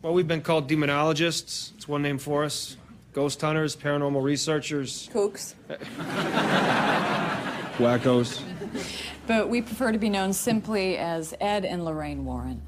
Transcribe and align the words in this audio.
Well, 0.00 0.14
we've 0.14 0.28
been 0.28 0.42
called 0.42 0.68
demonologists. 0.68 1.74
It's 1.74 1.88
one 1.88 2.02
name 2.02 2.18
for 2.18 2.44
us. 2.44 2.76
Ghost 3.12 3.40
hunters, 3.40 3.74
paranormal 3.74 4.22
researchers, 4.22 5.08
Kooks. 5.12 5.54
wackos. 7.78 8.40
But 9.26 9.48
we 9.48 9.60
prefer 9.60 9.90
to 9.90 9.98
be 9.98 10.08
known 10.08 10.32
simply 10.32 10.96
as 10.96 11.34
Ed 11.40 11.64
and 11.64 11.84
Lorraine 11.84 12.24
Warren. 12.24 12.62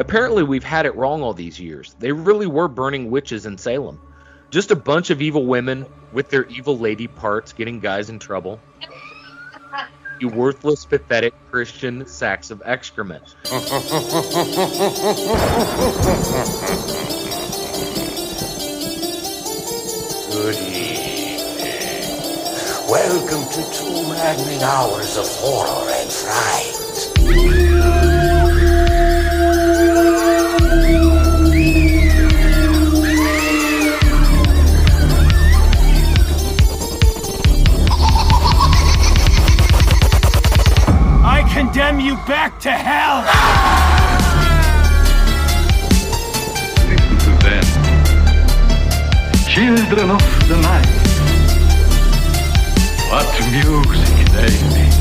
Apparently, 0.00 0.42
we've 0.42 0.64
had 0.64 0.86
it 0.86 0.96
wrong 0.96 1.22
all 1.22 1.34
these 1.34 1.60
years. 1.60 1.94
They 1.98 2.10
really 2.10 2.46
were 2.46 2.68
burning 2.68 3.10
witches 3.10 3.44
in 3.44 3.58
Salem. 3.58 4.00
Just 4.48 4.70
a 4.70 4.76
bunch 4.76 5.10
of 5.10 5.20
evil 5.20 5.44
women 5.44 5.84
with 6.14 6.30
their 6.30 6.46
evil 6.46 6.78
lady 6.78 7.06
parts 7.06 7.52
getting 7.52 7.80
guys 7.80 8.08
in 8.08 8.18
trouble. 8.18 8.58
You 10.18 10.28
worthless, 10.28 10.86
pathetic 10.86 11.34
Christian 11.50 12.06
sacks 12.06 12.50
of 12.50 12.62
excrement. 12.64 13.36
Welcome 22.88 23.44
to 23.52 23.62
two 23.70 24.08
maddening 24.08 24.62
hours 24.62 25.18
of 25.18 25.26
horror 25.28 25.90
and 25.90 26.10
fright. 26.10 26.78
Condemn 42.00 42.06
you 42.06 42.16
back 42.26 42.58
to 42.60 42.70
hell! 42.70 43.22
Listen 46.88 47.18
to 47.18 47.30
them. 47.44 47.64
Children 49.48 50.10
of 50.10 50.48
the 50.48 50.56
night. 50.62 50.86
What 53.10 53.26
music 53.50 54.26
they 54.32 54.52
make. 54.74 55.00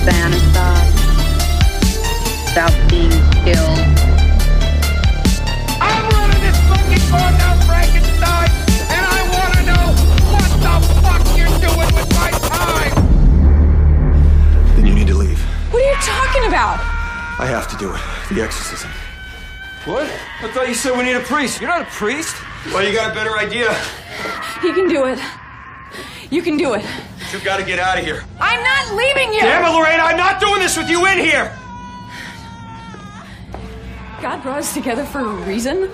fantasize 0.00 0.96
about 2.52 2.74
being 2.88 3.22
killed. 3.44 4.09
Talking 16.10 16.46
about? 16.48 16.80
I 17.38 17.46
have 17.46 17.68
to 17.70 17.76
do 17.76 17.94
it. 17.94 18.00
The 18.34 18.42
exorcism. 18.42 18.90
What? 19.84 20.10
I 20.42 20.50
thought 20.52 20.68
you 20.68 20.74
said 20.74 20.96
we 20.96 21.04
need 21.04 21.16
a 21.16 21.20
priest. 21.20 21.60
You're 21.60 21.70
not 21.70 21.82
a 21.82 21.90
priest. 21.90 22.36
Well, 22.66 22.86
you 22.86 22.94
got 22.94 23.12
a 23.12 23.14
better 23.14 23.38
idea. 23.38 23.72
He 24.60 24.72
can 24.72 24.88
do 24.88 25.06
it. 25.06 25.18
You 26.30 26.42
can 26.42 26.56
do 26.56 26.74
it. 26.74 26.84
you've 27.32 27.44
gotta 27.44 27.64
get 27.64 27.78
out 27.78 27.98
of 27.98 28.04
here. 28.04 28.24
I'm 28.40 28.62
not 28.62 28.94
leaving 28.94 29.32
you! 29.32 29.40
Damn 29.40 29.64
it, 29.64 29.76
Lorraine, 29.76 30.00
I'm 30.00 30.16
not 30.16 30.40
doing 30.40 30.60
this 30.60 30.76
with 30.76 30.88
you 30.88 31.06
in 31.06 31.18
here! 31.18 31.56
God 34.20 34.42
brought 34.42 34.58
us 34.58 34.74
together 34.74 35.04
for 35.04 35.20
a 35.20 35.34
reason. 35.46 35.90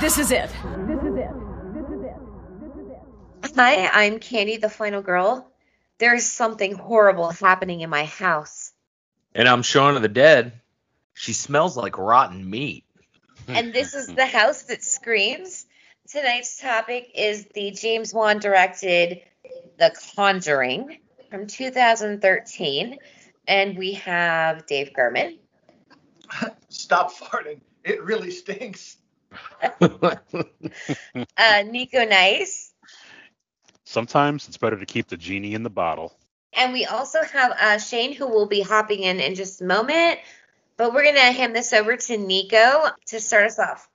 This 0.00 0.18
is 0.18 0.32
it. 0.32 0.50
This 0.50 1.02
is 1.02 1.14
it. 1.16 1.30
This 1.74 1.84
is 1.84 2.02
it. 2.04 2.16
This 2.60 2.74
is 2.74 2.90
it. 2.90 3.54
Hi, 3.56 3.88
I'm 3.92 4.18
Candy, 4.18 4.56
the 4.56 4.68
final 4.68 5.00
girl. 5.00 5.48
There 5.98 6.14
is 6.14 6.30
something 6.30 6.74
horrible 6.74 7.30
happening 7.30 7.80
in 7.80 7.90
my 7.90 8.04
house. 8.04 8.67
And 9.38 9.48
I'm 9.48 9.62
Shaun 9.62 9.94
of 9.94 10.02
the 10.02 10.08
Dead. 10.08 10.60
She 11.14 11.32
smells 11.32 11.76
like 11.76 11.96
rotten 11.96 12.50
meat. 12.50 12.84
and 13.46 13.72
this 13.72 13.94
is 13.94 14.08
the 14.08 14.26
house 14.26 14.64
that 14.64 14.82
screams. 14.82 15.64
Tonight's 16.08 16.58
topic 16.58 17.12
is 17.14 17.46
the 17.54 17.70
James 17.70 18.12
Wan 18.12 18.40
directed 18.40 19.20
The 19.78 19.94
Conjuring 20.16 20.98
from 21.30 21.46
2013. 21.46 22.98
And 23.46 23.78
we 23.78 23.92
have 23.92 24.66
Dave 24.66 24.92
Gherman, 24.92 25.38
Stop 26.68 27.14
farting. 27.14 27.60
It 27.84 28.02
really 28.02 28.32
stinks. 28.32 28.96
uh, 29.80 30.16
Nico 31.64 32.04
Nice, 32.04 32.72
Sometimes 33.84 34.48
it's 34.48 34.58
better 34.58 34.78
to 34.78 34.84
keep 34.84 35.06
the 35.06 35.16
genie 35.16 35.54
in 35.54 35.62
the 35.62 35.70
bottle. 35.70 36.18
And 36.58 36.72
we 36.72 36.84
also 36.84 37.22
have 37.22 37.52
uh, 37.52 37.78
Shane 37.78 38.12
who 38.12 38.26
will 38.26 38.46
be 38.46 38.60
hopping 38.60 39.02
in 39.02 39.20
in 39.20 39.34
just 39.34 39.62
a 39.62 39.64
moment. 39.64 40.18
But 40.76 40.94
we're 40.94 41.02
going 41.02 41.16
to 41.16 41.20
hand 41.20 41.56
this 41.56 41.72
over 41.72 41.96
to 41.96 42.16
Nico 42.16 42.84
to 43.06 43.20
start 43.20 43.46
us 43.46 43.58
off. 43.58 43.88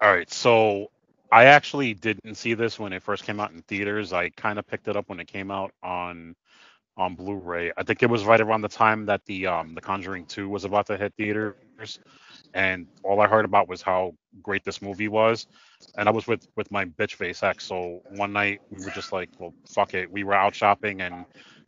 All 0.00 0.12
right, 0.12 0.30
so 0.30 0.90
I 1.30 1.44
actually 1.46 1.94
didn't 1.94 2.34
see 2.34 2.54
this 2.54 2.78
when 2.78 2.92
it 2.92 3.02
first 3.02 3.24
came 3.24 3.40
out 3.40 3.52
in 3.52 3.62
theaters. 3.62 4.12
I 4.12 4.28
kind 4.30 4.58
of 4.58 4.66
picked 4.66 4.88
it 4.88 4.96
up 4.96 5.08
when 5.08 5.20
it 5.20 5.28
came 5.28 5.50
out 5.50 5.72
on 5.82 6.34
on 6.94 7.14
Blu-ray. 7.14 7.72
I 7.74 7.84
think 7.84 8.02
it 8.02 8.10
was 8.10 8.24
right 8.24 8.40
around 8.40 8.60
the 8.60 8.68
time 8.68 9.06
that 9.06 9.24
the 9.24 9.46
um 9.46 9.74
The 9.74 9.80
Conjuring 9.80 10.26
2 10.26 10.48
was 10.48 10.64
about 10.64 10.88
to 10.88 10.98
hit 10.98 11.14
theaters, 11.16 11.54
and 12.52 12.86
all 13.02 13.20
I 13.20 13.28
heard 13.28 13.46
about 13.46 13.66
was 13.68 13.80
how 13.80 14.14
great 14.42 14.62
this 14.64 14.82
movie 14.82 15.08
was. 15.08 15.46
And 15.96 16.08
I 16.08 16.12
was 16.12 16.26
with 16.26 16.46
with 16.56 16.70
my 16.70 16.84
bitch 16.84 17.14
face 17.14 17.42
ex, 17.42 17.64
so 17.64 18.02
one 18.10 18.32
night 18.32 18.60
we 18.70 18.84
were 18.84 18.90
just 18.90 19.12
like, 19.12 19.30
well, 19.38 19.54
fuck 19.68 19.94
it. 19.94 20.10
We 20.10 20.24
were 20.24 20.34
out 20.34 20.54
shopping 20.54 21.02
and 21.02 21.24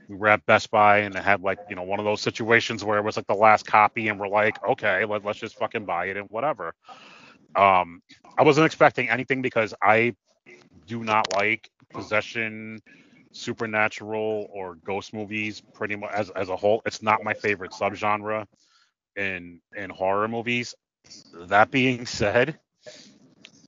we 0.08 0.16
were 0.16 0.28
at 0.28 0.44
Best 0.46 0.70
Buy 0.70 0.98
and 0.98 1.14
it 1.14 1.22
had 1.22 1.42
like 1.42 1.58
you 1.68 1.76
know 1.76 1.82
one 1.82 1.98
of 1.98 2.04
those 2.04 2.20
situations 2.20 2.84
where 2.84 2.98
it 2.98 3.04
was 3.04 3.16
like 3.16 3.26
the 3.26 3.34
last 3.34 3.66
copy 3.66 4.08
and 4.08 4.18
we're 4.18 4.28
like, 4.28 4.62
okay, 4.64 5.04
let, 5.04 5.24
let's 5.24 5.38
just 5.38 5.58
fucking 5.58 5.84
buy 5.84 6.06
it 6.06 6.16
and 6.16 6.28
whatever. 6.30 6.74
Um, 7.56 8.02
I 8.36 8.42
wasn't 8.42 8.66
expecting 8.66 9.10
anything 9.10 9.42
because 9.42 9.74
I 9.82 10.14
do 10.86 11.04
not 11.04 11.32
like 11.34 11.70
possession, 11.90 12.80
supernatural, 13.32 14.48
or 14.52 14.76
ghost 14.76 15.12
movies. 15.14 15.62
Pretty 15.74 15.96
much 15.96 16.10
as 16.12 16.30
as 16.30 16.48
a 16.48 16.56
whole, 16.56 16.82
it's 16.86 17.02
not 17.02 17.22
my 17.22 17.34
favorite 17.34 17.72
subgenre 17.72 18.46
in 19.16 19.60
in 19.76 19.90
horror 19.90 20.28
movies. 20.28 20.74
That 21.34 21.70
being 21.70 22.06
said, 22.06 22.58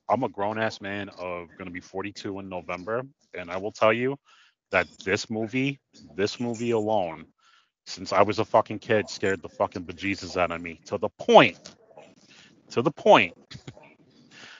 I'm 0.09 0.23
a 0.23 0.29
grown 0.29 0.57
ass 0.57 0.81
man 0.81 1.09
of 1.17 1.49
gonna 1.57 1.71
be 1.71 1.79
42 1.79 2.39
in 2.39 2.49
November, 2.49 3.03
and 3.33 3.51
I 3.51 3.57
will 3.57 3.71
tell 3.71 3.93
you 3.93 4.17
that 4.71 4.87
this 5.03 5.29
movie, 5.29 5.79
this 6.15 6.39
movie 6.39 6.71
alone, 6.71 7.25
since 7.85 8.11
I 8.11 8.21
was 8.21 8.39
a 8.39 8.45
fucking 8.45 8.79
kid, 8.79 9.09
scared 9.09 9.41
the 9.41 9.49
fucking 9.49 9.85
bejesus 9.85 10.37
out 10.37 10.51
of 10.51 10.61
me 10.61 10.79
to 10.85 10.97
the 10.97 11.09
point, 11.09 11.75
to 12.71 12.81
the 12.81 12.91
point. 12.91 13.33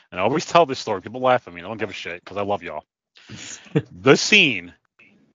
And 0.09 0.21
I 0.21 0.23
always 0.23 0.45
tell 0.45 0.65
this 0.65 0.79
story. 0.79 1.01
People 1.01 1.19
laugh 1.19 1.49
at 1.49 1.53
me. 1.53 1.61
I 1.61 1.65
don't 1.65 1.77
give 1.77 1.89
a 1.89 1.93
shit 1.93 2.23
because 2.23 2.37
I 2.37 2.41
love 2.41 2.63
y'all. 2.63 2.85
the 3.91 4.15
scene 4.15 4.73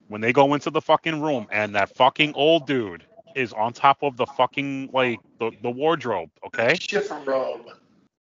when 0.07 0.21
they 0.21 0.33
go 0.33 0.53
into 0.53 0.71
the 0.71 0.81
fucking 0.81 1.21
room 1.21 1.47
and 1.51 1.75
that 1.75 1.95
fucking 1.95 2.33
old 2.35 2.65
dude 2.65 3.05
is 3.35 3.53
on 3.53 3.73
top 3.73 4.01
of 4.01 4.17
the 4.17 4.25
fucking 4.25 4.89
like 4.93 5.19
the, 5.39 5.51
the 5.61 5.69
wardrobe, 5.69 6.29
okay? 6.45 6.75
Shit 6.79 7.05
from 7.05 7.23
Rome. 7.25 7.61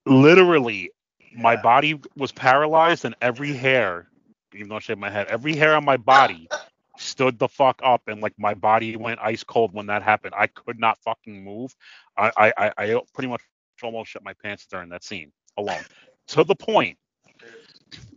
Literally, 0.06 0.92
my 1.36 1.56
body 1.56 2.00
was 2.16 2.32
paralyzed 2.32 3.06
and 3.06 3.16
every 3.22 3.54
hair, 3.54 4.08
even 4.54 4.70
though 4.70 4.78
I 4.78 4.80
shaved 4.80 5.00
my 5.00 5.10
head, 5.10 5.28
every 5.28 5.56
hair 5.56 5.76
on 5.76 5.86
my 5.86 5.98
body 5.98 6.50
stood 6.98 7.40
the 7.40 7.48
fuck 7.48 7.80
up 7.84 8.04
and 8.08 8.22
like 8.22 8.34
my 8.38 8.54
body 8.54 8.96
went 8.98 9.20
ice 9.22 9.44
cold 9.44 9.74
when 9.74 9.88
that 9.88 10.04
happened. 10.04 10.34
I 10.38 10.48
could 10.48 10.80
not 10.80 10.98
fucking 11.00 11.44
move. 11.44 11.76
I 12.18 12.52
I, 12.58 12.72
I, 12.78 13.02
pretty 13.14 13.30
much 13.30 13.42
almost 13.82 14.12
shit 14.12 14.24
my 14.24 14.34
pants 14.34 14.68
during 14.70 14.90
that 14.90 15.04
scene 15.04 15.32
alone. 15.58 15.84
To 16.30 16.44
the 16.44 16.56
point 16.56 16.98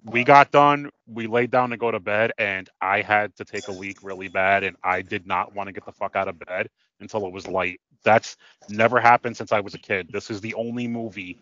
we 0.05 0.25
got 0.25 0.51
done, 0.51 0.91
we 1.07 1.27
laid 1.27 1.51
down 1.51 1.71
to 1.71 1.77
go 1.77 1.91
to 1.91 2.01
bed, 2.01 2.33
and 2.39 2.69
I 2.81 3.03
had 3.03 3.37
to 3.37 3.45
take 3.45 3.69
a 3.69 3.73
leak 3.73 3.99
really 4.03 4.29
bad, 4.29 4.65
and 4.65 4.77
I 4.83 5.03
did 5.03 5.27
not 5.27 5.55
want 5.55 5.69
to 5.69 5.73
get 5.73 5.85
the 5.85 5.93
fuck 5.93 6.17
out 6.17 6.29
of 6.29 6.39
bed 6.41 6.69
until 7.01 7.27
it 7.27 7.33
was 7.33 7.47
light. 7.47 7.81
That's 8.05 8.37
never 8.69 9.01
happened 9.01 9.37
since 9.37 9.53
I 9.53 9.61
was 9.61 9.75
a 9.75 9.79
kid. 9.79 10.09
This 10.13 10.31
is 10.31 10.41
the 10.41 10.55
only 10.55 10.89
movie 10.89 11.41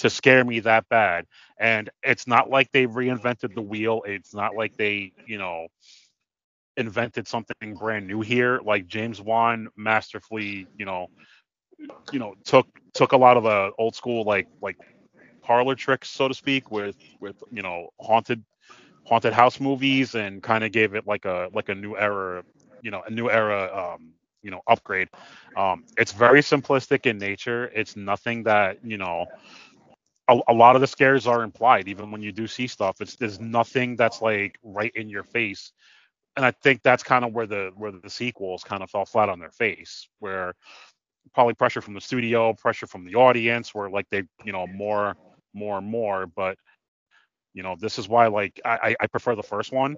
to 0.00 0.10
scare 0.10 0.44
me 0.44 0.60
that 0.60 0.88
bad. 0.90 1.26
And 1.58 1.90
it's 2.02 2.26
not 2.26 2.50
like 2.50 2.70
they 2.72 2.86
reinvented 2.86 3.54
the 3.54 3.62
wheel. 3.62 4.02
It's 4.06 4.34
not 4.34 4.56
like 4.56 4.74
they, 4.78 5.12
you 5.26 5.38
know, 5.38 5.68
invented 6.76 7.28
something 7.28 7.76
brand 7.76 8.06
new 8.06 8.20
here. 8.20 8.60
Like 8.64 8.86
James 8.86 9.20
Wan 9.20 9.68
masterfully, 9.76 10.68
you 10.76 10.86
know, 10.86 11.08
you 12.10 12.18
know, 12.18 12.34
took 12.44 12.66
took 12.94 13.12
a 13.12 13.16
lot 13.16 13.36
of 13.36 13.44
the 13.44 13.70
old 13.78 13.94
school 13.94 14.24
like 14.24 14.48
like 14.62 14.76
parlor 15.42 15.74
tricks, 15.74 16.10
so 16.10 16.28
to 16.28 16.34
speak, 16.34 16.70
with 16.70 16.96
with 17.20 17.36
you 17.50 17.62
know 17.62 17.88
haunted 18.00 18.44
haunted 19.06 19.32
house 19.32 19.60
movies 19.60 20.14
and 20.14 20.42
kind 20.42 20.64
of 20.64 20.72
gave 20.72 20.94
it 20.94 21.06
like 21.06 21.24
a 21.24 21.48
like 21.54 21.68
a 21.68 21.74
new 21.74 21.96
era, 21.96 22.42
you 22.82 22.90
know, 22.90 23.02
a 23.06 23.10
new 23.10 23.30
era 23.30 23.94
um, 23.94 24.14
you 24.42 24.50
know 24.50 24.60
upgrade. 24.68 25.08
Um, 25.56 25.84
it's 25.96 26.12
very 26.12 26.40
simplistic 26.40 27.06
in 27.06 27.18
nature. 27.18 27.66
It's 27.74 27.96
nothing 27.96 28.44
that 28.44 28.78
you 28.84 28.98
know. 28.98 29.26
A, 30.30 30.40
a 30.48 30.54
lot 30.54 30.76
of 30.76 30.80
the 30.80 30.86
scares 30.86 31.26
are 31.26 31.42
implied, 31.42 31.88
even 31.88 32.10
when 32.10 32.22
you 32.22 32.32
do 32.32 32.46
see 32.46 32.68
stuff. 32.68 33.00
It's 33.00 33.16
there's 33.16 33.40
nothing 33.40 33.96
that's 33.96 34.22
like 34.22 34.58
right 34.62 34.92
in 34.94 35.08
your 35.08 35.24
face, 35.24 35.72
and 36.36 36.46
I 36.46 36.52
think 36.52 36.82
that's 36.82 37.02
kind 37.02 37.24
of 37.24 37.32
where 37.34 37.46
the 37.46 37.72
where 37.76 37.92
the 37.92 38.10
sequels 38.10 38.64
kind 38.64 38.82
of 38.82 38.90
fell 38.90 39.06
flat 39.06 39.28
on 39.28 39.40
their 39.40 39.50
face, 39.50 40.08
where 40.20 40.54
probably 41.34 41.54
pressure 41.54 41.82
from 41.82 41.94
the 41.94 42.00
studio, 42.00 42.54
pressure 42.54 42.86
from 42.86 43.04
the 43.04 43.16
audience, 43.16 43.74
where 43.74 43.90
like 43.90 44.06
they 44.10 44.22
you 44.44 44.52
know 44.52 44.66
more 44.66 45.16
more 45.54 45.78
and 45.78 45.88
more, 45.88 46.26
but 46.26 46.56
you 47.54 47.62
know 47.62 47.76
this 47.80 47.98
is 47.98 48.08
why 48.08 48.28
like 48.28 48.60
I 48.64 48.96
I 49.00 49.06
prefer 49.08 49.34
the 49.34 49.42
first 49.42 49.72
one 49.72 49.96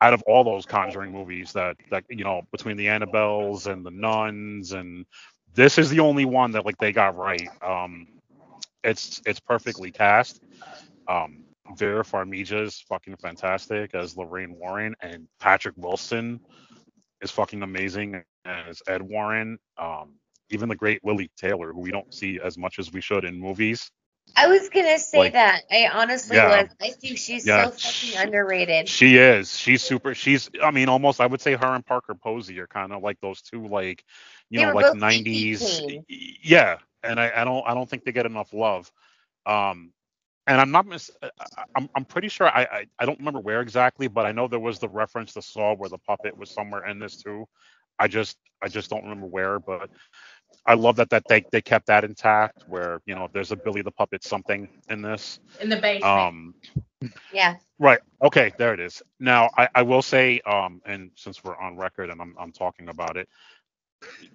out 0.00 0.14
of 0.14 0.22
all 0.26 0.44
those 0.44 0.66
Conjuring 0.66 1.12
movies 1.12 1.52
that 1.52 1.76
that 1.90 2.04
you 2.08 2.24
know 2.24 2.42
between 2.52 2.76
the 2.76 2.86
Annabelles 2.86 3.66
and 3.70 3.84
the 3.84 3.90
Nuns 3.90 4.72
and 4.72 5.06
this 5.54 5.78
is 5.78 5.90
the 5.90 6.00
only 6.00 6.24
one 6.24 6.52
that 6.52 6.66
like 6.66 6.78
they 6.78 6.92
got 6.92 7.16
right. 7.16 7.48
Um, 7.62 8.06
it's 8.84 9.20
it's 9.26 9.40
perfectly 9.40 9.90
cast. 9.90 10.42
Um, 11.06 11.44
Vera 11.76 12.02
Farmiga 12.04 12.62
is 12.64 12.80
fucking 12.88 13.16
fantastic 13.16 13.94
as 13.94 14.16
Lorraine 14.16 14.54
Warren, 14.54 14.94
and 15.00 15.28
Patrick 15.40 15.74
Wilson 15.76 16.40
is 17.20 17.30
fucking 17.30 17.62
amazing 17.62 18.22
as 18.44 18.80
Ed 18.88 19.02
Warren. 19.02 19.58
Um, 19.76 20.14
even 20.50 20.68
the 20.68 20.76
great 20.76 21.04
Lili 21.04 21.30
Taylor, 21.36 21.72
who 21.72 21.80
we 21.80 21.90
don't 21.90 22.12
see 22.14 22.40
as 22.42 22.56
much 22.56 22.78
as 22.78 22.90
we 22.92 23.00
should 23.02 23.24
in 23.24 23.38
movies. 23.38 23.90
I 24.36 24.46
was 24.46 24.68
gonna 24.68 24.98
say 24.98 25.18
Like- 25.18 25.32
that. 25.34 25.62
I 25.70 25.88
honestly 25.92 26.36
Yeah. 26.36 26.62
was. 26.62 26.70
I 26.82 26.90
think 26.90 27.16
she's 27.18 27.46
Yeah, 27.46 27.70
so 27.70 27.70
fucking 27.72 28.18
underrated. 28.26 28.88
She 28.88 29.16
is. 29.16 29.56
She's 29.56 29.82
super. 29.82 30.14
She's. 30.14 30.50
I 30.62 30.70
mean, 30.70 30.88
almost. 30.88 31.20
I 31.20 31.26
would 31.26 31.40
say 31.40 31.54
her 31.54 31.74
and 31.74 31.84
Parker 31.84 32.14
Posey 32.14 32.58
are 32.60 32.66
kind 32.66 32.92
of 32.92 33.02
like 33.02 33.18
those 33.20 33.40
two, 33.42 33.66
like, 33.68 34.04
you 34.50 34.60
They 34.60 34.66
know, 34.66 34.72
like 34.74 34.94
'90s. 34.96 35.80
teen. 35.80 36.04
Yeah, 36.42 36.76
and 37.02 37.20
I, 37.20 37.32
I 37.34 37.44
don't. 37.44 37.64
I 37.66 37.74
don't 37.74 37.88
think 37.88 38.04
they 38.04 38.12
get 38.12 38.26
enough 38.26 38.52
love. 38.52 38.90
Um, 39.46 39.92
and 40.46 40.60
I'm 40.60 40.70
not. 40.70 40.86
Mis- 40.86 41.10
I- 41.22 41.64
I'm. 41.76 41.88
I'm 41.94 42.04
pretty 42.04 42.28
sure. 42.28 42.48
I, 42.48 42.62
I. 42.62 42.86
I 42.98 43.06
don't 43.06 43.18
remember 43.18 43.40
where 43.40 43.60
exactly, 43.60 44.08
but 44.08 44.26
I 44.26 44.32
know 44.32 44.48
there 44.48 44.60
was 44.60 44.78
the 44.78 44.88
reference 44.88 45.34
to 45.34 45.42
Saw 45.42 45.74
where 45.74 45.90
the 45.90 45.98
puppet 45.98 46.36
was 46.36 46.50
somewhere 46.50 46.86
in 46.86 46.98
this 46.98 47.16
too. 47.22 47.46
I 47.98 48.08
just. 48.08 48.38
I 48.62 48.68
just 48.68 48.90
don't 48.90 49.02
remember 49.04 49.26
where, 49.26 49.58
but 49.60 49.90
I 50.66 50.74
love 50.74 50.96
that 50.96 51.10
that 51.10 51.24
they 51.28 51.44
they 51.52 51.60
kept 51.62 51.86
that 51.86 52.04
intact. 52.04 52.64
Where 52.68 53.00
you 53.06 53.14
know, 53.14 53.28
there's 53.32 53.52
a 53.52 53.56
Billy 53.56 53.82
the 53.82 53.92
Puppet 53.92 54.24
something 54.24 54.68
in 54.88 55.02
this. 55.02 55.40
in 55.60 55.68
the 55.68 55.76
basement. 55.76 56.04
Um. 56.04 56.54
Yeah. 57.32 57.56
Right. 57.78 58.00
Okay. 58.22 58.52
There 58.58 58.74
it 58.74 58.80
is. 58.80 59.02
Now, 59.20 59.50
I, 59.56 59.68
I 59.74 59.82
will 59.82 60.02
say, 60.02 60.40
um, 60.40 60.80
and 60.84 61.10
since 61.14 61.42
we're 61.44 61.56
on 61.56 61.76
record 61.76 62.10
and 62.10 62.20
I'm, 62.20 62.34
I'm 62.38 62.52
talking 62.52 62.88
about 62.88 63.16
it, 63.16 63.28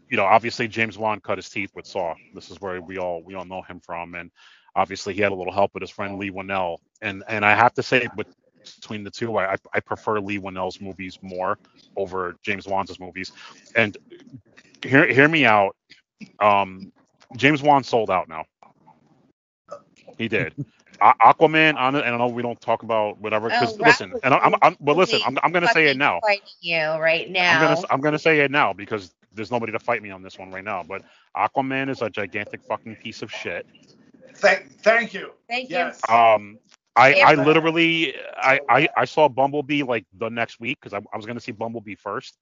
you 0.10 0.18
know, 0.18 0.26
obviously 0.26 0.68
James 0.68 0.98
Wan 0.98 1.20
cut 1.20 1.38
his 1.38 1.50
teeth 1.50 1.72
with 1.76 1.86
Saw. 1.88 2.16
This 2.34 2.50
is 2.50 2.60
where 2.62 2.82
we 2.82 2.98
all 2.98 3.22
we 3.24 3.36
all 3.36 3.46
know 3.46 3.62
him 3.62 3.80
from, 3.80 4.16
and 4.16 4.32
obviously 4.76 5.14
he 5.14 5.22
had 5.22 5.32
a 5.32 5.36
little 5.36 5.54
help 5.54 5.74
with 5.74 5.82
his 5.82 5.92
friend 5.92 6.18
Leigh 6.18 6.32
Whannell. 6.32 6.78
And 7.02 7.24
and 7.28 7.46
I 7.46 7.56
have 7.56 7.74
to 7.76 7.84
say, 7.84 8.08
between 8.16 9.04
the 9.04 9.12
two, 9.12 9.38
I 9.38 9.56
I- 9.74 9.80
prefer 9.80 10.20
Leigh 10.20 10.40
Whannell's 10.40 10.82
movies 10.82 11.18
more 11.22 11.58
over 11.96 12.36
James 12.44 12.68
Wan's 12.68 13.00
movies. 13.00 13.32
And 13.76 13.98
hear 14.84 15.08
hear 15.12 15.28
me 15.28 15.46
out. 15.46 15.76
Um, 16.40 16.92
James 17.36 17.62
Wan 17.62 17.84
sold 17.84 18.10
out 18.10 18.28
now. 18.30 18.46
He 20.18 20.28
did. 20.28 20.54
Aquaman 21.02 21.76
on 21.78 21.96
it, 21.96 22.06
and 22.06 22.16
I 22.16 22.18
know 22.18 22.28
we 22.28 22.42
don't 22.44 22.60
talk 22.62 22.84
about 22.84 23.20
whatever. 23.20 23.50
Because 23.50 23.76
Oh, 23.80 23.84
listen, 23.84 24.16
and 24.24 24.34
I'm, 24.34 24.54
I'm, 24.62 24.76
but 24.80 24.96
listen, 24.98 25.22
I'm, 25.26 25.38
I'm 25.44 25.52
gonna 25.52 25.68
say 25.68 25.88
it 25.90 25.98
now. 25.98 26.22
You 26.70 27.00
right 27.00 27.30
now. 27.30 27.50
I'm 27.50 27.58
gonna, 27.58 27.78
I'm 27.90 28.02
gonna 28.02 28.20
say 28.20 28.40
it 28.42 28.52
now 28.52 28.74
because 28.74 29.14
there's 29.34 29.52
nobody 29.52 29.72
to 29.72 29.80
fight 29.80 30.02
me 30.02 30.12
on 30.12 30.22
this 30.22 30.38
one 30.38 30.52
right 30.52 30.64
now. 30.64 30.84
But 30.84 31.04
Aquaman 31.36 31.90
is 31.90 32.02
a 32.02 32.10
gigantic 32.10 32.62
fucking 32.64 32.98
piece 32.98 33.22
of 33.22 33.32
shit. 33.32 33.66
Thank, 34.36 34.80
thank 34.82 35.14
you. 35.14 35.32
Thank 35.48 35.70
Yes. 35.70 36.02
Um, 36.10 36.58
I, 36.96 37.14
I 37.14 37.34
literally, 37.36 38.16
I, 38.38 38.60
I, 38.70 38.90
I 38.96 39.06
saw 39.06 39.28
Bumblebee 39.28 39.84
like 39.84 40.06
the 40.18 40.30
next 40.30 40.60
week 40.60 40.80
because 40.80 40.94
I, 40.94 41.02
I 41.12 41.18
was 41.18 41.26
gonna 41.26 41.40
see 41.40 41.52
Bumblebee 41.52 41.96
first, 41.96 42.38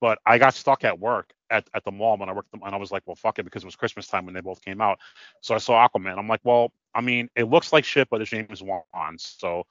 but 0.00 0.18
I 0.26 0.36
got 0.38 0.54
stuck 0.54 0.84
at 0.84 0.98
work 0.98 1.32
at, 1.50 1.66
at 1.74 1.84
the 1.84 1.90
mall 1.90 2.18
when 2.18 2.28
I 2.28 2.32
worked, 2.32 2.52
and 2.52 2.62
I 2.62 2.76
was 2.76 2.92
like, 2.92 3.02
well, 3.06 3.14
fuck 3.16 3.38
it, 3.38 3.44
because 3.44 3.62
it 3.62 3.66
was 3.66 3.76
Christmas 3.76 4.06
time 4.06 4.26
when 4.26 4.34
they 4.34 4.42
both 4.42 4.60
came 4.60 4.80
out. 4.80 4.98
So 5.40 5.54
I 5.54 5.58
saw 5.58 5.88
Aquaman. 5.88 6.18
I'm 6.18 6.28
like, 6.28 6.40
well, 6.44 6.72
I 6.94 7.00
mean, 7.00 7.30
it 7.36 7.44
looks 7.44 7.72
like 7.72 7.84
shit, 7.84 8.08
but 8.10 8.20
it's 8.20 8.30
James 8.30 8.62
Wan, 8.62 8.82
so. 9.18 9.64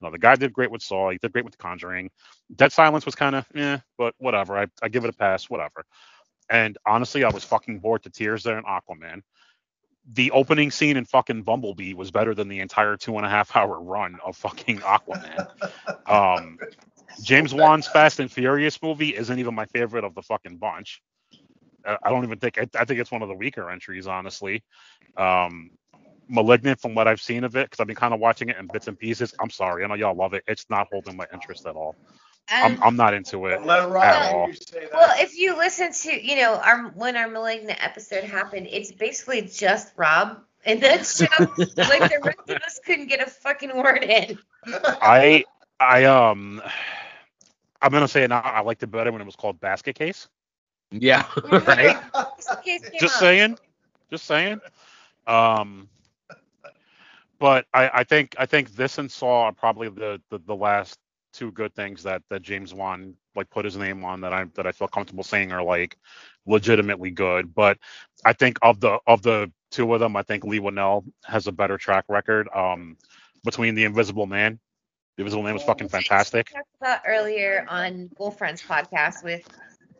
Know, 0.00 0.10
the 0.10 0.18
guy 0.18 0.36
did 0.36 0.52
great 0.52 0.70
with 0.70 0.82
Saw. 0.82 1.10
He 1.10 1.18
did 1.18 1.32
great 1.32 1.44
with 1.44 1.56
The 1.56 1.62
Conjuring. 1.62 2.10
Dead 2.54 2.72
Silence 2.72 3.04
was 3.04 3.14
kind 3.14 3.36
of, 3.36 3.46
eh, 3.54 3.78
but 3.98 4.14
whatever. 4.18 4.56
I, 4.56 4.66
I 4.82 4.88
give 4.88 5.04
it 5.04 5.10
a 5.10 5.16
pass, 5.16 5.50
whatever. 5.50 5.84
And 6.48 6.78
honestly, 6.86 7.22
I 7.22 7.30
was 7.30 7.44
fucking 7.44 7.80
bored 7.80 8.02
to 8.04 8.10
tears 8.10 8.42
there 8.42 8.58
in 8.58 8.64
Aquaman 8.64 9.22
the 10.12 10.30
opening 10.32 10.70
scene 10.70 10.96
in 10.96 11.04
fucking 11.04 11.42
Bumblebee 11.42 11.94
was 11.94 12.10
better 12.10 12.34
than 12.34 12.48
the 12.48 12.60
entire 12.60 12.96
two 12.96 13.16
and 13.16 13.26
a 13.26 13.28
half 13.28 13.54
hour 13.54 13.80
run 13.80 14.18
of 14.24 14.36
fucking 14.36 14.78
Aquaman. 14.78 15.48
Um, 16.06 16.58
James 17.22 17.54
Wan's 17.54 17.86
Fast 17.86 18.18
and 18.18 18.30
Furious 18.30 18.82
movie 18.82 19.14
isn't 19.14 19.38
even 19.38 19.54
my 19.54 19.66
favorite 19.66 20.02
of 20.02 20.16
the 20.16 20.22
fucking 20.22 20.56
bunch. 20.56 21.02
I 21.84 22.10
don't 22.10 22.24
even 22.24 22.38
think 22.40 22.58
I, 22.58 22.66
I 22.76 22.84
think 22.84 22.98
it's 22.98 23.12
one 23.12 23.22
of 23.22 23.28
the 23.28 23.34
weaker 23.34 23.70
entries, 23.70 24.08
honestly. 24.08 24.64
Um, 25.16 25.70
Malignant, 26.30 26.80
from 26.80 26.94
what 26.94 27.08
I've 27.08 27.20
seen 27.20 27.44
of 27.44 27.56
it, 27.56 27.66
because 27.66 27.80
I've 27.80 27.86
been 27.86 27.96
kind 27.96 28.14
of 28.14 28.20
watching 28.20 28.48
it 28.48 28.56
in 28.56 28.66
bits 28.68 28.88
and 28.88 28.98
pieces. 28.98 29.34
I'm 29.40 29.50
sorry, 29.50 29.84
I 29.84 29.88
know 29.88 29.94
y'all 29.94 30.14
love 30.14 30.34
it. 30.34 30.44
It's 30.46 30.66
not 30.70 30.88
holding 30.90 31.16
my 31.16 31.26
interest 31.32 31.66
at 31.66 31.74
all. 31.74 31.96
I'm, 32.48 32.72
Um, 32.72 32.80
I'm 32.82 32.96
not 32.96 33.14
into 33.14 33.46
it 33.46 33.64
Let 33.64 33.90
at 33.90 34.32
all. 34.32 34.48
You 34.48 34.54
say 34.54 34.80
that. 34.80 34.92
Well, 34.92 35.10
if 35.18 35.36
you 35.38 35.56
listen 35.56 35.92
to, 35.92 36.26
you 36.26 36.36
know, 36.36 36.54
our 36.54 36.88
when 36.90 37.16
our 37.16 37.28
malignant 37.28 37.82
episode 37.84 38.24
happened, 38.24 38.68
it's 38.70 38.90
basically 38.92 39.42
just 39.42 39.92
Rob 39.96 40.38
in 40.64 40.80
that 40.80 41.06
show. 41.06 41.26
like 41.38 42.10
the 42.10 42.20
rest 42.24 42.48
of 42.48 42.56
us 42.62 42.80
couldn't 42.84 43.06
get 43.06 43.20
a 43.20 43.30
fucking 43.30 43.76
word 43.76 44.04
in. 44.04 44.38
I 44.66 45.44
I 45.78 46.04
um 46.04 46.60
I'm 47.80 47.92
gonna 47.92 48.08
say 48.08 48.24
it 48.24 48.28
now. 48.28 48.40
I 48.40 48.60
liked 48.60 48.82
it 48.82 48.88
better 48.88 49.12
when 49.12 49.20
it 49.20 49.26
was 49.26 49.36
called 49.36 49.60
Basket 49.60 49.94
Case. 49.94 50.28
Yeah. 50.90 51.24
right. 51.50 51.96
Just 52.36 52.50
in 52.50 52.56
case 52.64 52.82
it 52.84 52.92
came 52.92 53.00
just 53.00 53.14
up. 53.14 53.20
saying 53.20 53.58
just 54.10 54.24
saying 54.24 54.60
um 55.26 55.88
but 57.40 57.66
I, 57.74 57.90
I 57.92 58.04
think 58.04 58.36
I 58.38 58.46
think 58.46 58.76
this 58.76 58.98
and 58.98 59.10
Saw 59.10 59.44
are 59.44 59.52
probably 59.52 59.88
the, 59.88 60.20
the 60.30 60.38
the 60.46 60.54
last 60.54 60.98
two 61.32 61.50
good 61.50 61.74
things 61.74 62.02
that 62.02 62.22
that 62.28 62.42
James 62.42 62.72
Wan 62.74 63.14
like 63.34 63.48
put 63.50 63.64
his 63.64 63.76
name 63.76 64.04
on 64.04 64.20
that 64.20 64.32
I 64.32 64.44
that 64.54 64.66
I 64.66 64.72
feel 64.72 64.88
comfortable 64.88 65.24
saying 65.24 65.50
are 65.50 65.62
like 65.62 65.96
legitimately 66.46 67.10
good. 67.10 67.54
But 67.54 67.78
I 68.24 68.34
think 68.34 68.58
of 68.62 68.78
the 68.80 68.98
of 69.06 69.22
the 69.22 69.50
two 69.70 69.92
of 69.94 70.00
them, 70.00 70.16
I 70.16 70.22
think 70.22 70.44
Leigh 70.44 70.60
Whannell 70.60 71.04
has 71.24 71.46
a 71.46 71.52
better 71.52 71.78
track 71.78 72.04
record. 72.08 72.48
Um, 72.54 72.96
between 73.42 73.74
the 73.74 73.84
Invisible 73.84 74.26
Man, 74.26 74.60
the 75.16 75.22
Invisible 75.22 75.42
Man 75.42 75.54
was 75.54 75.62
fucking 75.62 75.88
fantastic. 75.88 76.50
Talked 76.52 76.68
about 76.80 77.00
earlier 77.06 77.64
on 77.68 78.10
Wolf 78.18 78.36
Friends 78.36 78.62
podcast 78.62 79.24
with 79.24 79.48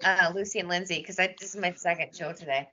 uh, 0.04 0.30
Lucy 0.35 0.59
and 0.59 0.68
Lindsay 0.68 0.99
because 0.99 1.16
this 1.16 1.54
is 1.54 1.56
my 1.56 1.73
second 1.73 2.14
show 2.14 2.32
today. 2.35 2.68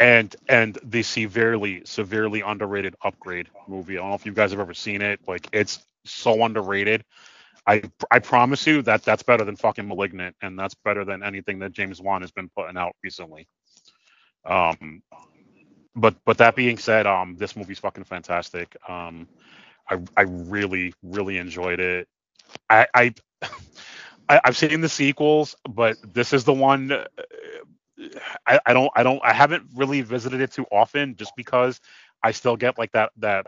And 0.00 0.34
and 0.48 0.78
the 0.84 1.02
severely 1.02 1.82
severely 1.84 2.40
underrated 2.42 2.96
upgrade 3.04 3.48
movie. 3.66 3.98
I 3.98 4.00
don't 4.02 4.10
know 4.10 4.16
if 4.16 4.26
you 4.26 4.32
guys 4.32 4.50
have 4.52 4.60
ever 4.60 4.74
seen 4.74 5.02
it. 5.02 5.20
Like 5.26 5.48
it's 5.52 5.80
so 6.04 6.44
underrated. 6.44 7.04
I 7.66 7.82
i 8.10 8.18
promise 8.18 8.66
you 8.66 8.82
that 8.82 9.04
that's 9.04 9.22
better 9.22 9.44
than 9.44 9.56
fucking 9.56 9.88
malignant 9.88 10.36
and 10.42 10.58
that's 10.58 10.74
better 10.74 11.04
than 11.04 11.22
anything 11.22 11.60
that 11.60 11.72
james 11.72 12.00
wan 12.00 12.22
has 12.22 12.32
been 12.32 12.48
putting 12.56 12.76
out 12.78 12.94
recently. 13.04 13.48
Um 14.44 15.02
but 15.94 16.16
but 16.24 16.38
that 16.38 16.56
being 16.56 16.78
said 16.78 17.06
um 17.06 17.36
this 17.36 17.56
movie's 17.56 17.78
fucking 17.80 18.04
fantastic. 18.04 18.76
Um 18.88 19.28
i 19.90 19.98
i 20.16 20.22
really 20.22 20.94
really 21.02 21.38
enjoyed 21.38 21.80
it. 21.80 22.08
I 22.70 22.86
i 22.94 23.14
I, 24.28 24.40
I've 24.44 24.56
seen 24.56 24.80
the 24.80 24.88
sequels, 24.88 25.56
but 25.68 25.96
this 26.02 26.32
is 26.32 26.44
the 26.44 26.52
one. 26.54 26.92
I, 28.46 28.60
I 28.66 28.72
don't 28.72 28.90
I 28.94 29.02
don't 29.02 29.20
I 29.24 29.32
haven't 29.32 29.64
really 29.74 30.00
visited 30.02 30.40
it 30.40 30.52
too 30.52 30.66
often 30.70 31.16
just 31.16 31.34
because 31.36 31.80
I 32.22 32.32
still 32.32 32.56
get 32.56 32.78
like 32.78 32.92
that 32.92 33.12
that 33.18 33.46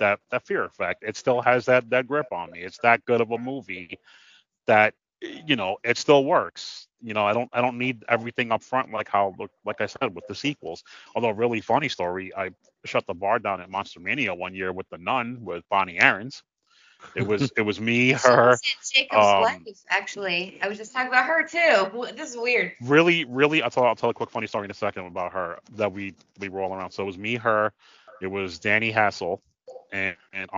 that 0.00 0.20
that 0.30 0.46
fear 0.46 0.64
effect. 0.64 1.04
It 1.06 1.16
still 1.16 1.40
has 1.42 1.66
that 1.66 1.90
that 1.90 2.06
grip 2.06 2.26
on 2.32 2.50
me. 2.50 2.60
It's 2.60 2.78
that 2.80 3.04
good 3.04 3.20
of 3.20 3.30
a 3.30 3.38
movie 3.38 3.98
that 4.66 4.94
you 5.20 5.56
know 5.56 5.78
it 5.84 5.96
still 5.98 6.24
works. 6.24 6.88
You 7.00 7.14
know 7.14 7.26
I 7.26 7.32
don't 7.32 7.50
I 7.52 7.60
don't 7.60 7.78
need 7.78 8.04
everything 8.08 8.52
up 8.52 8.62
front 8.62 8.92
like 8.92 9.08
how 9.08 9.34
like 9.64 9.80
I 9.80 9.86
said 9.86 10.14
with 10.14 10.26
the 10.26 10.34
sequels. 10.34 10.84
Although 11.14 11.30
really 11.30 11.60
funny 11.60 11.88
story, 11.88 12.32
I 12.36 12.50
shut 12.84 13.06
the 13.06 13.14
bar 13.14 13.38
down 13.38 13.60
at 13.60 13.70
Monster 13.70 14.00
Mania 14.00 14.34
one 14.34 14.54
year 14.54 14.72
with 14.72 14.88
the 14.90 14.98
Nun 14.98 15.38
with 15.44 15.64
Bonnie 15.70 15.98
Aarons. 16.00 16.42
It 17.14 17.26
was 17.26 17.52
it 17.56 17.62
was 17.62 17.80
me 17.80 18.12
her. 18.12 18.56
She 18.62 18.74
was 18.78 18.92
in 18.94 19.02
Jacob's 19.02 19.26
um, 19.26 19.40
wife, 19.42 19.60
actually. 19.90 20.58
I 20.62 20.68
was 20.68 20.78
just 20.78 20.92
talking 20.92 21.08
about 21.08 21.26
her 21.26 21.46
too. 21.46 22.12
This 22.16 22.30
is 22.30 22.36
weird. 22.36 22.72
really, 22.82 23.24
really, 23.24 23.62
I'll 23.62 23.70
tell, 23.70 23.84
I'll 23.84 23.96
tell 23.96 24.10
a 24.10 24.14
quick 24.14 24.30
funny 24.30 24.46
story 24.46 24.64
in 24.64 24.70
a 24.70 24.74
second 24.74 25.06
about 25.06 25.32
her 25.32 25.58
that 25.76 25.92
we 25.92 26.14
we 26.38 26.48
roll 26.48 26.72
around. 26.72 26.90
So 26.92 27.02
it 27.02 27.06
was 27.06 27.18
me, 27.18 27.36
her, 27.36 27.72
it 28.20 28.28
was 28.28 28.58
Danny 28.58 28.90
Hassel, 28.90 29.42
and 29.92 30.16
and 30.32 30.48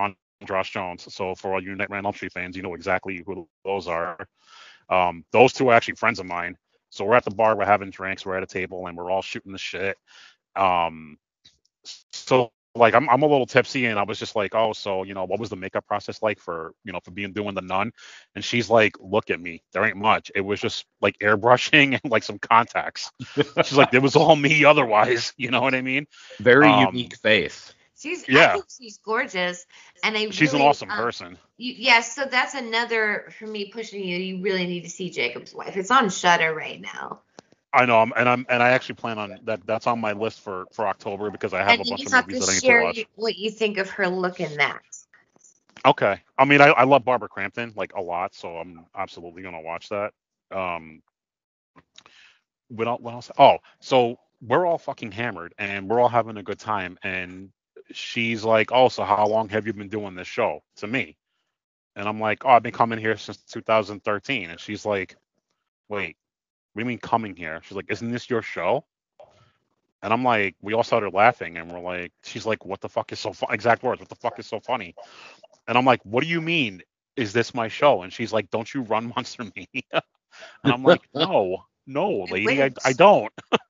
Andras 0.40 0.68
Jones. 0.68 1.12
So 1.12 1.34
for 1.34 1.54
all 1.54 1.62
you 1.62 1.72
on 1.72 2.04
Elm 2.04 2.14
Street 2.14 2.32
fans, 2.32 2.56
you 2.56 2.62
know 2.62 2.74
exactly 2.74 3.22
who 3.26 3.48
those 3.64 3.88
are. 3.88 4.28
Um, 4.88 5.24
those 5.32 5.52
two 5.52 5.68
are 5.68 5.74
actually 5.74 5.94
friends 5.94 6.18
of 6.18 6.26
mine. 6.26 6.56
So 6.90 7.04
we're 7.04 7.16
at 7.16 7.24
the 7.24 7.32
bar, 7.32 7.56
we're 7.56 7.64
having 7.64 7.90
drinks, 7.90 8.24
we're 8.24 8.36
at 8.36 8.44
a 8.44 8.46
table, 8.46 8.86
and 8.86 8.96
we're 8.96 9.10
all 9.10 9.22
shooting 9.22 9.50
the 9.50 9.58
shit. 9.58 9.96
Um, 10.54 11.18
so 12.12 12.52
like 12.74 12.94
I'm 12.94 13.08
I'm 13.08 13.22
a 13.22 13.26
little 13.26 13.46
tipsy, 13.46 13.86
and 13.86 13.98
I 13.98 14.02
was 14.02 14.18
just 14.18 14.34
like, 14.36 14.54
oh, 14.54 14.72
so 14.72 15.04
you 15.04 15.14
know, 15.14 15.24
what 15.24 15.38
was 15.38 15.48
the 15.50 15.56
makeup 15.56 15.86
process 15.86 16.22
like 16.22 16.38
for 16.40 16.72
you 16.84 16.92
know 16.92 17.00
for 17.04 17.10
being 17.12 17.32
doing 17.32 17.54
the 17.54 17.62
nun? 17.62 17.92
And 18.34 18.44
she's 18.44 18.68
like, 18.68 18.96
look 19.00 19.30
at 19.30 19.40
me, 19.40 19.62
there 19.72 19.84
ain't 19.84 19.96
much. 19.96 20.30
It 20.34 20.40
was 20.40 20.60
just 20.60 20.84
like 21.00 21.18
airbrushing 21.18 21.98
and 22.02 22.10
like 22.10 22.22
some 22.22 22.38
contacts. 22.38 23.10
she's 23.36 23.76
like, 23.76 23.94
it 23.94 24.02
was 24.02 24.16
all 24.16 24.36
me 24.36 24.64
otherwise. 24.64 25.32
You 25.44 25.50
know 25.50 25.60
what 25.60 25.74
I 25.74 25.82
mean? 25.82 26.06
Very 26.38 26.66
Um, 26.66 26.86
unique 26.86 27.16
face. 27.16 27.74
She's 27.98 28.26
Yeah. 28.28 28.50
I 28.50 28.52
think 28.54 28.66
she's 28.76 28.98
gorgeous, 28.98 29.66
and 30.02 30.16
I 30.16 30.30
She's 30.30 30.54
an 30.54 30.60
awesome 30.60 30.90
um, 30.90 30.96
person. 30.96 31.38
You, 31.56 31.74
yes, 31.76 32.14
so 32.14 32.24
that's 32.24 32.54
another 32.54 33.32
for 33.38 33.46
me 33.46 33.70
pushing 33.72 34.04
you. 34.04 34.16
You 34.16 34.42
really 34.42 34.66
need 34.66 34.82
to 34.82 34.90
see 34.90 35.10
Jacob's 35.10 35.54
wife. 35.54 35.76
It's 35.76 35.90
on 35.90 36.10
Shudder 36.10 36.52
right 36.54 36.80
now, 36.80 37.20
I 37.74 37.86
know, 37.86 38.00
I'm, 38.00 38.12
and 38.16 38.28
I'm 38.28 38.46
and 38.48 38.62
I 38.62 38.70
actually 38.70 38.96
plan 38.96 39.18
on 39.18 39.38
that. 39.44 39.66
That's 39.66 39.86
on 39.88 40.00
my 40.00 40.12
list 40.12 40.40
for 40.40 40.66
for 40.72 40.86
October 40.88 41.30
because 41.30 41.54
I 41.54 41.62
have 41.64 41.74
and 41.74 41.80
a 41.80 41.84
bunch 41.86 42.06
of 42.06 42.12
movies 42.12 42.38
to 42.38 42.40
that 42.40 42.48
I 42.50 42.54
need 42.54 42.64
to 42.64 42.72
share 42.72 42.78
watch. 42.80 42.98
you- 42.98 43.06
what 43.16 43.36
you 43.36 43.50
think 43.50 43.78
of 43.78 43.90
her 43.90 44.08
look 44.08 44.40
in 44.40 44.56
that. 44.58 44.82
Okay. 45.86 46.20
I 46.38 46.44
mean, 46.44 46.60
I, 46.62 46.68
I 46.68 46.84
love 46.84 47.04
Barbara 47.04 47.28
Crampton 47.28 47.72
like 47.76 47.94
a 47.94 48.00
lot, 48.02 48.34
so 48.34 48.56
I'm 48.58 48.86
absolutely 48.96 49.42
gonna 49.42 49.60
watch 49.62 49.90
that. 49.90 50.12
Um, 50.52 51.02
what 52.68 52.88
else? 52.88 53.00
What 53.00 53.14
else? 53.14 53.30
Oh, 53.38 53.58
so 53.80 54.18
we're 54.42 54.66
all 54.66 54.78
fucking 54.78 55.12
hammered 55.12 55.54
and 55.58 55.88
we're 55.88 56.00
all 56.00 56.08
having 56.08 56.36
a 56.38 56.42
good 56.42 56.58
time, 56.60 56.98
and 57.02 57.50
she's 57.92 58.44
like, 58.44 58.72
"Oh, 58.72 58.88
so 58.88 59.04
how 59.04 59.26
long 59.28 59.48
have 59.50 59.66
you 59.66 59.72
been 59.74 59.88
doing 59.88 60.14
this 60.14 60.28
show?" 60.28 60.62
To 60.76 60.86
me, 60.86 61.16
and 61.96 62.08
I'm 62.08 62.20
like, 62.20 62.44
"Oh, 62.44 62.50
I've 62.50 62.62
been 62.62 62.72
coming 62.72 62.98
here 63.00 63.16
since 63.16 63.38
2013," 63.44 64.50
and 64.50 64.60
she's 64.60 64.86
like, 64.86 65.16
"Wait, 65.88 66.16
what 66.74 66.80
do 66.80 66.84
you 66.84 66.88
mean 66.88 66.98
coming 66.98 67.36
here?" 67.36 67.60
She's 67.64 67.76
like, 67.76 67.90
"Isn't 67.90 68.10
this 68.10 68.28
your 68.28 68.42
show?" 68.42 68.84
And 70.02 70.12
I'm 70.12 70.22
like, 70.22 70.54
we 70.60 70.74
all 70.74 70.82
started 70.82 71.14
laughing, 71.14 71.56
and 71.56 71.72
we're 71.72 71.80
like, 71.80 72.12
she's 72.22 72.44
like, 72.44 72.64
"What 72.66 72.80
the 72.80 72.88
fuck 72.88 73.10
is 73.12 73.20
so 73.20 73.32
funny?" 73.32 73.54
Exact 73.54 73.82
words, 73.82 74.00
"What 74.00 74.08
the 74.10 74.16
fuck 74.16 74.38
is 74.38 74.46
so 74.46 74.60
funny?" 74.60 74.94
And 75.66 75.78
I'm 75.78 75.86
like, 75.86 76.00
"What 76.04 76.22
do 76.22 76.28
you 76.28 76.40
mean? 76.40 76.82
Is 77.16 77.32
this 77.32 77.54
my 77.54 77.68
show?" 77.68 78.02
And 78.02 78.12
she's 78.12 78.32
like, 78.32 78.50
"Don't 78.50 78.72
you 78.74 78.82
run 78.82 79.06
Monster 79.16 79.44
Mania?" 79.44 80.02
and 80.64 80.72
I'm 80.72 80.82
like, 80.82 81.08
"No, 81.14 81.64
no, 81.86 82.10
lady, 82.30 82.62
I, 82.62 82.70
I 82.84 82.92
don't." 82.92 83.32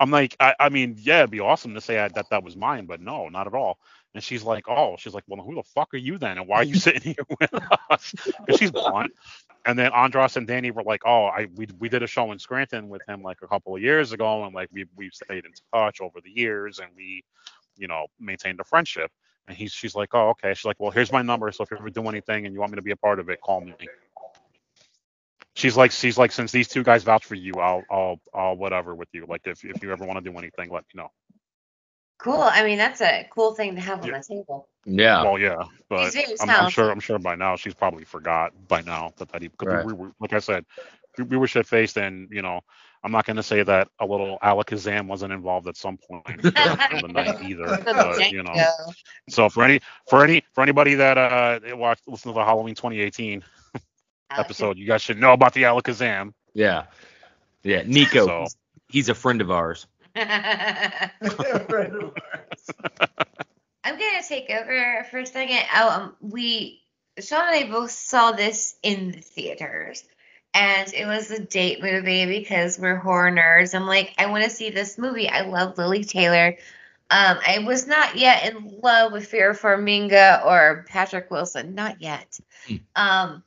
I'm 0.00 0.10
like, 0.10 0.36
I, 0.40 0.54
I 0.60 0.68
mean, 0.68 0.96
yeah, 0.98 1.20
it'd 1.20 1.30
be 1.30 1.40
awesome 1.40 1.74
to 1.74 1.80
say 1.80 1.98
I, 1.98 2.08
that 2.08 2.28
that 2.30 2.42
was 2.42 2.56
mine, 2.56 2.86
but 2.86 3.00
no, 3.00 3.28
not 3.28 3.46
at 3.46 3.54
all. 3.54 3.78
And 4.14 4.22
she's 4.22 4.42
like, 4.42 4.68
oh, 4.68 4.96
she's 4.98 5.14
like, 5.14 5.24
well, 5.26 5.42
who 5.42 5.54
the 5.54 5.62
fuck 5.62 5.92
are 5.94 5.98
you 5.98 6.18
then, 6.18 6.38
and 6.38 6.48
why 6.48 6.58
are 6.58 6.64
you 6.64 6.74
sitting 6.74 7.14
here 7.14 7.26
with 7.40 7.54
us? 7.90 8.14
Because 8.40 8.58
she's 8.58 8.70
blunt. 8.70 9.12
And 9.66 9.78
then 9.78 9.92
Andras 9.92 10.36
and 10.36 10.46
Danny 10.46 10.70
were 10.70 10.84
like, 10.84 11.02
oh, 11.06 11.26
I 11.26 11.48
we 11.56 11.68
we 11.78 11.88
did 11.88 12.02
a 12.02 12.06
show 12.06 12.32
in 12.32 12.38
Scranton 12.38 12.88
with 12.88 13.02
him 13.08 13.22
like 13.22 13.38
a 13.42 13.48
couple 13.48 13.76
of 13.76 13.82
years 13.82 14.12
ago, 14.12 14.44
and 14.44 14.54
like 14.54 14.68
we 14.72 14.86
we've 14.96 15.14
stayed 15.14 15.44
in 15.44 15.52
touch 15.74 16.00
over 16.00 16.20
the 16.24 16.30
years, 16.30 16.78
and 16.78 16.88
we, 16.96 17.24
you 17.76 17.88
know, 17.88 18.06
maintained 18.20 18.60
a 18.60 18.64
friendship. 18.64 19.10
And 19.48 19.56
he's 19.56 19.72
she's 19.72 19.94
like, 19.96 20.10
oh, 20.14 20.30
okay. 20.30 20.54
She's 20.54 20.64
like, 20.64 20.80
well, 20.80 20.92
here's 20.92 21.12
my 21.12 21.22
number, 21.22 21.52
so 21.52 21.64
if 21.64 21.70
you 21.72 21.78
ever 21.78 21.90
do 21.90 22.08
anything 22.08 22.46
and 22.46 22.54
you 22.54 22.60
want 22.60 22.72
me 22.72 22.76
to 22.76 22.82
be 22.82 22.92
a 22.92 22.96
part 22.96 23.20
of 23.20 23.28
it, 23.30 23.40
call 23.40 23.60
me. 23.60 23.74
She's 25.54 25.76
like, 25.76 25.92
she's 25.92 26.18
like, 26.18 26.32
since 26.32 26.52
these 26.52 26.68
two 26.68 26.82
guys 26.82 27.04
vouch 27.04 27.24
for 27.24 27.34
you, 27.34 27.54
I'll, 27.54 27.82
I'll, 27.90 28.20
I'll 28.34 28.56
whatever 28.56 28.94
with 28.94 29.08
you. 29.12 29.26
Like, 29.28 29.42
if 29.46 29.64
if 29.64 29.82
you 29.82 29.90
ever 29.92 30.04
want 30.04 30.22
to 30.22 30.30
do 30.30 30.36
anything, 30.38 30.70
let 30.70 30.84
me 30.84 31.02
know. 31.02 31.10
Cool. 32.18 32.40
I 32.40 32.64
mean, 32.64 32.78
that's 32.78 33.00
a 33.00 33.28
cool 33.30 33.54
thing 33.54 33.74
to 33.74 33.80
have 33.80 34.02
on 34.02 34.10
the 34.10 34.24
table. 34.26 34.68
Yeah. 34.84 35.22
Well, 35.22 35.38
yeah, 35.38 35.64
but 35.88 36.14
I'm, 36.40 36.50
I'm 36.50 36.70
sure. 36.70 36.90
I'm 36.90 37.00
sure 37.00 37.18
by 37.18 37.34
now 37.34 37.56
she's 37.56 37.74
probably 37.74 38.04
forgot 38.04 38.52
by 38.68 38.80
now 38.82 39.12
that 39.18 39.28
that 39.32 39.42
he 39.42 39.50
Right. 39.62 39.84
we, 39.84 39.92
we 39.92 40.08
like 40.20 40.32
I 40.32 40.38
said, 40.38 40.64
we, 41.18 41.24
we 41.24 41.36
were 41.36 41.46
shit 41.46 41.66
faced 41.66 41.96
and 41.98 42.28
you 42.30 42.40
know 42.42 42.60
I'm 43.04 43.12
not 43.12 43.26
gonna 43.26 43.42
say 43.42 43.62
that 43.62 43.88
a 44.00 44.06
little 44.06 44.38
Alakazam 44.42 45.06
wasn't 45.08 45.32
involved 45.32 45.68
at 45.68 45.76
some 45.76 45.98
point 45.98 46.24
in 46.28 46.40
the 46.40 47.08
night 47.12 47.42
either, 47.42 47.78
but 47.84 48.32
you 48.32 48.42
know. 48.42 48.54
So 49.28 49.48
for 49.48 49.62
any 49.64 49.80
for 50.08 50.24
any 50.24 50.42
for 50.54 50.62
anybody 50.62 50.94
that 50.94 51.18
uh 51.18 51.60
watched 51.76 52.02
listen 52.08 52.32
to 52.32 52.34
the 52.34 52.44
Halloween 52.44 52.74
2018 52.74 53.44
episode, 54.30 54.78
you 54.78 54.86
guys 54.86 55.02
should 55.02 55.18
know 55.18 55.32
about 55.32 55.52
the 55.54 55.64
Alakazam. 55.64 56.32
Yeah. 56.54 56.84
Yeah. 57.62 57.82
Nico, 57.86 58.26
So- 58.26 58.40
he's, 58.42 58.56
he's 58.88 59.08
a 59.08 59.14
friend 59.14 59.40
of 59.40 59.50
ours. 59.50 59.86
I'm 63.84 63.98
gonna 63.98 64.22
take 64.26 64.50
over 64.50 65.06
for 65.10 65.18
a 65.18 65.26
second. 65.26 65.60
Oh, 65.74 65.90
um, 65.90 66.16
we 66.20 66.80
Sean 67.20 67.46
and 67.46 67.66
I 67.66 67.70
both 67.70 67.90
saw 67.90 68.32
this 68.32 68.76
in 68.82 69.12
the 69.12 69.20
theaters, 69.20 70.04
and 70.54 70.92
it 70.94 71.06
was 71.06 71.30
a 71.30 71.40
date 71.40 71.82
movie 71.82 72.24
because 72.24 72.78
we're 72.78 72.96
horror 72.96 73.30
nerds. 73.30 73.74
I'm 73.74 73.86
like, 73.86 74.14
I 74.16 74.26
want 74.26 74.44
to 74.44 74.50
see 74.50 74.70
this 74.70 74.96
movie. 74.96 75.28
I 75.28 75.42
love 75.42 75.76
Lili 75.76 76.04
Taylor. 76.04 76.56
Um, 77.10 77.38
I 77.46 77.60
was 77.60 77.86
not 77.86 78.16
yet 78.16 78.50
in 78.50 78.80
love 78.82 79.12
with 79.12 79.30
Vera 79.30 79.54
Farmiga 79.54 80.44
or 80.44 80.84
Patrick 80.88 81.30
Wilson, 81.30 81.74
not 81.74 82.00
yet. 82.00 82.40
Um, 82.96 83.44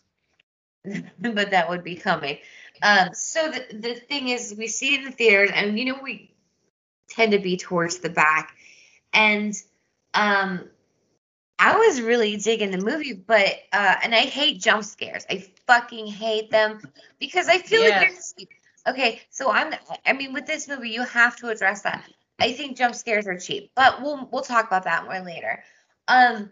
but 1.19 1.51
that 1.51 1.69
would 1.69 1.83
be 1.83 1.95
coming. 1.95 2.37
Um, 2.81 3.09
so 3.13 3.51
the 3.51 3.77
the 3.77 3.95
thing 3.95 4.29
is, 4.29 4.55
we 4.57 4.67
see 4.67 4.95
it 4.95 4.99
in 4.99 5.05
the 5.05 5.11
theaters, 5.11 5.51
and 5.53 5.77
you 5.77 5.85
know 5.85 5.99
we 6.01 6.31
tend 7.09 7.31
to 7.33 7.39
be 7.39 7.57
towards 7.57 7.99
the 7.99 8.09
back, 8.09 8.55
and 9.13 9.53
um, 10.13 10.69
I 11.59 11.75
was 11.77 12.01
really 12.01 12.37
digging 12.37 12.71
the 12.71 12.77
movie, 12.77 13.13
but 13.13 13.47
uh, 13.73 13.95
and 14.03 14.13
I 14.15 14.21
hate 14.21 14.61
jump 14.61 14.83
scares. 14.83 15.25
I 15.29 15.45
fucking 15.67 16.07
hate 16.07 16.51
them 16.51 16.81
because 17.19 17.47
I 17.49 17.59
feel 17.59 17.81
like 17.83 17.99
you're 17.99 18.11
Yes. 18.11 18.33
okay. 18.87 19.21
So 19.29 19.51
I'm. 19.51 19.73
I 20.05 20.13
mean, 20.13 20.33
with 20.33 20.45
this 20.45 20.67
movie, 20.67 20.89
you 20.89 21.03
have 21.03 21.35
to 21.37 21.49
address 21.49 21.81
that. 21.83 22.03
I 22.39 22.53
think 22.53 22.77
jump 22.77 22.95
scares 22.95 23.27
are 23.27 23.37
cheap, 23.37 23.71
but 23.75 24.01
we'll 24.01 24.27
we'll 24.31 24.41
talk 24.41 24.67
about 24.67 24.83
that 24.85 25.05
more 25.05 25.19
later. 25.21 25.63
Um, 26.07 26.51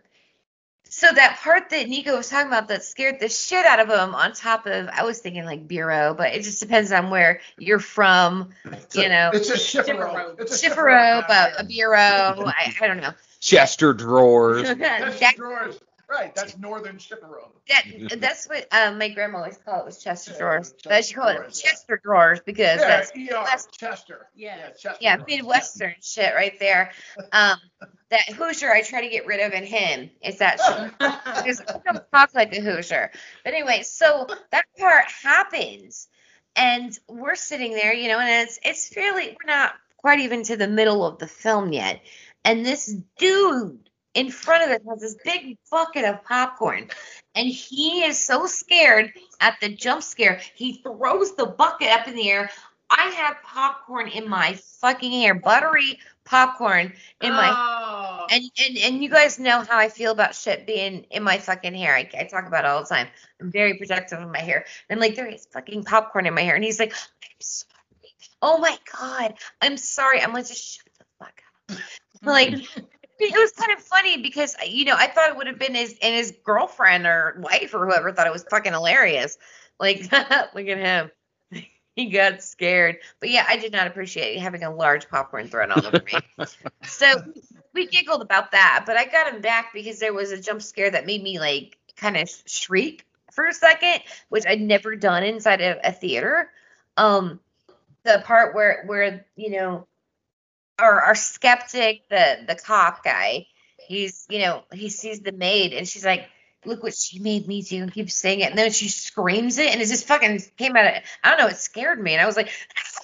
so 0.90 1.12
that 1.12 1.40
part 1.42 1.70
that 1.70 1.88
Nico 1.90 2.16
was 2.18 2.30
talking 2.30 2.48
about 2.48 2.68
that 2.70 2.84
scared 2.84 3.20
the 3.20 3.30
shit 3.30 3.66
out 3.66 3.80
of 3.80 3.88
him. 3.90 4.16
On 4.16 4.34
top 4.34 4.66
of, 4.66 4.88
I 4.92 5.04
was 5.04 5.20
thinking 5.20 5.46
like 5.46 5.68
bureau, 5.68 6.14
but 6.14 6.34
it 6.34 6.44
just 6.44 6.60
depends 6.60 6.92
on 6.92 7.10
where 7.10 7.42
you're 7.58 7.80
from. 7.80 8.50
You 8.94 9.10
know, 9.10 9.32
It's 9.34 9.50
a 9.50 9.58
shipper 9.58 10.36
It's 10.40 10.64
a 10.64 10.70
Chifforobe, 10.70 11.30
a, 11.30 11.60
a 11.60 11.64
bureau. 11.64 11.98
I, 12.48 12.74
I 12.82 12.88
don't 12.88 13.02
know. 13.02 13.12
Chester 13.40 13.94
drawers. 13.94 14.64
That's 14.64 14.80
That- 15.20 15.36
drawers. 15.36 15.80
Right, 16.10 16.34
that's 16.34 16.58
northern 16.58 16.98
chifforobe. 16.98 17.52
That 17.68 18.20
that's 18.22 18.48
what 18.48 18.66
uh, 18.72 18.94
my 18.94 19.10
grandma 19.10 19.40
always 19.40 19.58
called 19.58 19.82
it 19.82 19.86
was 19.86 20.02
Chester 20.02 20.32
Yeah, 20.32 20.38
drawers. 20.40 20.72
Chester 20.72 20.90
But 20.90 21.06
she 21.06 21.14
called 21.16 21.32
it 21.32 21.38
drawers. 21.38 21.62
Chester 21.62 22.00
drawers 22.02 22.40
because 22.46 22.80
Yeah, 22.80 22.88
that's 22.88 23.12
ER, 23.12 23.42
West- 23.44 23.78
Chester. 23.78 24.28
Yeah. 24.36 24.70
Chester. 24.70 24.96
yeah 25.02 25.16
drawers. 25.18 25.28
Midwestern 25.30 25.96
shit 26.02 26.34
right 26.34 26.58
there. 26.60 26.92
Um, 27.34 27.58
that 28.10 28.22
Hoosier 28.30 28.72
I 28.72 28.84
try 28.84 29.02
to 29.02 29.10
get 29.10 29.26
rid 29.26 29.42
of 29.42 29.52
in 29.52 29.66
him. 29.66 30.10
It's 30.22 30.40
that 30.40 30.62
shit. 30.62 30.92
because 31.00 31.62
I 31.68 31.80
don't 31.92 32.04
talk 32.14 32.34
like 32.34 32.56
a 32.56 32.62
Hoosier. 32.62 33.12
But 33.44 33.54
anyway, 33.54 33.82
so 33.84 34.28
that 34.52 34.64
part 34.80 35.06
happens, 35.24 36.08
and 36.56 36.98
we're 37.10 37.36
sitting 37.36 37.74
there, 37.74 37.94
you 37.94 38.08
know, 38.08 38.18
and 38.20 38.48
it's 38.48 38.60
it's 38.64 38.88
fairly 38.88 39.26
we're 39.44 39.52
not 39.52 39.74
quite 39.98 40.22
even 40.22 40.44
to 40.44 40.56
the 40.56 40.70
middle 40.70 41.06
of 41.06 41.20
the 41.20 41.28
film 41.28 41.74
yet, 41.74 42.00
and 42.46 42.66
this 42.66 42.86
dude 43.18 43.90
in 44.14 44.32
front 44.32 44.64
of 44.64 44.70
us 44.70 44.82
has 44.90 45.02
this 45.02 45.16
big 45.24 45.58
bucket 45.70 46.06
of 46.06 46.24
popcorn, 46.24 46.88
and 47.36 47.48
he 47.48 48.04
is 48.04 48.24
so 48.24 48.46
scared 48.48 49.14
at 49.40 49.58
the 49.62 49.70
jump 49.70 50.04
scare, 50.04 50.42
he 50.56 50.74
throws 50.82 51.36
the 51.36 51.46
bucket 51.46 51.90
up 51.90 52.08
in 52.08 52.16
the 52.16 52.30
air. 52.30 52.50
I 52.90 53.10
have 53.10 53.36
popcorn 53.44 54.08
in 54.08 54.30
my 54.30 54.58
fucking 54.80 55.12
hair, 55.12 55.36
buttery 55.36 56.00
popcorn 56.24 56.94
in 57.22 57.32
my 57.34 57.50
Oh. 57.54 58.26
and, 58.30 58.44
and 58.66 58.78
and 58.78 59.04
you 59.04 59.10
guys 59.10 59.40
know 59.40 59.62
how 59.62 59.78
I 59.78 59.90
feel 59.90 60.12
about 60.12 60.36
shit 60.36 60.66
being 60.66 61.06
in 61.12 61.24
my 61.24 61.38
fucking 61.38 61.74
hair. 61.74 61.96
I, 61.96 62.10
I 62.18 62.24
talk 62.26 62.48
about 62.48 62.66
it 62.66 62.68
all 62.70 62.82
the 62.84 62.88
time. 62.90 63.08
I'm 63.42 63.52
very 63.52 63.78
protective 63.78 64.20
of 64.22 64.30
my 64.30 64.40
hair. 64.40 64.66
And 64.90 64.98
I'm 64.98 65.02
like, 65.02 65.16
there 65.16 65.28
is 65.28 65.48
fucking 65.52 65.84
popcorn 65.84 66.26
in 66.26 66.34
my 66.34 66.42
hair. 66.42 66.56
And 66.56 66.64
he's 66.64 66.80
like, 66.80 66.94
I'm 66.94 67.30
sorry. 67.40 67.72
Oh 68.42 68.58
my 68.58 68.78
god, 68.98 69.34
I'm 69.62 69.78
sorry. 69.78 70.22
I'm 70.22 70.34
like, 70.34 70.48
just 70.48 70.64
shut 70.78 70.86
the 70.98 71.06
fuck 71.20 71.42
up. 71.70 71.78
like, 72.24 72.54
it 73.20 73.38
was 73.38 73.52
kind 73.52 73.72
of 73.72 73.84
funny 73.84 74.22
because 74.22 74.56
you 74.66 74.86
know 74.86 74.96
I 74.96 75.08
thought 75.08 75.30
it 75.30 75.38
would 75.38 75.48
have 75.48 75.60
been 75.60 75.76
his 75.76 75.98
and 76.02 76.16
his 76.16 76.34
girlfriend 76.44 77.06
or 77.06 77.38
wife 77.40 77.74
or 77.74 77.86
whoever 77.86 78.12
thought 78.12 78.28
it 78.28 78.34
was 78.34 78.44
fucking 78.50 78.74
hilarious. 78.74 79.38
Like, 79.80 80.12
look 80.12 80.68
at 80.68 80.78
him. 80.78 81.12
He 81.96 82.10
got 82.12 82.44
scared. 82.44 82.98
But 83.20 83.32
yeah, 83.32 83.44
I 83.50 83.58
did 83.58 83.72
not 83.72 83.88
appreciate 83.88 84.38
having 84.38 84.62
a 84.62 84.70
large 84.70 85.10
popcorn 85.10 85.48
thrown 85.48 85.72
all 85.72 85.84
over 85.84 86.04
me. 86.06 86.46
So 86.84 87.08
we 87.74 87.88
giggled 87.88 88.22
about 88.22 88.52
that, 88.52 88.84
but 88.86 88.98
I 88.98 89.06
got 89.06 89.34
him 89.34 89.42
back 89.42 89.74
because 89.74 89.98
there 89.98 90.14
was 90.14 90.32
a 90.32 90.40
jump 90.40 90.62
scare 90.62 90.92
that 90.92 91.08
made 91.08 91.24
me 91.24 91.40
like 91.40 91.76
kind 91.96 92.16
of 92.16 92.30
shriek 92.46 93.04
for 93.32 93.48
a 93.48 93.54
second, 93.54 94.04
which 94.30 94.46
I'd 94.46 94.62
never 94.62 94.96
done 94.96 95.24
inside 95.24 95.62
of 95.62 95.78
a 95.84 95.92
theater. 95.92 96.52
Um, 96.98 97.40
the 98.04 98.22
part 98.24 98.54
where 98.54 98.84
where 98.86 99.26
you 99.36 99.50
know 99.50 99.88
our 100.80 101.02
our 101.02 101.16
skeptic, 101.16 102.08
the 102.10 102.40
the 102.48 102.56
cop 102.56 103.04
guy, 103.04 103.48
he's 103.88 104.26
you 104.30 104.40
know 104.40 104.64
he 104.72 104.90
sees 104.90 105.20
the 105.22 105.32
maid 105.32 105.74
and 105.74 105.88
she's 105.88 106.06
like, 106.06 106.28
look 106.68 106.84
what 106.84 106.94
she 106.94 107.20
made 107.20 107.48
me 107.48 107.62
do 107.62 107.82
and 107.82 107.92
keeps 107.92 108.14
saying 108.14 108.42
it. 108.42 108.50
And 108.50 108.58
then 108.58 108.72
she 108.72 108.90
screams 108.90 109.58
it 109.58 109.72
and 109.72 109.82
it 109.82 109.88
just 109.88 110.08
fucking 110.08 110.42
came 110.58 110.76
out 110.76 110.86
of, 110.86 111.04
I 111.24 111.30
don't 111.30 111.40
know, 111.40 111.48
it 111.48 111.58
scared 111.58 112.02
me. 112.02 112.14
And 112.14 112.22
I 112.22 112.26
was 112.26 112.36
like, 112.36 112.50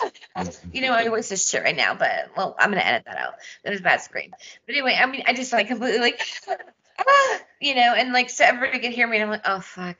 you 0.74 0.82
know, 0.82 0.92
I 0.92 1.08
voice 1.08 1.30
this 1.30 1.50
shit 1.50 1.64
right 1.64 1.76
now, 1.76 1.96
but 1.96 2.30
well, 2.36 2.56
I'm 2.60 2.72
to 2.72 2.86
edit 2.86 3.06
that 3.06 3.18
out. 3.18 3.36
That 3.64 3.72
was 3.72 3.80
a 3.80 3.84
bad 3.84 4.02
scream. 4.02 4.32
But 4.66 4.76
anyway, 4.76 4.98
I 5.00 5.06
mean, 5.06 5.24
I 5.26 5.34
just 5.34 5.54
like 5.54 5.68
completely 5.68 6.00
like, 6.00 6.22
you 7.62 7.76
know, 7.76 7.94
and 7.96 8.14
like 8.14 8.30
so 8.30 8.44
everybody 8.44 8.80
could 8.80 8.94
hear 8.94 9.08
me 9.08 9.18
and 9.18 9.24
I'm 9.24 9.30
like, 9.30 9.46
oh, 9.46 9.60
fuck. 9.60 9.98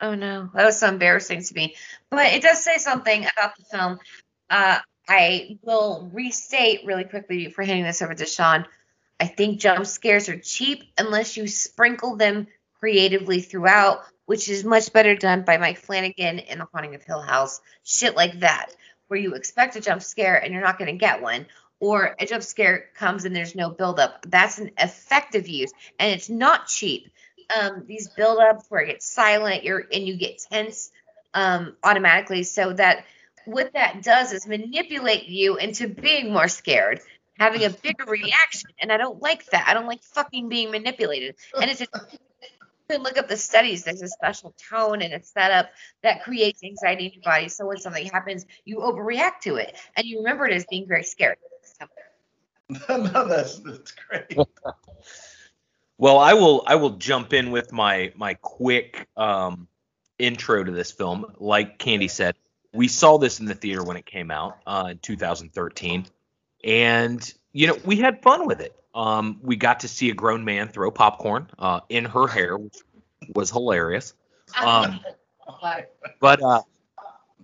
Oh 0.00 0.14
no, 0.14 0.50
that 0.54 0.64
was 0.64 0.80
so 0.80 0.88
embarrassing 0.88 1.42
to 1.44 1.54
me. 1.54 1.76
But 2.10 2.26
it 2.26 2.42
does 2.42 2.62
say 2.62 2.78
something 2.78 3.24
about 3.24 3.56
the 3.56 3.64
film. 3.64 3.98
Uh, 4.50 4.78
I 5.12 5.58
will 5.60 6.08
restate 6.10 6.86
really 6.86 7.04
quickly 7.04 7.44
before 7.44 7.64
handing 7.64 7.84
this 7.84 8.00
over 8.00 8.14
to 8.14 8.24
Sean. 8.24 8.64
I 9.20 9.26
think 9.26 9.60
jump 9.60 9.84
scares 9.84 10.30
are 10.30 10.38
cheap 10.38 10.84
unless 10.96 11.36
you 11.36 11.46
sprinkle 11.48 12.16
them 12.16 12.46
creatively 12.80 13.42
throughout, 13.42 14.00
which 14.24 14.48
is 14.48 14.64
much 14.64 14.90
better 14.90 15.14
done 15.14 15.42
by 15.42 15.58
Mike 15.58 15.76
Flanagan 15.76 16.38
in 16.38 16.58
The 16.58 16.66
Haunting 16.72 16.94
of 16.94 17.02
Hill 17.02 17.20
House. 17.20 17.60
Shit 17.84 18.16
like 18.16 18.40
that, 18.40 18.70
where 19.08 19.20
you 19.20 19.34
expect 19.34 19.76
a 19.76 19.82
jump 19.82 20.02
scare 20.02 20.42
and 20.42 20.50
you're 20.50 20.62
not 20.62 20.78
going 20.78 20.90
to 20.90 20.98
get 20.98 21.20
one, 21.20 21.44
or 21.78 22.16
a 22.18 22.24
jump 22.24 22.42
scare 22.42 22.86
comes 22.94 23.26
and 23.26 23.36
there's 23.36 23.54
no 23.54 23.68
buildup. 23.68 24.24
That's 24.26 24.58
an 24.58 24.70
effective 24.78 25.46
use, 25.46 25.72
and 25.98 26.10
it's 26.10 26.30
not 26.30 26.68
cheap. 26.68 27.12
Um, 27.54 27.84
these 27.86 28.08
buildups 28.16 28.64
where 28.70 28.80
it 28.80 28.86
gets 28.86 29.12
silent, 29.12 29.62
you're 29.62 29.84
and 29.92 30.06
you 30.06 30.16
get 30.16 30.42
tense 30.50 30.90
um, 31.34 31.76
automatically, 31.84 32.44
so 32.44 32.72
that 32.72 33.04
what 33.46 33.72
that 33.74 34.02
does 34.02 34.32
is 34.32 34.46
manipulate 34.46 35.24
you 35.24 35.56
into 35.56 35.88
being 35.88 36.32
more 36.32 36.48
scared, 36.48 37.00
having 37.38 37.64
a 37.64 37.70
bigger 37.70 38.04
reaction. 38.04 38.70
And 38.80 38.92
I 38.92 38.96
don't 38.96 39.20
like 39.20 39.46
that. 39.46 39.66
I 39.68 39.74
don't 39.74 39.86
like 39.86 40.02
fucking 40.02 40.48
being 40.48 40.70
manipulated. 40.70 41.36
And 41.60 41.70
it's 41.70 41.80
just 41.80 41.90
you 42.12 42.18
can 42.88 43.02
look 43.02 43.18
up 43.18 43.28
the 43.28 43.36
studies. 43.36 43.84
There's 43.84 44.02
a 44.02 44.08
special 44.08 44.54
tone 44.70 45.02
and 45.02 45.14
a 45.14 45.22
setup 45.22 45.70
that 46.02 46.22
creates 46.22 46.62
anxiety 46.62 47.06
in 47.06 47.12
your 47.14 47.22
body. 47.22 47.48
So 47.48 47.66
when 47.66 47.78
something 47.78 48.06
happens, 48.06 48.46
you 48.64 48.78
overreact 48.78 49.40
to 49.42 49.56
it, 49.56 49.76
and 49.96 50.06
you 50.06 50.18
remember 50.18 50.46
it 50.46 50.52
as 50.52 50.66
being 50.66 50.86
very 50.86 51.04
scary. 51.04 51.36
So, 51.62 51.86
no, 52.98 53.28
that's 53.28 53.58
that's 53.58 53.92
great. 53.92 54.36
Well, 55.98 56.18
I 56.18 56.34
will 56.34 56.64
I 56.66 56.74
will 56.74 56.96
jump 56.96 57.32
in 57.32 57.52
with 57.52 57.70
my 57.72 58.12
my 58.16 58.34
quick 58.34 59.06
um, 59.16 59.68
intro 60.18 60.64
to 60.64 60.72
this 60.72 60.90
film. 60.90 61.26
Like 61.38 61.78
Candy 61.78 62.08
said, 62.08 62.34
we 62.72 62.88
saw 62.88 63.18
this 63.18 63.40
in 63.40 63.46
the 63.46 63.54
theater 63.54 63.82
when 63.82 63.96
it 63.96 64.06
came 64.06 64.30
out 64.30 64.58
uh, 64.66 64.88
in 64.90 64.98
2013, 64.98 66.06
and 66.64 67.34
you 67.52 67.66
know 67.66 67.76
we 67.84 67.96
had 67.96 68.22
fun 68.22 68.46
with 68.46 68.60
it. 68.60 68.74
Um, 68.94 69.40
we 69.42 69.56
got 69.56 69.80
to 69.80 69.88
see 69.88 70.10
a 70.10 70.14
grown 70.14 70.44
man 70.44 70.68
throw 70.68 70.90
popcorn 70.90 71.48
uh, 71.58 71.80
in 71.88 72.04
her 72.04 72.26
hair, 72.26 72.56
which 72.56 72.76
was 73.34 73.50
hilarious. 73.50 74.14
Um, 74.62 75.00
but 76.20 76.42
uh, 76.42 76.62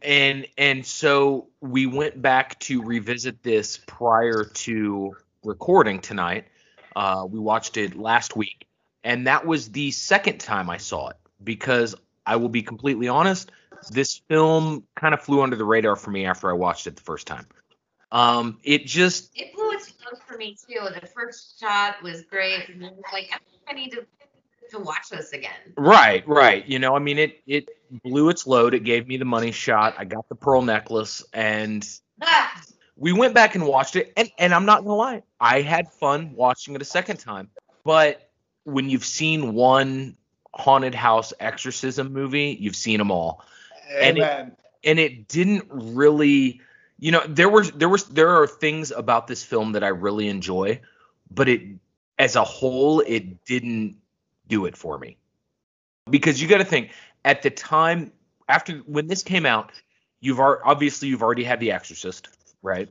and 0.03 0.47
and 0.57 0.85
so 0.85 1.49
we 1.61 1.87
went 1.87 2.21
back 2.21 2.59
to 2.61 2.83
revisit 2.83 3.43
this 3.43 3.79
prior 3.87 4.45
to 4.45 5.17
recording 5.45 6.01
tonight. 6.01 6.47
Uh, 6.97 7.27
we 7.29 7.39
watched 7.39 7.77
it 7.77 7.97
last 7.97 8.37
week, 8.37 8.67
and 9.05 9.27
that 9.27 9.47
was 9.47 9.71
the 9.71 9.91
second 9.91 10.39
time 10.39 10.71
I 10.71 10.79
saw 10.79 11.09
it 11.09 11.17
because 11.43 11.95
I 12.27 12.37
will 12.37 12.49
be 12.49 12.63
completely 12.63 13.09
honest, 13.09 13.51
this 13.91 14.21
film 14.29 14.85
kind 14.97 15.15
of 15.15 15.23
flew 15.23 15.43
under 15.43 15.57
the 15.57 15.65
radar 15.65 15.97
for 15.97 16.11
me 16.11 16.27
after 16.27 16.51
I 16.51 16.55
watched 16.55 16.87
it 16.87 16.97
the 16.97 17.03
first 17.03 17.27
time. 17.27 17.47
Um, 18.11 18.59
it 18.63 18.87
just 18.87 19.31
it 19.35 19.55
blew 19.55 19.73
its 19.73 19.93
load 20.05 20.21
for 20.27 20.37
me 20.37 20.57
too. 20.67 20.81
The 21.01 21.07
first 21.07 21.61
shot 21.61 22.03
was 22.03 22.23
great, 22.23 22.69
and 22.69 22.83
then 22.83 22.95
like 23.13 23.31
I 23.69 23.73
need 23.73 23.91
to 23.91 24.07
to 24.71 24.79
watch 24.79 25.09
this 25.11 25.33
again. 25.33 25.53
Right, 25.77 26.27
right. 26.27 26.67
You 26.67 26.79
know, 26.79 26.95
I 26.95 26.99
mean, 26.99 27.19
it 27.19 27.41
it 27.47 27.69
blew 28.03 28.31
its 28.31 28.47
load. 28.47 28.75
It 28.75 28.85
gave 28.85 29.07
me 29.07 29.17
the 29.17 29.25
money 29.25 29.53
shot. 29.53 29.95
I 29.99 30.05
got 30.05 30.29
the 30.29 30.35
pearl 30.35 30.63
necklace, 30.63 31.25
and 31.33 31.87
Ah, 32.23 32.63
we 32.97 33.13
went 33.13 33.35
back 33.35 33.55
and 33.55 33.67
watched 33.67 33.97
it. 33.97 34.13
And 34.17 34.31
and 34.39 34.55
I'm 34.55 34.65
not 34.67 34.85
gonna 34.85 34.97
lie, 34.97 35.23
I 35.41 35.61
had 35.63 35.93
fun 35.93 36.33
watching 36.35 36.75
it 36.75 36.83
a 36.83 36.87
second 36.87 37.19
time. 37.19 37.51
But 37.85 38.31
when 38.65 38.91
you've 38.91 39.05
seen 39.05 39.55
one 39.55 40.17
haunted 40.55 40.95
house 40.95 41.33
exorcism 41.39 42.13
movie, 42.13 42.57
you've 42.59 42.77
seen 42.77 42.99
them 42.99 43.11
all. 43.11 43.45
And 43.91 44.19
it- 44.19 44.23
and 44.85 44.99
it 44.99 45.29
didn't 45.29 45.67
really 45.71 46.61
you 46.99 47.11
know 47.13 47.23
there 47.27 47.49
were 47.49 47.65
there 47.65 47.89
was 47.89 48.05
there 48.05 48.31
are 48.31 48.47
things 48.47 48.91
about 48.91 49.27
this 49.27 49.43
film 49.45 49.73
that 49.73 49.85
I 49.85 49.89
really 49.89 50.29
enjoy 50.29 50.81
but 51.31 51.49
it 51.49 51.63
as 52.19 52.37
a 52.37 52.45
whole 52.45 53.01
it 53.01 53.45
didn't 53.45 53.97
do 54.49 54.67
it 54.67 54.77
for 54.77 54.99
me. 54.99 55.17
Because 56.11 56.41
you 56.41 56.49
got 56.49 56.59
to 56.59 56.65
think 56.65 56.91
at 57.25 57.43
the 57.43 57.51
time 57.51 58.13
after 58.49 58.79
when 58.79 59.07
this 59.09 59.23
came 59.23 59.47
out 59.47 59.71
you've 60.21 60.41
ar- 60.41 60.61
obviously 60.65 61.09
you've 61.09 61.23
already 61.23 61.45
had 61.45 61.61
the 61.61 61.73
exorcist 61.73 62.29
right? 62.63 62.89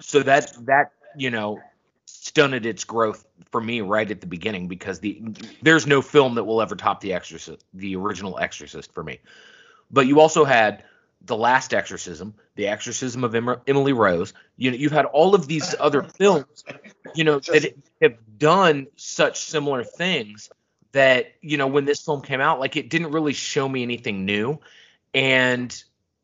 So 0.00 0.22
that 0.22 0.52
that 0.66 0.92
you 1.16 1.30
know 1.30 1.60
stunted 2.06 2.66
its 2.66 2.84
growth 2.84 3.26
for 3.50 3.60
me 3.60 3.80
right 3.80 4.10
at 4.10 4.20
the 4.20 4.26
beginning 4.26 4.68
because 4.68 5.00
the 5.00 5.22
there's 5.62 5.86
no 5.86 6.02
film 6.02 6.34
that 6.34 6.44
will 6.44 6.60
ever 6.60 6.74
top 6.74 7.00
the 7.00 7.12
exorcist 7.12 7.64
the 7.74 7.96
original 7.96 8.38
exorcist 8.38 8.92
for 8.92 9.02
me 9.02 9.18
but 9.90 10.06
you 10.06 10.20
also 10.20 10.44
had 10.44 10.84
the 11.22 11.36
last 11.36 11.74
exorcism 11.74 12.34
the 12.58 12.66
exorcism 12.66 13.22
of 13.22 13.34
Em- 13.36 13.60
emily 13.68 13.92
rose. 13.92 14.34
You 14.56 14.70
know 14.72 14.76
you've 14.76 14.92
had 14.92 15.04
all 15.04 15.34
of 15.34 15.46
these 15.46 15.74
other 15.80 16.02
films 16.02 16.64
you 17.14 17.24
know 17.24 17.38
that 17.38 17.74
have 18.02 18.16
done 18.36 18.88
such 18.96 19.40
similar 19.40 19.84
things 19.84 20.50
that 20.92 21.32
you 21.40 21.56
know 21.56 21.68
when 21.68 21.84
this 21.84 22.04
film 22.04 22.20
came 22.20 22.40
out 22.40 22.60
like 22.60 22.76
it 22.76 22.90
didn't 22.90 23.12
really 23.12 23.32
show 23.32 23.68
me 23.68 23.82
anything 23.82 24.24
new. 24.24 24.58
And 25.14 25.72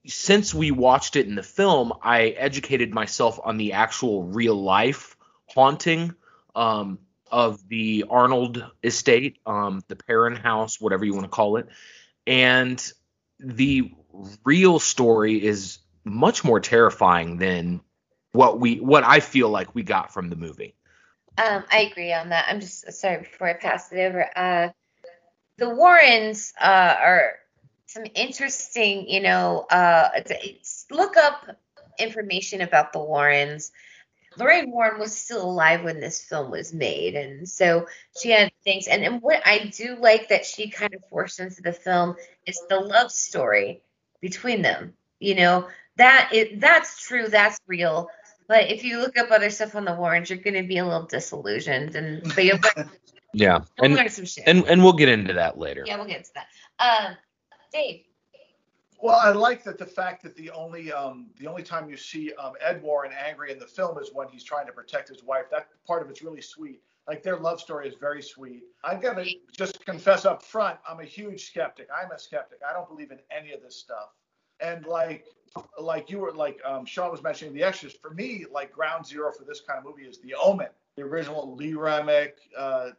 since 0.07 0.53
we 0.53 0.71
watched 0.71 1.17
it 1.17 1.27
in 1.27 1.35
the 1.35 1.43
film 1.43 1.93
i 2.03 2.27
educated 2.27 2.93
myself 2.93 3.41
on 3.43 3.57
the 3.57 3.73
actual 3.73 4.25
real 4.25 4.55
life 4.55 5.17
haunting 5.49 6.15
um, 6.55 6.99
of 7.33 7.67
the 7.69 8.05
arnold 8.11 8.65
estate 8.83 9.39
um, 9.47 9.83
the 9.89 9.97
Perron 9.97 10.37
house 10.37 10.81
whatever 10.81 11.05
you 11.05 11.15
want 11.15 11.25
to 11.25 11.31
call 11.31 11.57
it. 11.57 11.69
And 12.27 12.93
the 13.39 13.93
real 14.45 14.79
story 14.79 15.45
is 15.45 15.79
much 16.05 16.45
more 16.45 16.61
terrifying 16.61 17.39
than 17.39 17.81
what 18.33 18.61
we 18.61 18.77
what 18.81 19.05
i 19.05 19.21
feel 19.21 19.49
like 19.49 19.75
we 19.75 19.83
got 19.83 20.13
from 20.13 20.29
the 20.31 20.37
movie 20.37 20.75
Um, 21.37 21.65
I 21.71 21.81
agree 21.91 22.13
on 22.13 22.29
that. 22.29 22.47
I'm 22.49 22.61
just 22.61 22.93
sorry 22.93 23.19
before 23.19 23.49
I 23.49 23.55
pass 23.55 23.91
it 23.93 23.99
over. 23.99 24.31
Uh, 24.37 24.69
the 25.59 25.71
Warrens 25.71 26.53
uh, 26.61 26.95
are 27.01 27.33
some 27.87 28.05
interesting, 28.15 29.09
you 29.09 29.21
know. 29.21 29.67
Uh, 29.71 30.11
look 30.91 31.17
up 31.17 31.57
information 31.99 32.61
about 32.61 32.93
the 32.93 33.01
Warrens. 33.01 33.73
Lorraine 34.37 34.71
Warren 34.71 34.99
was 34.99 35.17
still 35.17 35.43
alive 35.43 35.85
when 35.85 36.01
this 36.01 36.23
film 36.23 36.51
was 36.51 36.73
made, 36.73 37.15
and 37.15 37.49
so 37.49 37.87
she 38.21 38.31
had 38.31 38.53
things. 38.65 38.89
And, 38.89 39.05
and 39.05 39.23
what 39.23 39.43
I 39.47 39.73
do 39.75 39.97
like 39.97 40.29
that 40.29 40.45
she 40.45 40.71
kind 40.71 40.95
of 40.95 41.05
forced 41.09 41.41
into 41.41 41.63
the 41.63 41.73
film 41.73 42.17
is 42.47 42.61
the 42.69 42.81
love 42.81 43.11
story 43.11 43.83
between 44.21 44.63
them. 44.63 44.95
You 45.21 45.37
know 45.37 45.69
that 45.97 46.31
it 46.33 46.61
that's 46.61 47.03
true, 47.03 47.29
that's 47.29 47.59
real. 47.67 48.09
But 48.47 48.71
if 48.71 48.85
you 48.85 48.99
look 48.99 49.17
up 49.17 49.31
other 49.31 49.51
stuff 49.51 49.75
on 49.75 49.85
the 49.85 49.95
Warrens, 49.95 50.29
you're 50.29 50.39
going 50.39 50.55
to 50.55 50.69
be 50.69 50.79
a 50.79 50.85
little 50.85 51.07
disillusioned, 51.07 51.95
and 51.95 52.23
but 52.35 52.45
you'll, 52.45 52.59
yeah 53.33 53.61
and 53.79 53.95
learn 53.95 54.09
some 54.09 54.25
shit. 54.25 54.45
and 54.47 54.65
and 54.67 54.83
we'll 54.83 54.93
get 54.93 55.09
into 55.09 55.35
that 55.35 55.59
later 55.59 55.83
yeah, 55.87 55.97
we'll 55.97 56.07
get 56.07 56.19
into 56.19 56.31
that. 56.35 56.47
Um, 56.79 57.17
Dave. 57.73 58.05
Well, 59.01 59.19
I 59.23 59.33
like 59.33 59.65
that 59.65 59.79
the 59.79 59.87
fact 59.87 60.23
that 60.23 60.35
the 60.37 60.51
only 60.51 60.93
um, 60.93 61.27
the 61.39 61.47
only 61.47 61.63
time 61.63 61.91
you 61.91 61.97
see 61.97 62.33
um, 62.35 62.53
Ed 62.61 62.83
Warren 62.83 63.13
angry 63.13 63.53
in 63.53 63.59
the 63.59 63.67
film 63.67 63.99
is 63.99 64.11
when 64.13 64.29
he's 64.29 64.45
trying 64.45 64.67
to 64.67 64.73
protect 64.73 65.09
his 65.09 65.23
wife. 65.23 65.45
That 65.51 65.69
part 65.87 66.03
of 66.03 66.11
it's 66.11 66.23
really 66.23 66.41
sweet. 66.41 66.81
Like 67.07 67.23
their 67.23 67.37
love 67.37 67.61
story 67.61 67.87
is 67.87 67.95
very 68.01 68.23
sweet. 68.23 68.63
I've 68.83 69.03
got 69.03 69.15
to 69.15 69.31
just 69.53 69.85
confess 69.85 70.25
up 70.25 70.43
front, 70.43 70.79
I'm 70.89 71.01
a 71.01 71.05
huge 71.05 71.45
skeptic. 71.47 71.89
I'm 71.95 72.11
a 72.13 72.19
skeptic. 72.19 72.61
I 72.69 72.73
don't 72.73 72.89
believe 72.89 73.11
in 73.11 73.19
any 73.31 73.53
of 73.53 73.63
this 73.63 73.77
stuff. 73.77 74.15
And 74.61 74.87
like 74.87 75.27
like 75.79 76.11
you 76.11 76.19
were 76.19 76.33
like 76.33 76.59
um, 76.65 76.87
Sean 76.87 77.11
was 77.11 77.23
mentioning 77.23 77.53
The 77.55 77.63
Exorcist. 77.63 78.01
For 78.01 78.11
me, 78.11 78.47
like 78.51 78.73
ground 78.73 79.07
zero 79.07 79.33
for 79.33 79.45
this 79.45 79.61
kind 79.61 79.79
of 79.79 79.85
movie 79.85 80.09
is 80.09 80.19
The 80.19 80.35
Omen, 80.35 80.69
the 80.97 81.03
original 81.03 81.55
Lee 81.55 81.75
Remick. 81.75 82.39
Uh, 82.57 82.91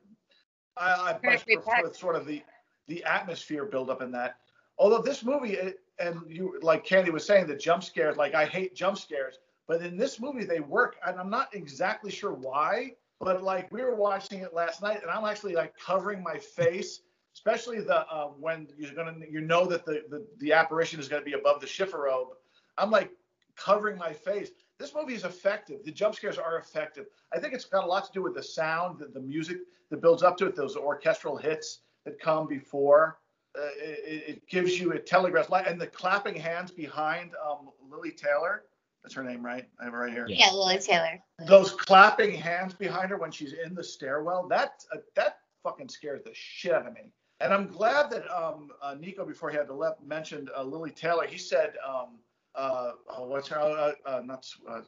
I, 0.77 0.91
I 0.91 1.19
much 1.23 1.45
prefer 1.45 1.91
sort 1.93 2.15
of 2.15 2.25
the 2.25 2.43
the 2.87 3.03
atmosphere 3.05 3.65
build 3.65 3.89
up 3.89 4.01
in 4.01 4.11
that. 4.11 4.37
Although 4.77 5.01
this 5.01 5.23
movie, 5.23 5.53
it, 5.53 5.79
and 5.99 6.19
you 6.27 6.59
like 6.61 6.83
Candy 6.83 7.11
was 7.11 7.25
saying, 7.25 7.47
the 7.47 7.55
jump 7.55 7.83
scares. 7.83 8.17
Like 8.17 8.35
I 8.35 8.45
hate 8.45 8.75
jump 8.75 8.97
scares, 8.97 9.39
but 9.67 9.81
in 9.81 9.97
this 9.97 10.19
movie 10.19 10.45
they 10.45 10.59
work, 10.59 10.97
and 11.05 11.19
I'm 11.19 11.29
not 11.29 11.53
exactly 11.53 12.11
sure 12.11 12.33
why. 12.33 12.93
But 13.19 13.43
like 13.43 13.71
we 13.71 13.81
were 13.81 13.95
watching 13.95 14.41
it 14.41 14.53
last 14.53 14.81
night, 14.81 15.01
and 15.01 15.09
I'm 15.09 15.25
actually 15.25 15.53
like 15.53 15.73
covering 15.77 16.21
my 16.21 16.37
face, 16.37 17.01
especially 17.33 17.79
the 17.79 18.05
uh, 18.07 18.27
when 18.39 18.67
you're 18.77 18.93
gonna 18.93 19.15
you 19.29 19.41
know 19.41 19.65
that 19.67 19.85
the 19.85 20.03
the, 20.09 20.25
the 20.39 20.53
apparition 20.53 20.99
is 20.99 21.07
gonna 21.07 21.23
be 21.23 21.33
above 21.33 21.61
the 21.61 21.67
chifforobe. 21.67 22.29
I'm 22.77 22.91
like 22.91 23.11
covering 23.55 23.97
my 23.97 24.11
face. 24.13 24.49
This 24.77 24.93
movie 24.93 25.13
is 25.13 25.23
effective. 25.23 25.83
The 25.85 25.91
jump 25.91 26.15
scares 26.15 26.37
are 26.37 26.57
effective. 26.57 27.05
I 27.33 27.39
think 27.39 27.53
it's 27.53 27.63
got 27.63 27.85
a 27.85 27.87
lot 27.87 28.05
to 28.05 28.11
do 28.11 28.21
with 28.21 28.35
the 28.35 28.43
sound, 28.43 28.99
the, 28.99 29.07
the 29.07 29.21
music 29.21 29.59
that 29.89 30.01
builds 30.01 30.21
up 30.21 30.35
to 30.37 30.47
it, 30.47 30.55
those 30.55 30.75
orchestral 30.75 31.37
hits 31.37 31.79
that 32.03 32.19
come 32.19 32.47
before. 32.47 33.19
Uh, 33.57 33.67
it, 33.77 34.23
it 34.27 34.47
gives 34.47 34.79
you 34.79 34.93
a 34.93 34.99
telegraph 34.99 35.49
light 35.49 35.67
and 35.67 35.79
the 35.79 35.87
clapping 35.87 36.35
hands 36.35 36.71
behind 36.71 37.31
um, 37.43 37.69
Lili 37.89 38.11
Taylor. 38.11 38.63
That's 39.01 39.13
her 39.15 39.23
name, 39.23 39.45
right? 39.45 39.65
I 39.79 39.85
have 39.85 39.93
it 39.93 39.97
right 39.97 40.11
here. 40.11 40.25
Yeah, 40.27 40.51
Lili 40.51 40.79
Taylor. 40.79 41.19
Those 41.47 41.71
clapping 41.71 42.33
hands 42.33 42.73
behind 42.73 43.09
her 43.11 43.17
when 43.17 43.31
she's 43.31 43.53
in 43.53 43.75
the 43.75 43.83
stairwell. 43.83 44.47
That 44.47 44.83
uh, 44.91 44.97
that 45.15 45.37
fucking 45.63 45.89
scares 45.89 46.23
the 46.23 46.31
shit 46.33 46.73
out 46.73 46.87
of 46.87 46.93
me. 46.93 47.11
And 47.41 47.53
I'm 47.53 47.67
glad 47.67 48.09
that 48.11 48.29
um, 48.35 48.69
uh, 48.81 48.95
Nico, 48.99 49.25
before 49.25 49.49
he 49.49 49.57
had 49.57 49.67
to 49.67 49.73
left, 49.73 50.01
mentioned 50.01 50.49
uh, 50.57 50.63
Lili 50.63 50.91
Taylor. 50.91 51.27
He 51.27 51.37
said, 51.37 51.73
um, 51.87 52.19
uh, 52.55 52.91
oh, 53.09 53.27
what's 53.27 53.49
her, 53.49 53.59
uh, 53.59 53.91
uh, 54.05 54.21
not, 54.23 54.47
uh, 54.69 54.81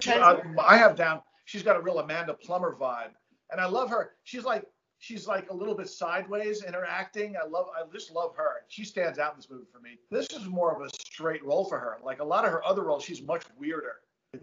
she- 0.00 0.12
uh, 0.12 0.36
I 0.60 0.76
have 0.76 0.94
down, 0.94 1.20
she's 1.44 1.62
got 1.64 1.76
a 1.76 1.80
real 1.80 1.98
Amanda 1.98 2.34
Plummer 2.34 2.76
vibe. 2.80 3.10
And 3.50 3.60
I 3.60 3.66
love 3.66 3.90
her. 3.90 4.12
She's 4.22 4.44
like, 4.44 4.64
she's 5.02 5.26
like 5.26 5.50
a 5.50 5.54
little 5.54 5.74
bit 5.74 5.88
sideways 5.88 6.62
in 6.62 6.72
her 6.72 6.84
acting. 6.86 7.34
I 7.36 7.44
love, 7.44 7.66
I 7.76 7.82
just 7.92 8.12
love 8.12 8.36
her. 8.36 8.62
She 8.68 8.84
stands 8.84 9.18
out 9.18 9.32
in 9.32 9.38
this 9.38 9.50
movie 9.50 9.66
for 9.70 9.80
me. 9.80 9.98
This 10.10 10.28
is 10.30 10.46
more 10.46 10.72
of 10.74 10.80
a 10.80 10.88
straight 10.90 11.44
role 11.44 11.64
for 11.64 11.78
her. 11.78 11.98
Like 12.04 12.20
a 12.20 12.24
lot 12.24 12.44
of 12.44 12.52
her 12.52 12.64
other 12.64 12.82
roles, 12.82 13.02
she's 13.02 13.20
much 13.20 13.42
weirder. 13.58 13.96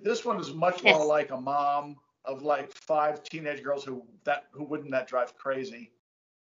This 0.04 0.26
one 0.26 0.38
is 0.38 0.54
much 0.54 0.84
more 0.84 1.00
Yes. 1.00 1.08
like 1.08 1.32
a 1.32 1.39
mom 1.39 1.95
of 2.26 2.43
like 2.43 2.74
five 2.74 3.24
teenage 3.24 3.63
girls 3.63 3.86
who 3.86 4.04
that 4.26 4.48
who 4.52 4.65
wouldn't 4.65 4.91
that 4.91 5.08
drive 5.08 5.36
crazy. 5.38 5.91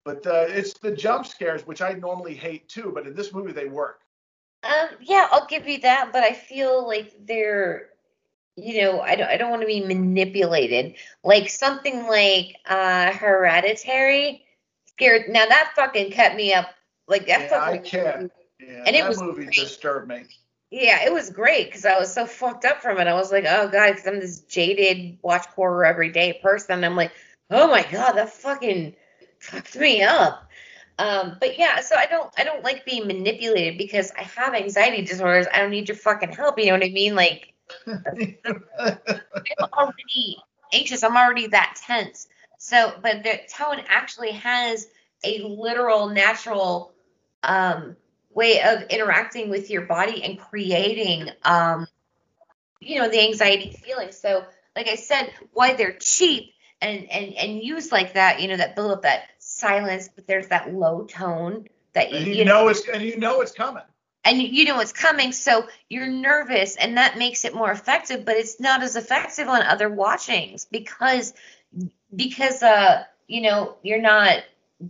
But 0.04 0.26
uh, 0.26 0.46
it's 0.50 0.74
the 0.74 0.92
jump 0.92 1.28
scares, 1.28 1.68
which 1.68 1.82
I 1.84 1.94
normally 1.94 2.34
hate 2.34 2.68
too, 2.68 2.92
but 2.94 3.06
in 3.06 3.14
this 3.14 3.34
movie 3.34 3.52
they 3.52 3.66
work. 3.68 4.02
Um, 4.64 4.90
yeah, 5.00 5.28
I'll 5.32 5.46
give 5.46 5.68
you 5.68 5.80
that, 5.82 6.12
but 6.12 6.24
I 6.24 6.34
feel 6.34 6.86
like 6.88 7.14
they're, 7.28 7.90
you 8.58 8.82
know, 8.82 9.02
I 9.02 9.16
don't, 9.16 9.30
I 9.30 9.38
don't 9.38 9.52
want 9.52 9.62
to 9.62 9.68
be 9.68 9.82
manipulated. 9.86 10.96
Like 11.24 11.50
something 11.50 12.08
like 12.08 12.58
uh, 12.66 13.14
Hereditary 13.14 14.44
scared. 14.88 15.30
Now 15.30 15.46
that 15.46 15.74
fucking 15.76 16.12
kept 16.12 16.36
me 16.36 16.54
up. 16.54 16.70
Like 17.08 17.28
that 17.28 17.50
Yeah, 17.52 17.62
I 17.62 17.78
can't. 17.78 18.32
Yeah, 18.60 18.84
And 18.88 18.96
it 18.96 19.04
that 19.04 19.10
was 19.10 19.22
movie 19.22 19.44
great. 19.46 19.56
disturbed 19.56 20.10
me. 20.10 20.24
Yeah, 20.72 21.06
it 21.06 21.14
was 21.14 21.30
great 21.30 21.68
because 21.68 21.86
I 21.86 21.98
was 21.98 22.14
so 22.14 22.26
fucked 22.26 22.66
up 22.66 22.82
from 22.82 23.00
it. 23.00 23.08
I 23.08 23.14
was 23.14 23.32
like, 23.32 23.46
oh 23.48 23.70
god, 23.70 23.92
because 23.92 24.08
I'm 24.08 24.20
this 24.20 24.42
jaded 24.42 25.18
watch 25.22 25.46
horror 25.48 25.86
every 25.86 26.12
day 26.12 26.40
person. 26.44 26.84
I'm 26.84 26.96
like, 26.96 27.12
oh 27.52 27.68
my 27.68 27.84
god, 27.92 28.14
that 28.14 28.34
fucking 28.34 28.96
fucked 29.40 29.78
me 29.78 30.04
up. 30.04 30.50
Um, 31.00 31.38
but 31.40 31.58
yeah, 31.60 31.80
so 31.82 31.96
I 31.96 32.08
don't 32.08 32.34
I 32.38 32.44
don't 32.44 32.64
like 32.64 32.86
being 32.86 33.08
manipulated 33.08 33.78
because 33.78 34.12
I 34.18 34.24
have 34.24 34.56
anxiety 34.56 35.04
disorders. 35.04 35.48
I 35.54 35.60
don't 35.60 35.70
need 35.72 35.88
your 35.88 35.96
fucking 35.98 36.34
help. 36.34 36.58
You 36.60 36.66
know 36.68 36.74
what 36.74 36.84
I 36.84 36.90
mean? 36.90 37.16
Like 37.16 37.54
I'm 37.88 39.70
already 39.74 40.38
anxious. 40.74 41.04
I'm 41.04 41.18
already 41.18 41.48
that 41.48 41.80
tense. 41.86 42.28
So, 42.58 42.94
but 43.02 43.24
the 43.24 43.40
tone 43.54 43.82
actually 43.88 44.32
has 44.32 44.88
a 45.24 45.44
literal, 45.44 46.10
natural 46.10 46.92
um, 47.44 47.96
way 48.34 48.62
of 48.62 48.84
interacting 48.84 49.50
with 49.50 49.70
your 49.70 49.84
body 49.84 50.24
and 50.24 50.40
creating, 50.40 51.30
um, 51.44 51.88
you 52.80 53.00
know, 53.00 53.10
the 53.10 53.20
anxiety 53.22 53.72
feeling. 53.84 54.12
So, 54.12 54.46
like 54.76 54.88
I 54.88 54.96
said, 54.96 55.32
why 55.54 55.74
they're 55.74 55.94
cheap 55.94 56.54
and 56.82 57.10
and 57.10 57.34
and 57.34 57.64
used 57.64 57.92
like 57.92 58.14
that, 58.14 58.42
you 58.42 58.48
know, 58.48 58.58
that 58.58 58.76
build 58.76 58.92
up 58.92 59.02
that 59.04 59.24
silence, 59.40 60.10
but 60.14 60.28
there's 60.28 60.48
that 60.48 60.74
low 60.74 61.06
tone 61.06 61.68
that 61.94 62.12
and 62.12 62.28
you, 62.28 62.34
you 62.34 62.46
know 62.46 62.68
it's 62.68 62.88
and 62.88 63.02
you 63.02 63.18
know 63.18 63.42
it's 63.42 63.52
coming. 63.52 63.84
And 64.28 64.42
you- 64.42 64.66
know 64.66 64.80
it's 64.80 64.94
coming 64.94 65.32
so 65.32 65.68
you're 65.90 66.08
nervous 66.08 66.76
and 66.78 66.98
that 66.98 67.18
makes 67.18 67.46
it 67.46 67.56
more 67.56 67.72
effective 67.72 68.26
but 68.26 68.36
it's 68.38 68.60
not 68.60 68.84
as 68.84 68.96
effective 68.98 69.48
on 69.50 69.62
other 69.64 69.90
watchings 69.90 70.66
because 70.66 71.34
because 72.16 72.64
uh 72.64 73.04
you 73.28 73.42
know 73.42 73.78
you're 73.84 74.02
not 74.02 74.44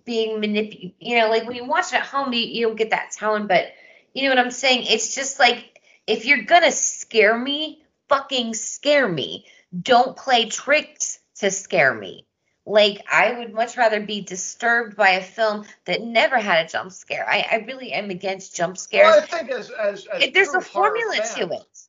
being 0.05 0.39
manipulated 0.41 0.93
you 0.99 1.17
know 1.19 1.29
like 1.29 1.47
when 1.47 1.55
you 1.55 1.65
watch 1.65 1.93
it 1.93 1.99
at 1.99 2.05
home 2.05 2.33
you, 2.33 2.41
you 2.41 2.67
don't 2.67 2.77
get 2.77 2.91
that 2.91 3.11
tone 3.17 3.47
but 3.47 3.67
you 4.13 4.23
know 4.23 4.29
what 4.29 4.39
i'm 4.39 4.51
saying? 4.51 4.85
It's 4.87 5.15
just 5.15 5.39
like 5.39 5.81
if 6.07 6.25
you're 6.25 6.43
gonna 6.43 6.71
scare 6.71 7.37
me 7.37 7.83
fucking 8.09 8.53
scare 8.55 9.09
me. 9.09 9.45
Don't 9.81 10.17
play 10.17 10.49
tricks 10.49 11.19
to 11.37 11.51
scare 11.51 11.93
me 11.95 12.26
like 12.67 13.01
I 13.11 13.31
would 13.31 13.53
much 13.53 13.77
rather 13.77 14.01
be 14.01 14.21
disturbed 14.21 14.97
by 14.97 15.11
a 15.11 15.23
film 15.23 15.65
that 15.85 16.01
never 16.01 16.37
had 16.37 16.65
a 16.65 16.69
jump 16.69 16.91
scare. 16.91 17.27
I, 17.27 17.47
I 17.49 17.55
really 17.65 17.93
am 17.93 18.09
against 18.09 18.55
jump 18.55 18.77
scares. 18.77 19.07
Well, 19.07 19.21
I 19.23 19.25
think 19.25 19.49
as 19.49 19.71
as, 19.71 20.05
as 20.07 20.23
It- 20.23 20.33
there's 20.33 20.53
a 20.53 20.61
formula 20.61 21.15
horror 21.15 21.47
to 21.49 21.55
it. 21.55 21.79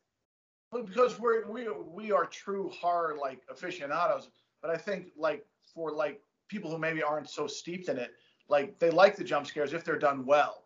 Because 0.86 1.18
we're 1.18 1.46
we 1.50 1.68
we 1.68 2.12
are 2.12 2.26
true 2.26 2.70
horror 2.70 3.16
like 3.20 3.40
aficionados, 3.50 4.28
but 4.62 4.70
I 4.70 4.76
think 4.76 5.08
like 5.16 5.44
for 5.74 5.90
like 5.90 6.20
people 6.48 6.70
who 6.70 6.78
maybe 6.78 7.02
aren't 7.02 7.28
so 7.28 7.46
steeped 7.46 7.88
in 7.88 7.98
it, 7.98 8.12
like 8.48 8.78
they 8.78 8.90
like 8.90 9.16
the 9.16 9.24
jump 9.24 9.46
scares 9.46 9.72
if 9.72 9.82
they're 9.84 9.98
done 9.98 10.24
well. 10.26 10.64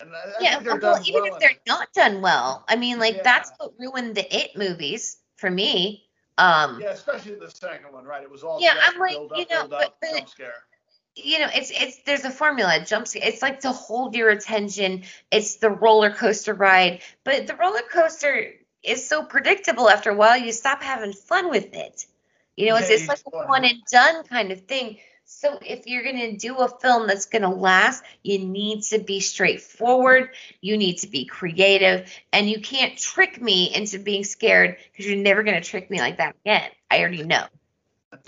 And 0.00 0.10
I, 0.14 0.32
Yeah, 0.40 0.52
think 0.60 0.64
they're 0.64 0.76
well, 0.90 1.02
even 1.04 1.22
well 1.24 1.34
if 1.34 1.40
they're 1.40 1.58
not 1.66 1.92
done 1.92 2.22
well, 2.22 2.64
I 2.68 2.76
mean, 2.76 2.98
like 2.98 3.16
Yeah. 3.16 3.22
that's 3.24 3.52
what 3.58 3.72
ruined 3.78 4.14
the 4.14 4.34
It 4.34 4.56
movies 4.56 5.18
for 5.36 5.50
me. 5.50 6.07
Um, 6.38 6.80
Yeah, 6.80 6.90
especially 6.90 7.34
the 7.34 7.50
second 7.50 7.92
one, 7.92 8.04
right? 8.04 8.22
It 8.22 8.30
was 8.30 8.42
all 8.42 8.60
Yeah, 8.60 8.74
I'm 8.80 8.98
like, 8.98 9.16
up, 9.16 9.36
you 9.36 9.46
know, 9.50 9.66
but- 9.68 9.96
but- 10.00 10.10
jump 10.16 10.28
scare. 10.28 10.54
you 11.16 11.40
know, 11.40 11.48
it's 11.52 11.70
it's 11.72 11.98
there's 12.06 12.24
a 12.24 12.30
formula. 12.30 12.78
Jump 12.86 13.08
scare. 13.08 13.22
It's 13.26 13.42
like 13.42 13.60
to 13.60 13.72
hold 13.72 14.14
your 14.14 14.30
attention. 14.30 15.02
It's 15.32 15.56
the 15.56 15.68
roller 15.70 16.10
coaster 16.12 16.54
ride, 16.54 17.02
but 17.24 17.46
the 17.48 17.56
roller 17.56 17.82
coaster 17.82 18.54
is 18.84 19.06
so 19.08 19.24
predictable. 19.24 19.88
After 19.90 20.10
a 20.10 20.14
while, 20.14 20.36
you 20.36 20.52
stop 20.52 20.80
having 20.82 21.12
fun 21.12 21.50
with 21.50 21.74
it. 21.74 22.06
You 22.56 22.68
know, 22.68 22.76
it's 22.76 22.88
Yeah, 22.88 22.94
it's 22.94 23.02
you 23.02 23.08
like 23.08 23.44
a 23.44 23.48
one 23.48 23.64
and 23.64 23.82
done 23.90 24.22
kind 24.24 24.52
of 24.52 24.60
thing. 24.62 24.98
So 25.30 25.58
if 25.60 25.86
you're 25.86 26.02
gonna 26.04 26.38
do 26.38 26.56
a 26.56 26.68
film 26.80 27.06
that's 27.06 27.26
gonna 27.26 27.54
last, 27.54 28.02
you 28.22 28.38
need 28.38 28.80
to 28.84 28.98
be 28.98 29.20
straightforward. 29.20 30.30
You 30.62 30.78
need 30.78 30.96
to 31.00 31.06
be 31.06 31.26
creative, 31.26 32.10
and 32.32 32.48
you 32.48 32.62
can't 32.62 32.96
trick 32.96 33.38
me 33.38 33.72
into 33.74 33.98
being 33.98 34.24
scared 34.24 34.78
because 34.90 35.06
you're 35.06 35.22
never 35.22 35.42
gonna 35.42 35.60
trick 35.60 35.90
me 35.90 36.00
like 36.00 36.16
that 36.16 36.34
again. 36.46 36.70
I 36.90 37.00
already 37.00 37.24
know. 37.24 37.44
Uh, 38.10 38.18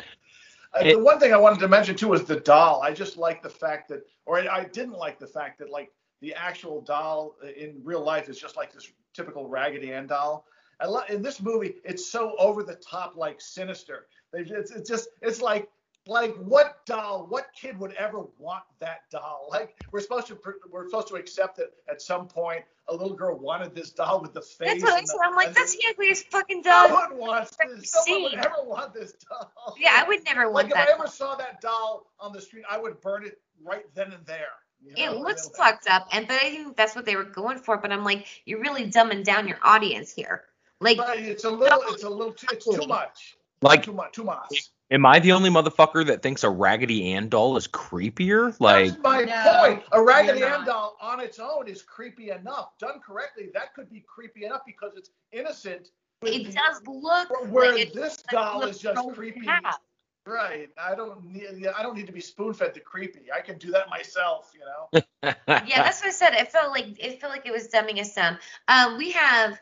the 0.82 0.98
one 0.98 1.18
thing 1.18 1.32
I 1.32 1.38
wanted 1.38 1.60
to 1.60 1.68
mention 1.68 1.96
too 1.96 2.08
was 2.08 2.24
the 2.24 2.38
doll. 2.38 2.82
I 2.82 2.92
just 2.92 3.16
like 3.16 3.42
the 3.42 3.48
fact 3.48 3.88
that, 3.88 4.02
or 4.26 4.38
I, 4.38 4.58
I 4.58 4.64
didn't 4.64 4.98
like 4.98 5.18
the 5.18 5.26
fact 5.26 5.58
that 5.60 5.70
like 5.70 5.90
the 6.20 6.34
actual 6.34 6.82
doll 6.82 7.34
in 7.56 7.80
real 7.82 8.04
life 8.04 8.28
is 8.28 8.38
just 8.38 8.58
like 8.58 8.74
this 8.74 8.92
typical 9.14 9.48
Raggedy 9.48 9.90
Ann 9.90 10.06
doll. 10.06 10.44
I 10.78 10.86
lo- 10.86 11.04
in 11.08 11.22
this 11.22 11.40
movie, 11.40 11.76
it's 11.82 12.12
so 12.12 12.36
over 12.38 12.62
the 12.62 12.76
top, 12.76 13.16
like 13.16 13.40
sinister. 13.40 14.06
It's, 14.34 14.70
it's 14.70 14.88
just, 14.88 15.08
it's 15.22 15.40
like, 15.40 15.70
like 16.06 16.34
what 16.36 16.84
doll, 16.86 17.26
what 17.28 17.48
kid 17.54 17.78
would 17.78 17.92
ever 17.92 18.24
want 18.38 18.62
that 18.80 19.00
doll? 19.10 19.48
Like 19.50 19.76
we're 19.92 20.00
supposed 20.00 20.26
to, 20.28 20.38
we're 20.70 20.86
supposed 20.88 21.08
to 21.08 21.14
accept 21.16 21.56
that 21.58 21.72
at 21.90 22.00
some 22.02 22.26
point 22.26 22.64
a 22.88 22.92
little 22.94 23.14
girl 23.14 23.38
wanted 23.38 23.74
this 23.74 23.90
doll 23.90 24.20
with 24.20 24.32
the 24.32 24.40
face. 24.40 24.82
That's 24.82 24.82
what 24.82 24.92
I 24.94 24.98
and 24.98 25.06
the- 25.06 25.10
said. 25.10 25.18
I'm 25.24 25.36
like, 25.36 25.54
that's 25.54 25.72
the- 25.72 25.82
the 25.86 25.90
ugliest 25.92 26.30
fucking 26.30 26.62
doll 26.62 26.88
no 26.88 26.94
one 26.94 27.16
wants 27.18 27.56
this. 27.56 27.94
No 27.94 28.12
one 28.14 28.22
would 28.22 28.30
seen. 28.32 28.40
ever 28.40 28.56
want 28.64 28.94
this 28.94 29.12
doll. 29.28 29.76
Yeah, 29.78 29.90
I 29.94 30.08
would 30.08 30.24
never 30.24 30.50
want 30.50 30.68
Like 30.68 30.76
want 30.76 30.88
if. 30.88 30.94
I 30.96 30.98
ever 30.98 31.06
saw 31.08 31.34
that 31.36 31.60
doll 31.60 32.06
on 32.18 32.32
the 32.32 32.40
street, 32.40 32.64
I 32.68 32.78
would 32.78 33.00
burn 33.00 33.24
it 33.24 33.38
right 33.62 33.84
then 33.94 34.12
and 34.12 34.24
there. 34.26 34.46
you 34.82 34.94
know, 35.06 35.12
It 35.12 35.18
looks 35.18 35.48
middle 35.50 35.64
fucked 35.64 35.88
up, 35.88 36.08
and 36.12 36.26
but 36.26 36.36
I 36.42 36.50
think 36.50 36.76
that's 36.76 36.96
what 36.96 37.04
they 37.04 37.14
were 37.16 37.24
going 37.24 37.58
for. 37.58 37.76
But 37.76 37.92
I'm 37.92 38.02
like, 38.04 38.26
you're 38.46 38.60
really 38.60 38.90
dumbing 38.90 39.22
down 39.24 39.46
your 39.46 39.58
audience 39.62 40.10
here. 40.12 40.44
Like, 40.80 40.96
But 40.96 41.18
it's 41.18 41.44
a 41.44 41.50
little, 41.50 41.82
it's 41.88 42.04
a 42.04 42.08
little, 42.08 42.32
too, 42.32 42.46
it's 42.52 42.64
too 42.64 42.86
much. 42.86 43.36
Like, 43.60 43.82
too 43.82 43.92
much, 43.92 44.12
too 44.12 44.24
much. 44.24 44.70
Am 44.90 45.06
I 45.06 45.18
the 45.18 45.32
only 45.32 45.50
motherfucker 45.50 46.06
that 46.06 46.22
thinks 46.22 46.44
a 46.44 46.50
Raggedy 46.50 47.12
Ann 47.12 47.28
doll 47.28 47.56
is 47.56 47.68
creepier? 47.68 48.54
Like, 48.60 48.90
That's 48.90 49.02
my 49.02 49.24
No, 49.24 49.58
point. 49.58 49.82
A 49.92 50.02
Raggedy 50.02 50.42
Ann 50.42 50.64
doll 50.64 50.96
on 51.00 51.20
its 51.20 51.38
own 51.38 51.68
is 51.68 51.82
creepy 51.82 52.30
enough. 52.30 52.76
Done 52.78 53.00
correctly, 53.04 53.50
that 53.54 53.74
could 53.74 53.90
be 53.90 54.00
creepy 54.06 54.44
enough 54.44 54.62
because 54.66 54.92
it's 54.96 55.10
innocent. 55.32 55.90
it 56.22 56.46
the- 56.46 56.52
does 56.52 56.82
look 56.86 57.28
Where 57.50 57.74
like 57.74 57.92
this 57.92 58.18
like 58.26 58.30
doll 58.32 58.58
little 58.58 58.70
is 58.70 58.78
just 58.78 58.94
girl 58.96 59.10
creepy. 59.14 59.40
cat. 59.46 59.80
Right. 60.26 60.68
I 60.78 60.94
don't 60.94 61.24
need. 61.24 61.66
I 61.66 61.82
don't 61.82 61.96
need 61.96 62.06
to 62.06 62.12
be 62.12 62.20
spoon 62.20 62.52
fed 62.52 62.74
to 62.74 62.80
creepy. 62.80 63.32
I 63.34 63.40
can 63.40 63.56
do 63.58 63.70
that 63.70 63.88
myself. 63.88 64.52
You 64.54 64.60
know. 64.60 65.02
Yeah, 65.66 65.82
that's 65.82 66.00
what 66.00 66.08
I 66.08 66.12
said. 66.12 66.34
It 66.34 66.50
felt 66.52 66.70
like 66.72 67.02
it 67.02 67.20
felt 67.20 67.32
like 67.32 67.46
it 67.46 67.52
was 67.52 67.68
dumbing 67.68 67.98
us 67.98 68.14
down. 68.14 68.38
Um, 68.68 68.96
we 68.98 69.10
have 69.12 69.58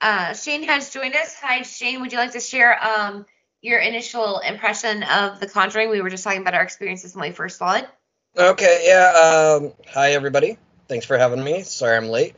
uh, 0.00 0.34
Shane 0.34 0.64
has 0.64 0.90
joined 0.90 1.14
us. 1.14 1.34
Hi, 1.40 1.62
Shane. 1.62 2.00
Would 2.00 2.12
you 2.12 2.18
like 2.18 2.32
to 2.32 2.40
share 2.40 2.82
um 2.84 3.24
your 3.62 3.78
initial 3.78 4.40
impression 4.40 5.04
of 5.04 5.40
The 5.40 5.46
Conjuring? 5.46 5.88
We 5.88 6.02
were 6.02 6.10
just 6.10 6.24
talking 6.24 6.42
about 6.42 6.54
our 6.54 6.62
experiences 6.62 7.14
when 7.14 7.28
we 7.28 7.34
first 7.34 7.58
saw 7.58 7.76
it. 7.76 7.88
Okay, 8.36 8.84
yeah. 8.86 9.58
Um, 9.60 9.72
hi, 9.88 10.12
everybody. 10.12 10.58
Thanks 10.88 11.06
for 11.06 11.16
having 11.16 11.42
me. 11.42 11.62
Sorry 11.62 11.96
I'm 11.96 12.08
late. 12.08 12.34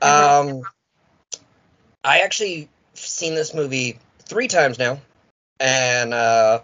Um, 0.00 0.62
I 2.04 2.20
actually 2.20 2.68
seen 2.94 3.34
this 3.34 3.54
movie 3.54 3.98
three 4.20 4.48
times 4.48 4.78
now, 4.78 5.00
and 5.58 6.12
uh, 6.12 6.60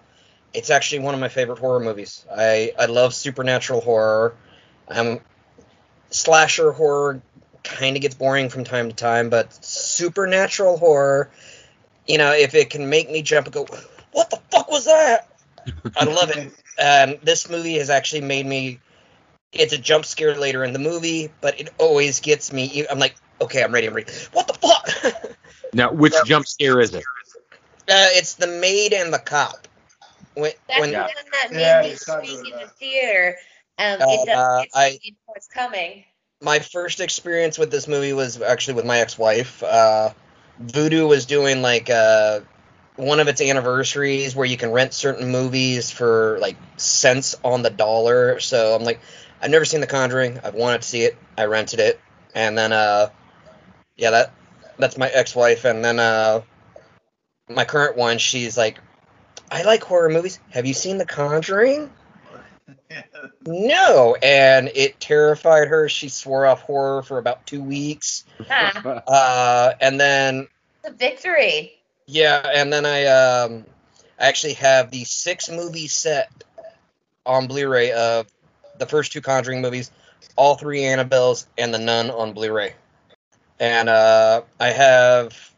it's 0.53 0.71
actually 0.71 1.01
one 1.01 1.15
of 1.15 1.21
my 1.21 1.29
favorite 1.29 1.59
horror 1.59 1.81
movies. 1.81 2.25
I 2.35 2.73
I 2.79 2.87
love 2.87 3.15
supernatural 3.15 3.81
horror. 3.81 4.37
Um, 4.89 5.21
slasher 6.11 6.73
horror 6.73 7.23
kind 7.65 7.97
of 7.97 8.03
gets 8.03 8.15
boring 8.15 8.51
from 8.51 8.65
time 8.65 8.89
to 8.89 8.95
time, 8.95 9.31
but 9.31 9.53
supernatural 9.65 10.77
horror, 10.77 11.31
you 12.07 12.19
know, 12.19 12.33
if 12.33 12.55
it 12.55 12.71
can 12.71 12.91
make 12.91 13.11
me 13.11 13.23
jump 13.23 13.47
and 13.47 13.55
go, 13.55 13.67
"What 14.15 14.31
the 14.31 14.41
fuck 14.51 14.71
was 14.71 14.87
that?" 14.87 15.29
I 15.97 16.05
love 16.05 16.31
it. 16.31 16.53
And 16.79 17.19
this 17.23 17.49
movie 17.51 17.79
has 17.79 17.91
actually 17.91 18.23
made 18.23 18.47
me. 18.47 18.81
It's 19.53 19.73
a 19.73 19.79
jump 19.79 20.05
scare 20.05 20.35
later 20.37 20.65
in 20.65 20.73
the 20.73 20.79
movie, 20.81 21.31
but 21.41 21.61
it 21.61 21.69
always 21.79 22.21
gets 22.21 22.53
me. 22.53 22.87
I'm 22.91 22.99
like, 22.99 23.15
okay, 23.41 23.63
I'm 23.63 23.73
ready. 23.73 23.87
I'm 23.87 23.95
ready. 23.95 24.11
What 24.33 24.49
the 24.49 24.55
fuck? 24.55 25.37
Now, 25.75 25.93
which 25.93 26.15
jump 26.25 26.47
scare 26.47 26.81
is 26.81 26.95
it? 26.95 27.05
Uh, 27.89 28.15
it's 28.15 28.35
the 28.35 28.47
maid 28.47 28.93
and 28.93 29.13
the 29.13 29.19
cop. 29.19 29.67
When, 30.35 30.53
That's 30.69 30.81
when 30.81 30.91
the 30.93 30.99
one 30.99 31.09
that 31.33 31.51
made 31.53 31.59
Yeah, 31.61 31.83
me 31.83 31.91
you 31.91 31.97
talked 31.97 32.27
shriek 32.27 32.39
about 32.41 32.47
in 32.47 32.53
the 32.53 32.59
that. 32.67 32.77
theater. 32.77 33.37
Um, 33.79 34.01
Uh, 34.01 34.07
it 34.09 34.27
does, 34.27 34.37
uh, 34.37 34.63
it's, 34.63 34.77
I- 34.77 34.99
you 35.03 35.13
it's 35.35 35.49
coming. 35.49 36.05
my 36.41 36.61
first 36.61 37.01
experience 37.01 37.59
with 37.59 37.71
this 37.73 37.89
movie 37.89 38.13
was 38.13 38.41
actually 38.41 38.75
with 38.75 38.85
my 38.87 38.99
ex-wife. 39.01 39.63
Uh, 39.65 40.11
Voodoo 40.61 41.09
was 41.09 41.27
doing 41.27 41.61
like 41.61 41.91
uh, 41.91 42.41
one 42.97 43.21
of 43.21 43.29
its 43.29 43.41
anniversaries 43.41 44.37
where 44.37 44.47
you 44.47 44.57
can 44.57 44.71
rent 44.71 44.95
certain 44.95 45.31
movies 45.31 45.91
for 45.91 46.39
like 46.41 46.57
cents 46.77 47.35
on 47.43 47.63
the 47.63 47.71
dollar. 47.71 48.41
So 48.41 48.75
I'm 48.75 48.85
like, 48.85 49.01
I've 49.43 49.51
never 49.51 49.65
seen 49.65 49.81
The 49.81 49.87
Conjuring. 49.87 50.41
I've 50.43 50.55
wanted 50.55 50.83
to 50.83 50.89
see 50.89 51.03
it. 51.03 51.17
I 51.37 51.45
rented 51.47 51.81
it, 51.81 52.01
and 52.35 52.57
then 52.57 52.73
uh, 52.73 53.11
yeah, 53.97 54.11
that 54.11 54.33
that's 54.79 54.97
my 54.97 55.09
ex-wife, 55.09 55.65
and 55.65 55.85
then 55.85 55.99
uh, 55.99 56.43
my 57.49 57.65
current 57.65 57.97
one. 57.97 58.19
She's 58.19 58.57
like, 58.57 58.79
I 59.51 59.63
like 59.63 59.83
horror 59.83 60.09
movies. 60.09 60.39
Have 60.51 60.67
you 60.67 60.75
seen 60.75 60.99
The 60.99 61.07
Conjuring? 61.07 61.91
No, 63.47 64.17
and 64.23 64.71
it 64.75 64.99
terrified 65.01 65.69
her. 65.69 65.89
She 65.89 66.09
swore 66.09 66.47
off 66.47 66.63
horror 66.63 67.03
for 67.03 67.19
about 67.19 67.47
two 67.47 67.63
weeks. 67.63 68.25
Uh, 68.49 69.73
and 69.81 70.01
then 70.01 70.49
the 70.83 70.91
victory. 70.91 71.75
Yeah, 72.07 72.43
and 72.55 72.73
then 72.73 72.87
I 72.87 73.07
um 73.07 73.65
I 74.19 74.29
actually 74.29 74.55
have 74.55 74.91
the 74.91 75.05
six 75.05 75.51
movie 75.51 75.89
set 75.89 76.31
on 77.27 77.47
Blu-ray 77.47 77.93
of 77.93 78.27
the 78.79 78.87
first 78.87 79.13
two 79.13 79.21
Conjuring 79.21 79.63
movies, 79.63 79.91
all 80.37 80.57
three 80.57 80.81
Annabelles, 80.81 81.47
and 81.57 81.73
the 81.73 81.79
Nun 81.79 82.11
on 82.11 82.33
Blu-ray. 82.33 82.75
And 83.59 83.89
uh, 83.89 84.43
I 84.61 84.69
have 84.69 85.53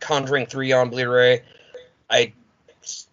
Conjuring 0.00 0.46
three 0.46 0.72
on 0.72 0.90
Blu-ray. 0.90 1.42
I 2.08 2.32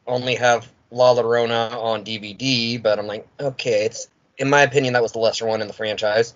only 0.06 0.36
have 0.36 0.72
La 0.92 1.14
Llorona 1.14 1.72
on 1.72 2.04
DVD, 2.04 2.82
but 2.82 2.98
I'm 2.98 3.08
like, 3.08 3.28
okay, 3.40 3.86
it's 3.86 4.08
in 4.38 4.50
my 4.50 4.62
opinion 4.62 4.94
that 4.94 5.04
was 5.04 5.12
the 5.12 5.20
lesser 5.20 5.46
one 5.46 5.62
in 5.62 5.68
the 5.68 5.74
franchise. 5.74 6.36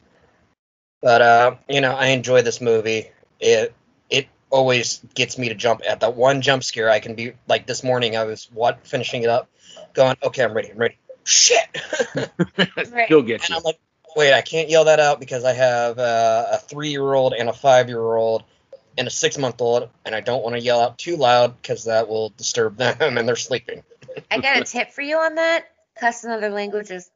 But 1.02 1.22
uh, 1.22 1.56
you 1.68 1.82
know, 1.82 1.94
I 1.94 2.08
enjoy 2.08 2.42
this 2.42 2.62
movie. 2.62 3.10
It 3.40 3.74
it 4.10 4.28
always 4.52 5.02
gets 5.16 5.38
me 5.38 5.50
to 5.50 5.56
jump 5.56 5.82
at 5.88 6.02
that 6.02 6.16
one 6.16 6.42
jump 6.42 6.64
scare. 6.64 6.90
I 6.90 7.00
can 7.00 7.16
be 7.16 7.34
like 7.48 7.66
this 7.68 7.84
morning. 7.84 8.16
I 8.18 8.26
was 8.26 8.50
what 8.54 8.86
finishing 8.86 9.24
it 9.24 9.30
up, 9.30 9.50
going, 9.94 10.16
okay, 10.24 10.44
I'm 10.44 10.54
ready. 10.54 10.72
I'm 10.72 10.78
ready. 10.78 10.98
Shit. 11.24 11.66
Right. 12.92 13.08
He'll 13.08 13.22
get 13.22 13.44
And 13.44 13.50
you. 13.50 13.56
I'm 13.58 13.64
like, 13.64 13.80
wait, 14.16 14.34
I 14.34 14.42
can't 14.42 14.70
yell 14.70 14.86
that 14.86 15.00
out 15.00 15.20
because 15.20 15.46
I 15.46 15.54
have 15.54 15.98
uh, 15.98 16.48
a 16.52 16.58
three 16.58 16.90
year 16.90 17.14
old 17.14 17.34
and 17.34 17.50
a 17.50 17.54
five 17.54 17.90
year 17.90 18.02
old 18.02 18.44
and 18.98 19.08
a 19.08 19.12
six 19.12 19.38
month 19.38 19.62
old, 19.62 19.90
and 20.06 20.14
I 20.14 20.20
don't 20.22 20.44
want 20.44 20.56
to 20.56 20.62
yell 20.62 20.82
out 20.82 20.98
too 20.98 21.16
loud 21.16 21.62
because 21.62 21.86
that 21.86 22.08
will 22.10 22.30
disturb 22.38 22.78
them 22.78 22.98
and 23.18 23.28
they're 23.28 23.36
sleeping. 23.36 23.84
I 24.30 24.40
got 24.40 24.58
a 24.58 24.64
tip 24.66 24.92
for 24.92 25.02
you 25.02 25.18
on 25.18 25.36
that. 25.36 25.66
Cuss 26.00 26.24
in 26.24 26.32
other 26.32 26.50
languages. 26.50 27.10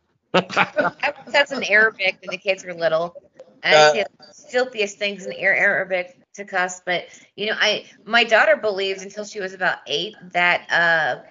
I 0.34 1.12
cuss 1.32 1.52
in 1.52 1.64
Arabic 1.64 2.18
when 2.22 2.30
the 2.30 2.38
kids 2.38 2.64
were 2.64 2.74
little. 2.74 3.16
And 3.62 3.74
I 3.74 3.88
Uh, 3.88 3.92
say 3.92 4.06
the 4.18 4.34
filthiest 4.50 4.98
things 4.98 5.26
in 5.26 5.32
Ar- 5.32 5.54
Arabic 5.54 6.16
to 6.38 6.44
cuss. 6.44 6.80
But 6.84 7.04
you 7.36 7.46
know, 7.46 7.56
I 7.58 7.86
my 8.04 8.24
daughter 8.24 8.56
believed 8.56 9.02
until 9.02 9.24
she 9.24 9.40
was 9.40 9.54
about 9.54 9.78
eight 9.86 10.16
that 10.32 10.70
uh, 10.72 11.22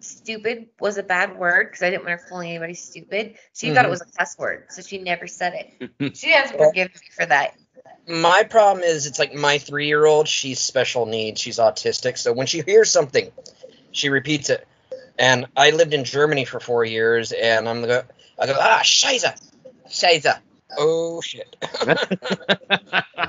stupid 0.00 0.68
was 0.80 0.98
a 0.98 1.02
bad 1.02 1.36
word 1.36 1.66
because 1.68 1.82
I 1.82 1.90
didn't 1.90 2.04
want 2.06 2.20
her 2.20 2.26
calling 2.28 2.50
anybody 2.50 2.74
stupid. 2.74 3.36
She 3.54 3.70
thought 3.70 3.84
it 3.84 3.88
Mhm. 3.88 3.90
was 3.90 4.02
a 4.02 4.18
cuss 4.18 4.38
word, 4.38 4.66
so 4.70 4.82
she 4.82 4.98
never 4.98 5.26
said 5.26 5.54
it. 5.54 6.14
She 6.16 6.32
hasn't 6.32 6.58
forgiven 6.58 6.92
me 6.94 7.08
for 7.12 7.26
that. 7.26 7.54
My 8.08 8.42
problem 8.42 8.84
is 8.84 9.06
it's 9.06 9.18
like 9.18 9.34
my 9.34 9.58
three 9.58 9.86
year 9.86 10.04
old, 10.04 10.28
she's 10.28 10.58
special 10.58 11.06
needs, 11.06 11.40
she's 11.40 11.58
autistic, 11.58 12.18
so 12.18 12.32
when 12.32 12.46
she 12.46 12.62
hears 12.62 12.90
something, 12.90 13.30
she 13.92 14.08
repeats 14.08 14.50
it. 14.50 14.66
And 15.18 15.46
I 15.56 15.70
lived 15.70 15.94
in 15.94 16.04
Germany 16.04 16.44
for 16.44 16.60
four 16.60 16.84
years, 16.84 17.32
and 17.32 17.68
I'm 17.68 17.82
go, 17.82 18.02
I 18.38 18.46
go, 18.46 18.54
ah, 18.58 18.80
Scheiße, 18.82 19.38
Scheiße. 19.88 20.40
Oh 20.78 21.20
shit. 21.20 21.56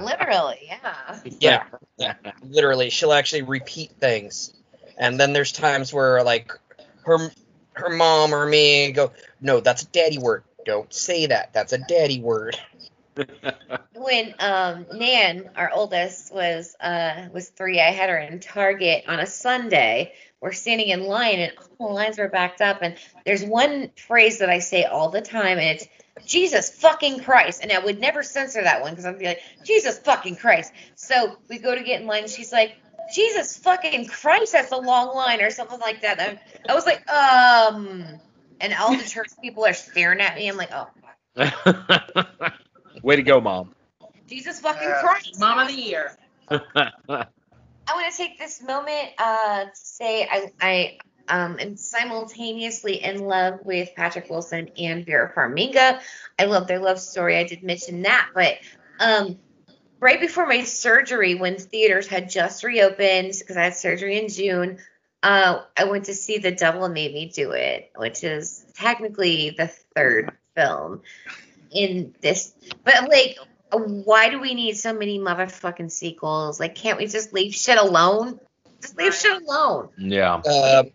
Literally, 0.02 0.60
yeah. 0.68 1.20
yeah, 1.24 1.64
yeah, 1.98 2.14
literally, 2.42 2.90
she'll 2.90 3.14
actually 3.14 3.44
repeat 3.44 3.92
things. 4.00 4.54
And 4.98 5.20
then 5.20 5.34
there's 5.34 5.52
times 5.52 5.94
where 5.94 6.24
like 6.24 6.52
her 7.06 7.32
her 7.74 7.90
mom 7.90 8.34
or 8.34 8.46
me 8.46 8.92
go, 8.92 9.12
no, 9.40 9.60
that's 9.60 9.84
a 9.84 9.88
daddy 9.88 10.18
word. 10.18 10.44
Don't 10.66 10.94
say 10.94 11.28
that. 11.28 11.54
That's 11.54 11.74
a 11.74 11.78
daddy 11.78 12.22
word. 12.22 12.58
when 13.96 14.34
um 14.40 14.86
Nan, 14.94 15.50
our 15.56 15.72
oldest, 15.72 16.34
was 16.34 16.76
uh 16.80 17.28
was 17.34 17.50
three, 17.50 17.80
I 17.80 17.92
had 17.92 18.10
her 18.10 18.18
in 18.18 18.40
Target 18.40 19.06
on 19.08 19.20
a 19.20 19.26
Sunday. 19.26 20.14
We're 20.42 20.54
standing 20.54 20.88
in 20.88 21.04
line 21.04 21.40
and 21.40 21.54
all 21.80 21.90
the 21.90 21.94
lines 21.94 22.18
were 22.18 22.28
backed 22.28 22.62
up. 22.62 22.80
And 22.82 22.96
there's 23.26 23.44
one 23.44 23.92
phrase 23.96 24.40
that 24.40 24.50
I 24.50 24.60
say 24.60 24.86
all 24.86 25.10
the 25.10 25.22
time, 25.22 25.60
and 25.60 25.80
it's 25.80 25.88
Jesus 26.26 26.70
fucking 26.70 27.22
Christ. 27.24 27.62
And 27.62 27.72
I 27.72 27.80
would 27.80 28.00
never 28.00 28.24
censor 28.24 28.62
that 28.62 28.82
one 28.82 28.92
because 28.92 29.06
I'd 29.06 29.20
be 29.20 29.26
like, 29.26 29.42
Jesus 29.64 29.98
fucking 30.00 30.36
Christ. 30.36 30.74
So 30.96 31.36
we 31.50 31.58
go 31.58 31.76
to 31.76 31.84
get 31.84 32.02
in 32.02 32.08
line, 32.08 32.24
and 32.24 32.32
she's 32.32 32.52
like, 32.52 32.76
Jesus 33.14 33.58
fucking 33.58 34.08
Christ, 34.08 34.54
that's 34.54 34.72
a 34.72 34.78
long 34.78 35.16
line 35.16 35.42
or 35.42 35.50
something 35.50 35.80
like 35.80 36.02
that. 36.02 36.20
And 36.20 36.40
I, 36.68 36.72
I 36.72 36.76
was 36.76 36.86
like, 36.86 37.10
um, 37.10 38.06
and 38.60 38.74
all 38.80 38.96
the 38.96 39.04
church 39.04 39.30
people 39.42 39.66
are 39.66 39.74
staring 39.74 40.22
at 40.22 40.36
me. 40.36 40.48
I'm 40.48 40.58
like, 40.58 40.72
oh, 40.74 40.88
Way 43.04 43.16
to 43.16 43.24
go, 43.24 43.42
mom. 43.42 43.74
Jesus 44.28 44.60
fucking 44.60 44.88
Yeah. 44.88 45.02
Christ. 45.02 45.40
Mom 45.40 45.60
of 45.60 45.68
the 45.68 45.74
year. 45.74 46.18
I 46.50 47.94
want 47.94 48.12
to 48.12 48.18
take 48.18 48.38
this 48.38 48.62
moment 48.62 49.10
uh, 49.18 49.66
to 49.66 49.70
say 49.74 50.28
I, 50.30 50.52
I 50.62 50.98
um, 51.32 51.58
am 51.60 51.78
simultaneously 51.78 53.02
in 53.02 53.20
love 53.20 53.60
with 53.64 53.90
Patrick 53.96 54.30
Wilson 54.30 54.70
and 54.78 55.06
Vera 55.06 55.32
Farmiga. 55.34 56.02
I 56.38 56.46
love 56.46 56.68
their 56.68 56.80
love 56.80 57.00
story. 57.00 57.38
I 57.38 57.46
did 57.46 57.64
mention 57.64 58.02
that, 58.02 58.30
but 58.36 58.58
um, 59.00 59.40
right 60.02 60.20
before 60.20 60.46
my 60.46 60.64
surgery, 60.64 61.36
when 61.36 61.58
theaters 61.58 62.06
had 62.06 62.30
just 62.30 62.66
reopened, 62.66 63.34
because 63.40 63.56
I 63.56 63.64
had 63.64 63.76
surgery 63.76 64.20
in 64.20 64.28
June, 64.28 64.80
uh, 65.24 65.62
I 65.78 65.86
went 65.86 66.06
to 66.06 66.14
see 66.14 66.38
The 66.38 66.52
Devil 66.52 66.90
Made 66.90 67.14
Me 67.14 67.32
Do 67.34 67.52
It, 67.52 67.92
which 67.96 68.26
is 68.26 68.66
technically 68.76 69.52
the 69.52 69.68
third 69.96 70.34
film 70.56 71.02
in 71.72 72.14
this. 72.22 72.54
But 72.84 73.10
like, 73.10 73.38
why 73.72 74.30
do 74.30 74.40
we 74.40 74.54
need 74.54 74.74
so 74.74 74.94
many 74.94 75.18
motherfucking 75.18 75.92
sequels? 75.92 76.60
Like, 76.60 76.76
can't 76.76 76.98
we 76.98 77.08
just 77.08 77.32
leave 77.32 77.54
shit 77.54 77.78
alone? 77.78 78.38
Just 78.82 78.98
leave 78.98 79.16
shit 79.16 79.42
alone. 79.44 79.90
Yeah. 79.98 80.42
Uh, 80.46 80.84
Sit 80.84 80.94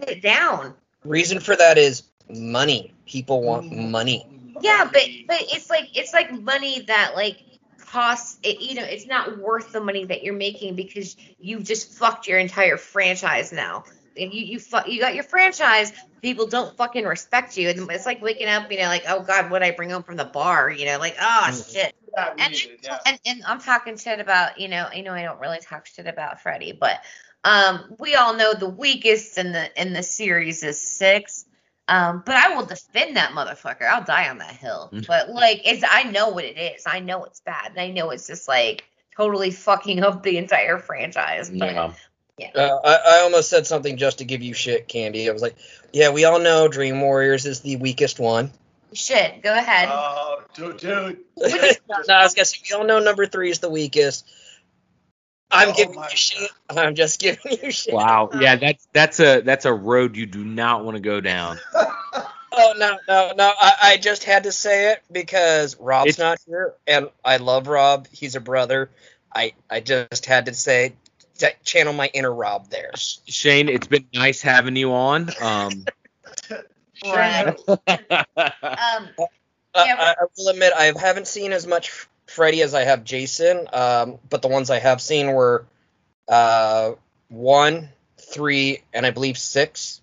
it 0.00 0.22
down. 0.22 0.74
reason 1.04 1.40
for 1.40 1.56
that 1.56 1.78
is 1.78 2.04
money. 2.30 2.94
People 3.06 3.42
want 3.42 3.70
mm-hmm. 3.70 3.90
money. 3.90 4.26
Yeah, 4.60 4.84
but 4.84 5.02
but 5.26 5.38
it's 5.40 5.70
like 5.70 5.96
it's 5.96 6.12
like 6.12 6.32
money 6.32 6.80
that 6.82 7.12
like 7.14 7.42
costs 7.78 8.38
it 8.42 8.60
you 8.60 8.74
know 8.74 8.84
it's 8.84 9.06
not 9.06 9.38
worth 9.38 9.72
the 9.72 9.80
money 9.80 10.04
that 10.04 10.22
you're 10.22 10.34
making 10.34 10.74
because 10.76 11.16
you've 11.38 11.64
just 11.64 11.92
fucked 11.92 12.26
your 12.26 12.38
entire 12.38 12.76
franchise 12.76 13.52
now. 13.52 13.84
And 14.16 14.34
you 14.34 14.44
you 14.44 14.58
fuck 14.58 14.88
you 14.88 15.00
got 15.00 15.14
your 15.14 15.24
franchise, 15.24 15.92
people 16.22 16.48
don't 16.48 16.76
fucking 16.76 17.04
respect 17.04 17.56
you, 17.56 17.68
and 17.68 17.88
it's 17.90 18.04
like 18.04 18.20
waking 18.20 18.48
up, 18.48 18.70
you 18.70 18.78
know, 18.78 18.88
like 18.88 19.04
oh 19.08 19.20
god, 19.20 19.50
what 19.50 19.62
I 19.62 19.70
bring 19.70 19.90
home 19.90 20.02
from 20.02 20.16
the 20.16 20.24
bar, 20.24 20.70
you 20.70 20.86
know, 20.86 20.98
like 20.98 21.16
oh 21.20 21.52
shit. 21.52 21.94
Yeah, 22.16 22.34
we 22.36 22.42
And, 22.42 22.54
yeah. 22.82 22.98
and 23.06 23.20
and 23.24 23.42
I'm 23.46 23.60
talking 23.60 23.96
shit 23.96 24.18
about 24.18 24.58
you 24.58 24.66
know 24.66 24.88
you 24.92 25.04
know 25.04 25.12
I 25.12 25.22
don't 25.22 25.38
really 25.38 25.60
talk 25.60 25.86
shit 25.86 26.08
about 26.08 26.40
Freddy, 26.40 26.72
but 26.72 26.98
um 27.48 27.96
we 27.98 28.14
all 28.14 28.36
know 28.36 28.54
the 28.54 28.68
weakest 28.68 29.38
in 29.38 29.52
the 29.52 29.80
in 29.80 29.92
the 29.92 30.02
series 30.02 30.62
is 30.62 30.80
six. 30.80 31.44
Um, 31.88 32.22
but 32.26 32.34
I 32.34 32.54
will 32.54 32.66
defend 32.66 33.16
that 33.16 33.30
motherfucker. 33.30 33.88
I'll 33.88 34.04
die 34.04 34.28
on 34.28 34.38
that 34.38 34.54
hill. 34.54 34.92
But 35.08 35.30
like, 35.30 35.62
it's 35.64 35.82
I 35.90 36.02
know 36.04 36.28
what 36.28 36.44
it 36.44 36.58
is. 36.58 36.84
I 36.86 37.00
know 37.00 37.24
it's 37.24 37.40
bad, 37.40 37.70
and 37.70 37.80
I 37.80 37.88
know 37.88 38.10
it's 38.10 38.26
just 38.26 38.46
like 38.46 38.84
totally 39.16 39.50
fucking 39.50 40.02
up 40.02 40.22
the 40.22 40.36
entire 40.36 40.78
franchise. 40.78 41.50
But 41.50 41.74
Yeah. 42.36 42.50
Uh, 42.54 42.78
I, 42.84 43.16
I 43.16 43.20
almost 43.22 43.50
said 43.50 43.66
something 43.66 43.96
just 43.96 44.18
to 44.18 44.24
give 44.24 44.42
you 44.42 44.54
shit, 44.54 44.86
Candy. 44.86 45.28
I 45.28 45.32
was 45.32 45.42
like, 45.42 45.56
yeah, 45.92 46.10
we 46.10 46.24
all 46.24 46.38
know 46.38 46.68
Dream 46.68 47.00
Warriors 47.00 47.46
is 47.46 47.60
the 47.60 47.76
weakest 47.76 48.20
one. 48.20 48.52
shit, 48.92 49.42
go 49.42 49.52
ahead. 49.52 49.88
Oh, 49.90 50.42
dude, 50.54 50.76
dude. 50.76 51.18
no, 51.36 52.14
I 52.14 52.22
was 52.22 52.34
gonna 52.34 52.44
say 52.44 52.58
we 52.70 52.76
all 52.76 52.84
know 52.84 53.00
number 53.00 53.26
three 53.26 53.50
is 53.50 53.58
the 53.58 53.70
weakest. 53.70 54.30
I'm 55.50 55.70
Oh 55.70 55.72
giving 55.74 55.94
you 55.94 56.04
shit. 56.16 56.50
I'm 56.70 56.94
just 56.94 57.20
giving 57.20 57.58
you 57.62 57.70
shit. 57.70 57.94
Wow. 57.94 58.30
Yeah, 58.40 58.56
that's 58.56 58.86
that's 58.92 59.20
a 59.20 59.40
that's 59.40 59.64
a 59.64 59.72
road 59.72 60.16
you 60.16 60.26
do 60.26 60.44
not 60.44 60.84
want 60.84 60.96
to 60.96 61.00
go 61.00 61.20
down. 61.20 61.58
Oh 62.60 62.72
no, 62.76 62.98
no, 63.06 63.32
no! 63.36 63.52
I, 63.60 63.72
I 63.82 63.96
just 63.98 64.24
had 64.24 64.42
to 64.44 64.50
say 64.52 64.90
it 64.90 65.02
because 65.12 65.78
Rob's 65.78 66.08
It's- 66.08 66.18
not 66.18 66.38
here, 66.44 66.74
and 66.88 67.08
I 67.24 67.36
love 67.36 67.68
Rob. 67.68 68.08
He's 68.10 68.34
a 68.34 68.40
brother. 68.40 68.90
I 69.32 69.52
I 69.70 69.78
just 69.78 70.26
had 70.26 70.46
to 70.46 70.54
say 70.54 70.94
to 71.38 71.52
channel 71.62 71.92
my 71.92 72.10
inner 72.12 72.32
Rob 72.32 72.68
there. 72.68 72.90
Shane, 72.96 73.68
it's 73.68 73.86
been 73.86 74.06
nice 74.12 74.42
having 74.42 74.74
you 74.74 74.92
on. 74.92 75.30
Um, 75.40 75.84
Right. 77.04 77.46
Um, 77.68 79.08
Uh, 79.74 79.84
Yeah, 79.86 79.94
I, 79.96 80.14
I 80.20 80.24
will 80.36 80.48
admit 80.48 80.72
I 80.76 80.92
haven't 80.98 81.28
seen 81.28 81.52
as 81.52 81.64
much 81.66 82.08
Freddy 82.28 82.62
as 82.62 82.74
I 82.74 82.82
have 82.84 83.04
Jason, 83.04 83.66
um, 83.72 84.18
but 84.28 84.42
the 84.42 84.48
ones 84.48 84.70
I 84.70 84.78
have 84.78 85.00
seen 85.00 85.32
were 85.32 85.66
uh, 86.28 86.92
one, 87.28 87.88
three, 88.18 88.82
and 88.92 89.06
I 89.06 89.10
believe 89.10 89.38
six. 89.38 90.00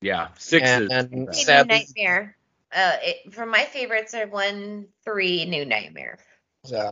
yeah, 0.00 0.28
six 0.38 0.68
and, 0.68 0.84
is 0.84 0.90
and 0.90 1.10
New 1.12 1.64
Nightmare. 1.64 2.36
Uh, 2.74 2.96
it, 3.02 3.32
from 3.34 3.50
my 3.50 3.64
favorites 3.64 4.14
are 4.14 4.26
one, 4.26 4.86
three, 5.04 5.44
New 5.44 5.64
Nightmare. 5.64 6.18
so- 6.64 6.90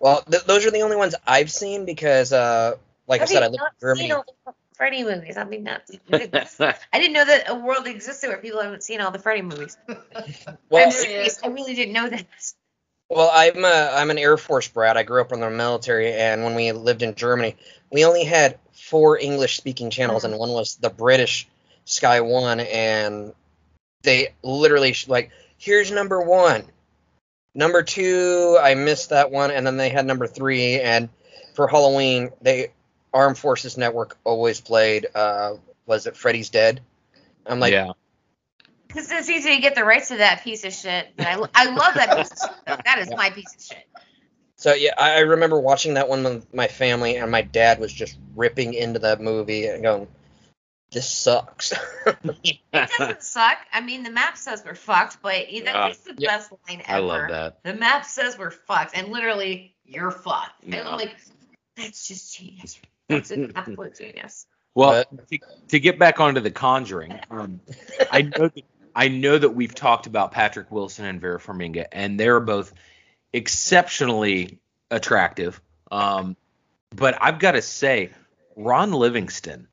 well, 0.00 0.22
th- 0.22 0.44
those 0.44 0.66
are 0.66 0.70
the 0.70 0.82
only 0.82 0.96
ones 0.96 1.14
I've 1.26 1.50
seen 1.50 1.86
because, 1.86 2.32
uh, 2.32 2.76
like 3.06 3.22
I 3.22 3.24
said, 3.26 3.42
I 3.42 3.46
you 3.46 3.52
live 3.52 3.60
not 3.60 3.72
in 3.72 3.80
Germany. 3.80 4.08
seen 4.08 4.12
all 4.12 4.24
the 4.44 4.54
Freddy 4.76 5.04
movies? 5.04 5.36
I 5.36 5.44
mean, 5.44 5.62
not. 5.62 5.82
I 6.12 6.98
didn't 6.98 7.12
know 7.12 7.24
that 7.24 7.48
a 7.48 7.54
world 7.54 7.86
existed 7.86 8.28
where 8.28 8.38
people 8.38 8.60
haven't 8.60 8.82
seen 8.82 9.00
all 9.00 9.12
the 9.12 9.18
Freddy 9.18 9.42
movies. 9.42 9.78
Well, 10.68 10.86
I'm 10.86 10.90
serious. 10.90 11.40
I 11.44 11.46
really 11.48 11.74
didn't 11.74 11.94
know 11.94 12.08
that. 12.08 12.26
Well, 13.10 13.30
I'm 13.32 13.64
a, 13.64 13.90
I'm 13.94 14.10
an 14.10 14.18
Air 14.18 14.36
Force 14.36 14.68
brat. 14.68 14.96
I 14.96 15.02
grew 15.02 15.20
up 15.20 15.32
in 15.32 15.40
the 15.40 15.50
military, 15.50 16.12
and 16.12 16.42
when 16.42 16.54
we 16.54 16.72
lived 16.72 17.02
in 17.02 17.14
Germany, 17.14 17.56
we 17.92 18.04
only 18.04 18.24
had 18.24 18.58
four 18.72 19.18
English 19.18 19.56
speaking 19.56 19.90
channels, 19.90 20.24
and 20.24 20.38
one 20.38 20.50
was 20.50 20.76
the 20.76 20.90
British 20.90 21.46
Sky 21.84 22.22
One, 22.22 22.60
and 22.60 23.34
they 24.02 24.34
literally 24.42 24.94
like, 25.06 25.30
here's 25.58 25.90
number 25.90 26.20
one, 26.20 26.64
number 27.54 27.82
two. 27.82 28.58
I 28.60 28.74
missed 28.74 29.10
that 29.10 29.30
one, 29.30 29.50
and 29.50 29.66
then 29.66 29.76
they 29.76 29.90
had 29.90 30.06
number 30.06 30.26
three, 30.26 30.80
and 30.80 31.08
for 31.54 31.68
Halloween, 31.68 32.30
they 32.42 32.72
Armed 33.12 33.38
Forces 33.38 33.78
Network 33.78 34.18
always 34.24 34.60
played. 34.60 35.06
Uh, 35.14 35.54
was 35.86 36.06
it 36.06 36.16
Freddy's 36.16 36.50
Dead? 36.50 36.80
I'm 37.46 37.60
like, 37.60 37.72
yeah. 37.72 37.92
Because 38.94 39.10
it's 39.10 39.28
easy 39.28 39.56
to 39.56 39.60
get 39.60 39.74
the 39.74 39.84
rights 39.84 40.08
to 40.08 40.18
that 40.18 40.44
piece 40.44 40.64
of 40.64 40.72
shit. 40.72 41.08
But 41.16 41.26
I, 41.26 41.32
I 41.54 41.64
love 41.70 41.94
that 41.94 42.16
piece 42.16 42.30
of 42.30 42.38
shit. 42.38 42.84
That 42.84 42.98
is 43.00 43.10
my 43.10 43.30
piece 43.30 43.54
of 43.54 43.62
shit. 43.62 43.86
So 44.56 44.72
yeah, 44.72 44.94
I 44.96 45.16
I 45.16 45.18
remember 45.20 45.58
watching 45.60 45.94
that 45.94 46.08
one 46.08 46.22
with 46.22 46.54
my 46.54 46.68
family, 46.68 47.16
and 47.16 47.30
my 47.30 47.42
dad 47.42 47.80
was 47.80 47.92
just 47.92 48.16
ripping 48.36 48.72
into 48.74 49.00
that 49.00 49.20
movie 49.20 49.66
and 49.66 49.82
going, 49.82 50.06
"This 50.92 51.08
sucks." 51.08 51.72
It 52.44 52.58
doesn't 52.98 53.22
suck. 53.22 53.58
I 53.72 53.80
mean, 53.80 54.02
the 54.02 54.10
map 54.10 54.36
says 54.36 54.62
we're 54.64 54.74
fucked, 54.74 55.22
but 55.22 55.50
Yeah. 55.52 55.72
that's 55.72 55.98
the 55.98 56.14
Yeah. 56.18 56.36
best 56.36 56.52
line 56.68 56.82
ever. 56.86 56.96
I 56.96 56.98
love 56.98 57.28
that. 57.30 57.62
The 57.62 57.74
map 57.74 58.04
says 58.04 58.36
we're 58.38 58.50
fucked, 58.50 58.96
and 58.96 59.08
literally, 59.08 59.74
you're 59.84 60.10
fucked. 60.10 60.64
And 60.64 60.74
I'm 60.76 60.98
like, 60.98 61.16
that's 61.76 62.06
just 62.08 62.36
genius. 62.36 62.80
That's 63.08 63.30
an 63.30 63.52
absolute 63.56 63.96
genius. 63.96 64.46
Well, 64.74 65.04
to, 65.30 65.38
to 65.68 65.78
get 65.80 65.98
back 65.98 66.20
onto 66.20 66.40
the 66.40 66.50
Conjuring, 66.50 67.20
um, 67.30 67.60
I 68.10 68.22
know 68.22 68.48
that 68.48 68.64
I 68.94 69.08
know 69.08 69.36
that 69.38 69.50
we've 69.50 69.74
talked 69.74 70.06
about 70.06 70.32
Patrick 70.32 70.70
Wilson 70.70 71.04
and 71.04 71.20
Vera 71.20 71.38
Farmiga, 71.40 71.86
and 71.92 72.18
they're 72.18 72.40
both 72.40 72.72
exceptionally 73.32 74.58
attractive. 74.90 75.60
Um, 75.90 76.36
but 76.90 77.16
I've 77.20 77.38
got 77.38 77.52
to 77.52 77.62
say, 77.62 78.10
Ron 78.56 78.92
Livingston, 78.92 79.68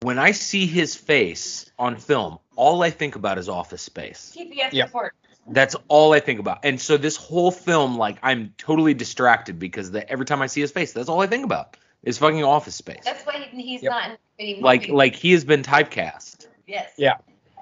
when 0.00 0.18
I 0.18 0.32
see 0.32 0.66
his 0.66 0.94
face 0.94 1.70
on 1.78 1.96
film, 1.96 2.38
all 2.56 2.82
I 2.82 2.90
think 2.90 3.16
about 3.16 3.38
is 3.38 3.48
Office 3.48 3.82
Space. 3.82 4.34
TPS 4.36 4.72
Yeah. 4.72 4.84
report. 4.84 5.14
That's 5.48 5.76
all 5.88 6.12
I 6.12 6.20
think 6.20 6.40
about. 6.40 6.58
And 6.64 6.80
so 6.80 6.96
this 6.96 7.16
whole 7.16 7.50
film, 7.50 7.96
like, 7.96 8.18
I'm 8.22 8.52
totally 8.58 8.94
distracted 8.94 9.58
because 9.58 9.90
the, 9.90 10.08
every 10.10 10.26
time 10.26 10.42
I 10.42 10.46
see 10.48 10.60
his 10.60 10.72
face, 10.72 10.92
that's 10.92 11.08
all 11.08 11.20
I 11.22 11.26
think 11.28 11.44
about 11.44 11.76
is 12.02 12.18
fucking 12.18 12.42
Office 12.44 12.74
Space. 12.74 13.02
That's 13.04 13.24
why 13.24 13.48
he's 13.52 13.82
Yep. 13.82 13.90
not 13.90 14.10
in 14.10 14.16
any 14.38 14.60
Like, 14.60 14.88
like 14.88 15.14
he 15.14 15.32
has 15.32 15.44
been 15.44 15.62
typecast. 15.62 16.46
yes. 16.66 16.90
Yeah. 16.96 17.14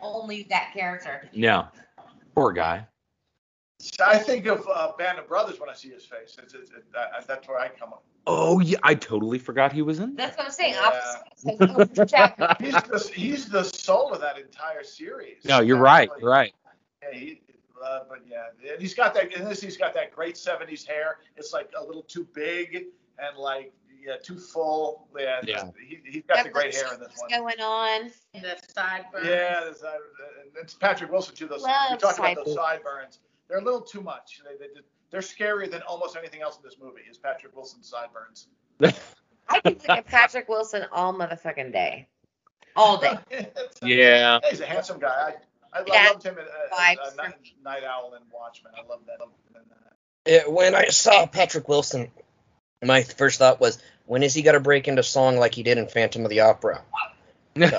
Only 0.04 0.42
that 0.50 0.72
character. 0.74 1.28
Yeah. 1.32 1.66
Poor 2.34 2.52
guy. 2.52 2.86
I 4.04 4.18
think 4.18 4.46
of 4.46 4.66
uh, 4.72 4.92
Band 4.98 5.18
of 5.18 5.26
Brothers 5.28 5.58
when 5.60 5.68
I 5.68 5.74
see 5.74 5.90
his 5.90 6.04
face. 6.04 6.36
It's, 6.42 6.54
it's, 6.54 6.70
it, 6.70 6.84
that, 6.92 7.26
that's 7.26 7.48
where 7.48 7.58
I 7.58 7.68
come 7.68 7.92
up. 7.92 8.02
Oh 8.26 8.60
yeah, 8.60 8.78
I 8.82 8.94
totally 8.94 9.38
forgot 9.38 9.72
he 9.72 9.82
was 9.82 9.98
in. 10.00 10.14
That's 10.16 10.36
what 10.38 10.46
I'm 10.46 10.52
saying. 10.52 10.74
Yeah. 10.74 10.92
Opposite 11.44 11.96
says 11.96 12.10
Chapman. 12.10 12.56
He's 12.60 12.72
the 12.74 13.10
he's 13.14 13.48
the 13.50 13.62
soul 13.64 14.12
of 14.12 14.20
that 14.22 14.38
entire 14.38 14.82
series. 14.82 15.44
No, 15.44 15.60
you're 15.60 15.76
Yeah, 15.76 15.82
right. 15.82 16.08
like- 16.10 16.20
You're 16.20 16.30
right. 16.30 16.54
Yeah, 17.02 17.18
he, 17.18 17.40
uh, 17.84 18.00
but 18.08 18.20
yeah, 18.26 18.72
and 18.72 18.80
he's 18.80 18.94
got 18.94 19.12
that. 19.12 19.34
In 19.34 19.46
this, 19.46 19.60
he's 19.60 19.76
got 19.76 19.92
that 19.92 20.10
great 20.10 20.36
'70s 20.36 20.86
hair. 20.86 21.18
It's 21.36 21.52
like 21.52 21.70
a 21.78 21.84
little 21.84 22.02
too 22.02 22.26
big 22.32 22.86
and 23.18 23.36
like 23.36 23.74
yeah, 24.04 24.16
too 24.22 24.38
full. 24.38 25.08
Yeah, 25.18 25.40
Yeah. 25.44 25.64
He, 25.86 25.98
he's 26.04 26.22
got 26.28 26.44
the 26.44 26.50
great 26.50 26.74
hair 26.74 26.92
in 26.94 27.00
this 27.00 27.12
What's 27.16 27.32
one. 27.32 27.40
going 27.40 27.60
on? 27.60 28.10
The 28.34 28.56
sideburns. 28.74 29.26
Yeah, 29.26 29.60
there's, 29.64 29.82
uh, 29.82 29.92
it's 30.60 30.74
Patrick 30.74 31.10
Wilson 31.10 31.34
too. 31.34 31.46
Those 31.48 31.62
we 31.62 31.68
Love 31.70 31.98
talked 31.98 32.18
about 32.18 32.36
those 32.44 32.54
sideburns. 32.54 32.56
sideburns. 32.56 33.18
They're 33.48 33.58
a 33.58 33.64
little 33.64 33.80
too 33.80 34.00
much. 34.00 34.40
They, 34.44 34.66
they, 34.66 34.72
they're 35.10 35.20
scarier 35.20 35.70
than 35.70 35.82
almost 35.82 36.16
anything 36.16 36.42
else 36.42 36.56
in 36.56 36.62
this 36.62 36.76
movie. 36.80 37.02
Is 37.10 37.18
Patrick 37.18 37.54
Wilson's 37.54 37.88
sideburns? 37.88 38.48
I 39.48 39.60
can 39.60 39.74
think 39.76 39.98
of 40.00 40.06
Patrick 40.06 40.48
Wilson 40.48 40.84
all 40.92 41.12
motherfucking 41.14 41.72
day. 41.72 42.08
All 42.76 42.98
day. 42.98 43.16
Yeah. 43.82 44.40
He's 44.50 44.60
a 44.60 44.66
handsome 44.66 44.98
guy. 44.98 45.34
I, 45.72 45.78
I, 45.80 45.84
Yeah. 45.86 45.94
I 45.94 46.08
loved 46.08 46.22
him 46.24 46.38
in 46.38 46.44
uh, 46.44 46.74
uh, 46.76 47.10
Night, 47.16 47.34
Night 47.62 47.84
Owl 47.84 48.14
and 48.14 48.24
Watchmen. 48.32 48.72
I 48.76 48.86
love 48.88 49.00
that. 49.06 49.18
Yeah, 50.26 50.48
when 50.48 50.74
I 50.74 50.86
saw 50.86 51.26
Patrick 51.26 51.68
Wilson, 51.68 52.10
my 52.82 53.02
first 53.02 53.38
thought 53.38 53.60
was, 53.60 53.78
when 54.06 54.22
is 54.22 54.34
he 54.34 54.42
gonna 54.42 54.60
break 54.60 54.88
into 54.88 55.02
song 55.02 55.36
like 55.36 55.54
he 55.54 55.62
did 55.62 55.78
in 55.78 55.88
Phantom 55.88 56.24
of 56.24 56.30
the 56.30 56.40
Opera? 56.40 56.82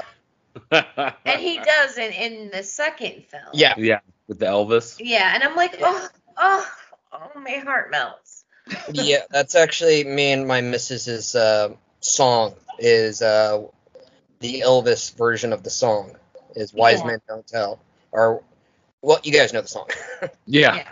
And 0.71 1.41
he 1.41 1.59
does 1.59 1.97
in, 1.97 2.11
in 2.13 2.49
the 2.49 2.63
second 2.63 3.25
film. 3.25 3.43
Yeah, 3.53 3.73
yeah, 3.77 3.99
with 4.27 4.39
the 4.39 4.45
Elvis. 4.45 4.95
Yeah, 4.99 5.31
and 5.33 5.43
I'm 5.43 5.55
like, 5.55 5.77
oh, 5.81 6.07
oh, 6.37 6.67
oh, 7.11 7.39
my 7.39 7.55
heart 7.57 7.91
melts. 7.91 8.45
yeah, 8.93 9.23
that's 9.29 9.55
actually 9.55 10.03
me 10.03 10.31
and 10.31 10.47
my 10.47 10.61
missus's 10.61 11.35
uh, 11.35 11.73
song 11.99 12.55
is 12.79 13.21
uh, 13.21 13.63
the 14.39 14.61
Elvis 14.61 15.15
version 15.15 15.53
of 15.53 15.63
the 15.63 15.69
song 15.69 16.15
is 16.55 16.73
"Wise 16.73 16.99
Yeah. 16.99 17.07
Men 17.07 17.19
Don't 17.27 17.47
Tell." 17.47 17.79
Or, 18.11 18.41
well, 19.01 19.19
you 19.23 19.33
guys 19.33 19.53
know 19.53 19.61
the 19.61 19.67
song. 19.67 19.89
Yeah. 20.45 20.87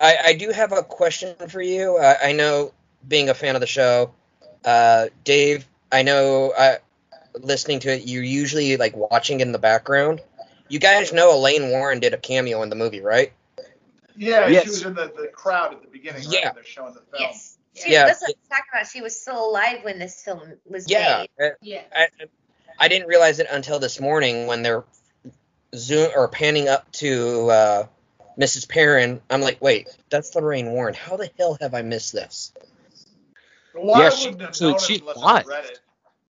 I, 0.00 0.16
I 0.26 0.32
do 0.34 0.50
have 0.50 0.72
a 0.72 0.82
question 0.82 1.34
for 1.48 1.60
you. 1.60 1.98
I, 1.98 2.28
I 2.28 2.32
know, 2.32 2.72
being 3.06 3.28
a 3.28 3.34
fan 3.34 3.54
of 3.54 3.60
the 3.60 3.66
show, 3.66 4.12
uh, 4.64 5.06
Dave. 5.24 5.66
I 5.90 6.02
know, 6.02 6.50
uh, 6.56 6.76
listening 7.40 7.80
to 7.80 7.92
it, 7.94 8.06
you're 8.06 8.22
usually 8.22 8.76
like 8.76 8.96
watching 8.96 9.40
in 9.40 9.52
the 9.52 9.58
background. 9.58 10.20
You 10.68 10.78
guys 10.78 11.12
know 11.12 11.38
Lorraine 11.38 11.70
Warren 11.70 12.00
did 12.00 12.12
a 12.12 12.18
cameo 12.18 12.62
in 12.62 12.68
the 12.68 12.76
movie, 12.76 13.00
right? 13.00 13.32
Yeah, 14.16 14.48
Yes. 14.48 14.64
she 14.64 14.70
was 14.70 14.82
in 14.84 14.94
the, 14.94 15.12
the 15.16 15.28
crowd 15.28 15.72
at 15.74 15.82
the 15.82 15.88
beginning. 15.88 16.24
Right, 16.24 16.32
Yeah. 16.32 16.46
when 16.48 16.54
they're 16.56 16.64
showing 16.64 16.92
the 16.94 17.00
film. 17.00 17.20
Yes. 17.20 17.56
She, 17.74 17.92
Yeah. 17.92 18.06
That's 18.06 18.20
what 18.20 18.30
I'm 18.30 18.48
talking 18.50 18.64
about. 18.74 18.86
She 18.88 19.00
was 19.00 19.18
still 19.18 19.48
alive 19.48 19.84
when 19.84 19.98
this 19.98 20.22
film 20.22 20.42
was 20.66 20.90
Yeah. 20.90 21.24
made. 21.38 21.52
Yeah. 21.62 21.82
I, 21.94 22.08
I 22.78 22.88
didn't 22.88 23.06
realize 23.08 23.38
it 23.38 23.46
until 23.50 23.78
this 23.78 24.00
morning 24.00 24.46
when 24.46 24.62
they're 24.62 24.84
zoom 25.74 26.10
or 26.14 26.28
panning 26.28 26.68
up 26.68 26.90
to 26.92 27.48
uh, 27.50 27.86
Mrs. 28.38 28.68
Perron. 28.68 29.20
I'm 29.30 29.40
like, 29.40 29.62
wait, 29.62 29.88
that's 30.10 30.34
Lorraine 30.34 30.70
Warren. 30.72 30.94
How 30.94 31.16
the 31.16 31.30
hell 31.38 31.56
have 31.60 31.72
I 31.74 31.82
missed 31.82 32.12
this? 32.12 32.52
Well, 33.80 34.00
Yeah, 34.02 34.10
she- 34.10 34.26
wouldn't 34.28 34.42
have 34.42 34.56
so 34.56 34.78
she 34.78 34.94
it 34.96 35.00
unless 35.02 35.16
lied. 35.16 35.44
I 35.46 35.48
read 35.48 35.64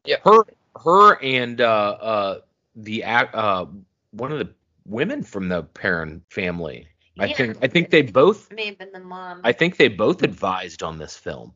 it. 0.06 0.22
Her, 0.24 0.44
her, 0.84 1.22
and 1.24 1.60
uh, 1.62 1.66
uh, 2.00 2.40
the 2.76 3.04
uh, 3.04 3.66
one 4.12 4.32
of 4.32 4.40
the 4.40 4.50
women 4.86 5.24
from 5.24 5.50
the 5.50 5.64
Perron 5.64 6.24
family. 6.30 6.88
I 7.20 7.26
Yeah. 7.26 7.36
think. 7.36 7.58
I 7.62 7.68
think 7.68 7.90
they 7.90 8.04
both. 8.04 8.52
May 8.52 8.68
have 8.68 8.78
been 8.78 8.92
the 8.92 9.00
mom. 9.00 9.42
I 9.44 9.52
think 9.52 9.78
they 9.78 9.88
both 9.88 10.22
advised 10.24 10.84
on 10.84 10.98
this 10.98 11.18
film. 11.18 11.54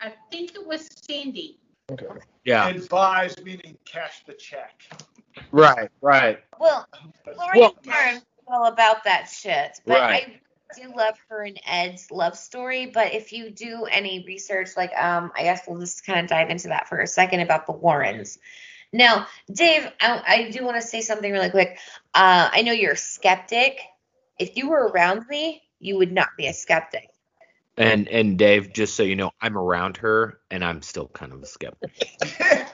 I 0.00 0.12
think 0.30 0.54
it 0.54 0.66
was 0.66 0.88
Cindy. 1.06 1.58
Yeah. 2.44 2.68
Advised 2.68 3.44
meaning 3.44 3.76
cash 3.84 4.22
the 4.26 4.34
check. 4.34 4.82
Right. 5.52 5.88
Right. 6.00 6.38
well, 6.58 6.86
Lorraine 7.26 7.50
Well- 7.60 7.76
Warren 7.86 8.16
is 8.16 8.22
all 8.48 8.66
about 8.66 9.04
that 9.04 9.24
shit. 9.28 9.80
But 9.86 10.00
Right. 10.00 10.24
I 10.28 10.40
do 10.76 10.92
love 10.96 11.14
her 11.28 11.42
and 11.44 11.60
Ed's 11.66 12.10
love 12.10 12.36
story. 12.36 12.86
But 12.86 13.14
if 13.14 13.32
you 13.32 13.50
do 13.50 13.84
any 13.84 14.24
research, 14.26 14.70
like 14.76 14.92
um, 14.96 15.32
I 15.36 15.42
guess 15.42 15.62
we'll 15.66 15.80
just 15.80 16.04
kind 16.04 16.20
of 16.20 16.26
dive 16.28 16.50
into 16.50 16.68
that 16.68 16.88
for 16.88 16.98
a 17.00 17.06
second 17.06 17.40
about 17.40 17.66
the 17.66 17.72
Warrens. 17.72 18.38
Now, 18.92 19.26
Dave, 19.52 19.88
I, 20.00 20.22
I 20.26 20.50
do 20.50 20.64
want 20.64 20.80
to 20.80 20.86
say 20.86 21.00
something 21.00 21.30
really 21.30 21.50
quick. 21.50 21.78
Uh, 22.14 22.48
I 22.52 22.62
know 22.62 22.72
you're 22.72 22.92
a 22.92 22.96
skeptic. 22.96 23.78
If 24.38 24.56
you 24.56 24.68
were 24.70 24.88
around 24.88 25.26
me, 25.28 25.62
you 25.78 25.96
would 25.98 26.12
not 26.12 26.28
be 26.36 26.46
a 26.46 26.52
skeptic. 26.52 27.08
And 27.76 28.08
and 28.08 28.36
Dave, 28.38 28.72
just 28.72 28.94
so 28.94 29.04
you 29.04 29.16
know, 29.16 29.30
I'm 29.40 29.56
around 29.56 29.98
her, 29.98 30.40
and 30.50 30.64
I'm 30.64 30.82
still 30.82 31.08
kind 31.08 31.32
of 31.32 31.42
a 31.42 31.46
skeptic. 31.46 31.90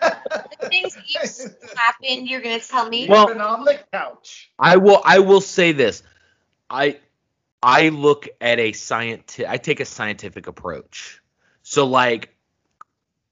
The 0.60 0.68
things 0.68 0.94
that 0.94 1.04
you 1.08 1.50
happened, 1.76 2.28
you're 2.28 2.40
gonna 2.40 2.60
tell 2.60 2.88
me. 2.88 3.08
Well- 3.08 3.28
Even 3.30 3.40
on 3.40 3.64
the 3.64 3.78
couch. 3.92 4.50
I 4.58 4.78
will 4.78 5.00
I 5.04 5.18
will 5.20 5.40
say 5.40 5.72
this. 5.72 6.02
I 6.70 6.98
I 7.66 7.88
look 7.88 8.28
at 8.40 8.60
a 8.60 8.70
scientific 8.72 9.50
I 9.50 9.56
take 9.56 9.80
a 9.80 9.84
scientific 9.84 10.46
approach. 10.46 11.20
So 11.64 11.84
like 11.84 12.32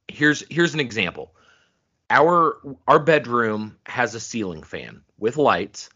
here's 0.08 0.42
here's 0.50 0.74
an 0.74 0.80
example. 0.80 1.32
Our 2.10 2.58
our 2.88 2.98
bedroom 2.98 3.76
has 3.86 4.16
a 4.16 4.20
ceiling 4.20 4.64
fan 4.64 5.02
with 5.18 5.36
lights, 5.36 5.88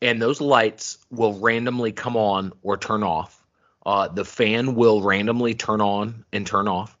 and 0.00 0.22
those 0.22 0.40
lights 0.40 0.98
will 1.10 1.40
randomly 1.40 1.90
come 1.90 2.16
on 2.16 2.52
or 2.62 2.76
turn 2.76 3.02
off. 3.02 3.44
Uh, 3.84 4.06
the 4.06 4.24
fan 4.24 4.76
will 4.76 5.02
randomly 5.02 5.54
turn 5.54 5.80
on 5.80 6.24
and 6.32 6.46
turn 6.46 6.68
off, 6.68 6.96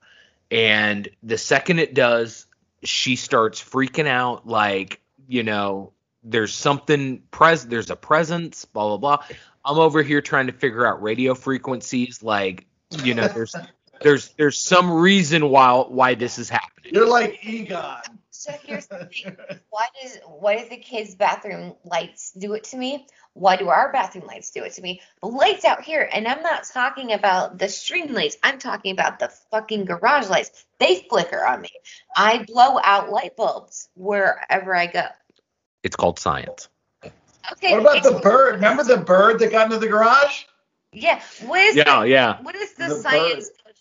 and 0.50 1.08
the 1.22 1.38
second 1.38 1.78
it 1.78 1.94
does, 1.94 2.46
she 2.82 3.14
starts 3.14 3.62
freaking 3.62 4.08
out 4.08 4.44
like 4.44 5.00
you 5.28 5.44
know 5.44 5.92
there's 6.22 6.52
something 6.52 7.22
pres 7.30 7.66
there's 7.66 7.90
a 7.90 7.96
presence 7.96 8.64
blah 8.64 8.96
blah 8.96 9.16
blah 9.16 9.36
i'm 9.64 9.78
over 9.78 10.02
here 10.02 10.20
trying 10.20 10.46
to 10.46 10.52
figure 10.52 10.86
out 10.86 11.02
radio 11.02 11.34
frequencies 11.34 12.22
like 12.22 12.66
you 13.04 13.14
know 13.14 13.28
there's 13.28 13.54
there's 14.02 14.28
there's 14.38 14.58
some 14.58 14.90
reason 14.90 15.48
why 15.48 15.84
why 15.88 16.14
this 16.14 16.38
is 16.38 16.48
happening 16.48 16.92
You're 16.94 17.08
like 17.08 17.44
Egon. 17.44 18.02
So 18.40 18.52
here's 18.64 18.86
the 18.86 19.04
thing. 19.04 19.36
Why 19.68 19.86
does 20.00 20.18
why 20.26 20.56
does 20.56 20.70
the 20.70 20.78
kids' 20.78 21.14
bathroom 21.14 21.74
lights 21.84 22.32
do 22.32 22.54
it 22.54 22.64
to 22.64 22.78
me? 22.78 23.06
Why 23.34 23.56
do 23.56 23.68
our 23.68 23.92
bathroom 23.92 24.26
lights 24.26 24.50
do 24.50 24.64
it 24.64 24.72
to 24.72 24.82
me? 24.82 25.02
The 25.20 25.28
lights 25.28 25.66
out 25.66 25.82
here, 25.82 26.08
and 26.10 26.26
I'm 26.26 26.42
not 26.42 26.64
talking 26.64 27.12
about 27.12 27.58
the 27.58 27.68
string 27.68 28.14
lights. 28.14 28.38
I'm 28.42 28.58
talking 28.58 28.92
about 28.92 29.18
the 29.18 29.28
fucking 29.50 29.84
garage 29.84 30.30
lights. 30.30 30.64
They 30.78 31.04
flicker 31.10 31.44
on 31.44 31.60
me. 31.60 31.68
I 32.16 32.44
blow 32.44 32.80
out 32.82 33.10
light 33.10 33.36
bulbs 33.36 33.90
wherever 33.94 34.74
I 34.74 34.86
go. 34.86 35.04
It's 35.82 35.96
called 35.96 36.18
science 36.18 36.68
Okay. 37.52 37.72
What 37.72 37.80
about 37.80 38.02
the 38.02 38.20
bird? 38.20 38.56
Remember 38.56 38.84
the 38.84 38.98
bird 38.98 39.38
that 39.40 39.50
got 39.50 39.66
into 39.66 39.78
the 39.78 39.88
garage? 39.88 40.44
Yeah. 40.92 41.20
What 41.44 41.60
is 41.60 41.76
yeah 41.76 42.00
the, 42.00 42.08
yeah 42.08 42.42
what 42.42 42.54
is 42.54 42.74
the, 42.74 42.88
The 42.88 42.94
science 42.96 43.48
of 43.66 43.72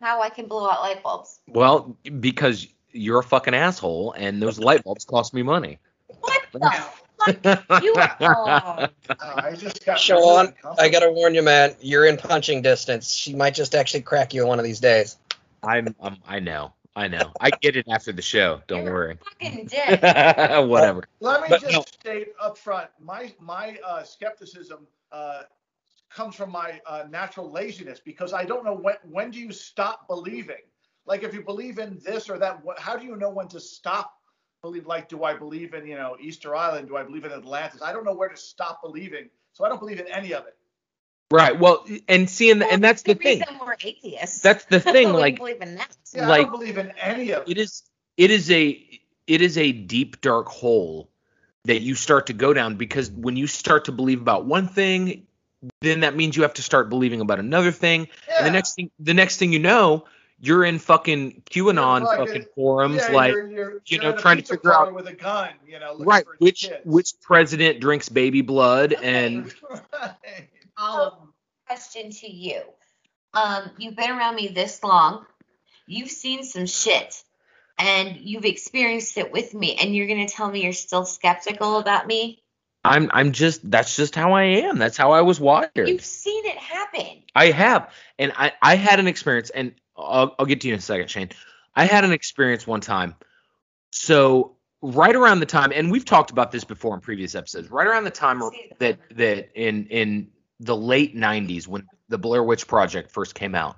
how 0.00 0.22
I 0.22 0.28
can 0.28 0.46
blow 0.46 0.68
out 0.68 0.80
light 0.80 1.02
bulbs? 1.02 1.40
well 1.48 1.96
because 2.20 2.66
you're 2.92 3.20
a 3.20 3.22
fucking 3.22 3.54
asshole 3.54 4.14
and 4.16 4.40
those 4.42 4.58
light 4.58 4.84
bulbs 4.84 5.04
cost 5.04 5.34
me 5.34 5.42
money 5.42 5.78
What 6.20 6.42
the 6.52 6.60
fuck? 6.60 7.82
You 7.82 7.94
are. 7.96 8.16
Oh. 8.20 8.88
Oh, 9.10 9.16
I 9.20 9.54
just 9.54 9.84
got 9.86 9.98
Sean, 9.98 10.54
really 10.64 10.76
I 10.78 10.88
gotta 10.88 11.10
warn 11.10 11.34
you, 11.34 11.42
man. 11.42 11.74
You're 11.80 12.06
in 12.06 12.16
punching 12.16 12.62
distance. 12.62 13.14
She 13.14 13.34
might 13.34 13.54
just 13.54 13.74
actually 13.74 14.02
crack 14.02 14.34
you 14.34 14.46
one 14.46 14.58
of 14.58 14.64
these 14.64 14.80
days. 14.80 15.16
I'm, 15.62 15.94
I'm 16.00 16.16
i 16.26 16.40
know 16.40 16.72
i 16.96 17.08
know 17.08 17.32
i 17.40 17.50
get 17.50 17.76
it 17.76 17.86
after 17.88 18.12
the 18.12 18.22
show 18.22 18.60
don't 18.66 18.84
You're 18.84 18.90
worry 18.90 19.18
Fucking 19.24 19.66
dick. 19.66 20.04
whatever 20.68 21.02
Let 21.20 21.42
me 21.42 21.54
But 21.54 21.60
just 21.60 21.78
no. 21.78 21.84
state 21.88 22.28
up 22.40 22.56
front, 22.58 22.90
my 23.00 23.34
my 23.40 23.78
uh, 23.86 24.02
skepticism 24.02 24.86
uh, 25.12 25.42
comes 26.10 26.34
from 26.34 26.50
my 26.50 26.80
uh, 26.86 27.04
natural 27.10 27.50
laziness 27.50 28.00
because 28.00 28.32
I 28.32 28.44
don't 28.44 28.64
know 28.64 28.74
when 28.74 28.96
when 29.04 29.30
do 29.30 29.38
you 29.40 29.52
stop 29.52 30.06
believing. 30.08 30.62
Like 31.06 31.22
if 31.22 31.34
you 31.34 31.42
believe 31.42 31.78
in 31.78 31.98
this 32.04 32.28
or 32.28 32.38
that, 32.38 32.64
what, 32.64 32.78
how 32.78 32.96
do 32.96 33.04
you 33.06 33.16
know 33.16 33.30
when 33.30 33.48
to 33.48 33.60
stop 33.60 34.14
believe? 34.62 34.86
Like, 34.86 35.08
do 35.08 35.24
I 35.24 35.34
believe 35.34 35.74
in 35.74 35.86
you 35.86 35.96
know 35.96 36.16
Easter 36.20 36.54
Island? 36.54 36.88
Do 36.88 36.96
I 36.96 37.02
believe 37.04 37.24
in 37.24 37.32
Atlantis? 37.32 37.82
I 37.82 37.92
don't 37.92 38.04
know 38.04 38.14
where 38.14 38.28
to 38.28 38.36
stop 38.36 38.82
believing, 38.82 39.28
so 39.52 39.64
I 39.64 39.68
don't 39.68 39.80
believe 39.80 40.00
in 40.00 40.08
any 40.08 40.32
of 40.34 40.46
it. 40.46 40.56
Right 41.32 41.58
well 41.58 41.84
and 42.08 42.28
see 42.28 42.50
and, 42.50 42.62
and 42.62 42.82
that's 42.84 43.02
the 43.02 43.14
the 43.14 43.20
thing 43.22 43.42
we're 43.64 43.74
atheists. 43.82 44.40
that's 44.40 44.64
the 44.66 44.80
thing 44.94 45.08
we 45.08 45.20
like 45.20 45.36
believe 45.38 45.60
in 45.60 45.74
that. 45.76 45.96
Yeah, 46.14 46.24
I 46.24 46.28
Like- 46.28 46.42
don't 46.48 46.52
believe 46.52 46.78
in 46.78 46.92
any 47.00 47.30
of 47.32 47.42
it. 47.48 47.50
it 47.52 47.58
is 47.58 47.82
it 48.16 48.30
is 48.30 48.50
a 48.50 49.00
it 49.26 49.40
is 49.40 49.56
a 49.58 49.72
deep 49.72 50.20
dark 50.20 50.48
hole 50.48 51.08
that 51.64 51.80
you 51.80 51.94
start 51.94 52.26
to 52.26 52.32
go 52.32 52.52
down 52.52 52.74
because 52.76 53.10
when 53.10 53.36
you 53.36 53.46
start 53.46 53.84
to 53.86 53.92
believe 53.92 54.20
about 54.20 54.44
one 54.44 54.68
thing 54.68 55.26
then 55.80 56.00
that 56.00 56.16
means 56.16 56.36
you 56.36 56.42
have 56.42 56.54
to 56.54 56.62
start 56.62 56.88
believing 56.88 57.20
about 57.20 57.38
another 57.38 57.70
thing 57.70 58.08
and 58.36 58.46
the 58.46 58.50
next 58.50 58.74
thing 58.74 58.90
the 58.98 59.14
next 59.14 59.36
thing 59.38 59.52
you 59.52 59.58
know 59.60 60.04
you're 60.40 60.64
in 60.64 60.80
fucking 60.80 61.40
qanon 61.50 62.00
You're 62.00 62.08
like 62.08 62.18
a- 62.18 62.26
fucking 62.26 62.46
forums 62.56 62.96
yeah, 62.96 63.12
like 63.14 63.32
you're, 63.32 63.48
you're, 63.48 63.72
you 63.74 63.80
you're 63.86 64.02
know, 64.02 64.16
trying 64.18 64.38
to 64.38 64.42
figure 64.44 64.72
out- 64.74 64.92
with 64.92 65.06
a 65.06 65.12
gun, 65.12 65.50
you 65.64 65.78
know, 65.78 65.96
right 66.00 66.24
for 66.24 66.34
which 66.38 66.62
kids. 66.68 66.80
which 66.84 67.12
president 67.22 67.78
drinks 67.80 68.08
baby 68.08 68.40
blood 68.42 68.92
and 69.02 69.54
Right. 69.70 69.82
All 70.82 71.00
of 71.00 71.18
them. 71.18 71.32
Question 71.66 72.10
to 72.10 72.30
you. 72.30 72.62
Um, 73.34 73.70
you've 73.78 73.96
been 73.96 74.10
around 74.10 74.34
me 74.34 74.48
this 74.48 74.82
long. 74.82 75.24
You've 75.86 76.10
seen 76.10 76.42
some 76.44 76.66
shit, 76.66 77.22
and 77.78 78.16
you've 78.16 78.44
experienced 78.44 79.16
it 79.16 79.32
with 79.32 79.54
me, 79.54 79.76
and 79.80 79.94
you're 79.94 80.08
gonna 80.08 80.28
tell 80.28 80.50
me 80.50 80.62
you're 80.62 80.72
still 80.72 81.04
skeptical 81.04 81.78
about 81.78 82.06
me? 82.06 82.42
i'm 82.84 83.10
i'm 83.14 83.30
just 83.32 83.70
that's 83.70 83.94
just 83.94 84.14
how 84.14 84.32
i 84.32 84.42
am 84.42 84.76
that's 84.76 84.96
how 84.96 85.12
i 85.12 85.20
was 85.20 85.38
wired 85.38 85.70
You've 85.76 86.04
seen 86.04 86.44
it 86.46 86.56
happen. 86.56 87.22
I 87.34 87.52
have, 87.52 87.92
and 88.18 88.32
I 88.36 88.52
I 88.60 88.74
had 88.74 88.98
an 88.98 89.06
experience, 89.06 89.50
and 89.50 89.74
I'll 89.96 90.34
I'll 90.38 90.46
get 90.46 90.60
to 90.62 90.68
you 90.68 90.74
in 90.74 90.78
a 90.78 90.82
second, 90.82 91.08
Shane. 91.08 91.30
I 91.74 91.84
had 91.84 92.04
an 92.04 92.12
experience 92.12 92.66
one 92.66 92.80
time. 92.80 93.14
So 93.90 94.56
right 94.82 95.14
around 95.14 95.40
the 95.40 95.46
time, 95.46 95.72
and 95.72 95.90
we've 95.90 96.04
talked 96.04 96.30
about 96.30 96.50
this 96.50 96.64
before 96.64 96.94
in 96.94 97.00
previous 97.00 97.34
episodes. 97.34 97.70
Right 97.70 97.86
around 97.86 98.04
the 98.04 98.10
time 98.10 98.42
that 98.78 98.98
that 99.16 99.50
in 99.54 99.86
in 99.86 100.28
the 100.64 100.76
late 100.76 101.16
'90s 101.16 101.66
when 101.66 101.86
the 102.08 102.18
Blair 102.18 102.42
Witch 102.42 102.66
Project 102.66 103.10
first 103.10 103.34
came 103.34 103.54
out, 103.54 103.76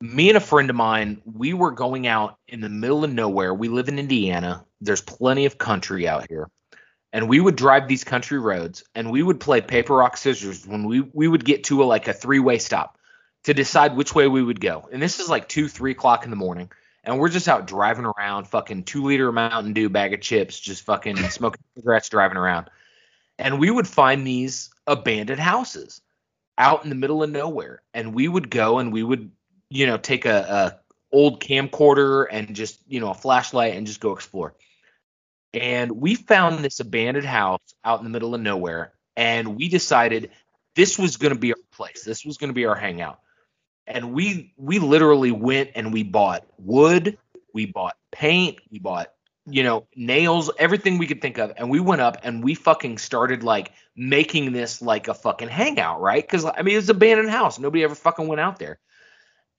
me 0.00 0.28
and 0.28 0.36
a 0.36 0.40
friend 0.40 0.68
of 0.70 0.76
mine, 0.76 1.22
we 1.24 1.54
were 1.54 1.70
going 1.70 2.06
out 2.06 2.38
in 2.48 2.60
the 2.60 2.68
middle 2.68 3.04
of 3.04 3.12
nowhere. 3.12 3.54
We 3.54 3.68
live 3.68 3.88
in 3.88 3.98
Indiana. 3.98 4.64
There's 4.80 5.00
plenty 5.00 5.46
of 5.46 5.58
country 5.58 6.06
out 6.06 6.26
here. 6.28 6.50
And 7.12 7.28
we 7.28 7.40
would 7.40 7.56
drive 7.56 7.88
these 7.88 8.04
country 8.04 8.38
roads 8.38 8.84
and 8.94 9.10
we 9.10 9.22
would 9.22 9.40
play 9.40 9.62
paper 9.62 9.94
rock 9.96 10.18
scissors 10.18 10.66
when 10.66 10.84
we 10.84 11.00
we 11.00 11.28
would 11.28 11.44
get 11.44 11.64
to 11.64 11.82
a, 11.82 11.86
like 11.86 12.08
a 12.08 12.12
three 12.12 12.40
way 12.40 12.58
stop 12.58 12.98
to 13.44 13.54
decide 13.54 13.96
which 13.96 14.14
way 14.14 14.28
we 14.28 14.42
would 14.42 14.60
go. 14.60 14.88
And 14.92 15.00
this 15.00 15.18
is 15.18 15.28
like 15.28 15.48
two, 15.48 15.68
three 15.68 15.92
o'clock 15.92 16.24
in 16.24 16.30
the 16.30 16.36
morning. 16.36 16.70
And 17.04 17.18
we're 17.18 17.28
just 17.28 17.48
out 17.48 17.68
driving 17.68 18.04
around, 18.04 18.48
fucking 18.48 18.82
two 18.82 19.04
liter 19.04 19.30
Mountain 19.30 19.72
Dew 19.72 19.88
bag 19.88 20.12
of 20.12 20.20
chips, 20.20 20.58
just 20.58 20.82
fucking 20.82 21.16
smoking 21.16 21.62
cigarettes, 21.76 22.08
driving 22.08 22.36
around. 22.36 22.68
And 23.38 23.58
we 23.58 23.70
would 23.70 23.88
find 23.88 24.26
these 24.26 24.70
abandoned 24.86 25.40
houses 25.40 26.00
out 26.58 26.84
in 26.84 26.90
the 26.90 26.96
middle 26.96 27.22
of 27.22 27.30
nowhere. 27.30 27.82
And 27.92 28.14
we 28.14 28.28
would 28.28 28.50
go 28.50 28.78
and 28.78 28.92
we 28.92 29.02
would, 29.02 29.30
you 29.68 29.86
know, 29.86 29.98
take 29.98 30.24
a, 30.24 30.78
a 31.12 31.14
old 31.14 31.40
camcorder 31.40 32.26
and 32.30 32.54
just, 32.54 32.80
you 32.86 33.00
know, 33.00 33.10
a 33.10 33.14
flashlight 33.14 33.74
and 33.74 33.86
just 33.86 34.00
go 34.00 34.12
explore. 34.12 34.54
And 35.52 35.92
we 35.92 36.14
found 36.14 36.64
this 36.64 36.80
abandoned 36.80 37.26
house 37.26 37.60
out 37.84 37.98
in 37.98 38.04
the 38.04 38.10
middle 38.10 38.34
of 38.34 38.40
nowhere. 38.40 38.92
And 39.16 39.56
we 39.56 39.68
decided 39.68 40.30
this 40.74 40.98
was 40.98 41.16
going 41.16 41.32
to 41.32 41.38
be 41.38 41.52
our 41.52 41.58
place. 41.72 42.04
This 42.04 42.24
was 42.24 42.36
going 42.36 42.48
to 42.48 42.54
be 42.54 42.66
our 42.66 42.74
hangout. 42.74 43.20
And 43.86 44.12
we 44.12 44.52
we 44.56 44.78
literally 44.78 45.30
went 45.30 45.70
and 45.74 45.92
we 45.92 46.02
bought 46.02 46.44
wood, 46.58 47.16
we 47.54 47.66
bought 47.66 47.96
paint, 48.10 48.58
we 48.70 48.78
bought 48.78 49.12
you 49.46 49.62
know 49.62 49.86
nails, 49.94 50.50
everything 50.58 50.98
we 50.98 51.06
could 51.06 51.22
think 51.22 51.38
of, 51.38 51.52
and 51.56 51.70
we 51.70 51.80
went 51.80 52.00
up 52.00 52.18
and 52.24 52.42
we 52.42 52.54
fucking 52.54 52.98
started 52.98 53.42
like 53.42 53.72
making 53.96 54.52
this 54.52 54.82
like 54.82 55.08
a 55.08 55.14
fucking 55.14 55.48
hangout, 55.48 56.00
right? 56.00 56.22
Because 56.22 56.44
I 56.44 56.62
mean 56.62 56.74
it 56.74 56.78
was 56.78 56.90
an 56.90 56.96
abandoned 56.96 57.30
house, 57.30 57.58
nobody 57.58 57.84
ever 57.84 57.94
fucking 57.94 58.26
went 58.28 58.40
out 58.40 58.58
there. 58.58 58.78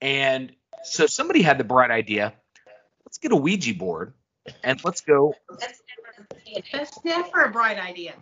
And 0.00 0.52
so 0.84 1.06
somebody 1.06 1.42
had 1.42 1.58
the 1.58 1.64
bright 1.64 1.90
idea, 1.90 2.34
let's 3.04 3.18
get 3.18 3.32
a 3.32 3.36
Ouija 3.36 3.74
board 3.74 4.14
and 4.62 4.82
let's 4.84 5.00
go 5.00 5.34
That's 5.58 5.82
never 6.06 6.62
That's 6.72 7.04
never 7.04 7.42
a 7.42 7.50
bright 7.50 7.78
idea. 7.78 8.14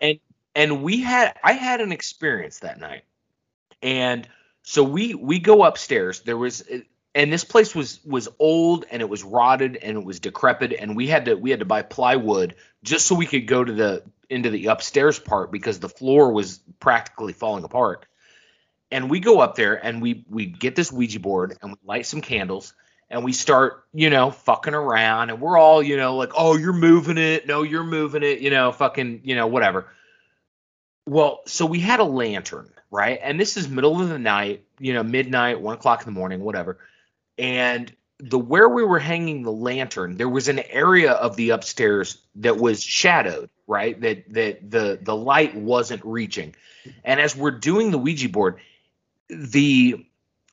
and 0.00 0.18
and 0.54 0.82
we 0.82 1.00
had 1.00 1.38
I 1.42 1.52
had 1.52 1.80
an 1.80 1.92
experience 1.92 2.60
that 2.60 2.80
night, 2.80 3.04
and 3.82 4.28
so 4.62 4.82
we 4.82 5.14
we 5.14 5.38
go 5.38 5.64
upstairs. 5.64 6.20
There 6.20 6.36
was 6.36 6.64
and 7.14 7.32
this 7.32 7.44
place 7.44 7.74
was 7.74 8.00
was 8.04 8.28
old 8.38 8.86
and 8.90 9.02
it 9.02 9.08
was 9.08 9.22
rotted 9.22 9.76
and 9.76 9.96
it 9.96 10.04
was 10.04 10.20
decrepit 10.20 10.72
and 10.72 10.96
we 10.96 11.06
had 11.06 11.26
to 11.26 11.34
we 11.34 11.50
had 11.50 11.60
to 11.60 11.66
buy 11.66 11.82
plywood 11.82 12.54
just 12.82 13.06
so 13.06 13.14
we 13.14 13.26
could 13.26 13.46
go 13.46 13.62
to 13.62 13.72
the 13.72 14.02
into 14.32 14.50
the 14.50 14.66
upstairs 14.66 15.18
part 15.18 15.52
because 15.52 15.78
the 15.78 15.88
floor 15.88 16.32
was 16.32 16.60
practically 16.80 17.34
falling 17.34 17.64
apart. 17.64 18.06
And 18.90 19.10
we 19.10 19.20
go 19.20 19.40
up 19.40 19.54
there 19.54 19.74
and 19.74 20.02
we 20.02 20.24
we 20.28 20.46
get 20.46 20.74
this 20.74 20.90
Ouija 20.90 21.20
board 21.20 21.56
and 21.62 21.72
we 21.72 21.78
light 21.84 22.06
some 22.06 22.20
candles 22.20 22.74
and 23.10 23.24
we 23.24 23.32
start, 23.32 23.84
you 23.92 24.10
know, 24.10 24.30
fucking 24.30 24.74
around 24.74 25.30
and 25.30 25.40
we're 25.40 25.58
all, 25.58 25.82
you 25.82 25.96
know, 25.96 26.16
like, 26.16 26.32
oh, 26.36 26.56
you're 26.56 26.72
moving 26.72 27.18
it. 27.18 27.46
No, 27.46 27.62
you're 27.62 27.84
moving 27.84 28.22
it, 28.22 28.40
you 28.40 28.50
know, 28.50 28.72
fucking, 28.72 29.20
you 29.24 29.34
know, 29.34 29.46
whatever. 29.46 29.86
Well, 31.06 31.40
so 31.46 31.66
we 31.66 31.80
had 31.80 32.00
a 32.00 32.04
lantern, 32.04 32.70
right? 32.90 33.18
And 33.22 33.38
this 33.38 33.56
is 33.56 33.68
middle 33.68 34.00
of 34.00 34.08
the 34.08 34.18
night, 34.18 34.64
you 34.78 34.94
know, 34.94 35.02
midnight, 35.02 35.60
one 35.60 35.74
o'clock 35.74 36.00
in 36.00 36.06
the 36.06 36.18
morning, 36.18 36.40
whatever. 36.40 36.78
And 37.38 37.94
the 38.18 38.38
where 38.38 38.68
we 38.68 38.84
were 38.84 38.98
hanging 38.98 39.42
the 39.42 39.52
lantern, 39.52 40.16
there 40.16 40.28
was 40.28 40.48
an 40.48 40.60
area 40.70 41.12
of 41.12 41.36
the 41.36 41.50
upstairs 41.50 42.18
that 42.36 42.56
was 42.56 42.82
shadowed, 42.82 43.50
right? 43.66 44.00
That 44.00 44.32
that 44.32 44.70
the 44.70 44.98
the 45.02 45.16
light 45.16 45.54
wasn't 45.54 46.04
reaching. 46.04 46.54
And 47.04 47.20
as 47.20 47.36
we're 47.36 47.50
doing 47.50 47.90
the 47.90 47.98
Ouija 47.98 48.28
board, 48.28 48.58
the 49.28 50.06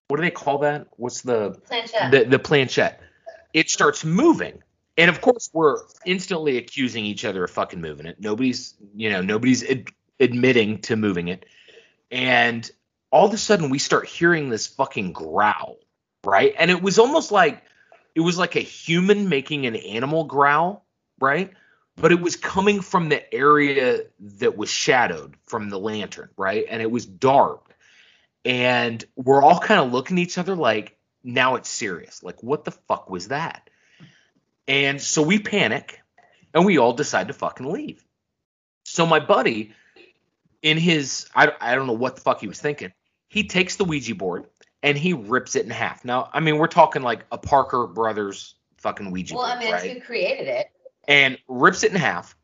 what 0.07 0.17
do 0.17 0.23
they 0.23 0.31
call 0.31 0.59
that? 0.59 0.87
What's 0.97 1.21
the 1.21 1.59
Planchette. 1.67 2.11
the 2.11 2.23
the 2.25 2.39
planchette? 2.39 3.01
It 3.53 3.69
starts 3.69 4.03
moving. 4.03 4.63
And 4.97 5.09
of 5.09 5.21
course, 5.21 5.49
we're 5.53 5.77
instantly 6.05 6.57
accusing 6.57 7.05
each 7.05 7.23
other 7.23 7.45
of 7.45 7.51
fucking 7.51 7.79
moving 7.79 8.05
it. 8.05 8.19
Nobody's, 8.19 8.73
you 8.95 9.09
know, 9.09 9.21
nobody's 9.21 9.63
ad- 9.63 9.87
admitting 10.19 10.79
to 10.81 10.97
moving 10.97 11.29
it. 11.29 11.45
And 12.11 12.69
all 13.09 13.27
of 13.27 13.33
a 13.33 13.37
sudden, 13.37 13.69
we 13.69 13.79
start 13.79 14.07
hearing 14.07 14.49
this 14.49 14.67
fucking 14.67 15.13
growl, 15.13 15.77
right? 16.25 16.53
And 16.57 16.71
it 16.71 16.81
was 16.81 16.99
almost 16.99 17.31
like, 17.31 17.63
it 18.15 18.21
was 18.21 18.37
like 18.37 18.55
a 18.55 18.61
human 18.61 19.29
making 19.29 19.65
an 19.65 19.75
animal 19.75 20.25
growl, 20.25 20.85
right? 21.19 21.51
But 21.95 22.11
it 22.11 22.21
was 22.21 22.35
coming 22.35 22.81
from 22.81 23.09
the 23.09 23.33
area 23.33 24.03
that 24.19 24.57
was 24.57 24.69
shadowed 24.69 25.35
from 25.45 25.69
the 25.69 25.79
lantern, 25.79 26.29
right? 26.37 26.65
And 26.69 26.81
it 26.81 26.89
was 26.89 27.05
dark. 27.05 27.75
And 28.45 29.03
we're 29.15 29.43
all 29.43 29.59
kind 29.59 29.81
of 29.81 29.91
looking 29.91 30.17
at 30.17 30.23
each 30.23 30.37
other 30.37 30.55
like, 30.55 30.97
now 31.23 31.55
it's 31.55 31.69
serious. 31.69 32.23
Like, 32.23 32.41
what 32.41 32.63
the 32.63 32.71
fuck 32.71 33.09
was 33.09 33.27
that? 33.27 33.69
And 34.67 35.01
so 35.01 35.21
we 35.21 35.39
panic 35.39 35.99
and 36.53 36.65
we 36.65 36.77
all 36.77 36.93
decide 36.93 37.27
to 37.27 37.33
fucking 37.33 37.69
leave. 37.69 38.03
So 38.85 39.05
my 39.05 39.19
buddy, 39.19 39.73
in 40.61 40.77
his, 40.77 41.27
I, 41.35 41.51
I 41.59 41.75
don't 41.75 41.87
know 41.87 41.93
what 41.93 42.15
the 42.15 42.21
fuck 42.21 42.39
he 42.39 42.47
was 42.47 42.59
thinking, 42.59 42.93
he 43.27 43.43
takes 43.43 43.75
the 43.75 43.85
Ouija 43.85 44.15
board 44.15 44.45
and 44.83 44.97
he 44.97 45.13
rips 45.13 45.55
it 45.55 45.65
in 45.65 45.71
half. 45.71 46.05
Now, 46.05 46.29
I 46.33 46.39
mean, 46.39 46.57
we're 46.57 46.67
talking 46.67 47.01
like 47.01 47.25
a 47.31 47.37
Parker 47.37 47.87
Brothers 47.87 48.55
fucking 48.77 49.11
Ouija 49.11 49.35
Well, 49.35 49.45
board, 49.47 49.57
I 49.57 49.59
mean, 49.63 49.73
right? 49.73 49.91
who 49.91 50.01
created 50.01 50.47
it. 50.47 50.71
and 51.07 51.37
rips 51.47 51.83
it 51.83 51.91
in 51.91 51.97
half. 51.97 52.35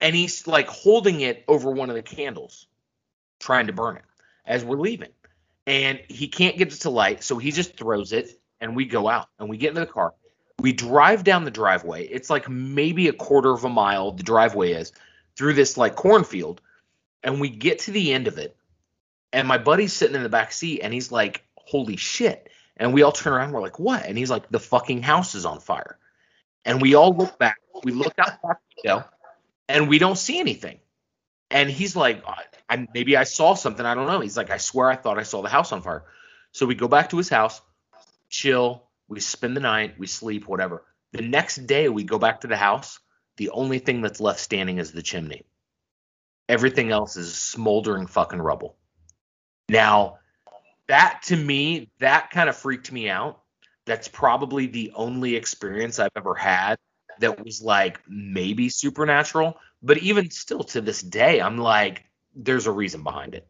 And 0.00 0.14
he's 0.14 0.46
like 0.46 0.68
holding 0.68 1.20
it 1.22 1.44
over 1.48 1.70
one 1.70 1.88
of 1.90 1.96
the 1.96 2.02
candles, 2.02 2.66
trying 3.40 3.66
to 3.68 3.72
burn 3.72 3.96
it 3.96 4.04
as 4.44 4.64
we're 4.64 4.76
leaving. 4.76 5.08
And 5.66 6.00
he 6.08 6.28
can't 6.28 6.56
get 6.58 6.72
it 6.72 6.80
to 6.82 6.90
light, 6.90 7.24
so 7.24 7.38
he 7.38 7.50
just 7.50 7.76
throws 7.76 8.12
it, 8.12 8.38
and 8.60 8.76
we 8.76 8.84
go 8.84 9.08
out 9.08 9.28
and 9.40 9.48
we 9.48 9.56
get 9.56 9.70
into 9.70 9.80
the 9.80 9.86
car. 9.86 10.14
We 10.60 10.72
drive 10.72 11.24
down 11.24 11.44
the 11.44 11.50
driveway. 11.50 12.06
It's 12.06 12.30
like 12.30 12.48
maybe 12.48 13.08
a 13.08 13.12
quarter 13.12 13.50
of 13.50 13.64
a 13.64 13.68
mile, 13.68 14.12
the 14.12 14.22
driveway 14.22 14.72
is, 14.72 14.92
through 15.36 15.54
this 15.54 15.76
like 15.76 15.96
cornfield. 15.96 16.60
And 17.22 17.40
we 17.40 17.48
get 17.48 17.80
to 17.80 17.90
the 17.90 18.12
end 18.12 18.28
of 18.28 18.38
it. 18.38 18.56
And 19.32 19.46
my 19.46 19.58
buddy's 19.58 19.92
sitting 19.92 20.16
in 20.16 20.22
the 20.22 20.28
back 20.28 20.52
seat, 20.52 20.80
and 20.80 20.94
he's 20.94 21.12
like, 21.12 21.44
holy 21.56 21.96
shit. 21.96 22.48
And 22.76 22.92
we 22.92 23.02
all 23.02 23.12
turn 23.12 23.32
around, 23.32 23.52
we're 23.52 23.60
like, 23.60 23.78
what? 23.78 24.04
And 24.04 24.16
he's 24.16 24.30
like, 24.30 24.48
the 24.50 24.60
fucking 24.60 25.02
house 25.02 25.34
is 25.34 25.46
on 25.46 25.60
fire. 25.60 25.98
And 26.64 26.80
we 26.80 26.94
all 26.94 27.14
look 27.14 27.38
back. 27.38 27.58
We 27.84 27.92
look 27.92 28.14
out 28.18 28.40
the 28.42 28.56
window, 28.84 29.04
and 29.68 29.88
we 29.88 29.98
don't 29.98 30.16
see 30.16 30.38
anything. 30.38 30.78
And 31.50 31.70
he's 31.70 31.94
like, 31.94 32.24
I, 32.26 32.42
I, 32.68 32.86
maybe 32.92 33.16
I 33.16 33.24
saw 33.24 33.54
something. 33.54 33.84
I 33.84 33.94
don't 33.94 34.06
know. 34.06 34.20
He's 34.20 34.36
like, 34.36 34.50
I 34.50 34.56
swear 34.56 34.90
I 34.90 34.96
thought 34.96 35.18
I 35.18 35.22
saw 35.22 35.42
the 35.42 35.48
house 35.48 35.72
on 35.72 35.82
fire. 35.82 36.04
So 36.52 36.66
we 36.66 36.74
go 36.74 36.88
back 36.88 37.10
to 37.10 37.18
his 37.18 37.28
house, 37.28 37.60
chill. 38.28 38.82
We 39.08 39.20
spend 39.20 39.56
the 39.56 39.60
night. 39.60 39.98
We 39.98 40.06
sleep, 40.06 40.48
whatever. 40.48 40.84
The 41.12 41.22
next 41.22 41.66
day, 41.66 41.88
we 41.88 42.02
go 42.02 42.18
back 42.18 42.40
to 42.40 42.48
the 42.48 42.56
house. 42.56 42.98
The 43.36 43.50
only 43.50 43.78
thing 43.78 44.00
that's 44.00 44.20
left 44.20 44.40
standing 44.40 44.78
is 44.78 44.90
the 44.90 45.02
chimney. 45.02 45.44
Everything 46.48 46.90
else 46.90 47.16
is 47.16 47.34
smoldering 47.34 48.06
fucking 48.06 48.40
rubble. 48.40 48.76
Now, 49.68 50.18
that 50.88 51.22
to 51.24 51.36
me, 51.36 51.90
that 51.98 52.30
kind 52.30 52.48
of 52.48 52.56
freaked 52.56 52.92
me 52.92 53.08
out. 53.08 53.40
That's 53.86 54.08
probably 54.08 54.66
the 54.66 54.92
only 54.94 55.36
experience 55.36 55.98
I've 55.98 56.10
ever 56.16 56.34
had 56.34 56.76
that 57.20 57.44
was 57.44 57.62
like 57.62 58.00
maybe 58.08 58.68
supernatural. 58.68 59.58
But 59.82 59.98
even 59.98 60.30
still 60.30 60.64
to 60.64 60.80
this 60.80 61.02
day, 61.02 61.40
I'm 61.40 61.58
like, 61.58 62.04
there's 62.34 62.66
a 62.66 62.72
reason 62.72 63.02
behind 63.02 63.34
it. 63.34 63.48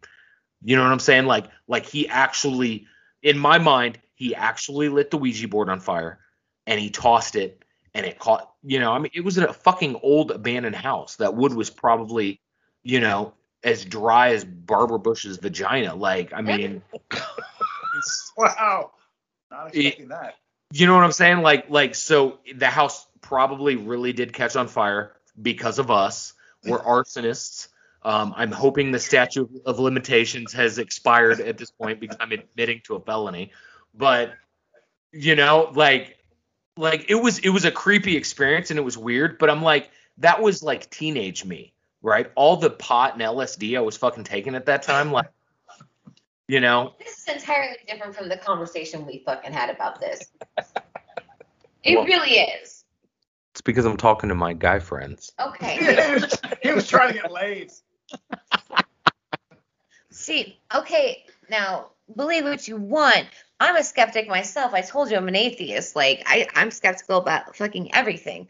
You 0.63 0.77
know 0.77 0.83
what 0.83 0.93
I'm 0.93 0.99
saying? 0.99 1.27
Like, 1.27 1.47
like 1.69 1.87
he 1.87 2.09
actually, 2.09 2.87
in 3.23 3.39
my 3.39 3.59
mind, 3.59 3.99
he 4.15 4.35
actually 4.35 4.89
lit 4.89 5.11
the 5.11 5.19
Ouija 5.19 5.49
board 5.49 5.69
on 5.69 5.81
fire 5.81 6.21
and 6.67 6.81
he 6.81 6.91
tossed 6.91 7.37
it 7.37 7.63
and 7.95 8.07
it 8.07 8.19
caught, 8.19 8.51
you 8.63 8.79
know, 8.79 8.93
I 8.93 8.99
mean, 8.99 9.13
it 9.15 9.25
was 9.25 9.39
in 9.39 9.45
a 9.45 9.53
fucking 9.53 10.01
old 10.03 10.31
abandoned 10.31 10.77
house. 10.77 11.17
That 11.17 11.35
wood 11.35 11.55
was 11.55 11.71
probably, 11.71 12.41
you 12.83 13.01
know, 13.01 13.35
as 13.67 13.85
dry 13.85 14.29
as 14.29 14.45
Barbara 14.45 14.99
Bush's 14.99 15.39
vagina. 15.39 15.95
Like, 15.95 16.33
I 16.33 16.41
mean, 16.41 16.83
wow. 18.37 18.93
Not 19.51 19.75
expecting 19.75 20.09
that. 20.09 20.37
you 20.73 20.87
know 20.87 20.95
what 20.95 21.03
I'm 21.03 21.13
saying? 21.13 21.43
Like, 21.43 21.69
like, 21.69 21.97
so 21.97 22.39
the 22.55 22.71
house 22.71 23.07
probably 23.21 23.75
really 23.75 24.13
did 24.13 24.33
catch 24.33 24.55
on 24.55 24.69
fire 24.69 25.17
because 25.43 25.81
of 25.81 25.91
us. 25.91 26.33
We're 26.65 26.79
arsonists. 26.83 27.69
Um, 28.05 28.33
I'm 28.37 28.53
hoping 28.53 28.93
the 28.93 29.01
statute 29.01 29.51
of 29.67 29.81
limitations 29.81 30.53
has 30.53 30.79
expired 30.79 31.41
at 31.41 31.59
this 31.59 31.73
point 31.73 31.99
because 31.99 32.17
I'm 32.21 32.31
admitting 32.31 32.83
to 32.85 32.95
a 32.95 33.01
felony. 33.01 33.51
But 33.93 34.33
you 35.13 35.35
know, 35.35 35.73
like, 35.75 36.19
like 36.77 37.07
it 37.09 37.17
was 37.17 37.41
it 37.41 37.49
was 37.49 37.65
a 37.65 37.73
creepy 37.73 38.17
experience 38.17 38.71
and 38.71 38.79
it 38.79 38.83
was 38.83 38.97
weird. 38.97 39.39
But 39.39 39.51
I'm 39.51 39.63
like, 39.63 39.91
that 40.19 40.41
was 40.41 40.63
like 40.63 40.89
teenage 40.89 41.45
me, 41.45 41.73
right? 42.07 42.31
All 42.37 42.57
the 42.57 42.71
pot 42.71 43.15
and 43.15 43.21
LSD 43.23 43.77
I 43.77 43.81
was 43.81 43.97
fucking 43.97 44.23
taking 44.25 44.55
at 44.55 44.67
that 44.67 44.85
time, 44.85 45.11
like, 45.11 45.27
you 46.47 46.61
know, 46.61 46.95
This 47.01 47.19
is 47.19 47.35
entirely 47.35 47.77
different 47.89 48.15
from 48.15 48.29
the 48.29 48.37
conversation 48.37 49.05
we 49.05 49.23
fucking 49.27 49.53
had 49.53 49.69
about 49.69 50.01
this. 50.01 50.23
It 51.83 51.95
Well- 51.95 52.05
really 52.05 52.33
is. 52.33 52.85
it's 53.53 53.61
because 53.61 53.85
I'm 53.85 53.97
talking 53.97 54.29
to 54.31 54.35
my 54.35 54.55
guy 54.55 54.81
friends. 54.81 55.33
Okay. 55.41 55.77
he, 55.79 56.15
was, 56.15 56.41
he 56.63 56.73
was 56.73 56.89
trying 56.89 57.13
to 57.15 57.21
get 57.21 57.31
laid. 57.31 57.71
See, 60.11 60.59
okay, 60.75 61.25
now 61.49 61.91
believe 62.17 62.43
what 62.43 62.67
you 62.67 62.77
want. 62.77 63.27
I'm 63.61 63.77
a 63.77 63.85
skeptic 63.85 64.27
myself. 64.27 64.75
I 64.75 64.81
told 64.81 65.11
you 65.13 65.17
I'm 65.17 65.29
an 65.29 65.37
atheist. 65.37 65.95
Like 65.95 66.25
I, 66.27 66.49
I'm 66.57 66.73
skeptical 66.73 67.19
about 67.19 67.55
fucking 67.55 67.95
everything. 67.95 68.49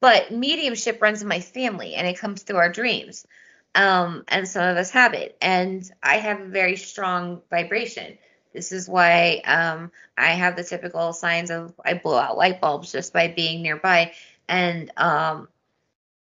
But 0.00 0.30
mediumship 0.30 1.00
runs 1.00 1.22
in 1.22 1.28
my 1.28 1.40
family 1.40 1.94
and 1.94 2.06
it 2.06 2.18
comes 2.18 2.42
through 2.42 2.56
our 2.56 2.70
dreams. 2.70 3.26
Um, 3.74 4.24
and 4.28 4.48
some 4.48 4.66
of 4.68 4.76
us 4.76 4.90
have 4.90 5.14
it. 5.14 5.36
And 5.40 5.88
I 6.02 6.16
have 6.16 6.40
a 6.40 6.46
very 6.46 6.76
strong 6.76 7.42
vibration. 7.50 8.16
This 8.52 8.72
is 8.72 8.88
why 8.88 9.42
um, 9.44 9.92
I 10.16 10.28
have 10.28 10.56
the 10.56 10.64
typical 10.64 11.12
signs 11.12 11.50
of 11.50 11.74
I 11.84 11.94
blow 11.94 12.16
out 12.16 12.38
light 12.38 12.60
bulbs 12.60 12.92
just 12.92 13.12
by 13.12 13.28
being 13.28 13.62
nearby. 13.62 14.12
And 14.48 14.90
um, 14.96 15.48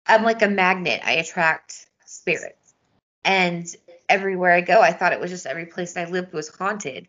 I'm 0.06 0.24
like 0.24 0.42
a 0.44 0.48
magnet. 0.48 1.02
I 1.04 1.14
attract 1.14 1.88
spirits. 2.06 2.74
And 3.26 3.66
everywhere 4.08 4.54
I 4.54 4.62
go, 4.62 4.82
I 4.82 4.92
thought 4.92 5.14
it 5.14 5.20
was 5.20 5.32
just 5.32 5.46
every 5.46 5.66
place 5.66 5.98
I 5.98 6.06
lived 6.06 6.34
was 6.34 6.50
haunted. 6.50 7.08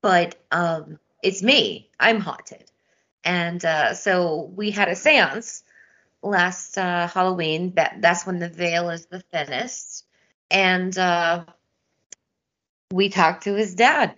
But 0.00 0.36
um, 0.50 0.98
it's 1.22 1.42
me. 1.42 1.90
I'm 2.00 2.20
haunted. 2.20 2.70
And 3.24 3.62
uh, 3.64 3.94
so 3.94 4.50
we 4.54 4.70
had 4.70 4.88
a 4.88 4.96
seance 4.96 5.62
last 6.22 6.76
uh, 6.78 7.08
Halloween. 7.08 7.72
That 7.74 7.98
that's 8.00 8.26
when 8.26 8.38
the 8.38 8.48
veil 8.48 8.90
is 8.90 9.06
the 9.06 9.20
thinnest. 9.20 10.04
And 10.50 10.96
uh, 10.96 11.44
we 12.92 13.08
talked 13.08 13.44
to 13.44 13.54
his 13.54 13.74
dad. 13.74 14.14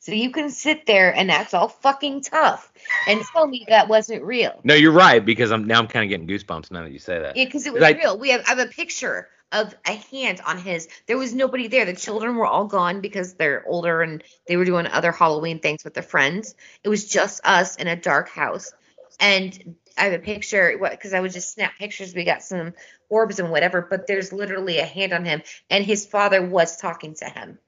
So 0.00 0.12
you 0.12 0.32
can 0.32 0.50
sit 0.50 0.84
there 0.84 1.14
and 1.16 1.30
that's 1.30 1.54
all 1.54 1.68
fucking 1.68 2.20
tough 2.24 2.70
and 3.08 3.22
tell 3.32 3.46
me 3.46 3.64
that 3.68 3.88
wasn't 3.88 4.22
real. 4.22 4.60
No, 4.62 4.74
you're 4.74 4.92
right 4.92 5.24
because 5.24 5.50
I'm 5.50 5.64
now 5.64 5.78
I'm 5.78 5.86
kind 5.88 6.04
of 6.04 6.10
getting 6.10 6.26
goosebumps 6.28 6.70
now 6.70 6.82
that 6.82 6.92
you 6.92 6.98
say 6.98 7.20
that. 7.20 7.38
Yeah, 7.38 7.46
because 7.46 7.66
it 7.66 7.72
was 7.72 7.80
Like- 7.80 7.96
real. 7.96 8.18
We 8.18 8.28
have 8.30 8.42
I 8.46 8.50
have 8.50 8.58
a 8.58 8.66
picture 8.66 9.28
of 9.50 9.74
a 9.86 9.92
hand 9.92 10.42
on 10.44 10.58
his. 10.58 10.88
There 11.06 11.16
was 11.16 11.32
nobody 11.32 11.68
there. 11.68 11.86
The 11.86 11.94
children 11.94 12.36
were 12.36 12.44
all 12.46 12.66
gone 12.66 13.00
because 13.00 13.34
they're 13.34 13.64
older 13.66 14.02
and 14.02 14.22
they 14.46 14.58
were 14.58 14.66
doing 14.66 14.86
other 14.86 15.10
Halloween 15.12 15.60
things 15.60 15.84
with 15.84 15.94
their 15.94 16.02
friends. 16.02 16.54
It 16.82 16.90
was 16.90 17.06
just 17.08 17.40
us 17.44 17.76
in 17.76 17.86
a 17.86 17.96
dark 17.96 18.28
house. 18.28 18.74
And 19.20 19.76
I 19.96 20.04
have 20.04 20.12
a 20.12 20.18
picture 20.18 20.76
because 20.78 21.14
I 21.14 21.20
would 21.20 21.32
just 21.32 21.52
snap 21.52 21.76
pictures. 21.78 22.14
We 22.14 22.24
got 22.24 22.42
some 22.42 22.74
orbs 23.08 23.38
and 23.38 23.50
whatever, 23.50 23.86
but 23.88 24.06
there's 24.06 24.32
literally 24.32 24.78
a 24.78 24.84
hand 24.84 25.12
on 25.12 25.24
him, 25.24 25.42
and 25.70 25.84
his 25.84 26.04
father 26.04 26.42
was 26.42 26.76
talking 26.76 27.14
to 27.16 27.26
him. 27.26 27.58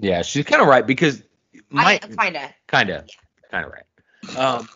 Yeah, 0.00 0.22
she's 0.22 0.44
kind 0.44 0.62
of 0.62 0.68
right 0.68 0.86
because 0.86 1.22
my 1.70 1.98
kind 1.98 2.36
of. 2.36 2.50
kind 2.66 2.90
of 2.90 3.08
kind 3.50 3.66
of 3.66 3.72
right. 3.72 4.38
Um, 4.38 4.68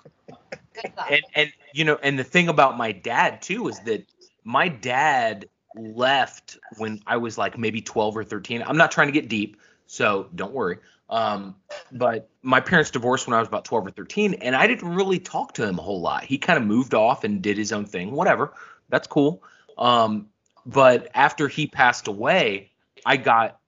and 1.10 1.22
and 1.34 1.52
you 1.72 1.84
know, 1.84 1.98
and 2.02 2.18
the 2.18 2.24
thing 2.24 2.48
about 2.48 2.76
my 2.76 2.92
dad 2.92 3.42
too 3.42 3.68
is 3.68 3.78
that 3.80 4.04
my 4.44 4.68
dad 4.68 5.48
left 5.76 6.58
when 6.78 7.00
I 7.06 7.16
was 7.16 7.38
like 7.38 7.58
maybe 7.58 7.80
12 7.80 8.16
or 8.16 8.24
13. 8.24 8.62
I'm 8.66 8.76
not 8.76 8.90
trying 8.90 9.08
to 9.08 9.12
get 9.12 9.28
deep, 9.28 9.56
so 9.86 10.28
don't 10.34 10.52
worry. 10.52 10.78
Um, 11.12 11.56
but 11.92 12.30
my 12.40 12.60
parents 12.60 12.90
divorced 12.90 13.26
when 13.26 13.34
I 13.34 13.38
was 13.38 13.46
about 13.46 13.66
12 13.66 13.88
or 13.88 13.90
13, 13.90 14.32
and 14.34 14.56
I 14.56 14.66
didn't 14.66 14.94
really 14.94 15.18
talk 15.18 15.52
to 15.54 15.68
him 15.68 15.78
a 15.78 15.82
whole 15.82 16.00
lot. 16.00 16.24
He 16.24 16.38
kind 16.38 16.58
of 16.58 16.64
moved 16.64 16.94
off 16.94 17.22
and 17.22 17.42
did 17.42 17.58
his 17.58 17.70
own 17.70 17.84
thing, 17.84 18.12
whatever. 18.12 18.54
That's 18.88 19.06
cool. 19.06 19.42
Um, 19.76 20.28
but 20.64 21.10
after 21.12 21.48
he 21.48 21.66
passed 21.66 22.08
away, 22.08 22.70
I 23.04 23.18
got, 23.18 23.60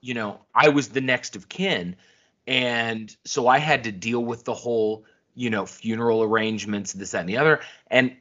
you 0.00 0.14
know, 0.14 0.38
I 0.54 0.68
was 0.68 0.90
the 0.90 1.00
next 1.00 1.34
of 1.34 1.48
kin, 1.48 1.96
and 2.46 3.14
so 3.24 3.48
I 3.48 3.58
had 3.58 3.84
to 3.84 3.92
deal 3.92 4.24
with 4.24 4.44
the 4.44 4.54
whole, 4.54 5.04
you 5.34 5.50
know, 5.50 5.66
funeral 5.66 6.22
arrangements, 6.22 6.92
this, 6.92 7.10
that, 7.10 7.20
and 7.20 7.28
the 7.28 7.38
other. 7.38 7.58
And 7.88 8.14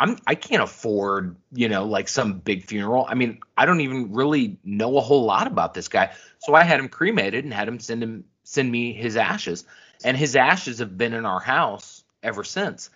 I'm 0.00 0.16
I 0.26 0.34
can't 0.34 0.62
afford, 0.62 1.36
you 1.52 1.68
know, 1.68 1.84
like 1.84 2.08
some 2.08 2.38
big 2.38 2.64
funeral. 2.64 3.06
I 3.06 3.14
mean, 3.14 3.38
I 3.56 3.66
don't 3.66 3.82
even 3.82 4.12
really 4.12 4.58
know 4.64 4.96
a 4.96 5.00
whole 5.00 5.24
lot 5.24 5.46
about 5.46 5.74
this 5.74 5.88
guy. 5.88 6.12
So 6.38 6.54
I 6.54 6.64
had 6.64 6.80
him 6.80 6.88
cremated 6.88 7.44
and 7.44 7.52
had 7.52 7.68
him 7.68 7.78
send 7.78 8.02
him 8.02 8.24
send 8.42 8.72
me 8.72 8.94
his 8.94 9.16
ashes. 9.16 9.64
And 10.02 10.16
his 10.16 10.34
ashes 10.36 10.78
have 10.78 10.96
been 10.96 11.12
in 11.12 11.26
our 11.26 11.40
house 11.40 12.02
ever 12.22 12.44
since. 12.44 12.88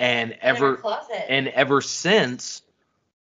And 0.00 0.36
ever 0.40 0.82
and 1.28 1.46
ever 1.48 1.80
since 1.80 2.62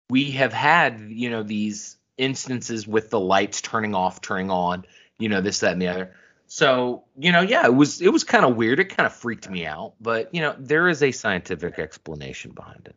we 0.09 0.31
have 0.31 0.53
had, 0.53 1.07
you 1.09 1.31
know, 1.31 1.41
these 1.41 1.97
instances 2.19 2.87
with 2.87 3.09
the 3.09 3.19
lights 3.19 3.59
turning 3.59 3.95
off, 3.95 4.21
turning 4.21 4.51
on, 4.51 4.85
you 5.17 5.29
know, 5.29 5.41
this, 5.41 5.61
that, 5.61 5.73
and 5.73 5.81
the 5.81 5.87
other. 5.87 6.15
So, 6.45 7.03
you 7.17 7.31
know, 7.31 7.41
yeah, 7.41 7.65
it 7.65 7.73
was 7.73 8.01
it 8.01 8.13
was 8.13 8.23
kind 8.23 8.45
of 8.45 8.55
weird. 8.55 8.79
It 8.79 8.95
kind 8.95 9.07
of 9.07 9.13
freaked 9.13 9.49
me 9.49 9.65
out, 9.65 9.93
but 9.99 10.33
you 10.33 10.41
know, 10.41 10.55
there 10.59 10.87
is 10.87 11.01
a 11.01 11.11
scientific 11.11 11.79
explanation 11.79 12.51
behind 12.51 12.85
it. 12.85 12.95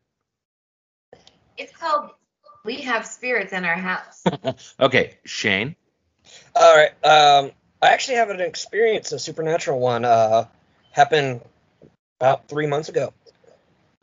It's 1.59 1.72
called 1.76 2.11
We 2.64 2.82
Have 2.82 3.04
Spirits 3.04 3.52
in 3.52 3.64
Our 3.64 3.74
House. 3.74 4.22
okay, 4.80 5.18
Shane. 5.24 5.74
All 6.54 6.76
right. 6.76 7.04
Um, 7.04 7.50
I 7.82 7.88
actually 7.88 8.18
have 8.18 8.30
an 8.30 8.40
experience, 8.40 9.11
a 9.11 9.18
supernatural 9.18 9.80
one. 9.80 10.04
Uh, 10.04 10.46
happened 10.92 11.40
about 12.20 12.48
three 12.48 12.68
months 12.68 12.88
ago. 12.88 13.12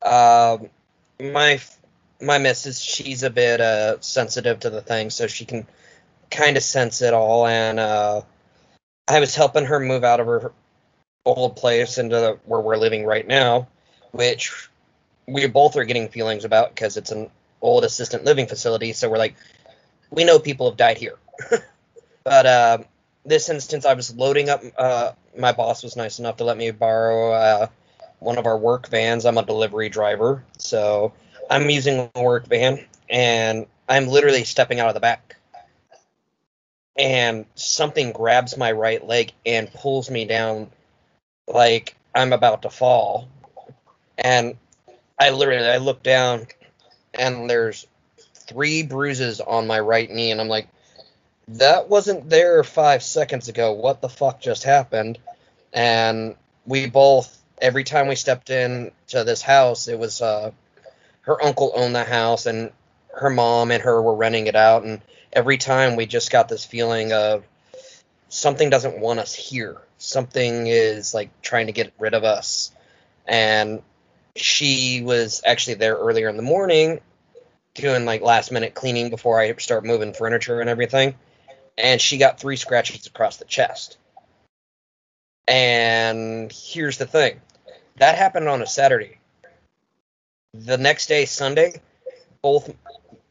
Um, 0.02 0.70
my 1.20 1.62
my 2.22 2.38
missus, 2.38 2.80
she's 2.80 3.24
a 3.24 3.30
bit 3.30 3.62
uh 3.62 4.00
sensitive 4.02 4.60
to 4.62 4.70
the 4.70 4.82
thing, 4.82 5.10
so 5.10 5.28
she 5.28 5.46
can 5.46 5.66
kind 6.30 6.58
of 6.58 6.64
sense 6.64 7.02
it 7.02 7.14
all. 7.14 7.48
And 7.48 7.80
uh, 7.80 8.22
I 9.08 9.20
was 9.22 9.34
helping 9.34 9.66
her 9.66 9.80
move 9.80 10.04
out 10.04 10.20
of 10.20 10.28
her 10.28 10.52
old 11.26 11.56
place 11.56 11.98
into 11.98 12.16
the, 12.16 12.40
where 12.46 12.60
we're 12.60 12.78
living 12.78 13.06
right 13.06 13.26
now, 13.26 13.68
which 14.12 14.70
we 15.28 15.48
both 15.48 15.76
are 15.76 15.86
getting 15.86 16.10
feelings 16.10 16.46
about 16.46 16.70
because 16.70 16.98
it's 16.98 17.12
an 17.12 17.30
old 17.66 17.84
assistant 17.84 18.24
living 18.24 18.48
facility. 18.48 18.94
So 18.94 19.10
we're 19.10 19.18
like, 19.18 19.36
we 20.12 20.24
know 20.24 20.40
people 20.40 20.70
have 20.70 20.78
died 20.78 20.98
here. 20.98 21.18
but 22.24 22.46
uh, 22.46 22.78
this 23.26 23.50
instance, 23.50 23.86
I 23.86 23.94
was 23.94 24.16
loading 24.16 24.50
up. 24.50 24.62
Uh, 24.78 25.12
my 25.38 25.52
boss 25.52 25.84
was 25.84 25.96
nice 25.96 26.20
enough 26.20 26.38
to 26.38 26.44
let 26.44 26.58
me 26.58 26.72
borrow 26.72 27.32
uh, 27.34 27.68
one 28.20 28.38
of 28.38 28.46
our 28.46 28.58
work 28.58 28.88
vans. 28.88 29.26
I'm 29.26 29.38
a 29.38 29.44
delivery 29.44 29.90
driver, 29.90 30.44
so 30.58 31.14
I'm 31.50 31.70
using 31.70 32.10
a 32.14 32.22
work 32.24 32.48
van, 32.48 32.86
and 33.10 33.66
I'm 33.90 34.08
literally 34.08 34.44
stepping 34.44 34.80
out 34.80 34.88
of 34.88 34.94
the 34.94 35.00
back. 35.00 35.36
And 36.98 37.46
something 37.56 38.14
grabs 38.14 38.56
my 38.56 38.72
right 38.72 39.06
leg 39.06 39.34
and 39.46 39.74
pulls 39.74 40.10
me 40.10 40.24
down 40.24 40.72
like 41.46 41.96
I'm 42.14 42.32
about 42.32 42.62
to 42.62 42.70
fall. 42.70 43.28
And 44.18 44.56
I 45.20 45.32
literally 45.32 45.68
I 45.68 45.78
look 45.78 46.04
down 46.04 46.48
and 47.18 47.50
there's 47.50 47.88
three 48.34 48.84
bruises 48.84 49.42
on 49.42 49.68
my 49.68 49.80
right 49.80 50.10
knee 50.10 50.32
and 50.32 50.40
I'm 50.40 50.48
like 50.48 50.68
that 51.48 51.90
wasn't 51.90 52.30
there 52.30 52.64
5 52.64 53.04
seconds 53.04 53.50
ago. 53.50 53.74
What 53.74 54.02
the 54.02 54.10
fuck 54.10 54.42
just 54.42 54.64
happened? 54.64 55.20
And 55.74 56.36
we 56.66 56.88
both 56.88 57.38
every 57.62 57.84
time 57.84 58.08
we 58.08 58.16
stepped 58.16 58.50
in 58.50 58.92
to 59.08 59.24
this 59.24 59.42
house, 59.42 59.88
it 59.88 60.00
was 60.00 60.22
uh 60.22 60.52
her 61.22 61.44
uncle 61.44 61.72
owned 61.76 61.96
the 61.96 62.04
house 62.04 62.46
and 62.46 62.72
her 63.14 63.30
mom 63.30 63.72
and 63.72 63.84
her 63.84 64.02
were 64.02 64.16
renting 64.16 64.48
it 64.48 64.56
out 64.56 64.84
and 64.84 65.02
every 65.34 65.58
time 65.58 65.96
we 65.96 66.06
just 66.06 66.32
got 66.32 66.48
this 66.48 66.66
feeling 66.66 67.12
of 67.14 67.44
something 68.30 68.70
doesn't 68.70 69.00
want 69.00 69.20
us 69.20 69.34
here 69.34 69.78
something 69.98 70.68
is 70.68 71.14
like 71.14 71.30
trying 71.42 71.68
to 71.68 71.72
get 71.72 71.94
rid 71.98 72.14
of 72.14 72.24
us 72.24 72.72
and 73.26 73.82
she 74.36 75.02
was 75.02 75.42
actually 75.46 75.76
there 75.76 75.96
earlier 75.96 76.30
in 76.30 76.38
the 76.38 76.44
morning 76.44 77.00
doing 77.74 78.06
like 78.06 78.22
last 78.22 78.52
minute 78.52 78.74
cleaning 78.74 79.10
before 79.10 79.40
i 79.40 79.54
start 79.56 79.86
moving 79.86 80.14
furniture 80.14 80.62
and 80.62 80.70
everything 80.70 81.16
and 81.78 82.00
she 82.00 82.18
got 82.18 82.40
three 82.40 82.56
scratches 82.56 83.08
across 83.08 83.38
the 83.38 83.46
chest 83.46 83.98
and 85.48 86.52
here's 86.52 86.98
the 86.98 87.06
thing 87.06 87.40
that 87.98 88.18
happened 88.18 88.48
on 88.48 88.62
a 88.62 88.68
saturday 88.68 89.20
the 90.64 90.78
next 90.78 91.08
day, 91.08 91.26
Sunday, 91.26 91.82
both 92.42 92.74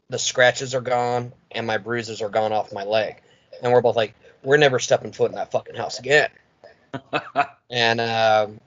the 0.09 0.19
scratches 0.19 0.75
are 0.75 0.81
gone 0.81 1.33
and 1.51 1.65
my 1.65 1.77
bruises 1.77 2.21
are 2.21 2.29
gone 2.29 2.53
off 2.53 2.71
my 2.71 2.83
leg. 2.83 3.21
And 3.61 3.71
we're 3.71 3.81
both 3.81 3.95
like, 3.95 4.13
we're 4.43 4.57
never 4.57 4.79
stepping 4.79 5.11
foot 5.11 5.31
in 5.31 5.35
that 5.35 5.51
fucking 5.51 5.75
house 5.75 5.99
again. 5.99 6.29
and 7.69 7.99
um, 7.99 8.59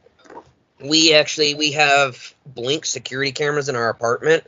we 0.80 1.14
actually 1.14 1.54
we 1.54 1.72
have 1.72 2.34
blink 2.46 2.84
security 2.84 3.32
cameras 3.32 3.68
in 3.68 3.76
our 3.76 3.88
apartment 3.88 4.44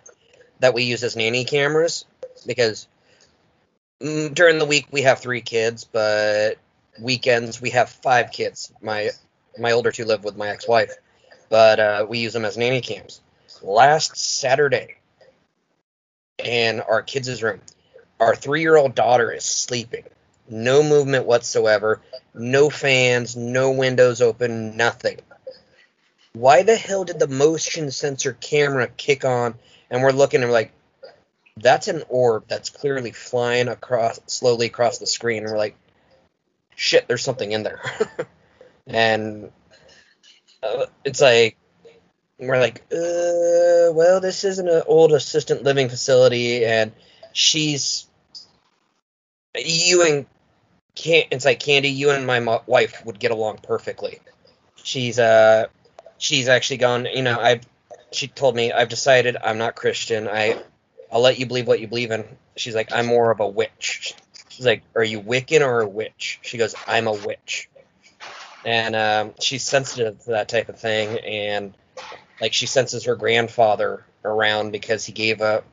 that 0.61 0.74
we 0.74 0.85
use 0.85 1.03
as 1.03 1.16
nanny 1.16 1.45
cameras 1.45 2.05
because 2.47 2.87
mm, 4.03 4.33
during 4.35 4.59
the 4.59 4.64
week 4.64 4.87
we 4.91 5.03
have 5.03 5.18
three 5.18 5.41
kids, 5.41 5.85
but 5.85 6.57
weekends 7.01 7.61
we 7.61 7.70
have 7.70 7.89
five 7.91 8.31
kids. 8.31 8.72
My 8.81 9.11
my 9.59 9.72
older 9.72 9.91
two 9.91 10.05
live 10.05 10.24
with 10.24 10.37
my 10.37 10.49
ex-wife, 10.49 10.93
but 11.49 11.81
uh, 11.81 12.07
we 12.09 12.18
use 12.18 12.33
them 12.33 12.45
as 12.45 12.57
nanny 12.57 12.81
cams 12.81 13.20
last 13.62 14.16
Saturday 14.16 14.97
in 16.39 16.81
our 16.81 17.03
kids' 17.03 17.43
room. 17.43 17.61
Our 18.18 18.35
three 18.35 18.61
year 18.61 18.76
old 18.76 18.95
daughter 18.95 19.33
is 19.33 19.45
sleeping. 19.45 20.05
No 20.49 20.83
movement 20.83 21.26
whatsoever. 21.26 22.01
No 22.35 22.70
fans, 22.70 23.37
no 23.37 23.72
windows 23.72 24.20
open, 24.20 24.76
nothing. 24.76 25.18
Why 26.33 26.62
the 26.62 26.76
hell 26.76 27.05
did 27.05 27.18
the 27.18 27.28
motion 27.28 27.91
sensor 27.91 28.33
camera 28.33 28.89
kick 28.89 29.24
on 29.24 29.55
and 29.91 30.03
we're 30.03 30.12
looking 30.12 30.43
and 30.43 30.51
we're 30.51 30.55
like, 30.55 30.72
that's 31.57 31.89
an 31.89 32.03
orb 32.09 32.45
that's 32.49 32.70
clearly 32.70 33.12
flying 33.12 33.68
across 33.68 34.20
slowly 34.26 34.66
across 34.66 34.99
the 34.99 35.07
screen. 35.07 35.43
And 35.43 35.53
we're 35.53 35.59
like, 35.59 35.76
shit, 36.74 37.09
there's 37.09 37.24
something 37.24 37.51
in 37.53 37.62
there. 37.62 37.81
and 38.87 39.51
uh, 40.62 40.87
it's 41.05 41.20
like, 41.20 41.57
we're 42.39 42.59
like, 42.59 42.83
uh, 42.93 43.93
well, 43.93 44.20
this 44.20 44.45
isn't 44.45 44.68
an 44.68 44.83
old 44.87 45.12
assistant 45.12 45.62
living 45.62 45.91
facility, 45.91 46.64
and 46.64 46.93
she's 47.33 48.07
you 49.55 50.07
and 50.07 50.26
can 50.95 51.24
it's 51.31 51.45
like 51.45 51.61
Candy, 51.61 51.91
you 51.91 52.11
and 52.11 52.26
my 52.26 52.41
mo- 52.41 52.62
wife 52.66 53.05
would 53.05 53.18
get 53.18 53.31
along 53.31 53.59
perfectly. 53.62 54.20
She's 54.83 55.18
uh, 55.18 55.66
she's 56.21 56.47
actually 56.49 56.77
gone. 56.77 57.07
You 57.07 57.23
know, 57.23 57.41
I've 57.41 57.62
she 58.12 58.29
told 58.29 58.55
me 58.55 58.71
I've 58.71 58.89
decided 58.89 59.37
I'm 59.43 59.59
not 59.59 59.75
Christian. 59.75 60.29
I 60.29 60.62
I'll 61.11 61.21
let 61.21 61.41
you 61.41 61.47
believe 61.47 61.66
what 61.66 61.81
you 61.81 61.89
believe 61.89 62.12
in. 62.12 62.25
She's 62.57 62.75
like, 62.75 62.93
I'm 62.93 63.07
more 63.07 63.33
of 63.33 63.41
a 63.41 63.49
witch. 63.49 64.14
She's 64.49 64.66
like, 64.66 64.83
Are 64.95 65.03
you 65.03 65.21
Wiccan 65.21 65.62
or 65.66 65.81
a 65.81 65.89
witch? 65.89 66.39
She 66.43 66.59
goes, 66.59 66.75
I'm 66.87 67.09
a 67.09 67.12
witch. 67.12 67.68
And 68.64 68.95
um, 68.95 69.35
she's 69.41 69.64
sensitive 69.64 70.23
to 70.25 70.31
that 70.33 70.51
type 70.51 70.68
of 70.68 70.79
thing, 70.79 71.18
and 71.21 71.75
like 72.43 72.53
she 72.53 72.66
senses 72.66 73.05
her 73.05 73.16
grandfather 73.16 74.05
around 74.23 74.71
because 74.71 75.05
he 75.07 75.12
gave 75.12 75.41
a 75.41 75.64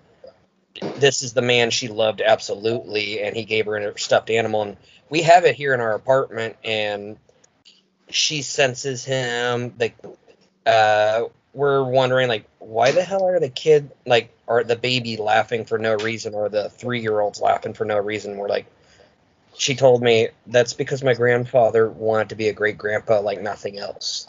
this 0.95 1.23
is 1.23 1.33
the 1.33 1.41
man 1.41 1.69
she 1.69 1.87
loved 1.87 2.21
absolutely 2.21 3.21
and 3.21 3.35
he 3.35 3.43
gave 3.43 3.65
her 3.65 3.75
a 3.75 3.99
stuffed 3.99 4.29
animal 4.29 4.61
and 4.61 4.77
we 5.09 5.23
have 5.23 5.43
it 5.43 5.55
here 5.55 5.73
in 5.73 5.81
our 5.81 5.95
apartment 5.95 6.55
and 6.63 7.17
she 8.09 8.41
senses 8.41 9.03
him 9.03 9.73
like 9.79 9.97
uh 10.67 11.23
we're 11.53 11.83
wondering 11.83 12.27
like 12.27 12.45
why 12.59 12.91
the 12.91 13.03
hell 13.03 13.25
are 13.25 13.39
the 13.39 13.49
kid 13.49 13.91
like 14.05 14.31
are 14.47 14.63
the 14.63 14.75
baby 14.75 15.17
laughing 15.17 15.65
for 15.65 15.77
no 15.77 15.95
reason 15.95 16.33
or 16.33 16.49
the 16.49 16.69
three 16.69 17.01
year 17.01 17.19
olds 17.19 17.41
laughing 17.41 17.73
for 17.73 17.85
no 17.85 17.97
reason 17.97 18.37
we're 18.37 18.49
like 18.49 18.65
she 19.55 19.75
told 19.75 20.03
me 20.03 20.27
that's 20.47 20.73
because 20.73 21.03
my 21.03 21.13
grandfather 21.13 21.89
wanted 21.89 22.29
to 22.29 22.35
be 22.35 22.49
a 22.49 22.53
great 22.53 22.77
grandpa 22.77 23.19
like 23.19 23.41
nothing 23.41 23.79
else 23.79 24.27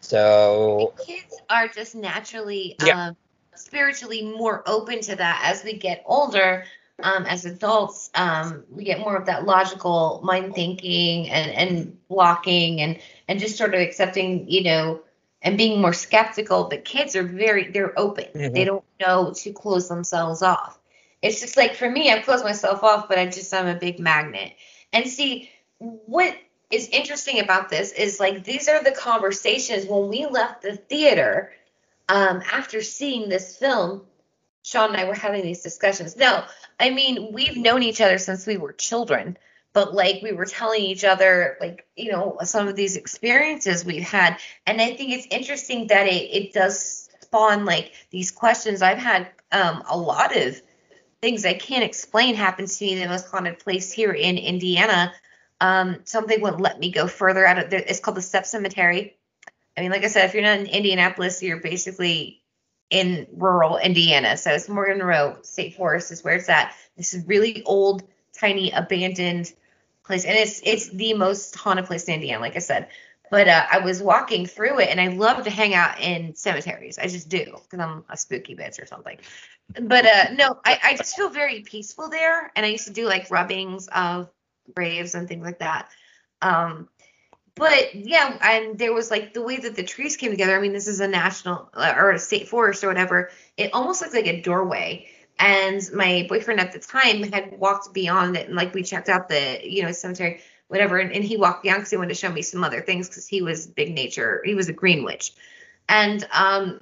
so 0.00 0.92
kids 1.06 1.40
are 1.48 1.66
just 1.68 1.94
naturally 1.94 2.76
Yeah. 2.84 3.08
um, 3.08 3.16
spiritually 3.54 4.22
more 4.22 4.62
open 4.66 5.00
to 5.00 5.16
that 5.16 5.42
as 5.44 5.64
we 5.64 5.74
get 5.74 6.02
older. 6.06 6.64
Um, 7.02 7.24
as 7.26 7.44
adults, 7.44 8.10
um, 8.14 8.64
we 8.70 8.84
get 8.84 9.00
more 9.00 9.16
of 9.16 9.26
that 9.26 9.44
logical 9.44 10.20
mind 10.22 10.54
thinking 10.54 11.28
and, 11.28 11.50
and 11.50 12.08
blocking 12.08 12.80
and, 12.80 13.00
and 13.26 13.40
just 13.40 13.56
sort 13.56 13.74
of 13.74 13.80
accepting, 13.80 14.48
you 14.48 14.62
know, 14.62 15.00
and 15.44 15.56
being 15.56 15.80
more 15.80 15.92
skeptical. 15.92 16.64
But 16.64 16.84
kids 16.84 17.14
are 17.14 17.22
very, 17.22 17.70
they're 17.70 17.96
open. 17.98 18.24
Mhm. 18.34 18.52
They 18.54 18.64
don't 18.64 18.84
know 19.00 19.32
to 19.32 19.52
close 19.52 19.88
themselves 19.88 20.42
off. 20.42 20.78
It's 21.22 21.40
just 21.40 21.56
like 21.56 21.74
for 21.76 21.88
me, 21.88 22.10
I've 22.10 22.24
closed 22.24 22.44
myself 22.44 22.82
off, 22.82 23.08
but 23.08 23.18
I 23.18 23.26
just, 23.26 23.54
I'm 23.54 23.68
a 23.68 23.74
big 23.76 24.00
magnet. 24.00 24.54
And 24.92 25.06
see, 25.08 25.50
what 25.78 26.36
is 26.70 26.88
interesting 26.88 27.40
about 27.40 27.68
this 27.68 27.92
is 27.92 28.18
like 28.18 28.42
these 28.42 28.68
are 28.68 28.82
the 28.82 28.90
conversations 28.90 29.86
when 29.86 30.08
we 30.08 30.26
left 30.26 30.62
the 30.62 30.76
theater 30.76 31.52
um, 32.08 32.42
after 32.52 32.82
seeing 32.82 33.28
this 33.28 33.56
film. 33.56 34.02
Sean 34.62 34.90
and 34.90 34.96
I 34.96 35.04
were 35.04 35.14
having 35.14 35.42
these 35.42 35.62
discussions. 35.62 36.16
No, 36.16 36.42
I 36.80 36.90
mean 36.90 37.32
we've 37.32 37.56
known 37.56 37.82
each 37.82 38.00
other 38.00 38.18
since 38.18 38.46
we 38.46 38.56
were 38.56 38.72
children, 38.72 39.36
but 39.74 39.94
like 39.94 40.22
we 40.22 40.32
were 40.32 40.46
telling 40.46 40.82
each 40.82 41.04
other 41.04 41.58
like 41.60 41.86
you 41.96 42.10
know 42.10 42.38
some 42.44 42.68
of 42.68 42.76
these 42.76 42.96
experiences 42.96 43.84
we've 43.84 44.02
had, 44.02 44.38
and 44.66 44.80
I 44.80 44.94
think 44.96 45.12
it's 45.12 45.26
interesting 45.30 45.88
that 45.88 46.06
it 46.06 46.30
it 46.32 46.52
does 46.52 47.10
spawn 47.20 47.64
like 47.64 47.92
these 48.10 48.30
questions. 48.30 48.80
I've 48.80 48.98
had 48.98 49.28
um, 49.52 49.82
a 49.88 49.98
lot 49.98 50.36
of 50.36 50.60
things 51.20 51.44
I 51.44 51.54
can't 51.54 51.84
explain 51.84 52.34
happened 52.34 52.68
to 52.68 52.84
me 52.84 52.92
in 52.94 53.00
the 53.00 53.08
most 53.08 53.28
haunted 53.28 53.58
place 53.58 53.92
here 53.92 54.12
in 54.12 54.38
Indiana 54.38 55.12
um, 55.60 56.00
something 56.04 56.40
wouldn't 56.40 56.60
let 56.60 56.78
me 56.78 56.90
go 56.90 57.06
further 57.06 57.46
out 57.46 57.58
of 57.58 57.70
there. 57.70 57.82
It's 57.86 58.00
called 58.00 58.16
the 58.16 58.20
Stepp 58.20 58.44
Cemetery. 58.44 59.16
I 59.76 59.80
mean, 59.80 59.90
like 59.90 60.04
I 60.04 60.08
said, 60.08 60.26
if 60.26 60.34
you're 60.34 60.42
not 60.42 60.58
in 60.58 60.66
Indianapolis, 60.66 61.42
you're 61.42 61.60
basically 61.60 62.42
in 62.90 63.26
rural 63.32 63.78
Indiana. 63.78 64.36
So 64.36 64.52
it's 64.52 64.68
Morgan 64.68 65.02
Row 65.02 65.38
State 65.42 65.74
Forest 65.74 66.12
is 66.12 66.22
where 66.22 66.34
it's 66.34 66.48
at. 66.48 66.74
This 66.96 67.14
is 67.14 67.26
really 67.26 67.62
old, 67.64 68.02
tiny, 68.38 68.70
abandoned 68.72 69.52
place, 70.04 70.24
and 70.24 70.36
it's 70.36 70.60
it's 70.64 70.88
the 70.90 71.14
most 71.14 71.56
haunted 71.56 71.86
place 71.86 72.04
in 72.04 72.14
Indiana, 72.14 72.40
like 72.40 72.56
I 72.56 72.60
said. 72.60 72.88
But 73.30 73.48
uh, 73.48 73.66
I 73.70 73.78
was 73.78 74.02
walking 74.02 74.46
through 74.46 74.80
it, 74.80 74.90
and 74.90 75.00
I 75.00 75.08
love 75.08 75.44
to 75.44 75.50
hang 75.50 75.74
out 75.74 76.00
in 76.00 76.34
cemeteries. 76.34 76.98
I 76.98 77.08
just 77.08 77.28
do 77.28 77.44
because 77.44 77.80
I'm 77.80 78.04
a 78.08 78.16
spooky 78.16 78.54
bitch 78.54 78.80
or 78.80 78.86
something. 78.86 79.18
But 79.80 80.06
uh, 80.06 80.32
no, 80.34 80.60
I, 80.64 80.78
I 80.82 80.96
just 80.96 81.16
feel 81.16 81.30
very 81.30 81.60
peaceful 81.62 82.08
there, 82.10 82.52
and 82.54 82.66
I 82.66 82.68
used 82.68 82.86
to 82.86 82.92
do 82.92 83.06
like 83.06 83.30
rubbings 83.30 83.88
of 83.88 84.30
graves 84.74 85.14
and 85.14 85.26
things 85.26 85.44
like 85.44 85.58
that. 85.60 85.88
Um, 86.42 86.88
but 87.56 87.94
yeah, 87.94 88.36
and 88.42 88.78
there 88.78 88.92
was 88.92 89.10
like 89.10 89.32
the 89.32 89.42
way 89.42 89.56
that 89.56 89.76
the 89.76 89.84
trees 89.84 90.16
came 90.16 90.30
together. 90.30 90.56
I 90.56 90.60
mean, 90.60 90.72
this 90.72 90.88
is 90.88 91.00
a 91.00 91.08
national 91.08 91.70
uh, 91.74 91.94
or 91.96 92.10
a 92.10 92.18
state 92.18 92.48
forest 92.48 92.82
or 92.82 92.88
whatever. 92.88 93.30
It 93.56 93.70
almost 93.72 94.02
looks 94.02 94.14
like 94.14 94.26
a 94.26 94.42
doorway. 94.42 95.06
And 95.38 95.82
my 95.92 96.26
boyfriend 96.28 96.60
at 96.60 96.72
the 96.72 96.78
time 96.78 97.22
had 97.24 97.58
walked 97.58 97.92
beyond 97.92 98.36
it, 98.36 98.46
and 98.46 98.56
like 98.56 98.72
we 98.74 98.82
checked 98.82 99.08
out 99.08 99.28
the 99.28 99.60
you 99.62 99.82
know 99.82 99.92
cemetery, 99.92 100.40
whatever, 100.68 100.98
and, 100.98 101.12
and 101.12 101.24
he 101.24 101.36
walked 101.36 101.62
beyond 101.62 101.80
because 101.80 101.90
he 101.90 101.96
wanted 101.96 102.10
to 102.10 102.14
show 102.14 102.30
me 102.30 102.42
some 102.42 102.62
other 102.62 102.80
things 102.80 103.08
because 103.08 103.26
he 103.26 103.42
was 103.42 103.66
big 103.66 103.94
nature. 103.94 104.42
He 104.44 104.54
was 104.54 104.68
a 104.68 104.72
green 104.72 105.04
witch, 105.04 105.32
and 105.88 106.26
um, 106.32 106.80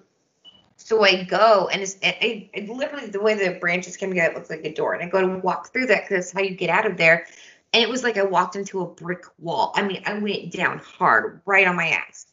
so 0.76 1.02
I 1.02 1.24
go 1.24 1.68
and 1.72 1.80
it's 1.82 1.94
it, 2.02 2.16
it, 2.20 2.50
it 2.52 2.68
literally 2.68 3.06
the 3.06 3.20
way 3.20 3.34
the 3.34 3.58
branches 3.58 3.96
came 3.96 4.10
together, 4.10 4.32
it 4.32 4.36
looks 4.36 4.50
like 4.50 4.64
a 4.64 4.74
door, 4.74 4.94
and 4.94 5.02
I 5.02 5.08
go 5.08 5.20
to 5.20 5.38
walk 5.38 5.72
through 5.72 5.86
that 5.86 6.02
because 6.02 6.26
that's 6.26 6.32
how 6.32 6.40
you 6.40 6.54
get 6.54 6.70
out 6.70 6.86
of 6.86 6.96
there 6.96 7.26
and 7.72 7.82
it 7.82 7.88
was 7.88 8.02
like 8.02 8.18
I 8.18 8.22
walked 8.22 8.56
into 8.56 8.82
a 8.82 8.86
brick 8.86 9.24
wall. 9.38 9.72
I 9.74 9.82
mean, 9.82 10.02
I 10.04 10.18
went 10.18 10.52
down 10.52 10.78
hard, 10.78 11.40
right 11.46 11.66
on 11.66 11.76
my 11.76 11.88
ass. 11.88 12.26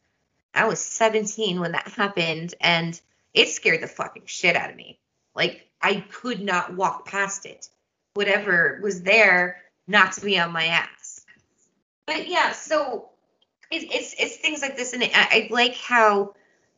I 0.54 0.66
was 0.66 0.80
17 0.80 1.60
when 1.60 1.72
that 1.72 1.88
happened, 1.88 2.56
and 2.60 3.00
it 3.34 3.48
scared 3.50 3.82
the 3.82 3.88
fucking 3.88 4.24
shit 4.26 4.56
out 4.56 4.70
of 4.70 4.76
me. 4.76 5.00
Like 5.36 5.69
I 5.82 6.06
could 6.12 6.42
not 6.42 6.76
walk 6.76 7.06
past 7.06 7.46
it. 7.46 7.70
Whatever 8.14 8.80
was 8.84 9.04
there 9.04 9.62
knocked 9.88 10.24
me 10.24 10.38
on 10.40 10.52
my 10.52 10.66
ass. 10.66 11.26
But 12.06 12.28
yeah, 12.28 12.52
so 12.52 13.10
it, 13.72 13.84
it's 13.94 14.16
it's 14.18 14.38
things 14.38 14.62
like 14.62 14.76
this, 14.76 14.94
and 14.94 15.04
I, 15.04 15.10
I 15.14 15.48
like 15.52 15.76
how 15.76 16.34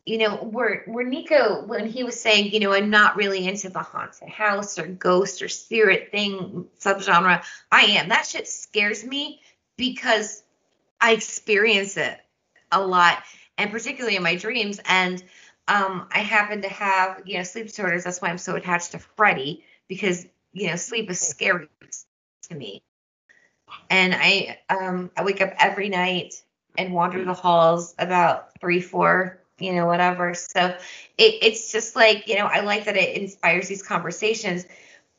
you 0.05 0.17
know, 0.17 0.35
where 0.35 0.83
where 0.87 1.05
Nico 1.05 1.63
when 1.65 1.87
he 1.87 2.03
was 2.03 2.19
saying, 2.19 2.51
you 2.51 2.59
know, 2.59 2.73
I'm 2.73 2.89
not 2.89 3.15
really 3.15 3.47
into 3.47 3.69
the 3.69 3.79
haunted 3.79 4.29
house 4.29 4.79
or 4.79 4.87
ghost 4.87 5.41
or 5.41 5.47
spirit 5.47 6.09
thing 6.11 6.65
subgenre. 6.79 7.43
I 7.71 7.81
am. 7.81 8.09
That 8.09 8.25
shit 8.25 8.47
scares 8.47 9.05
me 9.05 9.41
because 9.77 10.43
I 10.99 11.11
experience 11.11 11.97
it 11.97 12.19
a 12.71 12.83
lot, 12.83 13.23
and 13.57 13.71
particularly 13.71 14.15
in 14.15 14.23
my 14.23 14.35
dreams. 14.35 14.79
And 14.85 15.23
um, 15.67 16.07
I 16.11 16.19
happen 16.19 16.61
to 16.63 16.69
have, 16.69 17.21
you 17.25 17.37
know, 17.37 17.43
sleep 17.43 17.67
disorders. 17.67 18.03
That's 18.03 18.21
why 18.21 18.29
I'm 18.29 18.37
so 18.37 18.55
attached 18.55 18.91
to 18.91 18.99
Freddy 18.99 19.63
because 19.87 20.25
you 20.53 20.67
know, 20.67 20.75
sleep 20.75 21.09
is 21.09 21.19
scary 21.19 21.67
to 22.49 22.55
me. 22.55 22.83
And 23.89 24.13
I 24.13 24.59
um 24.69 25.11
I 25.15 25.23
wake 25.23 25.41
up 25.41 25.53
every 25.59 25.89
night 25.89 26.43
and 26.77 26.93
wander 26.93 27.23
the 27.23 27.33
halls 27.33 27.95
about 27.97 28.59
three, 28.59 28.81
four 28.81 29.41
you 29.59 29.73
know, 29.73 29.85
whatever. 29.85 30.33
So 30.33 30.75
it, 31.19 31.35
it's 31.41 31.71
just 31.71 31.95
like, 31.95 32.27
you 32.27 32.35
know, 32.35 32.45
I 32.45 32.61
like 32.61 32.85
that 32.85 32.97
it 32.97 33.15
inspires 33.15 33.67
these 33.67 33.83
conversations. 33.83 34.65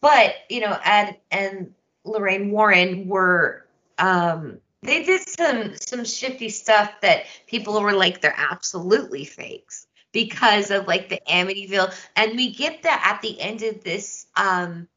But, 0.00 0.34
you 0.48 0.60
know, 0.60 0.76
Ed 0.84 1.16
and 1.30 1.72
Lorraine 2.04 2.50
Warren 2.50 3.06
were 3.06 3.66
um 3.98 4.58
they 4.82 5.04
did 5.04 5.28
some 5.28 5.76
some 5.76 6.04
shifty 6.04 6.48
stuff 6.48 6.90
that 7.02 7.26
people 7.46 7.80
were 7.80 7.92
like 7.92 8.20
they're 8.20 8.34
absolutely 8.36 9.24
fakes 9.24 9.86
because 10.12 10.70
of 10.70 10.86
like 10.86 11.08
the 11.08 11.20
Amityville 11.28 11.94
and 12.16 12.36
we 12.36 12.52
get 12.52 12.82
that 12.82 13.02
at 13.04 13.22
the 13.22 13.40
end 13.40 13.62
of 13.62 13.82
this 13.82 14.26
um 14.36 14.88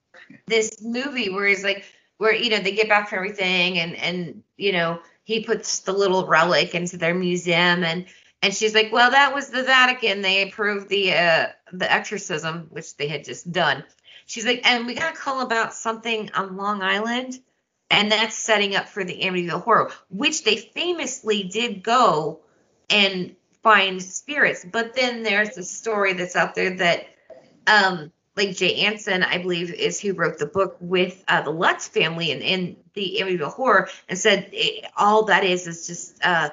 this 0.48 0.82
movie 0.82 1.30
where 1.30 1.46
it's 1.46 1.64
like 1.64 1.86
where 2.18 2.34
you 2.34 2.50
know 2.50 2.60
they 2.60 2.72
get 2.72 2.90
back 2.90 3.10
from 3.10 3.18
everything 3.18 3.80
and 3.80 3.96
and 3.96 4.44
you 4.58 4.72
know 4.72 5.00
he 5.24 5.44
puts 5.44 5.80
the 5.80 5.94
little 5.94 6.28
relic 6.28 6.76
into 6.76 6.98
their 6.98 7.16
museum 7.16 7.84
and 7.84 8.06
and 8.46 8.54
she's 8.54 8.76
like, 8.76 8.92
well, 8.92 9.10
that 9.10 9.34
was 9.34 9.50
the 9.50 9.64
Vatican. 9.64 10.22
They 10.22 10.44
approved 10.44 10.88
the 10.88 11.14
uh, 11.14 11.48
the 11.74 11.92
exorcism, 11.92 12.68
which 12.70 12.96
they 12.96 13.08
had 13.08 13.24
just 13.24 13.52
done. 13.52 13.84
She's 14.28 14.46
like, 14.46 14.62
and 14.70 14.86
we 14.86 14.94
got 14.94 15.16
a 15.16 15.18
call 15.18 15.42
about 15.42 15.74
something 15.74 16.30
on 16.36 16.56
Long 16.56 16.84
Island, 16.84 17.40
and 17.90 18.12
that's 18.12 18.38
setting 18.38 18.76
up 18.76 18.88
for 18.88 19.04
the 19.04 19.20
Amityville 19.20 19.64
Horror, 19.64 19.92
which 20.10 20.44
they 20.44 20.58
famously 20.58 21.42
did 21.42 21.82
go 21.82 22.42
and 22.88 23.36
find 23.66 24.00
spirits. 24.00 24.64
But 24.64 24.94
then 24.94 25.24
there's 25.24 25.58
a 25.58 25.64
story 25.64 26.14
that's 26.14 26.36
out 26.36 26.54
there 26.54 26.78
that, 26.78 27.08
um, 27.66 28.12
like 28.38 28.56
Jay 28.56 28.86
Anson, 28.86 29.24
I 29.24 29.40
believe, 29.40 29.74
is 29.74 30.00
who 30.00 30.14
wrote 30.14 30.38
the 30.38 30.46
book 30.46 30.78
with 30.80 31.24
uh, 31.28 31.42
the 31.42 31.50
Lutz 31.50 31.88
family 31.88 32.32
and 32.32 32.44
in 32.44 32.78
the 32.94 33.18
Amityville 33.22 33.52
Horror, 33.52 33.90
and 34.08 34.20
said 34.20 34.50
it, 34.52 34.86
all 34.96 35.24
that 35.26 35.44
is 35.44 35.66
is 35.66 35.88
just 35.88 36.24
uh, 36.24 36.50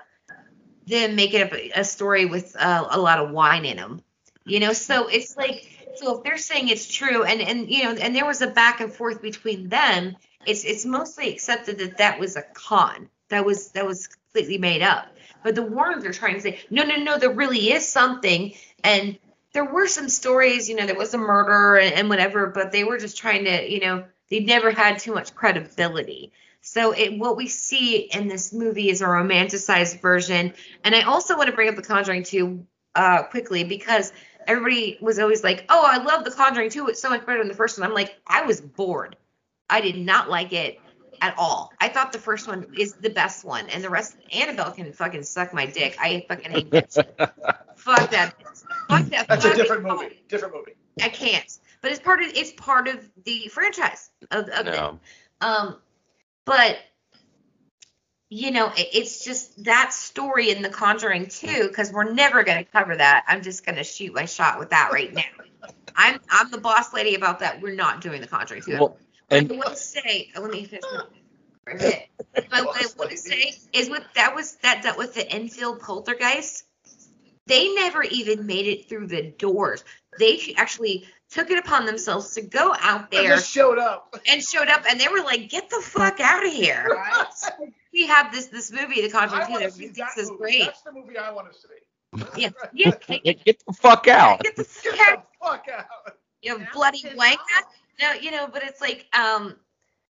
them 0.86 1.14
making 1.14 1.42
up 1.42 1.52
a, 1.52 1.70
a 1.80 1.84
story 1.84 2.24
with 2.24 2.56
uh, 2.58 2.88
a 2.90 2.98
lot 2.98 3.18
of 3.18 3.30
wine 3.30 3.66
in 3.66 3.76
them. 3.76 4.00
You 4.46 4.60
know, 4.60 4.72
so 4.72 5.06
it's 5.08 5.36
like 5.36 5.68
so 5.96 6.16
if 6.16 6.24
they're 6.24 6.38
saying 6.38 6.68
it's 6.68 6.90
true 6.90 7.24
and 7.24 7.42
and 7.42 7.70
you 7.70 7.84
know 7.84 7.92
and 7.92 8.16
there 8.16 8.24
was 8.24 8.40
a 8.40 8.46
back 8.46 8.80
and 8.80 8.90
forth 8.90 9.20
between 9.20 9.68
them, 9.68 10.16
it's 10.46 10.64
it's 10.64 10.86
mostly 10.86 11.30
accepted 11.30 11.78
that 11.78 11.98
that 11.98 12.18
was 12.18 12.36
a 12.36 12.42
con. 12.54 13.10
That 13.28 13.44
was 13.44 13.72
that 13.72 13.84
was 13.84 14.06
completely 14.06 14.56
made 14.56 14.80
up. 14.80 15.11
But 15.42 15.54
the 15.54 15.62
Warrens 15.62 16.04
are 16.04 16.12
trying 16.12 16.34
to 16.34 16.40
say, 16.40 16.60
no, 16.70 16.84
no, 16.84 16.96
no, 16.96 17.18
there 17.18 17.32
really 17.32 17.72
is 17.72 17.88
something. 17.88 18.54
And 18.84 19.18
there 19.52 19.64
were 19.64 19.86
some 19.86 20.08
stories, 20.08 20.68
you 20.68 20.76
know, 20.76 20.86
there 20.86 20.96
was 20.96 21.14
a 21.14 21.18
murder 21.18 21.76
and, 21.76 21.94
and 21.94 22.08
whatever, 22.08 22.46
but 22.46 22.72
they 22.72 22.84
were 22.84 22.98
just 22.98 23.18
trying 23.18 23.44
to, 23.44 23.70
you 23.70 23.80
know, 23.80 24.04
they 24.30 24.40
never 24.40 24.70
had 24.70 24.98
too 24.98 25.12
much 25.12 25.34
credibility. 25.34 26.32
So 26.62 26.92
it, 26.92 27.18
what 27.18 27.36
we 27.36 27.48
see 27.48 27.96
in 27.96 28.28
this 28.28 28.52
movie 28.52 28.88
is 28.88 29.02
a 29.02 29.06
romanticized 29.06 30.00
version. 30.00 30.54
And 30.84 30.94
I 30.94 31.02
also 31.02 31.36
want 31.36 31.50
to 31.50 31.54
bring 31.54 31.68
up 31.68 31.76
The 31.76 31.82
Conjuring 31.82 32.22
2 32.22 32.66
uh, 32.94 33.24
quickly 33.24 33.64
because 33.64 34.12
everybody 34.46 34.96
was 35.00 35.18
always 35.18 35.42
like, 35.42 35.64
"Oh, 35.68 35.82
I 35.84 36.02
love 36.02 36.24
The 36.24 36.30
Conjuring 36.30 36.70
2. 36.70 36.88
It's 36.88 37.02
so 37.02 37.10
much 37.10 37.26
better 37.26 37.38
than 37.38 37.48
the 37.48 37.54
first 37.54 37.78
one." 37.78 37.88
I'm 37.88 37.94
like, 37.94 38.16
I 38.26 38.42
was 38.42 38.60
bored. 38.60 39.16
I 39.68 39.80
did 39.80 39.96
not 39.96 40.30
like 40.30 40.52
it 40.52 40.78
at 41.22 41.38
all. 41.38 41.72
I 41.80 41.88
thought 41.88 42.12
the 42.12 42.18
first 42.18 42.48
one 42.48 42.66
is 42.76 42.94
the 42.94 43.08
best 43.08 43.44
one, 43.44 43.68
and 43.70 43.82
the 43.82 43.88
rest 43.88 44.16
Annabelle 44.32 44.72
can 44.72 44.92
fucking 44.92 45.22
suck 45.22 45.54
my 45.54 45.64
dick. 45.64 45.96
I 45.98 46.26
fucking 46.28 46.50
hate 46.50 46.68
it. 46.74 46.92
Fuck 47.76 48.10
that. 48.10 48.34
Fuck 48.88 49.04
that. 49.06 49.28
That's 49.28 49.44
a 49.44 49.54
different 49.54 49.84
movie. 49.84 50.20
Different 50.28 50.54
movie. 50.54 50.72
I 51.00 51.08
can't. 51.08 51.58
But 51.80 51.92
it's 51.92 52.00
part 52.00 52.20
of 52.20 52.28
it's 52.34 52.52
part 52.52 52.88
of 52.88 53.08
the 53.24 53.48
franchise 53.48 54.10
of, 54.30 54.48
of 54.48 54.66
No. 54.66 54.72
it. 55.40 55.44
Um, 55.44 55.76
but 56.44 56.78
you 58.28 58.50
know, 58.50 58.68
it, 58.68 58.88
it's 58.92 59.24
just 59.24 59.64
that 59.64 59.92
story 59.92 60.50
in 60.50 60.62
The 60.62 60.70
Conjuring 60.70 61.26
too, 61.28 61.68
because 61.68 61.92
we're 61.92 62.12
never 62.12 62.42
going 62.44 62.64
to 62.64 62.70
cover 62.70 62.96
that. 62.96 63.24
I'm 63.28 63.42
just 63.42 63.64
going 63.64 63.76
to 63.76 63.84
shoot 63.84 64.12
my 64.14 64.24
shot 64.24 64.58
with 64.58 64.70
that 64.70 64.90
right 64.92 65.12
now. 65.12 65.22
I'm 65.94 66.18
I'm 66.30 66.50
the 66.50 66.58
boss 66.58 66.92
lady 66.92 67.14
about 67.14 67.40
that. 67.40 67.60
We're 67.60 67.74
not 67.74 68.00
doing 68.00 68.20
The 68.20 68.26
Conjuring 68.26 68.62
2. 68.62 68.72
Well, 68.72 68.96
and 69.32 69.52
I 69.52 69.56
want 69.56 69.70
to 69.70 69.76
say, 69.76 70.30
oh, 70.36 70.40
let 70.42 70.50
me 70.50 70.64
finish 70.64 70.84
for 71.64 71.72
a 71.72 71.78
bit. 71.78 72.08
But 72.34 72.46
what 72.66 72.76
I 72.82 72.86
want 72.98 73.10
to 73.10 73.16
say 73.16 73.54
is 73.72 73.88
with 73.90 74.04
that 74.14 74.34
was 74.34 74.56
that 74.62 74.82
dealt 74.82 74.98
with 74.98 75.14
the 75.14 75.28
Enfield 75.30 75.80
poltergeist. 75.80 76.64
They 77.46 77.74
never 77.74 78.02
even 78.04 78.46
made 78.46 78.66
it 78.66 78.88
through 78.88 79.08
the 79.08 79.22
doors. 79.38 79.84
They 80.18 80.54
actually 80.56 81.06
took 81.30 81.50
it 81.50 81.58
upon 81.58 81.86
themselves 81.86 82.34
to 82.34 82.42
go 82.42 82.74
out 82.80 83.10
They 83.10 83.18
there 83.26 83.36
just 83.36 83.50
showed 83.50 83.78
up. 83.78 84.14
and 84.28 84.42
showed 84.42 84.68
up, 84.68 84.84
and 84.88 85.00
they 85.00 85.08
were 85.08 85.22
like, 85.22 85.48
"Get 85.50 85.68
the 85.70 85.80
fuck 85.82 86.20
out 86.20 86.46
of 86.46 86.52
here!" 86.52 87.02
we 87.92 88.06
have 88.06 88.30
this 88.32 88.46
this 88.46 88.70
movie, 88.70 89.02
The 89.02 89.10
Conjuring 89.10 89.42
I 89.42 89.46
2, 89.46 89.50
want 89.52 89.62
to 89.62 89.68
that 89.68 89.74
see 89.74 89.86
we 89.88 89.92
think 89.92 90.08
is 90.18 90.30
movie. 90.30 90.42
great. 90.42 90.64
That's 90.66 90.82
the 90.82 90.92
movie 90.92 91.18
I 91.18 91.32
want 91.32 91.52
to 91.52 91.58
see. 91.58 91.68
Yeah, 92.36 92.50
yeah. 92.74 92.92
get, 93.24 93.44
get 93.44 93.62
the 93.66 93.72
fuck 93.72 94.06
out. 94.06 94.42
Get 94.42 94.54
the 94.56 94.64
fuck 94.64 94.98
out. 95.08 95.26
the 95.32 95.46
fuck 95.46 95.66
out. 95.72 96.16
you 96.42 96.58
know, 96.58 96.66
bloody 96.74 97.02
wank. 97.16 97.40
No, 98.02 98.12
you 98.14 98.32
know, 98.32 98.48
but 98.52 98.64
it's 98.64 98.80
like, 98.80 99.06
um, 99.16 99.54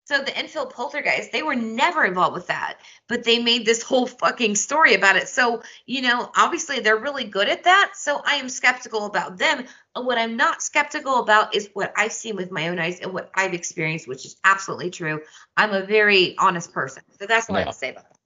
so 0.07 0.23
the 0.23 0.37
Enfield 0.37 0.73
poltergeist, 0.73 1.33
they 1.33 1.43
were 1.43 1.55
never 1.55 2.05
involved 2.05 2.35
with 2.35 2.47
that, 2.47 2.79
but 3.09 3.25
they 3.25 3.43
made 3.43 3.67
this 3.67 3.83
whole 3.83 4.07
fucking 4.07 4.55
story 4.55 4.95
about 4.95 5.17
it. 5.17 5.29
So, 5.29 5.63
you 5.85 6.01
know, 6.01 6.31
obviously 6.35 6.81
they're 6.81 6.97
really 6.97 7.25
good 7.25 7.49
at 7.49 7.65
that. 7.65 7.93
So 7.95 8.23
I 8.25 8.37
am 8.37 8.49
skeptical 8.49 9.05
about 9.05 9.37
them. 9.37 9.67
What 9.95 10.17
I'm 10.17 10.37
not 10.37 10.63
skeptical 10.63 11.21
about 11.21 11.55
is 11.55 11.69
what 11.75 11.93
I've 11.97 12.13
seen 12.13 12.37
with 12.37 12.51
my 12.51 12.69
own 12.69 12.79
eyes 12.79 13.01
and 13.01 13.13
what 13.13 13.31
I've 13.35 13.55
experienced, 13.55 14.09
which 14.09 14.25
is 14.25 14.37
absolutely 14.45 14.91
true. 14.91 15.21
I'm 15.57 15.73
a 15.73 15.85
very 15.85 16.37
honest 16.39 16.73
person. 16.73 17.03
So 17.19 17.27
that's 17.27 17.49
what 17.49 17.57
I 17.59 17.61
Yeah. 17.61 17.67
have 17.67 17.75
to 17.75 17.79
say 17.79 17.91
about 17.91 18.09
that. 18.09 18.19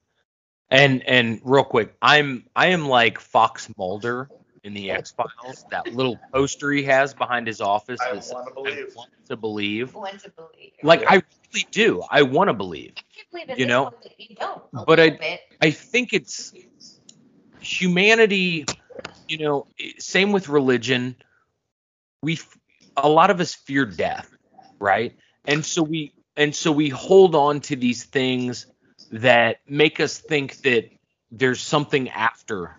And 0.70 1.02
and 1.04 1.40
real 1.44 1.64
quick, 1.64 1.96
I'm 2.02 2.44
I 2.54 2.68
am 2.68 2.88
like 2.88 3.18
Fox 3.18 3.68
Mulder 3.76 4.30
in 4.68 4.74
the 4.74 4.90
X 4.90 5.10
Files. 5.12 5.64
That 5.70 5.92
little 5.92 6.20
poster 6.32 6.70
he 6.70 6.84
has 6.84 7.14
behind 7.14 7.46
his 7.46 7.60
office. 7.60 8.00
I 8.00 8.14
that 8.14 8.22
says, 8.22 8.32
want 8.32 8.46
to 8.46 8.54
believe. 8.54 8.94
want 8.94 9.10
to 9.28 9.36
believe. 9.36 9.94
When 9.94 10.18
to 10.18 10.30
believe. 10.30 10.72
Like 10.84 11.04
I 11.08 11.22
really 11.54 11.66
do. 11.72 12.02
I 12.08 12.22
want 12.22 12.48
to 12.48 12.54
believe. 12.54 12.92
I 12.96 13.02
can't 13.16 13.30
believe 13.32 13.50
at 13.50 13.58
you 13.58 13.66
know, 13.66 13.92
you 14.18 14.36
don't. 14.36 14.62
but 14.86 15.00
I- 15.00 15.10
bit. 15.10 15.40
I 15.60 15.70
think 15.72 16.12
it's 16.12 16.52
humanity. 17.58 18.66
You 19.26 19.38
know, 19.38 19.66
same 19.98 20.32
with 20.32 20.48
religion. 20.48 21.16
We 22.22 22.38
a 22.96 23.08
lot 23.08 23.30
of 23.30 23.40
us 23.40 23.54
fear 23.54 23.84
death, 23.86 24.30
right? 24.78 25.16
And 25.46 25.64
so 25.64 25.82
we 25.82 26.12
and 26.36 26.54
so 26.54 26.72
we 26.72 26.88
hold 26.88 27.34
on 27.34 27.60
to 27.62 27.76
these 27.76 28.04
things 28.04 28.66
that 29.10 29.60
make 29.68 29.98
us 30.00 30.18
think 30.18 30.60
that 30.62 30.90
there's 31.30 31.60
something 31.60 32.08
after 32.10 32.76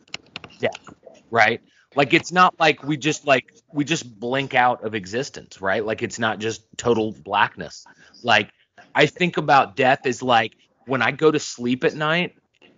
death, 0.59 0.93
right? 1.31 1.61
Like 1.95 2.13
it's 2.13 2.31
not 2.31 2.59
like 2.59 2.83
we 2.83 2.97
just 2.97 3.25
like 3.25 3.51
we 3.73 3.83
just 3.83 4.19
blink 4.19 4.53
out 4.53 4.83
of 4.83 4.93
existence, 4.95 5.61
right? 5.61 5.83
Like 5.83 6.03
it's 6.03 6.19
not 6.19 6.39
just 6.39 6.63
total 6.77 7.11
blackness. 7.11 7.85
Like 8.23 8.51
I 8.93 9.07
think 9.07 9.37
about 9.37 9.75
death 9.75 10.05
as 10.05 10.21
like 10.21 10.53
when 10.85 11.01
I 11.01 11.11
go 11.11 11.31
to 11.31 11.39
sleep 11.39 11.83
at 11.83 11.95
night, 11.95 12.35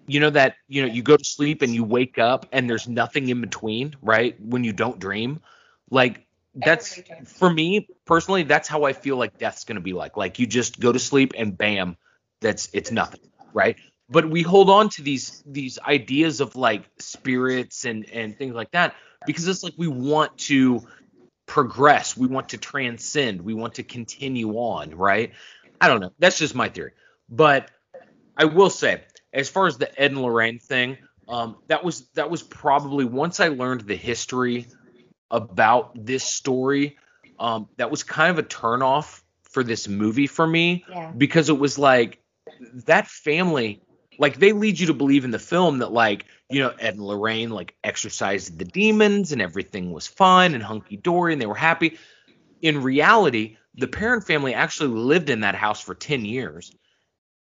you 0.07 0.19
know 0.19 0.29
that 0.29 0.55
you 0.67 0.81
know 0.81 0.87
you 0.87 1.03
go 1.03 1.17
to 1.17 1.23
sleep 1.25 1.61
and 1.61 1.73
you 1.73 1.83
wake 1.83 2.17
up 2.17 2.45
and 2.51 2.69
there's 2.69 2.87
nothing 2.87 3.27
in 3.29 3.41
between, 3.41 3.95
right? 4.01 4.39
When 4.39 4.63
you 4.63 4.73
don't 4.73 4.99
dream. 4.99 5.41
Like 5.89 6.25
that's 6.55 6.99
for 7.25 7.49
me 7.49 7.87
personally 8.05 8.43
that's 8.43 8.67
how 8.67 8.83
I 8.83 8.93
feel 8.93 9.15
like 9.17 9.37
death's 9.37 9.65
going 9.65 9.75
to 9.75 9.81
be 9.81 9.93
like. 9.93 10.17
Like 10.17 10.39
you 10.39 10.47
just 10.47 10.79
go 10.79 10.91
to 10.91 10.99
sleep 10.99 11.33
and 11.37 11.57
bam, 11.57 11.97
that's 12.39 12.69
it's 12.73 12.91
nothing, 12.91 13.21
right? 13.53 13.77
But 14.11 14.29
we 14.29 14.41
hold 14.41 14.69
on 14.69 14.89
to 14.89 15.01
these 15.01 15.41
these 15.45 15.79
ideas 15.79 16.41
of 16.41 16.55
like 16.55 16.83
spirits 16.99 17.85
and 17.85 18.09
and 18.11 18.37
things 18.37 18.53
like 18.53 18.71
that 18.71 18.93
because 19.25 19.47
it's 19.47 19.63
like 19.63 19.73
we 19.77 19.87
want 19.87 20.37
to 20.37 20.85
progress, 21.45 22.17
we 22.17 22.27
want 22.27 22.49
to 22.49 22.57
transcend, 22.57 23.41
we 23.41 23.53
want 23.53 23.75
to 23.75 23.83
continue 23.83 24.53
on, 24.53 24.95
right? 24.95 25.31
I 25.79 25.87
don't 25.87 26.01
know. 26.01 26.11
That's 26.19 26.37
just 26.37 26.55
my 26.55 26.69
theory. 26.69 26.91
But 27.29 27.71
I 28.37 28.45
will 28.45 28.69
say, 28.69 29.01
as 29.33 29.49
far 29.49 29.67
as 29.67 29.77
the 29.77 29.89
Ed 30.01 30.11
and 30.11 30.21
Lorraine 30.21 30.59
thing, 30.59 30.97
um, 31.29 31.57
that 31.67 31.83
was 31.83 32.07
that 32.15 32.29
was 32.29 32.43
probably 32.43 33.05
once 33.05 33.39
I 33.39 33.47
learned 33.47 33.81
the 33.81 33.95
history 33.95 34.67
about 35.29 36.05
this 36.05 36.25
story, 36.25 36.97
um, 37.39 37.69
that 37.77 37.89
was 37.89 38.03
kind 38.03 38.31
of 38.31 38.39
a 38.39 38.47
turnoff 38.47 39.21
for 39.43 39.63
this 39.63 39.87
movie 39.87 40.27
for 40.27 40.45
me 40.45 40.83
Yeah. 40.89 41.11
because 41.15 41.49
it 41.49 41.57
was 41.57 41.77
like 41.77 42.21
that 42.85 43.07
family 43.07 43.81
like 44.21 44.37
they 44.37 44.53
lead 44.53 44.79
you 44.79 44.87
to 44.87 44.93
believe 44.93 45.25
in 45.25 45.31
the 45.31 45.39
film 45.39 45.79
that 45.79 45.91
like 45.91 46.25
you 46.49 46.61
know 46.61 46.69
ed 46.79 46.93
and 46.93 47.03
lorraine 47.03 47.49
like 47.49 47.75
exorcised 47.83 48.57
the 48.57 48.65
demons 48.65 49.31
and 49.33 49.41
everything 49.41 49.91
was 49.91 50.07
fine 50.07 50.53
and 50.53 50.63
hunky-dory 50.63 51.33
and 51.33 51.41
they 51.41 51.47
were 51.47 51.55
happy 51.55 51.97
in 52.61 52.81
reality 52.81 53.57
the 53.75 53.87
Perron 53.87 54.21
family 54.21 54.53
actually 54.53 54.89
lived 54.89 55.29
in 55.29 55.41
that 55.41 55.55
house 55.55 55.81
for 55.81 55.95
10 55.95 56.23
years 56.23 56.71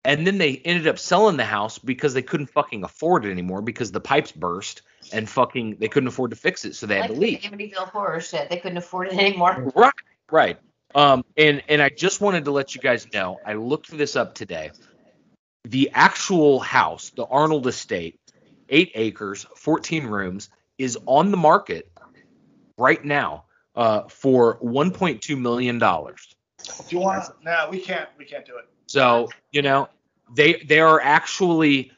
and 0.05 0.27
then 0.27 0.39
they 0.39 0.57
ended 0.65 0.87
up 0.87 0.99
selling 0.99 1.37
the 1.37 1.45
house 1.45 1.79
because 1.79 2.15
they 2.15 2.23
couldn't 2.23 2.47
fucking 2.47 2.85
afford 2.85 3.27
it 3.27 3.31
anymore 3.31 3.61
because 3.61 3.91
the 3.91 4.01
pipes 4.01 4.33
burst 4.33 4.83
and 5.13 5.29
fucking 5.29 5.77
they 5.81 5.89
couldn't 5.89 6.09
afford 6.09 6.31
to 6.31 6.37
fix 6.37 6.65
it 6.65 6.75
so 6.77 6.87
they 6.87 6.97
had 6.97 7.11
Like 7.11 7.15
to 7.15 7.21
leave 7.21 7.41
Amityville 7.41 7.91
horror 7.91 8.21
shit. 8.21 8.49
They 8.49 8.59
couldn't 8.59 8.79
afford 8.79 9.09
it 9.09 9.19
anymore. 9.19 9.73
Right, 9.75 9.93
right. 10.31 10.59
Um, 10.95 11.25
and 11.37 11.63
and 11.69 11.83
I 11.83 11.91
just 11.91 12.21
wanted 12.21 12.45
to 12.47 12.51
let 12.51 12.75
you 12.75 12.81
guys 12.81 13.07
know. 13.13 13.39
I 13.45 13.55
looked 13.55 13.91
this 13.91 14.17
up 14.17 14.35
today. 14.35 14.71
The 15.65 15.91
actual 15.93 16.61
house, 16.61 17.11
the 17.11 17.27
Arnold 17.27 17.67
Estate, 17.67 18.19
eight 18.69 18.93
acres, 18.95 19.47
14 19.57 20.07
rooms, 20.07 20.49
is 20.79 20.97
on 21.07 21.31
the 21.31 21.37
market 21.37 21.91
right 22.79 23.05
now 23.05 23.45
uh, 23.75 24.03
for 24.09 24.59
1.2 24.61 25.39
million 25.39 25.79
dollars. 25.79 26.35
Do 26.89 26.97
you 26.97 27.03
want? 27.03 27.25
to 27.25 27.33
No, 27.43 27.69
we 27.71 27.81
can't. 27.81 28.09
We 28.19 28.25
can't 28.25 28.45
do 28.47 28.57
it. 28.57 28.65
So 28.87 29.29
you 29.53 29.63
know 29.63 29.89
they 30.35 30.55
they 30.55 30.81
are 30.81 31.01
actually 31.01 31.93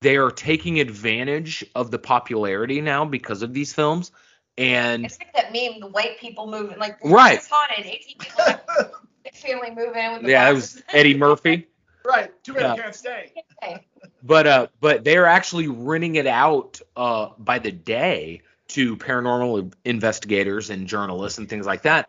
they 0.00 0.16
are 0.16 0.30
taking 0.30 0.80
advantage 0.80 1.64
of 1.74 1.90
the 1.90 1.98
popularity 1.98 2.80
now 2.80 3.04
because 3.04 3.42
of 3.42 3.52
these 3.52 3.72
films. 3.72 4.10
And 4.58 5.04
It's 5.04 5.18
like 5.18 5.32
that 5.34 5.52
meme, 5.52 5.80
the 5.80 5.86
white 5.86 6.18
people 6.18 6.46
moving, 6.46 6.78
like 6.78 6.98
Right. 7.04 7.38
It's 7.38 7.48
haunted. 7.48 7.86
18 7.86 8.18
people, 8.18 8.44
big 9.24 9.34
family 9.34 9.70
moving 9.70 10.02
in 10.02 10.12
with 10.12 10.22
the 10.22 10.28
yeah, 10.30 10.48
it 10.48 10.54
boxes. 10.54 10.74
was 10.76 10.82
Eddie 10.92 11.16
Murphy. 11.16 11.68
Right. 12.04 12.30
Too 12.42 12.54
bad 12.54 12.62
Yeah. 12.62 12.74
you 12.74 12.82
can't 12.82 12.94
stay. 12.94 13.32
But 14.22 14.46
uh 14.46 14.66
but 14.80 15.04
they're 15.04 15.26
actually 15.26 15.68
renting 15.68 16.16
it 16.16 16.26
out 16.26 16.80
uh 16.96 17.30
by 17.38 17.58
the 17.58 17.72
day 17.72 18.42
to 18.68 18.96
paranormal 18.96 19.72
investigators 19.84 20.70
and 20.70 20.86
journalists 20.86 21.38
and 21.38 21.48
things 21.48 21.66
like 21.66 21.82
that 21.82 22.08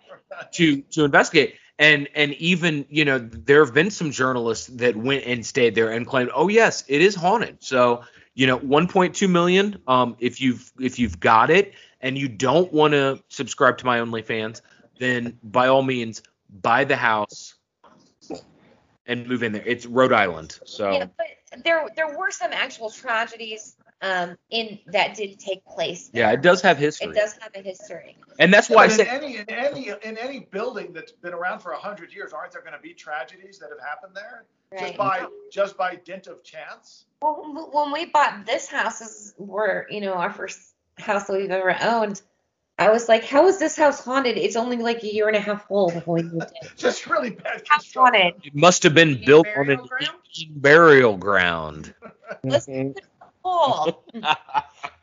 to 0.53 0.81
to 0.81 1.03
investigate 1.03 1.55
and 1.79 2.07
and 2.15 2.33
even 2.35 2.85
you 2.89 3.03
know 3.05 3.19
there 3.19 3.63
have 3.63 3.73
been 3.73 3.89
some 3.91 4.11
journalists 4.11 4.67
that 4.67 4.95
went 4.95 5.23
and 5.25 5.45
stayed 5.45 5.75
there 5.75 5.91
and 5.91 6.07
claimed 6.07 6.29
oh 6.33 6.47
yes 6.47 6.83
it 6.87 7.01
is 7.01 7.15
haunted 7.15 7.57
so 7.59 8.01
you 8.35 8.47
know 8.47 8.59
1.2 8.59 9.29
million 9.29 9.77
um 9.87 10.15
if 10.19 10.39
you've 10.39 10.71
if 10.79 10.97
you've 10.99 11.19
got 11.19 11.49
it 11.49 11.73
and 12.01 12.17
you 12.17 12.27
don't 12.27 12.71
want 12.71 12.93
to 12.93 13.21
subscribe 13.29 13.77
to 13.77 13.85
my 13.85 13.99
OnlyFans 13.99 14.61
then 14.99 15.37
by 15.43 15.67
all 15.67 15.83
means 15.83 16.21
buy 16.61 16.83
the 16.83 16.95
house 16.95 17.52
and 19.05 19.27
move 19.27 19.43
in 19.43 19.51
there 19.51 19.63
it's 19.65 19.85
Rhode 19.85 20.13
Island 20.13 20.59
so 20.65 20.91
Yeah, 20.91 21.05
but 21.17 21.63
there 21.63 21.87
there 21.95 22.17
were 22.17 22.31
some 22.31 22.51
actual 22.51 22.89
tragedies 22.89 23.75
um 24.01 24.37
in 24.49 24.79
that 24.87 25.15
did 25.15 25.39
take 25.39 25.65
place. 25.65 26.09
Yeah, 26.13 26.31
it 26.31 26.41
does 26.41 26.61
have 26.61 26.77
history. 26.77 27.11
It 27.11 27.15
does 27.15 27.37
have 27.41 27.51
a 27.55 27.61
history. 27.61 28.17
And 28.39 28.53
that's 28.53 28.69
why 28.69 28.83
I 28.83 28.87
But 28.87 28.95
say 28.95 29.03
in 29.03 29.07
any 29.09 29.37
in 29.37 29.49
any 29.49 29.89
in 29.89 30.17
any 30.17 30.39
building 30.39 30.93
that's 30.93 31.11
been 31.11 31.33
around 31.33 31.59
for 31.59 31.73
hundred 31.73 32.13
years, 32.13 32.33
aren't 32.33 32.51
there 32.51 32.61
going 32.61 32.73
to 32.73 32.79
be 32.79 32.93
tragedies 32.93 33.59
that 33.59 33.69
have 33.69 33.79
happened 33.79 34.15
there 34.15 34.45
just 34.77 34.97
by 34.97 35.27
just 35.51 35.77
by 35.77 35.95
dint 35.95 36.27
of 36.27 36.43
chance? 36.43 37.05
Well, 37.21 37.69
when 37.71 37.91
we 37.91 38.05
bought 38.05 38.45
this 38.45 38.67
house, 38.67 39.01
is 39.01 39.33
were 39.37 39.87
you 39.89 40.01
know 40.01 40.13
our 40.13 40.31
first 40.31 40.59
house 40.97 41.25
that 41.25 41.37
we've 41.37 41.49
ever 41.49 41.75
owned. 41.81 42.21
I 42.83 42.89
was 42.89 43.07
like, 43.07 43.23
how 43.23 43.47
is 43.47 43.59
this 43.59 43.77
house 43.77 44.03
haunted? 44.03 44.37
It's 44.37 44.57
only 44.57 44.75
like 44.75 45.03
a 45.03 45.13
year 45.13 45.29
and 45.29 45.37
a 45.37 45.39
half 45.39 45.65
old 45.69 45.93
when 46.05 46.25
we 46.25 46.31
moved 46.31 46.51
in. 46.61 46.69
Just 46.75 47.07
really 47.07 47.29
bad. 47.29 47.63
House 47.65 47.93
haunted. 47.93 48.35
it 48.43 48.53
must 48.53 48.83
have 48.83 48.93
been 48.93 49.23
built 49.23 49.47
on 49.55 49.69
an 49.69 49.79
Indian 49.79 50.59
burial 50.59 51.15
ground. 51.15 51.93
Listen 52.43 52.93
to 52.93 53.01
the 53.01 53.95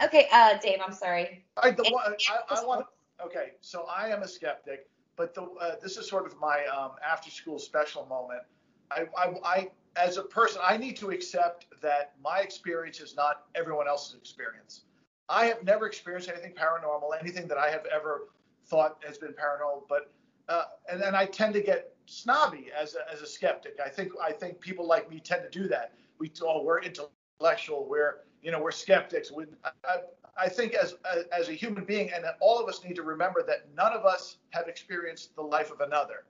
okay, 0.05 0.28
uh, 0.31 0.59
Dave, 0.59 0.81
I'm 0.85 0.93
sorry. 0.93 1.45
I, 1.57 1.70
the 1.70 1.85
I, 1.85 2.55
I 2.55 2.64
want. 2.64 2.87
Okay, 3.24 3.53
so 3.61 3.85
I 3.85 4.09
am 4.09 4.22
a 4.22 4.28
skeptic, 4.28 4.89
but 5.16 5.35
the 5.35 5.43
uh, 5.43 5.76
this 5.83 5.97
is 5.97 6.09
sort 6.09 6.26
of 6.26 6.39
my 6.39 6.64
um, 6.66 6.93
after 7.07 7.31
school 7.31 7.59
special 7.59 8.05
moment. 8.07 8.43
I, 8.91 9.07
I, 9.16 9.35
I, 9.45 9.70
as 9.97 10.16
a 10.16 10.22
person, 10.22 10.61
I 10.64 10.76
need 10.76 10.97
to 10.97 11.11
accept 11.11 11.66
that 11.81 12.12
my 12.22 12.41
experience 12.41 13.01
is 13.01 13.14
not 13.14 13.45
everyone 13.55 13.89
else's 13.89 14.14
experience. 14.14 14.83
I 15.31 15.47
have 15.47 15.62
never 15.62 15.87
experienced 15.87 16.28
anything 16.28 16.53
paranormal, 16.53 17.11
anything 17.18 17.47
that 17.49 17.57
I 17.57 17.70
have 17.70 17.87
ever 17.87 18.28
thought 18.66 19.03
has 19.07 19.16
been 19.16 19.33
paranormal, 19.33 19.85
but 19.89 20.12
uh, 20.49 20.64
and 20.91 21.01
then 21.01 21.14
I 21.14 21.26
tend 21.26 21.55
to 21.55 21.61
get 21.61 21.95
snobby 22.07 22.70
as 22.76 22.97
a, 22.97 23.12
as 23.12 23.22
a 23.22 23.26
skeptic. 23.26 23.78
I 23.85 23.89
think 23.89 24.12
I 24.20 24.33
think 24.33 24.61
people 24.61 24.87
like 24.87 25.09
me 25.09 25.20
tend 25.20 25.45
to 25.45 25.51
do 25.51 25.68
that. 25.68 25.93
We 26.18 26.33
oh 26.43 26.64
we're 26.64 26.81
intellectual, 26.83 27.87
we're 27.89 28.22
you 28.43 28.51
know 28.51 28.61
we're 28.61 28.72
skeptics. 28.72 29.31
We, 29.31 29.45
I, 29.64 29.99
I 30.37 30.49
think 30.49 30.74
as 30.74 30.97
as 31.33 31.49
a 31.49 31.53
human 31.53 31.85
being, 31.85 32.11
and 32.12 32.24
all 32.41 32.61
of 32.61 32.68
us 32.68 32.83
need 32.85 32.97
to 32.97 33.03
remember 33.03 33.45
that 33.47 33.68
none 33.76 33.93
of 33.93 34.05
us 34.05 34.39
have 34.51 34.66
experienced 34.66 35.37
the 35.37 35.43
life 35.43 35.70
of 35.70 35.81
another. 35.81 36.24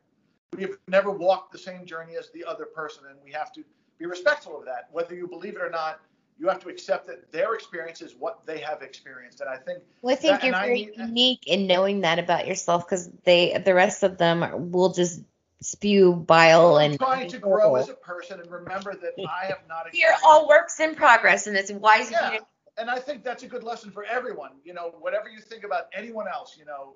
We 0.55 0.63
have 0.63 0.77
never 0.89 1.11
walked 1.11 1.53
the 1.53 1.59
same 1.59 1.87
journey 1.87 2.17
as 2.17 2.31
the 2.35 2.45
other 2.45 2.67
person, 2.67 3.05
and 3.09 3.19
we 3.25 3.33
have 3.33 3.53
to 3.53 3.65
be 3.99 4.05
respectful 4.05 4.59
of 4.59 4.67
that. 4.67 4.89
Whether 4.93 5.15
you 5.15 5.27
believe 5.27 5.57
it 5.57 5.63
or 5.63 5.71
not, 5.71 6.01
you 6.41 6.49
have 6.49 6.59
to 6.61 6.69
accept 6.71 7.07
that 7.07 7.31
their 7.31 7.55
experience 7.55 8.01
is 8.01 8.15
what 8.17 8.47
they 8.47 8.59
have 8.59 8.81
experienced. 8.81 9.41
And 9.41 9.51
I 9.51 9.59
think 9.59 9.81
Well, 10.01 10.15
I 10.15 10.17
think 10.17 10.41
that- 10.41 10.45
you're 10.47 10.55
and 10.55 10.63
I 10.63 10.67
very 10.67 10.93
unique 10.97 11.47
in 11.47 11.67
knowing 11.67 12.01
that 12.01 12.19
about 12.19 12.47
yourself 12.47 12.87
because 12.87 13.11
they, 13.25 13.57
the 13.59 13.75
rest 13.75 14.03
of 14.03 14.17
them 14.17 14.73
will 14.73 14.93
just 14.93 15.23
spew 15.61 16.15
bile 16.15 16.79
I'm 16.79 16.93
and. 16.93 16.99
trying 16.99 17.29
to 17.29 17.39
grow 17.39 17.75
as 17.75 17.91
a 17.91 17.95
person 17.95 18.41
and 18.41 18.51
remember 18.51 18.95
that 18.95 19.13
I 19.29 19.47
have 19.47 19.61
not 19.69 19.87
You're 19.93 20.17
all 20.25 20.49
works 20.49 20.81
in 20.81 20.95
progress, 20.95 21.47
and 21.47 21.57
it's 21.57 21.71
wise 21.71 22.11
Yeah, 22.11 22.33
you 22.33 22.39
to 22.39 22.45
and 22.79 22.89
I 22.91 22.99
think 22.99 23.23
that's 23.23 23.43
a 23.43 23.47
good 23.47 23.63
lesson 23.63 23.91
for 23.91 24.05
everyone. 24.05 24.53
You 24.65 24.73
know, 24.73 24.95
whatever 24.99 25.29
you 25.29 25.41
think 25.41 25.65
about 25.65 25.89
anyone 25.93 26.27
else, 26.27 26.57
you 26.59 26.65
know, 26.65 26.95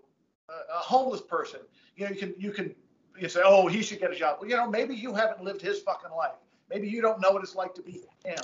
a, 0.49 0.53
a 0.75 0.79
homeless 0.79 1.21
person, 1.21 1.61
you 1.97 2.07
know, 2.07 2.11
you 2.13 2.17
can 2.17 2.35
you 2.39 2.51
can 2.53 2.75
you 3.19 3.29
say, 3.29 3.43
oh, 3.45 3.67
he 3.67 3.83
should 3.83 4.01
get 4.01 4.11
a 4.11 4.15
job. 4.15 4.39
Well, 4.41 4.49
you 4.49 4.57
know, 4.57 4.69
maybe 4.69 4.95
you 4.95 5.13
haven't 5.15 5.45
lived 5.45 5.61
his 5.61 5.81
fucking 5.81 6.11
life. 6.17 6.37
Maybe 6.71 6.89
you 6.89 7.03
don't 7.03 7.21
know 7.21 7.31
what 7.31 7.43
it's 7.43 7.55
like 7.55 7.75
to 7.75 7.83
be 7.83 8.01
him. 8.25 8.39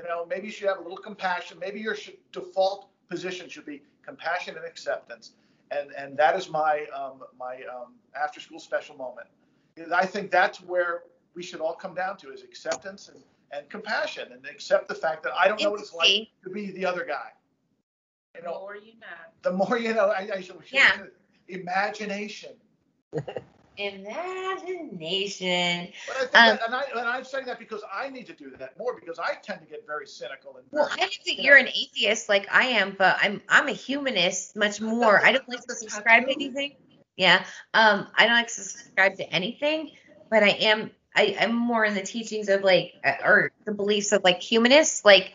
You 0.00 0.08
know, 0.08 0.24
maybe 0.24 0.46
you 0.46 0.52
should 0.52 0.68
have 0.68 0.78
a 0.78 0.82
little 0.82 0.96
compassion. 0.96 1.58
Maybe 1.60 1.80
your 1.80 1.94
should, 1.94 2.16
default 2.32 2.88
position 3.10 3.48
should 3.48 3.66
be 3.66 3.82
compassion 4.04 4.56
and 4.56 4.64
acceptance. 4.64 5.32
And 5.70 5.90
and 5.96 6.16
that 6.16 6.36
is 6.36 6.48
my 6.48 6.86
um, 6.96 7.22
my 7.38 7.56
um, 7.72 7.94
after 8.20 8.40
school 8.40 8.58
special 8.58 8.96
moment. 8.96 9.26
Because 9.74 9.92
I 9.92 10.04
think 10.06 10.30
that's 10.30 10.60
where 10.62 11.02
we 11.34 11.42
should 11.42 11.60
all 11.60 11.74
come 11.74 11.94
down 11.94 12.16
to 12.18 12.32
is 12.32 12.42
acceptance 12.42 13.08
and, 13.08 13.22
and 13.52 13.68
compassion 13.68 14.32
and 14.32 14.44
accept 14.46 14.88
the 14.88 14.94
fact 14.94 15.22
that 15.24 15.32
I 15.38 15.48
don't 15.48 15.62
know 15.62 15.70
what 15.70 15.80
it's 15.80 15.94
like 15.94 16.28
to 16.44 16.50
be 16.50 16.70
the 16.72 16.86
other 16.86 17.04
guy. 17.04 17.30
You 18.36 18.42
know, 18.42 18.54
Or 18.54 18.76
you 18.76 18.94
know. 19.00 19.06
the 19.42 19.52
more 19.52 19.78
you 19.78 19.92
know, 19.92 20.06
I, 20.08 20.28
I 20.36 20.40
should, 20.40 20.56
Yeah. 20.72 20.96
imagination. 21.48 22.52
Imagination. 23.76 25.88
But 26.06 26.16
I 26.16 26.20
think 26.20 26.34
Um, 26.34 26.42
that, 26.46 26.60
and, 26.66 26.74
I, 26.74 26.82
and 26.96 27.08
I'm 27.08 27.24
saying 27.24 27.46
that 27.46 27.58
because 27.58 27.82
I 27.92 28.08
need 28.10 28.26
to 28.26 28.34
do 28.34 28.50
that 28.58 28.78
more 28.78 28.94
because 28.98 29.18
I 29.18 29.34
tend 29.42 29.60
to 29.62 29.66
get 29.66 29.86
very 29.86 30.06
cynical 30.06 30.56
and 30.56 30.66
Well, 30.70 30.88
I 30.92 30.96
think 30.96 31.24
that 31.26 31.42
you're 31.42 31.56
an 31.56 31.68
atheist 31.68 32.28
like 32.28 32.46
I 32.52 32.66
am, 32.66 32.94
but 32.98 33.16
I'm 33.20 33.42
I'm 33.48 33.68
a 33.68 33.72
humanist 33.72 34.56
much 34.56 34.80
more. 34.80 35.24
I 35.24 35.32
don't 35.32 35.48
like 35.48 35.62
to 35.62 35.74
subscribe 35.74 36.26
to 36.26 36.32
anything. 36.32 36.76
Yeah. 37.16 37.44
Um, 37.74 38.06
I 38.14 38.26
don't 38.26 38.36
like 38.36 38.48
to 38.48 38.52
subscribe 38.52 39.16
to 39.16 39.28
anything, 39.32 39.92
but 40.30 40.42
I 40.42 40.50
am 40.50 40.90
I, 41.14 41.36
I'm 41.40 41.54
more 41.54 41.84
in 41.84 41.94
the 41.94 42.02
teachings 42.02 42.48
of 42.48 42.62
like, 42.62 42.94
uh, 43.04 43.12
or 43.24 43.52
the 43.64 43.72
beliefs 43.72 44.12
of 44.12 44.22
like 44.24 44.40
humanists. 44.40 45.04
Like, 45.04 45.34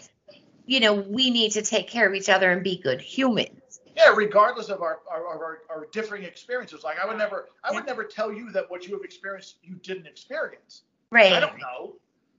you 0.66 0.80
know, 0.80 0.94
we 0.94 1.32
need 1.32 1.52
to 1.54 1.62
take 1.62 1.90
care 1.90 2.08
of 2.08 2.16
each 2.16 2.30
other 2.30 2.52
and 2.52 2.64
be 2.64 2.78
good 2.78 3.02
humans. 3.02 3.50
Yeah, 3.96 4.14
regardless 4.16 4.70
of 4.70 4.82
our 4.82 5.00
our, 5.10 5.26
our, 5.26 5.60
our 5.70 5.88
differing 5.92 6.24
experiences. 6.24 6.84
Like 6.84 7.00
I 7.00 7.06
would 7.08 7.18
never 7.18 7.50
I 7.64 7.72
would 7.74 7.86
never 7.86 8.04
tell 8.04 8.32
you 8.32 8.52
that 8.52 8.70
what 8.70 8.86
you 8.88 8.94
have 8.94 9.04
experienced 9.04 9.58
you 9.64 9.76
didn't 9.76 10.08
experience. 10.08 10.84
Right. 11.12 11.34
I 11.34 11.40
don't 11.40 11.58
know. 11.60 11.94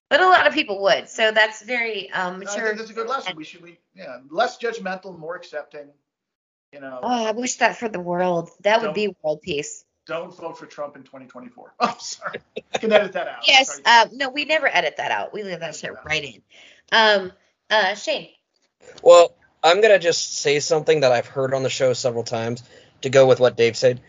But 0.09 0.21
a 0.21 0.27
lot 0.27 0.47
of 0.47 0.53
people 0.55 0.83
would. 0.83 1.09
So 1.09 1.33
that's 1.33 1.63
very 1.63 2.11
um, 2.13 2.43
I 2.47 2.61
think 2.61 2.79
that's 2.79 2.91
a 2.91 2.95
good 2.95 3.09
lesson. 3.09 3.37
We 3.37 3.45
should 3.45 3.65
be 3.65 3.79
yeah 3.95 4.19
less 4.31 4.59
judgmental, 4.59 5.19
more 5.19 5.35
accepting. 5.37 5.89
You 6.73 6.81
know, 6.81 7.01
Oh, 7.03 7.27
I 7.27 7.31
wish 7.31 7.57
that 7.57 7.77
for 7.79 7.89
the 7.89 8.01
world. 8.01 8.51
That 8.61 8.83
would 8.83 8.93
be 8.93 9.15
world 9.23 9.41
peace. 9.41 9.85
don't 10.07 10.37
vote 10.37 10.59
for 10.59 10.67
Trump 10.67 10.97
in 10.97 11.03
2024. 11.05 11.75
Oh, 11.81 11.97
sorry. 12.01 12.41
You 12.57 12.63
can 12.81 12.93
edit 12.93 13.13
that 13.13 13.29
out. 13.29 13.47
Yes. 13.47 13.81
Sorry. 13.83 13.85
Um, 13.85 14.17
no, 14.17 14.29
we 14.29 14.45
never 14.45 14.67
edit 14.67 14.97
that 14.99 15.11
out. 15.11 15.33
We 15.33 15.43
leave 15.43 15.61
that 15.61 15.75
shit 15.77 15.93
right 16.05 16.23
in. 16.23 16.43
Um, 16.93 17.33
uh, 17.71 17.95
Shane. 17.95 18.29
Well, 19.03 19.35
I'm 19.67 19.81
gonna 19.81 19.99
just 19.99 20.39
say 20.39 20.61
something 20.61 21.01
that 21.01 21.11
I've 21.11 21.27
heard 21.27 21.53
on 21.53 21.65
the 21.65 21.71
show 21.71 21.93
several 21.93 22.23
times 22.23 22.63
to 23.03 23.11
go 23.11 23.27
with 23.27 23.41
what 23.41 23.57
Dave 23.57 23.77
said. 23.77 24.01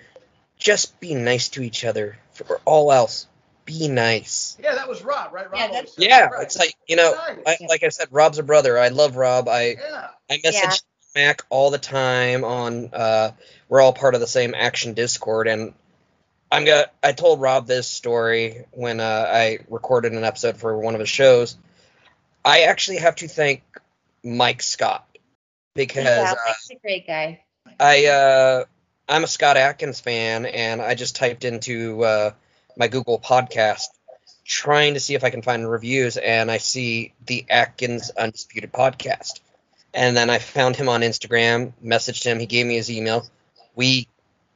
Just 0.60 1.00
be 1.00 1.16
nice 1.16 1.50
to 1.50 1.64
each 1.64 1.84
other. 1.84 2.18
For 2.34 2.62
all 2.64 2.92
else, 2.92 3.28
be 3.66 3.88
nice. 3.88 4.56
Yeah, 4.62 4.76
that 4.76 4.88
was 4.88 5.04
Rob, 5.04 5.34
right? 5.34 5.50
Rob 5.52 5.60
Yeah, 5.60 5.66
always 5.66 5.94
Yeah, 5.98 6.26
right. 6.26 6.44
it's 6.44 6.58
like 6.58 6.76
you 6.88 6.96
know, 6.96 7.16
Right. 7.16 7.40
I, 7.46 7.58
like 7.68 7.84
I 7.84 7.90
said, 7.90 8.08
Rob's 8.12 8.38
a 8.38 8.44
brother. 8.44 8.78
I 8.78 8.90
love 8.90 9.16
Rob. 9.16 9.48
I 9.48 9.78
yeah. 9.80 10.10
I 10.30 10.40
message 10.44 10.82
Mac 11.16 11.42
all 11.50 11.72
the 11.72 11.80
time 11.80 12.44
on. 12.44 12.92
Uh, 12.94 13.32
we're 13.68 13.82
all 13.82 13.94
part 13.94 14.14
of 14.14 14.22
the 14.22 14.28
same 14.28 14.54
Action 14.56 14.94
Discord, 14.94 15.48
and 15.48 15.74
I'm 16.52 16.66
gonna. 16.66 16.86
I 17.02 17.14
told 17.14 17.42
Rob 17.42 17.66
this 17.66 17.88
story 17.88 18.66
when 18.72 19.00
uh, 19.00 19.26
I 19.28 19.60
recorded 19.70 20.14
an 20.14 20.24
episode 20.24 20.58
for 20.58 20.78
one 20.78 20.94
of 20.94 21.00
his 21.00 21.10
shows. 21.10 21.58
I 22.46 22.62
actually 22.62 22.98
have 22.98 23.16
to 23.18 23.28
thank 23.28 23.64
Mike 24.24 24.62
Scott 24.62 25.07
because 25.78 26.06
yeah, 26.06 26.34
uh, 26.34 26.54
a 26.72 26.76
great 26.82 27.08
guy. 27.08 27.42
I 27.80 28.08
uh, 28.08 28.66
I'm 29.08 29.24
a 29.24 29.28
Scott 29.28 29.56
Adkins 29.56 30.02
fan, 30.02 30.46
and 30.46 30.82
I 30.82 30.96
just 30.96 31.16
typed 31.16 31.46
into 31.46 32.04
uh, 32.04 32.32
my 32.76 32.90
Google 32.90 33.20
podcast 33.20 33.86
trying 34.44 34.96
to 34.96 35.00
see 35.00 35.14
if 35.14 35.24
I 35.24 35.30
can 35.30 35.42
find 35.42 35.70
reviews, 35.70 36.18
and 36.18 36.52
I 36.52 36.58
see 36.58 37.14
the 37.26 37.46
Adkins 37.50 38.10
Undisputed 38.10 38.74
podcast. 38.74 39.40
And 39.94 40.16
then 40.16 40.30
I 40.30 40.40
found 40.40 40.76
him 40.76 40.90
on 40.90 41.02
Instagram, 41.02 41.74
messaged 41.84 42.24
him, 42.24 42.40
he 42.40 42.46
gave 42.46 42.66
me 42.66 42.76
his 42.76 42.92
email. 42.92 43.28
We 43.76 44.08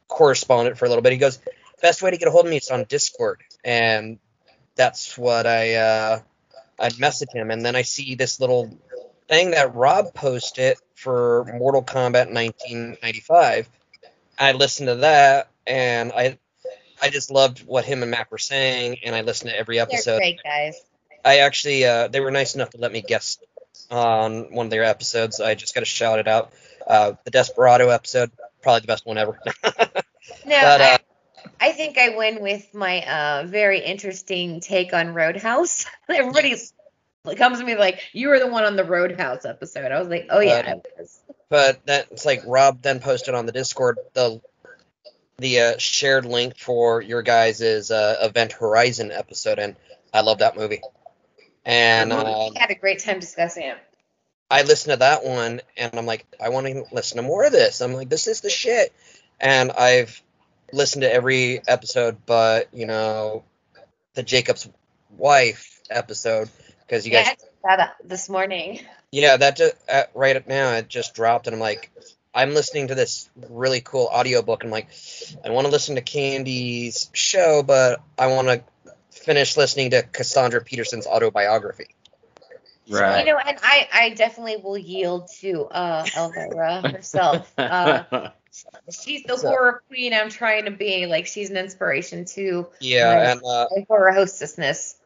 corresponded 0.08 0.78
for 0.78 0.84
a 0.84 0.88
little 0.88 1.02
bit. 1.02 1.12
He 1.12 1.18
goes, 1.18 1.38
"Best 1.80 2.02
way 2.02 2.10
to 2.10 2.16
get 2.16 2.28
a 2.28 2.30
hold 2.30 2.46
of 2.46 2.50
me 2.50 2.58
is 2.58 2.70
on 2.70 2.84
Discord," 2.84 3.40
and 3.64 4.18
that's 4.74 5.16
what 5.16 5.46
I 5.46 5.74
uh, 5.76 6.20
I 6.78 6.88
messaged 6.90 7.32
him, 7.32 7.50
and 7.50 7.64
then 7.64 7.76
I 7.76 7.82
see 7.82 8.16
this 8.16 8.40
little 8.40 8.76
thing 9.28 9.52
that 9.52 9.74
Rob 9.74 10.14
posted 10.14 10.76
for 11.02 11.44
Mortal 11.58 11.82
Kombat 11.82 12.32
1995. 12.32 13.68
I 14.38 14.52
listened 14.52 14.88
to 14.88 14.94
that, 14.96 15.50
and 15.66 16.12
I 16.12 16.38
I 17.00 17.10
just 17.10 17.30
loved 17.30 17.66
what 17.66 17.84
him 17.84 18.02
and 18.02 18.10
Mac 18.10 18.30
were 18.30 18.38
saying, 18.38 18.98
and 19.04 19.14
I 19.14 19.22
listened 19.22 19.50
to 19.50 19.58
every 19.58 19.76
They're 19.76 19.84
episode. 19.84 20.18
great 20.18 20.40
guys. 20.42 20.80
I 21.24 21.38
actually 21.38 21.84
uh, 21.84 22.08
they 22.08 22.20
were 22.20 22.30
nice 22.30 22.54
enough 22.54 22.70
to 22.70 22.78
let 22.78 22.92
me 22.92 23.02
guest 23.02 23.44
on 23.90 24.54
one 24.54 24.66
of 24.66 24.70
their 24.70 24.84
episodes. 24.84 25.40
I 25.40 25.54
just 25.54 25.74
got 25.74 25.80
to 25.80 25.86
shout 25.86 26.18
it 26.18 26.28
out. 26.28 26.52
Uh, 26.86 27.12
the 27.24 27.30
Desperado 27.30 27.88
episode, 27.88 28.30
probably 28.62 28.80
the 28.80 28.86
best 28.86 29.06
one 29.06 29.18
ever. 29.18 29.38
No, 30.46 30.60
But, 30.60 30.80
uh, 30.80 30.98
I, 31.60 31.68
I 31.68 31.72
think 31.72 31.98
I 31.98 32.16
win 32.16 32.40
with 32.40 32.72
my 32.74 33.02
uh, 33.02 33.44
very 33.46 33.80
interesting 33.80 34.60
take 34.60 34.92
on 34.92 35.14
Roadhouse. 35.14 35.84
Everybody 37.24 37.38
comes 37.38 37.58
to 37.60 37.64
me 37.64 37.76
like, 37.76 38.00
"You 38.12 38.28
were 38.28 38.40
the 38.40 38.48
one 38.48 38.64
on 38.64 38.74
the 38.74 38.84
Roadhouse 38.84 39.44
episode." 39.44 39.92
I 39.92 39.98
was 40.00 40.08
like, 40.08 40.26
"Oh 40.30 40.40
yeah, 40.40 40.62
I 40.66 41.00
was." 41.00 41.20
but 41.48 41.80
that's 41.86 42.26
like 42.26 42.42
Rob 42.46 42.82
then 42.82 42.98
posted 42.98 43.34
on 43.34 43.46
the 43.46 43.52
Discord 43.52 43.98
the 44.14 44.40
the 45.38 45.60
uh, 45.60 45.78
shared 45.78 46.24
link 46.24 46.58
for 46.58 47.00
your 47.00 47.22
guys' 47.22 47.90
uh, 47.90 48.16
Event 48.22 48.52
Horizon 48.52 49.12
episode, 49.12 49.60
and 49.60 49.76
I 50.12 50.22
love 50.22 50.38
that 50.38 50.56
movie. 50.56 50.80
And 51.64 52.12
uh, 52.12 52.50
We 52.52 52.58
had 52.58 52.70
a 52.70 52.74
great 52.74 52.98
time 52.98 53.20
discussing 53.20 53.64
it. 53.64 53.78
I 54.50 54.62
listened 54.62 54.94
to 54.94 54.98
that 54.98 55.24
one, 55.24 55.60
and 55.76 55.96
I'm 55.96 56.06
like, 56.06 56.26
I 56.42 56.48
want 56.48 56.66
to 56.66 56.84
listen 56.90 57.18
to 57.18 57.22
more 57.22 57.44
of 57.44 57.52
this. 57.52 57.80
I'm 57.80 57.92
like, 57.92 58.08
this 58.08 58.26
is 58.26 58.40
the 58.40 58.50
shit. 58.50 58.92
And 59.40 59.70
I've 59.70 60.20
listened 60.72 61.02
to 61.02 61.12
every 61.12 61.62
episode, 61.68 62.18
but 62.26 62.68
you 62.74 62.86
know, 62.86 63.44
the 64.14 64.24
Jacob's 64.24 64.68
wife 65.16 65.80
episode 65.88 66.48
because 66.92 67.06
you 67.06 67.12
Yeah, 67.12 67.22
guys 67.24 67.28
I 67.28 67.30
checked 67.30 67.78
that 67.78 67.94
this 68.04 68.28
morning. 68.28 68.80
Yeah, 69.10 69.38
that 69.38 69.56
just 69.56 69.74
uh, 69.88 70.04
right 70.14 70.36
up 70.36 70.46
now 70.46 70.72
it 70.72 70.88
just 70.88 71.14
dropped, 71.14 71.46
and 71.46 71.54
I'm 71.54 71.60
like, 71.60 71.90
I'm 72.34 72.52
listening 72.52 72.88
to 72.88 72.94
this 72.94 73.30
really 73.48 73.80
cool 73.80 74.10
audiobook. 74.12 74.62
And 74.62 74.68
I'm 74.68 74.72
like, 74.72 74.88
I 75.42 75.50
want 75.50 75.66
to 75.66 75.70
listen 75.70 75.94
to 75.94 76.02
Candy's 76.02 77.08
show, 77.14 77.62
but 77.62 78.00
I 78.18 78.26
want 78.26 78.48
to 78.48 78.62
finish 79.10 79.56
listening 79.56 79.90
to 79.92 80.02
Cassandra 80.02 80.62
Peterson's 80.62 81.06
autobiography. 81.06 81.86
Right. 82.90 83.20
You 83.26 83.32
know, 83.32 83.38
and 83.38 83.56
I, 83.62 83.88
I 83.92 84.10
definitely 84.10 84.56
will 84.56 84.76
yield 84.76 85.28
to 85.40 85.64
uh, 85.66 86.04
Elvira 86.14 86.80
herself. 86.90 87.50
Uh, 87.58 88.30
she's 88.90 89.22
the 89.24 89.36
So- 89.38 89.48
horror 89.48 89.82
queen 89.88 90.12
I'm 90.12 90.28
trying 90.28 90.66
to 90.66 90.70
be. 90.72 91.06
Like, 91.06 91.26
she's 91.26 91.48
an 91.48 91.56
inspiration 91.56 92.26
to 92.34 92.66
Yeah, 92.80 93.14
my, 93.14 93.20
and 93.30 93.40
uh, 93.44 93.66
my 93.74 93.84
horror 93.88 94.12
hostessness. 94.12 94.96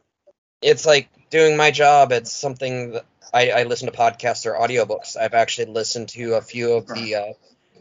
It's 0.61 0.85
like 0.85 1.09
doing 1.29 1.57
my 1.57 1.71
job. 1.71 2.11
It's 2.11 2.31
something 2.31 2.91
that 2.91 3.05
I, 3.33 3.51
I 3.51 3.63
listen 3.63 3.91
to 3.91 3.97
podcasts 3.97 4.45
or 4.45 4.53
audiobooks. 4.53 5.17
I've 5.17 5.33
actually 5.33 5.71
listened 5.71 6.09
to 6.09 6.35
a 6.35 6.41
few 6.41 6.73
of 6.73 6.87
the 6.87 7.15
uh, 7.15 7.33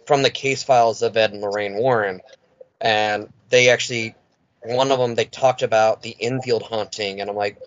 from 0.06 0.22
the 0.22 0.30
case 0.30 0.62
files 0.62 1.02
of 1.02 1.16
Ed 1.16 1.32
and 1.32 1.40
Lorraine 1.42 1.76
Warren, 1.76 2.20
and 2.80 3.32
they 3.48 3.70
actually 3.70 4.14
one 4.62 4.90
of 4.90 4.98
them 4.98 5.14
they 5.14 5.24
talked 5.24 5.62
about 5.62 6.02
the 6.02 6.16
Enfield 6.18 6.62
haunting, 6.62 7.20
and 7.20 7.30
I'm 7.30 7.36
like, 7.36 7.58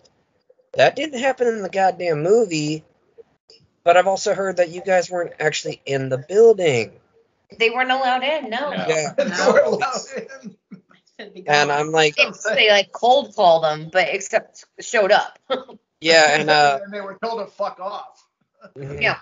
that 0.74 0.96
didn't 0.96 1.20
happen 1.20 1.48
in 1.48 1.62
the 1.62 1.70
goddamn 1.70 2.24
movie. 2.24 2.84
But 3.84 3.98
I've 3.98 4.08
also 4.08 4.36
heard 4.36 4.58
that 4.58 4.70
you 4.70 4.82
guys 4.82 5.10
weren't 5.10 5.34
actually 5.40 5.82
in 5.86 6.10
the 6.10 6.18
building, 6.18 6.92
They 7.58 7.70
weren't 7.70 7.92
allowed 7.92 8.24
in, 8.24 8.50
no. 8.50 8.72
Yeah. 8.72 9.14
They 9.18 9.52
were 9.52 9.60
allowed 9.62 10.02
in. 10.16 10.56
and 11.48 11.72
I'm 11.72 11.92
like, 11.92 12.16
They, 12.16 12.32
they 12.56 12.70
like 12.70 12.92
cold 12.92 13.36
called 13.36 13.64
them, 13.64 13.90
but 13.92 14.08
except 14.10 14.66
showed 14.80 15.12
up. 15.12 15.40
yeah, 16.02 16.40
and 16.40 16.50
uh, 16.50 16.80
and 16.84 16.94
they 16.94 17.02
were 17.02 17.18
told 17.24 17.46
to 17.46 17.52
fuck 17.52 17.80
off. 17.80 18.26
Mhm. 18.78 19.02
Yeah. 19.02 19.20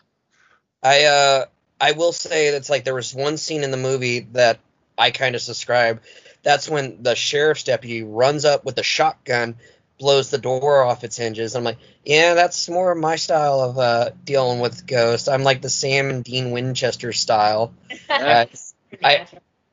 I 0.84 1.06
uh 1.06 1.46
I 1.80 1.92
will 1.94 2.12
say 2.14 2.52
that's 2.52 2.70
like 2.70 2.84
there 2.86 2.96
was 2.96 3.14
one 3.14 3.38
scene 3.38 3.64
in 3.64 3.72
the 3.72 3.78
movie 3.78 4.22
that 4.34 4.60
I 4.98 5.12
kind 5.12 5.36
of 5.36 5.42
subscribe. 5.42 6.02
That's 6.44 6.70
when 6.70 7.04
the 7.04 7.16
sheriff's 7.16 7.64
deputy 7.64 8.04
runs 8.04 8.46
up 8.46 8.64
with 8.64 8.78
a 8.78 8.84
shotgun, 8.84 9.56
blows 10.00 10.30
the 10.30 10.38
door 10.38 10.84
off 10.84 11.04
its 11.04 11.18
hinges. 11.18 11.56
I'm 11.56 11.64
like, 11.64 11.78
yeah, 12.06 12.34
that's 12.36 12.70
more 12.70 12.96
my 12.96 13.16
style 13.16 13.62
of 13.62 13.78
uh 13.78 14.10
dealing 14.24 14.60
with 14.60 14.86
ghosts. 14.88 15.28
I'm 15.28 15.44
like 15.44 15.62
the 15.62 15.70
Sam 15.70 16.10
and 16.10 16.24
Dean 16.24 16.52
Winchester 16.52 17.14
style. 17.14 17.74
Uh, 18.10 18.46
I 19.04 19.28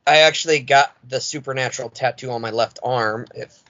I 0.07 0.19
actually 0.19 0.61
got 0.61 0.95
the 1.09 1.21
supernatural 1.21 1.89
tattoo 1.91 2.31
on 2.31 2.43
my 2.43 2.51
left 2.51 2.79
arm. 2.83 3.27
If 3.35 3.65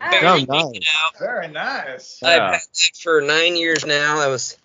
Oh, 0.00 0.44
nice. 0.48 0.86
Very 1.18 1.48
nice. 1.48 2.22
I've 2.22 2.42
had 2.42 2.52
that 2.52 2.96
for 3.02 3.20
nine 3.20 3.56
years 3.56 3.84
now. 3.86 4.20
I 4.20 4.28
was 4.28 4.56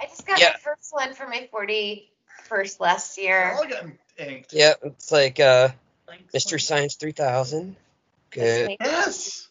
I 0.00 0.06
just 0.06 0.26
got 0.26 0.40
Yeah. 0.40 0.50
my 0.50 0.58
first 0.58 0.88
one 0.90 1.14
for 1.14 1.26
my 1.26 1.48
41st 1.52 2.80
last 2.80 3.18
year. 3.18 3.52
All 3.56 3.66
getting 3.66 3.98
inked. 4.16 4.52
yeah, 4.52 4.74
it's 4.82 5.12
like 5.12 5.40
uh 5.40 5.70
Mystery 6.32 6.60
Science 6.60 6.94
3000. 6.96 7.76
Good. 8.30 8.76
Yes. 8.80 9.48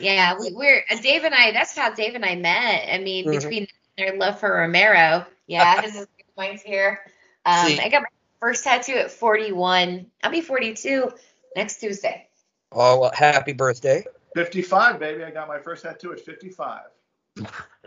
Yeah, 0.00 0.38
we, 0.38 0.52
we're 0.52 0.84
uh, 0.90 0.96
Dave 1.00 1.24
and 1.24 1.34
I. 1.34 1.52
That's 1.52 1.76
how 1.76 1.94
Dave 1.94 2.14
and 2.14 2.24
I 2.24 2.34
met. 2.36 2.88
I 2.92 2.98
mean, 2.98 3.26
Mhm. 3.26 3.40
between 3.40 3.68
our 3.98 4.16
love 4.16 4.40
for 4.40 4.50
Romero. 4.50 5.26
Yeah, 5.46 5.80
his 5.82 5.94
is 5.96 6.06
mine's 6.36 6.62
here. 6.62 7.00
Um, 7.46 7.78
I 7.80 7.88
got 7.90 8.02
my 8.02 8.08
first 8.44 8.62
tattoo 8.64 8.92
at 8.92 9.10
41. 9.10 10.04
I'll 10.22 10.30
be 10.30 10.42
42 10.42 11.10
next 11.56 11.80
Tuesday. 11.80 12.28
Oh, 12.72 13.00
well, 13.00 13.10
happy 13.14 13.54
birthday. 13.54 14.04
55, 14.34 15.00
baby. 15.00 15.24
I 15.24 15.30
got 15.30 15.48
my 15.48 15.58
first 15.58 15.82
tattoo 15.82 16.12
at 16.12 16.20
55. 16.20 16.82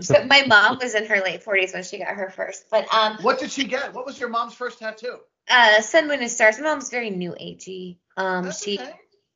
So 0.02 0.26
my 0.26 0.46
mom 0.48 0.80
was 0.82 0.96
in 0.96 1.06
her 1.06 1.22
late 1.22 1.46
40s 1.46 1.76
when 1.76 1.84
she 1.84 2.00
got 2.00 2.08
her 2.08 2.32
first. 2.32 2.66
But 2.72 2.92
um, 2.92 3.18
What 3.22 3.40
did 3.40 3.52
she 3.52 3.66
get? 3.66 3.94
What 3.94 4.08
was 4.08 4.20
your 4.20 4.30
mom's 4.30 4.56
first 4.56 4.80
tattoo? 4.80 5.20
uh, 5.48 5.80
Sun, 5.82 6.08
Moon, 6.08 6.22
and 6.22 6.32
Stars. 6.32 6.58
My 6.58 6.64
mom's 6.64 6.90
very 6.90 7.12
new 7.12 7.34
agey. 7.40 7.98
Um, 8.18 8.46
That's 8.46 8.64
she 8.64 8.80
okay. 8.80 8.94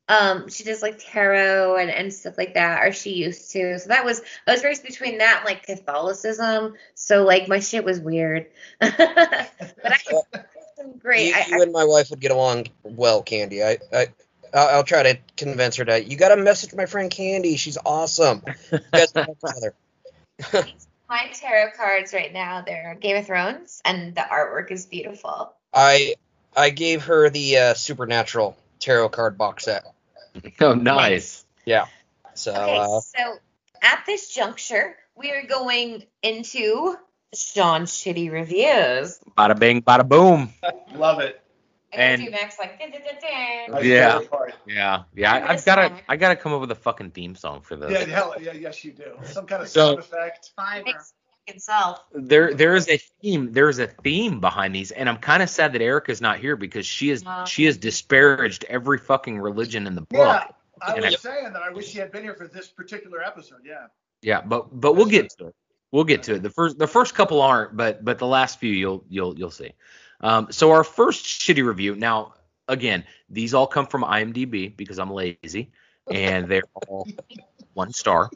um 0.10 0.50
she 0.50 0.64
does 0.64 0.82
like 0.82 1.00
tarot 1.00 1.78
and, 1.78 1.92
and 1.92 2.12
stuff 2.12 2.36
like 2.36 2.56
that 2.56 2.84
or 2.84 2.92
she 2.92 3.12
used 3.14 3.52
to 3.52 3.78
so 3.78 3.88
that 3.90 4.04
was 4.04 4.20
i 4.48 4.52
was 4.52 4.64
raised 4.64 4.84
between 4.84 5.20
that 5.20 5.38
and 5.38 5.46
like 5.46 5.64
catholicism 5.64 6.74
so 6.96 7.24
like 7.24 7.48
my 7.48 7.60
shit 7.60 7.86
was 7.86 8.00
weird 8.00 8.48
but 8.80 8.92
i 9.86 10.00
some 10.82 10.98
great 10.98 11.28
you, 11.28 11.34
I, 11.36 11.46
you 11.50 11.62
and 11.62 11.72
my 11.72 11.86
wife 11.86 12.10
would 12.10 12.20
get 12.20 12.32
along 12.32 12.68
well, 12.84 13.22
Candy. 13.22 13.64
I, 13.64 13.78
I 13.94 14.08
I'll, 14.54 14.68
I'll 14.68 14.84
try 14.84 15.04
to 15.04 15.18
convince 15.38 15.78
her 15.78 15.86
to. 15.86 16.04
You 16.04 16.18
got 16.18 16.30
to 16.30 16.38
message 16.38 16.74
my 16.74 16.86
friend 16.86 17.10
Candy. 17.10 17.56
She's 17.58 17.78
awesome. 17.86 18.44
You 18.72 18.80
guys 18.92 19.16
know 19.16 19.26
each 19.30 19.38
other. 19.44 19.76
My 21.10 21.30
tarot 21.34 21.72
cards 21.76 22.14
right 22.14 22.32
now, 22.32 22.62
they're 22.62 22.96
Game 23.00 23.18
of 23.18 23.26
Thrones, 23.26 23.82
and 23.84 24.16
the 24.16 24.22
artwork 24.22 24.72
is 24.72 24.86
beautiful. 24.86 25.54
I 25.74 26.16
I 26.56 26.70
gave 26.70 27.04
her 27.04 27.30
the 27.30 27.58
uh, 27.58 27.74
Supernatural 27.74 28.58
tarot 28.80 29.10
card 29.10 29.38
box 29.38 29.66
set. 29.66 29.84
Oh, 30.62 30.74
nice. 30.74 31.44
Yeah. 31.66 31.88
So 32.36 32.54
Okay, 32.54 32.78
uh, 32.78 33.02
so 33.02 33.38
at 33.82 34.04
this 34.06 34.34
juncture, 34.34 34.96
we 35.14 35.32
are 35.32 35.46
going 35.46 36.06
into 36.24 36.96
Sean's 37.34 37.92
shitty 37.92 38.32
reviews. 38.32 39.20
Bada 39.38 39.58
bing, 39.58 39.82
bada 39.82 40.08
boom. 40.08 40.54
Love 40.96 41.20
it. 41.20 41.42
I 41.94 41.98
gotta 41.98 42.04
And- 42.10 42.22
do 42.24 42.32
Max 42.32 42.58
like 42.60 42.80
dun, 42.80 42.92
dun, 42.92 43.02
dun, 43.02 43.16
dun. 43.72 43.86
Yeah. 43.86 44.20
Yeah, 44.66 45.04
yeah. 45.14 45.34
I, 45.34 45.54
I've 45.54 45.66
got 45.66 45.76
to, 45.76 45.94
I 46.08 46.16
got 46.18 46.30
to 46.30 46.36
come 46.36 46.54
up 46.54 46.62
with 46.62 46.72
a 46.72 46.76
fucking 46.76 47.12
theme 47.12 47.36
song 47.36 47.62
for 47.62 47.76
this. 47.76 47.92
Yeah, 47.92 48.06
hell, 48.14 48.36
yeah, 48.40 48.54
yes, 48.54 48.84
you 48.86 48.92
do. 48.94 49.12
Some 49.24 49.46
kind 49.46 49.62
of 49.62 49.70
So- 49.70 49.88
sound 49.96 50.00
effect. 50.00 50.52
Fiverr. 50.58 50.86
Makes 50.86 51.14
fucking 51.48 51.60
self. 51.60 52.04
There, 52.14 52.54
there 52.54 52.76
is 52.76 52.88
a 52.90 52.98
theme. 52.98 53.52
There 53.52 53.68
is 53.70 53.80
a 53.80 53.88
theme 53.88 54.40
behind 54.40 54.74
these, 54.76 54.92
and 54.92 55.10
I'm 55.10 55.18
kind 55.18 55.44
of 55.44 55.50
sad 55.50 55.74
that 55.74 55.82
Erica's 55.82 56.22
not 56.22 56.40
here 56.40 56.56
because 56.56 56.86
she 56.86 57.10
is, 57.10 57.24
she 57.46 57.66
has 57.66 57.78
disparaged 57.78 58.64
every 58.70 58.98
fucking 58.98 59.40
religion 59.40 59.86
in 59.88 59.96
the 59.96 60.02
book. 60.02 60.20
Yeah, 60.20 60.48
I 60.82 60.94
And 60.96 61.04
was 61.06 61.16
I- 61.16 61.18
saying 61.18 61.54
that 61.54 61.62
I 61.62 61.72
wish 61.72 61.88
she 61.88 61.98
had 62.00 62.12
been 62.12 62.24
here 62.24 62.36
for 62.36 62.48
this 62.48 62.68
particular 62.68 63.22
episode. 63.22 63.60
Yeah. 63.66 63.88
Yeah, 64.22 64.42
but 64.42 64.68
but 64.80 64.94
we'll 64.96 65.08
get 65.08 65.32
to 65.40 65.48
it. 65.48 65.56
We'll 65.92 66.06
get 66.06 66.24
to 66.24 66.36
it. 66.36 66.44
The 66.44 66.50
first 66.50 66.78
the 66.78 66.88
first 66.88 67.16
couple 67.16 67.42
aren't, 67.42 67.76
but 67.76 68.04
but 68.04 68.18
the 68.18 68.28
last 68.28 68.60
few 68.60 68.72
you'll 68.72 69.04
you'll 69.10 69.38
you'll 69.38 69.52
see. 69.52 69.74
Um, 70.22 70.48
so 70.52 70.72
our 70.72 70.84
first 70.84 71.26
shitty 71.26 71.66
review. 71.66 71.96
Now 71.96 72.36
again, 72.68 73.04
these 73.30 73.54
all 73.54 73.68
come 73.68 73.88
from 73.88 74.04
IMDb 74.04 74.76
because 74.76 75.00
I'm 75.00 75.12
lazy, 75.12 75.72
and 76.10 76.48
they're 76.48 76.64
all 76.88 77.08
one 77.74 77.92
star. 77.92 78.30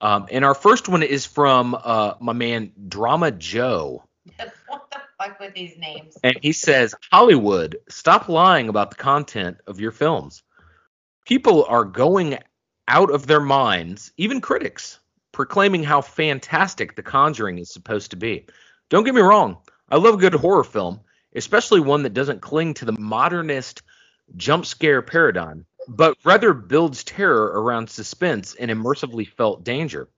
Um, 0.00 0.26
and 0.30 0.44
our 0.44 0.54
first 0.54 0.88
one 0.88 1.02
is 1.02 1.24
from 1.24 1.76
uh, 1.82 2.14
my 2.20 2.32
man 2.32 2.72
Drama 2.88 3.30
Joe. 3.30 4.04
what 4.66 4.90
the 4.90 5.00
fuck 5.18 5.40
with 5.40 5.54
these 5.54 5.78
names? 5.78 6.18
And 6.22 6.38
he 6.42 6.52
says, 6.52 6.94
Hollywood, 7.10 7.78
stop 7.88 8.28
lying 8.28 8.68
about 8.68 8.90
the 8.90 8.96
content 8.96 9.58
of 9.66 9.80
your 9.80 9.92
films. 9.92 10.42
People 11.24 11.64
are 11.64 11.84
going 11.84 12.38
out 12.88 13.10
of 13.10 13.26
their 13.26 13.40
minds, 13.40 14.12
even 14.16 14.40
critics, 14.40 15.00
proclaiming 15.36 15.84
how 15.84 16.00
fantastic 16.00 16.96
The 16.96 17.02
Conjuring 17.02 17.58
is 17.58 17.70
supposed 17.70 18.10
to 18.12 18.16
be. 18.16 18.46
Don't 18.88 19.04
get 19.04 19.14
me 19.14 19.20
wrong, 19.20 19.58
I 19.90 19.96
love 19.96 20.14
a 20.14 20.16
good 20.16 20.32
horror 20.32 20.64
film, 20.64 21.00
especially 21.34 21.78
one 21.78 22.04
that 22.04 22.14
doesn't 22.14 22.40
cling 22.40 22.72
to 22.72 22.86
the 22.86 22.98
modernist 22.98 23.82
jump 24.38 24.64
scare 24.64 25.02
paradigm, 25.02 25.66
but 25.88 26.16
rather 26.24 26.54
builds 26.54 27.04
terror 27.04 27.60
around 27.62 27.90
suspense 27.90 28.54
and 28.54 28.70
immersively 28.70 29.28
felt 29.28 29.62
danger. 29.62 30.08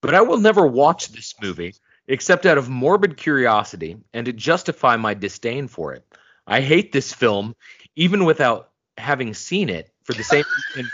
But 0.00 0.14
I 0.14 0.22
will 0.22 0.38
never 0.38 0.66
watch 0.66 1.08
this 1.08 1.34
movie 1.42 1.74
except 2.08 2.46
out 2.46 2.56
of 2.56 2.70
morbid 2.70 3.18
curiosity 3.18 3.98
and 4.14 4.24
to 4.24 4.32
justify 4.32 4.96
my 4.96 5.12
disdain 5.12 5.68
for 5.68 5.92
it. 5.92 6.06
I 6.46 6.62
hate 6.62 6.92
this 6.92 7.12
film 7.12 7.54
even 7.94 8.24
without 8.24 8.70
having 8.96 9.34
seen 9.34 9.68
it 9.68 9.92
for 10.04 10.14
the 10.14 10.24
same 10.24 10.44
reason. 10.74 10.90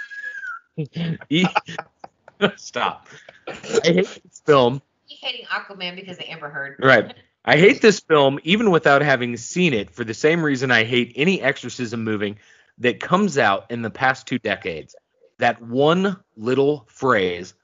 Stop. 2.57 3.09
I 3.49 3.53
hate 3.53 4.21
this 4.23 4.43
film. 4.45 4.83
You 5.09 5.17
hating 5.21 5.47
Aquaman 5.47 5.97
because 5.97 6.19
of 6.19 6.25
Amber 6.29 6.49
Heard. 6.49 6.77
Right. 6.83 7.15
I 7.45 7.57
hate 7.57 7.81
this 7.81 8.01
film 8.01 8.41
even 8.43 8.73
without 8.73 9.03
having 9.03 9.37
seen 9.37 9.73
it 9.73 9.93
for 9.93 10.03
the 10.03 10.15
same 10.15 10.43
reason 10.43 10.73
I 10.73 10.83
hate 10.83 11.13
any 11.15 11.41
exorcism 11.41 12.03
movie 12.03 12.37
that 12.79 12.99
comes 12.99 13.39
out 13.39 13.71
in 13.71 13.83
the 13.83 13.91
past 13.91 14.27
two 14.27 14.41
decades. 14.41 14.97
That 15.39 15.63
one 15.63 16.17
little 16.37 16.87
phrase 16.89 17.55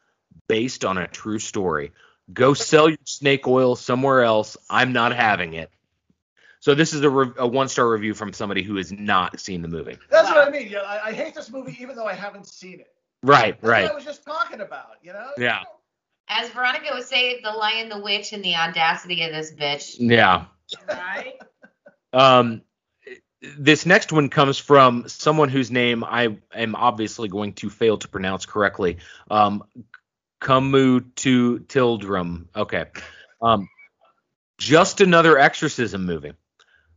based 0.47 0.85
on 0.85 0.99
a 0.99 1.09
true 1.09 1.41
story. 1.41 1.91
Go 2.33 2.55
sell 2.55 2.89
your 2.89 2.99
snake 3.05 3.49
oil 3.49 3.75
somewhere 3.75 4.23
else. 4.23 4.57
I'm 4.71 4.93
not 4.93 5.15
having 5.15 5.55
it. 5.55 5.71
So 6.61 6.77
this 6.77 6.93
is 6.95 7.01
a, 7.01 7.11
re- 7.11 7.33
a 7.39 7.47
one 7.47 7.69
star 7.69 7.91
review 7.91 8.15
from 8.15 8.33
somebody 8.33 8.63
who 8.63 8.77
has 8.77 8.93
not 8.93 9.41
seen 9.41 9.63
the 9.63 9.69
movie. 9.69 9.99
That's 10.11 10.29
what 10.31 10.47
I 10.47 10.49
mean. 10.49 10.69
Yeah, 10.69 10.83
I, 10.83 11.09
I 11.09 11.13
hate 11.13 11.35
this 11.35 11.51
movie 11.51 11.77
even 11.81 11.97
though 11.97 12.07
I 12.07 12.15
haven't 12.15 12.47
seen 12.47 12.79
it. 12.79 12.95
Right, 13.23 13.61
That's 13.61 13.69
right. 13.71 13.83
what 13.85 13.93
I 13.93 13.95
was 13.95 14.05
just 14.05 14.25
talking 14.25 14.61
about. 14.61 14.97
You 15.03 15.13
know. 15.13 15.31
Yeah. 15.39 15.63
As 16.29 16.49
Veronica 16.51 16.91
would 16.95 17.05
say, 17.05 17.41
the 17.43 17.51
lion, 17.51 17.89
the 17.89 18.01
witch, 18.01 18.33
and 18.33 18.43
the 18.45 18.57
audacity 18.57 19.23
of 19.25 19.33
this 19.33 19.53
bitch. 19.53 19.97
Yeah. 19.99 20.47
Right? 20.89 21.35
Um, 22.15 22.61
this 23.41 23.87
next 23.87 24.13
one 24.13 24.29
comes 24.29 24.59
from 24.59 25.09
someone 25.09 25.49
whose 25.49 25.71
name 25.71 26.05
I 26.05 26.37
am 26.55 26.75
obviously 26.75 27.29
going 27.29 27.55
to 27.55 27.71
fail 27.71 27.97
to 27.97 28.09
pronounce 28.09 28.45
correctly. 28.45 28.99
Um, 29.31 29.65
Kamu 30.43 31.15
to 31.17 31.61
Tildrum. 31.61 32.47
Okay. 32.55 32.85
Um, 33.41 33.69
just 34.59 35.01
another 35.01 35.39
exorcism 35.39 36.05
movie. 36.05 36.33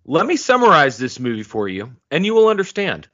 Let 0.06 0.26
me 0.26 0.36
summarize 0.36 0.98
this 0.98 1.20
movie 1.20 1.44
for 1.44 1.68
you, 1.68 1.96
and 2.12 2.26
you 2.26 2.36
will 2.36 2.50
understand. 2.50 3.08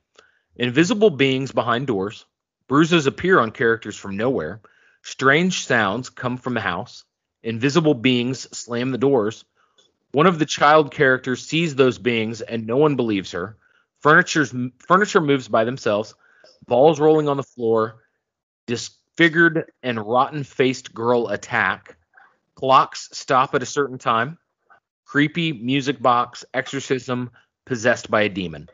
Invisible 0.58 1.10
beings 1.10 1.52
behind 1.52 1.88
doors. 1.88 2.26
Bruises 2.72 3.06
appear 3.06 3.38
on 3.38 3.52
characters 3.52 3.98
from 3.98 4.16
nowhere. 4.16 4.62
Strange 5.04 5.66
sounds 5.66 6.10
come 6.10 6.38
from 6.38 6.54
the 6.54 6.62
house. 6.62 7.04
Invisible 7.44 7.94
beings 7.94 8.48
slam 8.58 8.92
the 8.92 8.98
doors. 8.98 9.44
One 10.14 10.26
of 10.26 10.40
the 10.40 10.46
child 10.46 10.90
characters 10.90 11.46
sees 11.46 11.76
those 11.76 11.98
beings 11.98 12.40
and 12.40 12.66
no 12.66 12.78
one 12.78 12.96
believes 12.96 13.34
her. 13.34 13.58
Furniture's, 14.00 14.56
furniture 14.80 15.20
moves 15.20 15.50
by 15.50 15.66
themselves. 15.66 16.16
Balls 16.66 16.98
rolling 16.98 17.28
on 17.28 17.36
the 17.36 17.44
floor. 17.44 18.04
Disfigured 18.68 19.70
and 19.84 20.00
rotten 20.00 20.46
faced 20.46 20.94
girl 20.94 21.28
attack. 21.28 21.98
Clocks 22.56 23.10
stop 23.12 23.54
at 23.54 23.64
a 23.64 23.66
certain 23.66 23.98
time. 23.98 24.38
Creepy 25.04 25.52
music 25.52 26.02
box. 26.02 26.46
Exorcism. 26.54 27.32
Possessed 27.66 28.10
by 28.10 28.22
a 28.22 28.30
demon. 28.30 28.70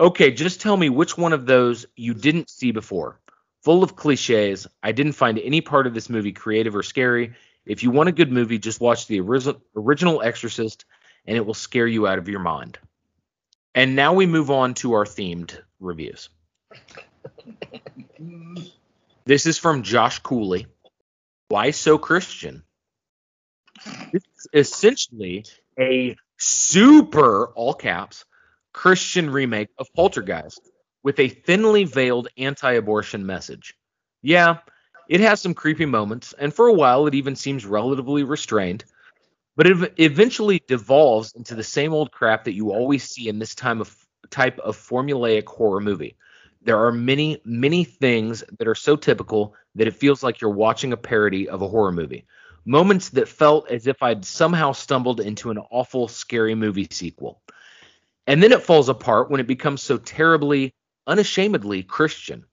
Okay, 0.00 0.30
just 0.30 0.60
tell 0.60 0.76
me 0.76 0.90
which 0.90 1.18
one 1.18 1.32
of 1.32 1.46
those 1.46 1.86
you 1.96 2.14
didn't 2.14 2.48
see 2.50 2.70
before. 2.70 3.20
Full 3.62 3.82
of 3.82 3.96
cliches. 3.96 4.66
I 4.82 4.92
didn't 4.92 5.12
find 5.12 5.38
any 5.38 5.60
part 5.60 5.86
of 5.86 5.94
this 5.94 6.08
movie 6.08 6.32
creative 6.32 6.76
or 6.76 6.84
scary. 6.84 7.34
If 7.66 7.82
you 7.82 7.90
want 7.90 8.08
a 8.08 8.12
good 8.12 8.30
movie, 8.30 8.58
just 8.58 8.80
watch 8.80 9.08
the 9.08 9.20
ori- 9.20 9.56
original 9.76 10.22
Exorcist 10.22 10.84
and 11.26 11.36
it 11.36 11.44
will 11.44 11.54
scare 11.54 11.86
you 11.86 12.06
out 12.06 12.18
of 12.18 12.28
your 12.28 12.40
mind. 12.40 12.78
And 13.74 13.96
now 13.96 14.14
we 14.14 14.26
move 14.26 14.50
on 14.50 14.74
to 14.74 14.94
our 14.94 15.04
themed 15.04 15.58
reviews. 15.80 16.30
This 19.24 19.46
is 19.46 19.58
from 19.58 19.82
Josh 19.82 20.20
Cooley. 20.20 20.66
Why 21.48 21.72
so 21.72 21.98
Christian? 21.98 22.62
Is 24.12 24.22
essentially 24.52 25.44
a 25.78 26.16
super, 26.38 27.46
all 27.48 27.74
caps, 27.74 28.24
Christian 28.72 29.30
remake 29.30 29.68
of 29.78 29.92
Poltergeist 29.94 30.60
with 31.02 31.18
a 31.20 31.28
thinly 31.28 31.84
veiled 31.84 32.28
anti 32.36 32.72
abortion 32.72 33.24
message. 33.24 33.74
Yeah, 34.22 34.58
it 35.08 35.20
has 35.20 35.40
some 35.40 35.54
creepy 35.54 35.86
moments, 35.86 36.34
and 36.38 36.52
for 36.52 36.66
a 36.66 36.74
while 36.74 37.06
it 37.06 37.14
even 37.14 37.34
seems 37.34 37.64
relatively 37.64 38.24
restrained, 38.24 38.84
but 39.56 39.66
it 39.66 39.92
eventually 39.96 40.62
devolves 40.68 41.32
into 41.32 41.54
the 41.54 41.64
same 41.64 41.92
old 41.92 42.12
crap 42.12 42.44
that 42.44 42.54
you 42.54 42.70
always 42.70 43.04
see 43.04 43.28
in 43.28 43.38
this 43.38 43.54
time 43.54 43.80
of 43.80 43.96
type 44.30 44.58
of 44.58 44.76
formulaic 44.76 45.46
horror 45.46 45.80
movie. 45.80 46.16
There 46.62 46.84
are 46.84 46.92
many, 46.92 47.40
many 47.44 47.84
things 47.84 48.44
that 48.58 48.68
are 48.68 48.74
so 48.74 48.96
typical 48.96 49.54
that 49.76 49.86
it 49.86 49.96
feels 49.96 50.22
like 50.22 50.40
you're 50.40 50.50
watching 50.50 50.92
a 50.92 50.96
parody 50.96 51.48
of 51.48 51.62
a 51.62 51.68
horror 51.68 51.92
movie. 51.92 52.26
Moments 52.66 53.08
that 53.10 53.28
felt 53.28 53.70
as 53.70 53.86
if 53.86 54.02
I'd 54.02 54.24
somehow 54.24 54.72
stumbled 54.72 55.20
into 55.20 55.50
an 55.50 55.58
awful, 55.70 56.08
scary 56.08 56.54
movie 56.54 56.88
sequel. 56.90 57.40
And 58.28 58.42
then 58.42 58.52
it 58.52 58.62
falls 58.62 58.90
apart 58.90 59.30
when 59.30 59.40
it 59.40 59.46
becomes 59.46 59.80
so 59.80 59.96
terribly, 59.96 60.74
unashamedly 61.06 61.82
Christian. 61.82 62.44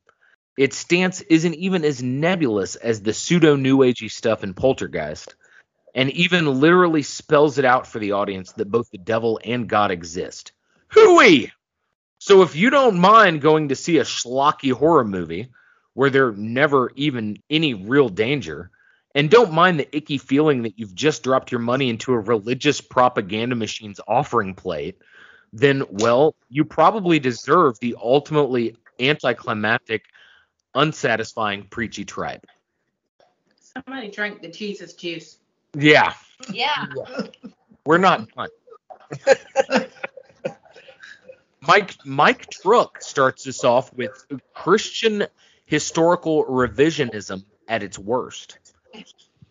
Its 0.57 0.77
stance 0.77 1.19
isn't 1.19 1.55
even 1.55 1.83
as 1.83 2.01
nebulous 2.01 2.77
as 2.77 3.01
the 3.01 3.13
pseudo 3.13 3.57
New 3.57 3.79
Agey 3.79 4.09
stuff 4.09 4.41
in 4.41 4.53
Poltergeist, 4.53 5.35
and 5.93 6.09
even 6.11 6.61
literally 6.61 7.01
spells 7.01 7.57
it 7.57 7.65
out 7.65 7.85
for 7.85 7.99
the 7.99 8.13
audience 8.13 8.53
that 8.53 8.71
both 8.71 8.89
the 8.89 8.97
devil 8.97 9.37
and 9.43 9.67
God 9.67 9.91
exist. 9.91 10.53
Hooey! 10.93 11.51
So 12.19 12.41
if 12.41 12.55
you 12.55 12.69
don't 12.69 12.97
mind 12.97 13.41
going 13.41 13.67
to 13.67 13.75
see 13.75 13.97
a 13.97 14.05
schlocky 14.05 14.71
horror 14.71 15.03
movie 15.03 15.49
where 15.93 16.09
there 16.09 16.31
never 16.31 16.93
even 16.95 17.35
any 17.49 17.73
real 17.73 18.07
danger, 18.07 18.71
and 19.13 19.29
don't 19.29 19.51
mind 19.51 19.79
the 19.79 19.93
icky 19.95 20.19
feeling 20.19 20.63
that 20.63 20.79
you've 20.79 20.95
just 20.95 21.21
dropped 21.21 21.51
your 21.51 21.59
money 21.59 21.89
into 21.89 22.13
a 22.13 22.19
religious 22.19 22.79
propaganda 22.79 23.57
machine's 23.57 23.99
offering 24.07 24.55
plate, 24.55 25.01
then 25.53 25.83
well, 25.89 26.35
you 26.49 26.65
probably 26.65 27.19
deserve 27.19 27.79
the 27.79 27.95
ultimately 28.01 28.75
anticlimactic, 28.99 30.03
unsatisfying 30.73 31.67
preachy 31.69 32.05
tribe. 32.05 32.41
Somebody 33.59 34.09
drank 34.09 34.41
the 34.41 34.47
Jesus 34.47 34.93
juice. 34.93 35.37
Yeah, 35.77 36.13
Yeah. 36.51 36.85
we're 37.85 37.97
not 37.97 38.29
done. 38.31 38.49
Mike 41.67 41.95
Mike 42.05 42.49
Truck 42.49 43.01
starts 43.01 43.47
us 43.47 43.63
off 43.63 43.91
with 43.93 44.11
Christian 44.53 45.25
historical 45.65 46.45
revisionism 46.45 47.43
at 47.67 47.83
its 47.83 47.97
worst. 47.97 48.59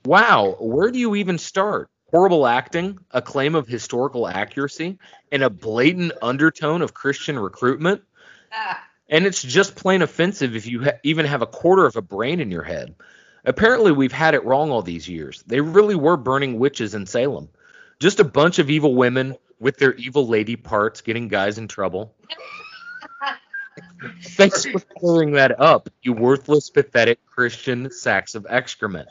Wow, 0.04 0.56
where 0.60 0.90
do 0.90 0.98
you 0.98 1.16
even 1.16 1.38
start? 1.38 1.88
Horrible 2.14 2.46
acting, 2.46 3.00
a 3.10 3.20
claim 3.20 3.56
of 3.56 3.66
historical 3.66 4.28
accuracy, 4.28 5.00
and 5.32 5.42
a 5.42 5.50
blatant 5.50 6.12
undertone 6.22 6.80
of 6.80 6.94
Christian 6.94 7.36
recruitment. 7.36 8.02
Ah. 8.52 8.84
And 9.08 9.26
it's 9.26 9.42
just 9.42 9.74
plain 9.74 10.00
offensive 10.00 10.54
if 10.54 10.64
you 10.64 10.84
ha- 10.84 10.98
even 11.02 11.26
have 11.26 11.42
a 11.42 11.46
quarter 11.46 11.86
of 11.86 11.96
a 11.96 12.02
brain 12.02 12.38
in 12.38 12.52
your 12.52 12.62
head. 12.62 12.94
Apparently, 13.44 13.90
we've 13.90 14.12
had 14.12 14.34
it 14.34 14.44
wrong 14.44 14.70
all 14.70 14.80
these 14.80 15.08
years. 15.08 15.42
They 15.48 15.60
really 15.60 15.96
were 15.96 16.16
burning 16.16 16.60
witches 16.60 16.94
in 16.94 17.06
Salem. 17.06 17.48
Just 17.98 18.20
a 18.20 18.24
bunch 18.24 18.60
of 18.60 18.70
evil 18.70 18.94
women 18.94 19.34
with 19.58 19.78
their 19.78 19.94
evil 19.94 20.28
lady 20.28 20.54
parts 20.54 21.00
getting 21.00 21.26
guys 21.26 21.58
in 21.58 21.66
trouble. 21.66 22.14
Thanks 24.22 24.64
for 24.64 24.78
clearing 24.98 25.32
that 25.32 25.60
up, 25.60 25.88
you 26.02 26.12
worthless, 26.12 26.70
pathetic 26.70 27.26
Christian 27.26 27.90
sacks 27.90 28.36
of 28.36 28.46
excrement. 28.48 29.08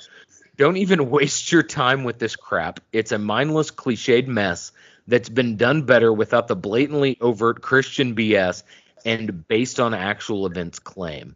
Don't 0.56 0.78
even 0.78 1.10
waste 1.10 1.52
your 1.52 1.64
time 1.64 2.04
with 2.04 2.20
this 2.20 2.36
crap. 2.36 2.80
It's 2.92 3.12
a 3.12 3.18
mindless, 3.18 3.72
cliched 3.72 4.28
mess 4.28 4.72
that's 5.08 5.30
been 5.30 5.58
done 5.58 5.84
better 5.84 6.14
without 6.14 6.48
the 6.48 6.56
blatantly 6.56 7.18
overt 7.20 7.62
Christian 7.62 8.16
BS 8.16 8.64
and 9.06 9.48
based 9.48 9.80
on 9.80 9.94
actual 9.94 10.46
events 10.46 10.80
claim. 10.80 11.36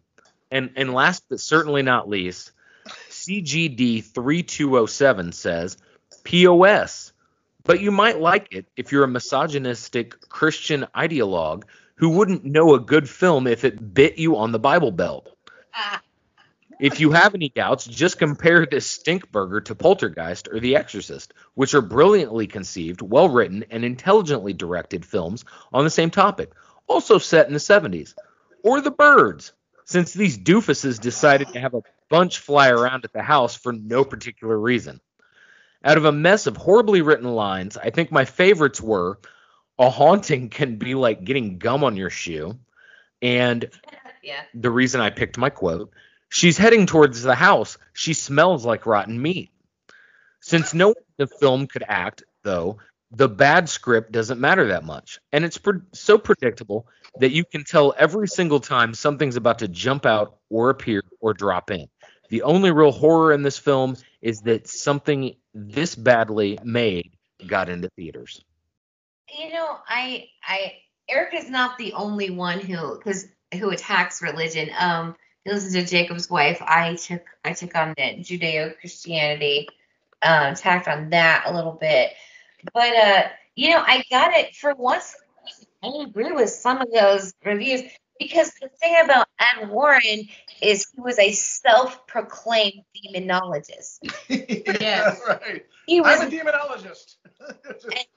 And 0.50 0.70
and 0.76 0.94
last 0.94 1.24
but 1.28 1.40
certainly 1.40 1.82
not 1.82 2.08
least, 2.08 2.52
CGD 3.10 4.02
3207 4.02 5.32
says 5.32 5.76
POS. 6.24 7.12
But 7.64 7.80
you 7.80 7.90
might 7.90 8.18
like 8.18 8.48
it 8.52 8.66
if 8.76 8.92
you're 8.92 9.04
a 9.04 9.08
misogynistic 9.08 10.28
Christian 10.30 10.86
ideologue 10.96 11.64
who 11.96 12.08
wouldn't 12.08 12.44
know 12.44 12.74
a 12.74 12.80
good 12.80 13.08
film 13.08 13.46
if 13.46 13.64
it 13.64 13.92
bit 13.92 14.16
you 14.16 14.36
on 14.36 14.52
the 14.52 14.58
Bible 14.58 14.92
Belt. 14.92 15.28
Ah. 15.74 16.00
If 16.80 17.00
you 17.00 17.10
have 17.10 17.34
any 17.34 17.48
doubts, 17.48 17.86
just 17.86 18.18
compare 18.18 18.64
this 18.64 18.86
stink 18.86 19.30
burger 19.32 19.60
to 19.62 19.74
Poltergeist 19.74 20.48
or 20.48 20.60
The 20.60 20.76
Exorcist, 20.76 21.34
which 21.54 21.74
are 21.74 21.82
brilliantly 21.82 22.46
conceived, 22.46 23.02
well 23.02 23.28
written, 23.28 23.64
and 23.70 23.84
intelligently 23.84 24.52
directed 24.52 25.04
films 25.04 25.44
on 25.72 25.84
the 25.84 25.90
same 25.90 26.10
topic, 26.10 26.52
also 26.86 27.18
set 27.18 27.48
in 27.48 27.52
the 27.52 27.58
70s. 27.58 28.14
Or 28.62 28.80
The 28.80 28.92
Birds, 28.92 29.52
since 29.84 30.12
these 30.12 30.38
doofuses 30.38 31.00
decided 31.00 31.48
to 31.48 31.60
have 31.60 31.74
a 31.74 31.82
bunch 32.08 32.38
fly 32.38 32.68
around 32.70 33.04
at 33.04 33.12
the 33.12 33.22
house 33.22 33.56
for 33.56 33.72
no 33.72 34.04
particular 34.04 34.58
reason. 34.58 35.00
Out 35.84 35.96
of 35.96 36.04
a 36.04 36.12
mess 36.12 36.46
of 36.46 36.56
horribly 36.56 37.02
written 37.02 37.28
lines, 37.28 37.76
I 37.76 37.90
think 37.90 38.10
my 38.12 38.24
favorites 38.24 38.80
were 38.80 39.18
A 39.78 39.90
Haunting 39.90 40.48
Can 40.48 40.76
Be 40.76 40.94
Like 40.94 41.24
Getting 41.24 41.58
Gum 41.58 41.82
on 41.84 41.96
Your 41.96 42.10
Shoe, 42.10 42.58
and 43.20 43.68
Yeah. 44.22 44.42
the 44.52 44.70
reason 44.70 45.00
I 45.00 45.10
picked 45.10 45.38
my 45.38 45.48
quote, 45.48 45.92
she's 46.28 46.58
heading 46.58 46.86
towards 46.86 47.22
the 47.22 47.34
house. 47.34 47.78
She 47.92 48.14
smells 48.14 48.64
like 48.64 48.86
rotten 48.86 49.20
meat. 49.20 49.50
Since 50.40 50.74
no 50.74 50.88
one 50.88 50.96
in 50.96 51.26
the 51.26 51.26
film 51.26 51.66
could 51.66 51.84
act, 51.86 52.22
though, 52.44 52.78
the 53.10 53.28
bad 53.28 53.68
script 53.68 54.12
doesn't 54.12 54.40
matter 54.40 54.68
that 54.68 54.84
much. 54.84 55.18
And 55.32 55.44
it's 55.44 55.58
pre- 55.58 55.80
so 55.92 56.18
predictable 56.18 56.86
that 57.18 57.32
you 57.32 57.44
can 57.44 57.64
tell 57.64 57.94
every 57.98 58.28
single 58.28 58.60
time 58.60 58.94
something's 58.94 59.36
about 59.36 59.60
to 59.60 59.68
jump 59.68 60.06
out 60.06 60.38
or 60.50 60.70
appear 60.70 61.02
or 61.20 61.34
drop 61.34 61.70
in. 61.70 61.88
The 62.28 62.42
only 62.42 62.70
real 62.70 62.92
horror 62.92 63.32
in 63.32 63.42
this 63.42 63.58
film 63.58 63.96
is 64.20 64.42
that 64.42 64.68
something 64.68 65.34
this 65.54 65.94
badly 65.94 66.58
made 66.62 67.12
got 67.46 67.68
into 67.68 67.88
theaters. 67.90 68.42
You 69.38 69.52
know, 69.52 69.78
I 69.88 70.26
I 70.46 70.74
Eric 71.08 71.34
is 71.34 71.48
not 71.48 71.78
the 71.78 71.94
only 71.94 72.30
one 72.30 72.60
who 72.60 72.96
because 72.96 73.26
who 73.58 73.70
attacks 73.70 74.20
religion. 74.20 74.70
Um, 74.78 75.16
he 75.48 75.54
listens 75.54 75.74
to 75.74 75.84
Jacob's 75.84 76.28
wife. 76.28 76.60
I 76.60 76.94
took 76.94 77.24
I 77.44 77.52
took 77.52 77.74
on 77.74 77.94
the 77.96 78.02
Judeo 78.20 78.78
Christianity, 78.78 79.68
um, 80.22 80.54
tacked 80.54 80.88
on 80.88 81.10
that 81.10 81.44
a 81.46 81.54
little 81.54 81.72
bit. 81.72 82.12
But 82.72 82.94
uh, 82.94 83.22
you 83.54 83.70
know, 83.70 83.82
I 83.84 84.04
got 84.10 84.32
it 84.34 84.54
for 84.54 84.74
once. 84.74 85.16
I 85.82 86.04
agree 86.06 86.32
with 86.32 86.50
some 86.50 86.80
of 86.80 86.88
those 86.92 87.32
reviews 87.44 87.82
because 88.18 88.52
the 88.60 88.68
thing 88.68 88.96
about 89.02 89.28
Ed 89.38 89.70
Warren 89.70 90.28
is 90.60 90.86
he 90.94 91.00
was 91.00 91.18
a 91.18 91.32
self-proclaimed 91.32 92.82
demonologist. 92.94 94.00
Yes. 94.28 95.20
right. 95.28 95.64
He 95.86 96.00
was 96.00 96.20
I'm 96.20 96.28
a 96.28 96.30
demonologist. 96.30 97.16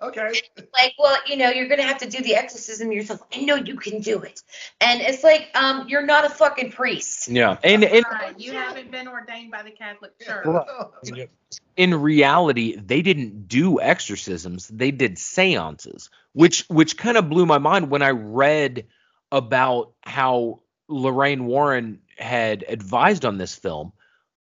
Okay. 0.02 0.31
like, 0.73 0.93
well, 0.98 1.18
you 1.27 1.38
know, 1.38 1.49
you're 1.49 1.68
gonna 1.68 1.84
have 1.84 1.99
to 1.99 2.10
do 2.10 2.22
the 2.22 2.35
exorcism 2.35 2.91
yourself. 2.91 3.22
I 3.34 3.41
know 3.41 3.56
you 3.56 3.76
can 3.76 4.02
do 4.02 4.19
it. 4.22 4.41
And 4.80 5.02
it's 5.02 5.23
like, 5.23 5.49
um, 5.56 5.88
you're 5.88 6.06
not 6.06 6.26
a 6.26 6.30
fucking 6.30 6.72
priest. 6.72 7.27
Yeah. 7.27 7.57
And, 7.64 7.84
and 7.84 8.06
Right, 8.11 8.39
you 8.39 8.53
haven't 8.53 8.91
been 8.91 9.07
ordained 9.07 9.52
by 9.52 9.64
the 9.64 9.72
Catholic 9.72 10.18
Church. 10.19 11.30
in 11.77 11.95
reality, 11.95 12.76
they 12.76 13.02
didn't 13.02 13.48
do 13.48 13.80
exorcisms; 13.80 14.68
they 14.68 14.91
did 14.91 15.18
seances, 15.18 16.10
which 16.34 16.65
which 16.69 16.98
kind 16.98 17.18
of 17.18 17.30
blew 17.30 17.45
my 17.45 17.57
mind 17.57 17.89
when 17.89 18.02
I 18.02 18.11
read 18.11 18.85
about 19.31 19.93
how 20.03 20.61
Lorraine 20.88 21.45
Warren 21.45 21.99
had 22.18 22.65
advised 22.68 23.26
on 23.26 23.38
this 23.38 23.56
film, 23.56 23.93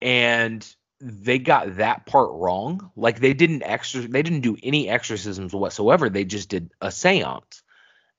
and 0.03 0.75
they 1.01 1.39
got 1.39 1.77
that 1.77 2.07
part 2.07 2.31
wrong. 2.33 2.91
Like 2.97 3.21
they 3.21 3.35
didn't 3.35 3.63
exor- 3.63 4.11
they 4.11 4.23
didn't 4.23 4.41
do 4.41 4.57
any 4.63 4.89
exorcisms 4.89 5.53
whatsoever. 5.55 6.09
They 6.09 6.25
just 6.25 6.49
did 6.49 6.71
a 6.81 6.91
seance. 6.91 7.63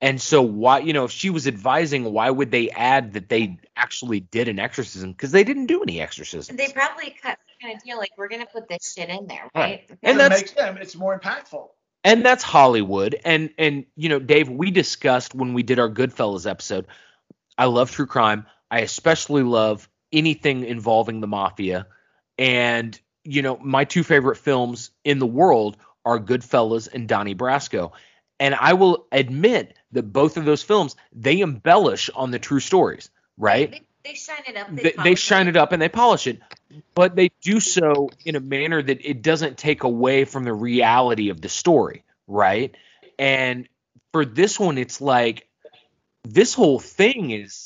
And 0.01 0.21
so 0.21 0.41
why, 0.41 0.79
you 0.79 0.91
know, 0.93 1.05
if 1.05 1.11
she 1.11 1.29
was 1.29 1.47
advising, 1.47 2.03
why 2.11 2.29
would 2.29 2.51
they 2.51 2.69
add 2.69 3.13
that 3.13 3.29
they 3.29 3.57
actually 3.77 4.19
did 4.19 4.49
an 4.49 4.59
exorcism? 4.59 5.11
Because 5.13 5.31
they 5.31 5.43
didn't 5.45 5.67
do 5.67 5.81
any 5.81 6.01
exorcisms. 6.01 6.55
They 6.57 6.67
probably 6.71 7.11
cut 7.21 7.39
some 7.47 7.57
kind 7.69 7.75
of 7.77 7.83
deal 7.83 7.97
like 7.97 8.11
we're 8.17 8.27
gonna 8.27 8.45
put 8.45 8.67
this 8.67 8.93
shit 8.93 9.09
in 9.09 9.25
there, 9.27 9.49
Right. 9.55 9.85
right? 9.89 9.97
And 10.03 10.17
it 10.17 10.17
that's- 10.17 10.41
makes 10.41 10.51
them. 10.51 10.77
It's 10.77 10.95
more 10.95 11.17
impactful. 11.19 11.69
and 12.03 12.23
that's 12.25 12.43
Hollywood. 12.43 13.15
And 13.25 13.49
and 13.57 13.85
you 13.95 14.09
know, 14.09 14.19
Dave, 14.19 14.49
we 14.49 14.69
discussed 14.69 15.33
when 15.33 15.53
we 15.53 15.63
did 15.63 15.79
our 15.79 15.89
Goodfellas 15.89 16.47
episode. 16.49 16.85
I 17.57 17.65
love 17.65 17.89
true 17.89 18.05
crime. 18.05 18.45
I 18.69 18.81
especially 18.81 19.43
love 19.43 19.89
anything 20.11 20.65
involving 20.65 21.21
the 21.21 21.27
mafia. 21.27 21.87
And 22.37 22.99
you 23.25 23.41
know, 23.41 23.57
my 23.57 23.83
two 23.83 24.03
favorite 24.03 24.37
films 24.37 24.91
in 25.03 25.19
the 25.19 25.25
world 25.25 25.77
are 26.05 26.19
Goodfellas 26.19 26.87
and 26.93 27.07
Donnie 27.07 27.35
Brasco. 27.35 27.91
And 28.39 28.53
I 28.53 28.73
will 28.73 29.07
admit 29.11 29.75
that 29.93 30.03
both 30.03 30.37
of 30.37 30.45
those 30.45 30.61
films 30.61 30.95
they 31.11 31.41
embellish 31.41 32.09
on 32.15 32.31
the 32.31 32.39
true 32.39 32.59
stories, 32.59 33.09
right? 33.37 33.71
They, 33.71 33.81
they 34.03 34.13
shine 34.13 34.43
it 34.47 34.55
up. 34.55 34.67
they, 34.69 34.83
they 34.83 34.91
polish 34.91 35.21
shine 35.21 35.47
it 35.47 35.57
up 35.57 35.71
and 35.71 35.81
they 35.81 35.89
polish 35.89 36.27
it, 36.27 36.39
but 36.93 37.15
they 37.15 37.31
do 37.41 37.59
so 37.59 38.09
in 38.25 38.35
a 38.35 38.39
manner 38.39 38.81
that 38.81 39.03
it 39.03 39.21
doesn't 39.23 39.57
take 39.57 39.83
away 39.83 40.25
from 40.25 40.43
the 40.43 40.53
reality 40.53 41.29
of 41.29 41.41
the 41.41 41.49
story, 41.49 42.03
right? 42.27 42.75
And 43.17 43.67
for 44.11 44.25
this 44.25 44.59
one, 44.59 44.77
it's 44.77 45.01
like 45.01 45.47
this 46.23 46.53
whole 46.53 46.79
thing 46.79 47.31
is 47.31 47.64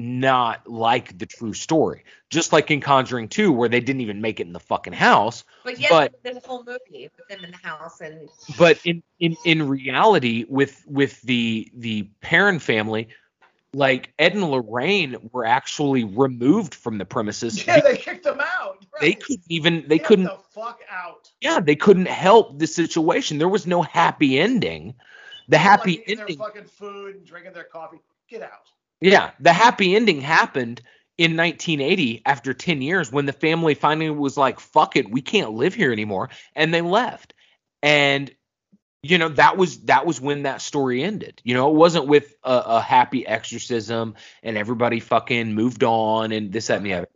not 0.00 0.66
like 0.66 1.18
the 1.18 1.26
true 1.26 1.52
story. 1.52 2.04
Just 2.30 2.52
like 2.52 2.70
in 2.70 2.80
Conjuring 2.80 3.28
2, 3.28 3.52
where 3.52 3.68
they 3.68 3.80
didn't 3.80 4.00
even 4.00 4.20
make 4.20 4.40
it 4.40 4.46
in 4.46 4.52
the 4.52 4.60
fucking 4.60 4.92
house. 4.92 5.44
But 5.64 5.78
yes, 5.78 5.90
but 5.90 6.14
there's 6.22 6.36
a 6.36 6.46
whole 6.46 6.64
movie 6.64 7.10
with 7.16 7.28
them 7.28 7.44
in 7.44 7.50
the 7.50 7.56
house 7.56 8.00
and 8.00 8.28
but 8.58 8.78
in 8.84 9.02
in 9.18 9.36
in 9.44 9.68
reality 9.68 10.44
with 10.48 10.82
with 10.86 11.20
the 11.22 11.70
the 11.74 12.08
Perron 12.20 12.58
family 12.58 13.08
like 13.72 14.12
Ed 14.18 14.34
and 14.34 14.50
Lorraine 14.50 15.16
were 15.32 15.44
actually 15.44 16.02
removed 16.04 16.74
from 16.74 16.98
the 16.98 17.04
premises 17.04 17.64
Yeah, 17.64 17.80
they 17.80 17.96
kicked 17.96 18.24
them 18.24 18.40
out. 18.40 18.84
they 19.00 19.12
couldn't 19.14 19.44
even 19.48 19.84
they 19.86 19.98
Get 19.98 20.06
couldn't 20.06 20.24
the 20.24 20.38
fuck 20.50 20.80
out. 20.90 21.30
yeah 21.40 21.60
they 21.60 21.76
couldn't 21.76 22.08
help 22.08 22.58
the 22.58 22.66
situation 22.66 23.38
there 23.38 23.48
was 23.48 23.66
no 23.66 23.82
happy 23.82 24.38
ending 24.40 24.94
the 25.48 25.58
happy 25.58 25.98
like 25.98 26.08
eating 26.08 26.20
ending 26.20 26.38
their 26.38 26.46
fucking 26.46 26.64
food 26.64 27.16
and 27.16 27.26
drinking 27.26 27.52
their 27.52 27.64
coffee. 27.64 27.98
Get 28.28 28.42
out. 28.42 28.68
Yeah 29.00 29.30
the 29.40 29.52
happy 29.52 29.94
ending 29.94 30.20
happened 30.20 30.80
in 31.20 31.36
1980 31.36 32.22
after 32.24 32.54
10 32.54 32.80
years 32.80 33.12
when 33.12 33.26
the 33.26 33.32
family 33.34 33.74
finally 33.74 34.08
was 34.08 34.38
like 34.38 34.58
fuck 34.58 34.96
it 34.96 35.10
we 35.10 35.20
can't 35.20 35.52
live 35.52 35.74
here 35.74 35.92
anymore 35.92 36.30
and 36.56 36.72
they 36.72 36.80
left. 36.80 37.34
And 37.82 38.30
you 39.02 39.18
know 39.18 39.28
that 39.28 39.58
was 39.58 39.80
that 39.82 40.06
was 40.06 40.18
when 40.18 40.44
that 40.44 40.62
story 40.62 41.02
ended. 41.02 41.40
You 41.44 41.54
know 41.54 41.68
it 41.70 41.74
wasn't 41.74 42.06
with 42.06 42.34
a, 42.42 42.62
a 42.66 42.80
happy 42.80 43.26
exorcism 43.26 44.14
and 44.42 44.56
everybody 44.56 44.98
fucking 45.00 45.54
moved 45.54 45.84
on 45.84 46.32
and 46.32 46.52
this 46.52 46.68
that 46.68 46.78
and 46.78 46.86
the 46.86 46.94
other. 46.94 47.08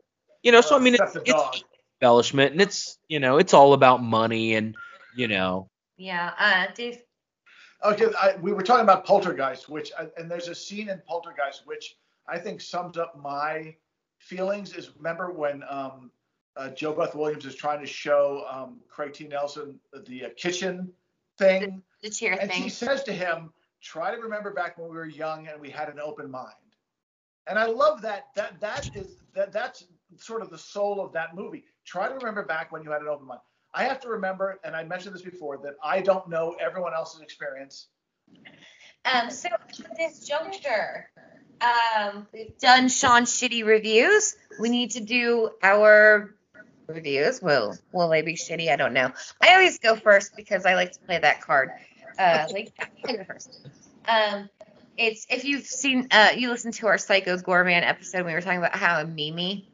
You 0.43 0.53
know 0.53 0.61
so 0.61 0.77
i 0.77 0.79
mean 0.79 0.95
Except 0.95 1.27
it's, 1.27 1.31
it's 1.31 1.65
embellishment 2.03 2.53
and 2.53 2.61
it's 2.61 2.99
you 3.09 3.21
know 3.21 3.39
it's 3.39 3.55
all 3.55 3.73
about 3.73 4.03
money 4.03 4.55
and 4.55 4.75
you 5.17 5.29
know. 5.29 5.69
Yeah, 5.97 6.33
uh 6.39 6.75
Dave 6.75 6.99
Okay, 7.85 8.07
I, 8.19 8.37
we 8.41 8.53
were 8.53 8.63
talking 8.63 8.85
about 8.85 9.05
Poltergeist, 9.05 9.69
which 9.69 9.93
and 10.17 10.31
there's 10.31 10.49
a 10.49 10.55
scene 10.55 10.89
in 10.89 11.03
Poltergeist 11.07 11.67
which 11.67 11.97
I 12.27 12.39
think 12.39 12.61
sums 12.61 12.97
up 12.97 13.21
my 13.21 13.75
feelings. 14.19 14.75
Is 14.75 14.91
remember 14.97 15.31
when 15.31 15.63
um, 15.69 16.11
uh, 16.57 16.71
JoBeth 16.71 17.15
Williams 17.15 17.45
is 17.45 17.55
trying 17.55 17.81
to 17.81 17.87
show 17.87 18.47
um, 18.51 18.81
Craig 18.89 19.13
T. 19.13 19.29
Nelson 19.29 19.79
the 20.07 20.27
uh, 20.27 20.29
kitchen 20.37 20.91
thing, 21.39 21.83
the 22.03 22.11
chair 22.11 22.33
and 22.33 22.51
thing. 22.51 22.63
And 22.63 22.65
she 22.65 22.71
says 22.71 23.03
to 23.05 23.13
him, 23.13 23.53
try 23.83 24.15
to 24.15 24.21
remember 24.21 24.53
back 24.53 24.79
when 24.79 24.89
we 24.89 24.97
were 24.97 25.07
young 25.07 25.49
and 25.49 25.61
we 25.61 25.69
had 25.69 25.89
an 25.91 26.01
open 26.01 26.31
mind. 26.31 26.55
And 27.47 27.59
I 27.59 27.67
love 27.67 28.01
that. 28.03 28.29
That 28.35 28.59
that 28.61 28.97
is 28.97 29.17
that 29.35 29.53
that's 29.53 29.85
sort 30.17 30.41
of 30.41 30.49
the 30.49 30.59
soul 30.59 31.05
of 31.05 31.13
that 31.13 31.35
movie. 31.35 31.65
Try 31.85 32.09
to 32.09 32.15
remember 32.15 32.45
back 32.45 32.73
when 32.73 32.83
you 32.83 32.91
had 32.91 33.03
an 33.03 33.09
open 33.09 33.27
mind. 33.27 33.41
I 33.75 33.85
have 33.85 34.01
to 34.01 34.09
remember, 34.09 34.59
and 34.65 34.77
I 34.77 34.85
mentioned 34.85 35.15
this 35.15 35.23
before, 35.23 35.59
that 35.59 35.75
I 35.83 36.01
don't 36.01 36.29
know 36.29 36.57
everyone 36.61 36.95
else's 36.95 37.21
experience. 37.21 37.89
Um, 39.05 39.31
so 39.31 39.49
at 39.53 39.97
this 39.97 40.27
juncture, 40.27 41.11
um, 41.61 42.27
we've 42.33 42.57
done 42.59 42.89
Sean 42.89 43.23
shitty 43.23 43.65
reviews. 43.65 44.35
We 44.61 44.69
need 44.69 44.93
to 44.93 45.01
do 45.01 45.51
our 45.63 46.35
reviews. 46.89 47.43
Will 47.43 47.77
will 47.93 48.09
they 48.09 48.23
be 48.23 48.35
shitty? 48.35 48.71
I 48.71 48.77
don't 48.77 48.93
know. 48.93 49.11
I 49.43 49.55
always 49.55 49.79
go 49.79 49.97
first 49.97 50.37
because 50.37 50.65
I 50.65 50.75
like 50.75 50.93
to 50.93 50.99
play 51.07 51.19
that 51.19 51.41
card. 51.41 51.71
Uh, 52.19 52.47
like 52.53 52.73
I 53.07 53.17
go 53.17 53.25
first. 53.25 53.67
Um, 54.07 54.49
it's 54.97 55.27
if 55.29 55.45
you've 55.45 55.65
seen 55.67 56.09
uh, 56.11 56.31
you 56.37 56.49
listened 56.51 56.75
to 56.75 56.87
our 56.87 56.99
Psycho 56.99 57.37
Goreman 57.39 57.83
episode, 57.83 58.25
we 58.25 58.33
were 58.33 58.41
talking 58.41 58.59
about 58.59 58.77
how 58.77 58.97
I'm 58.97 59.15
Mimi. 59.15 59.69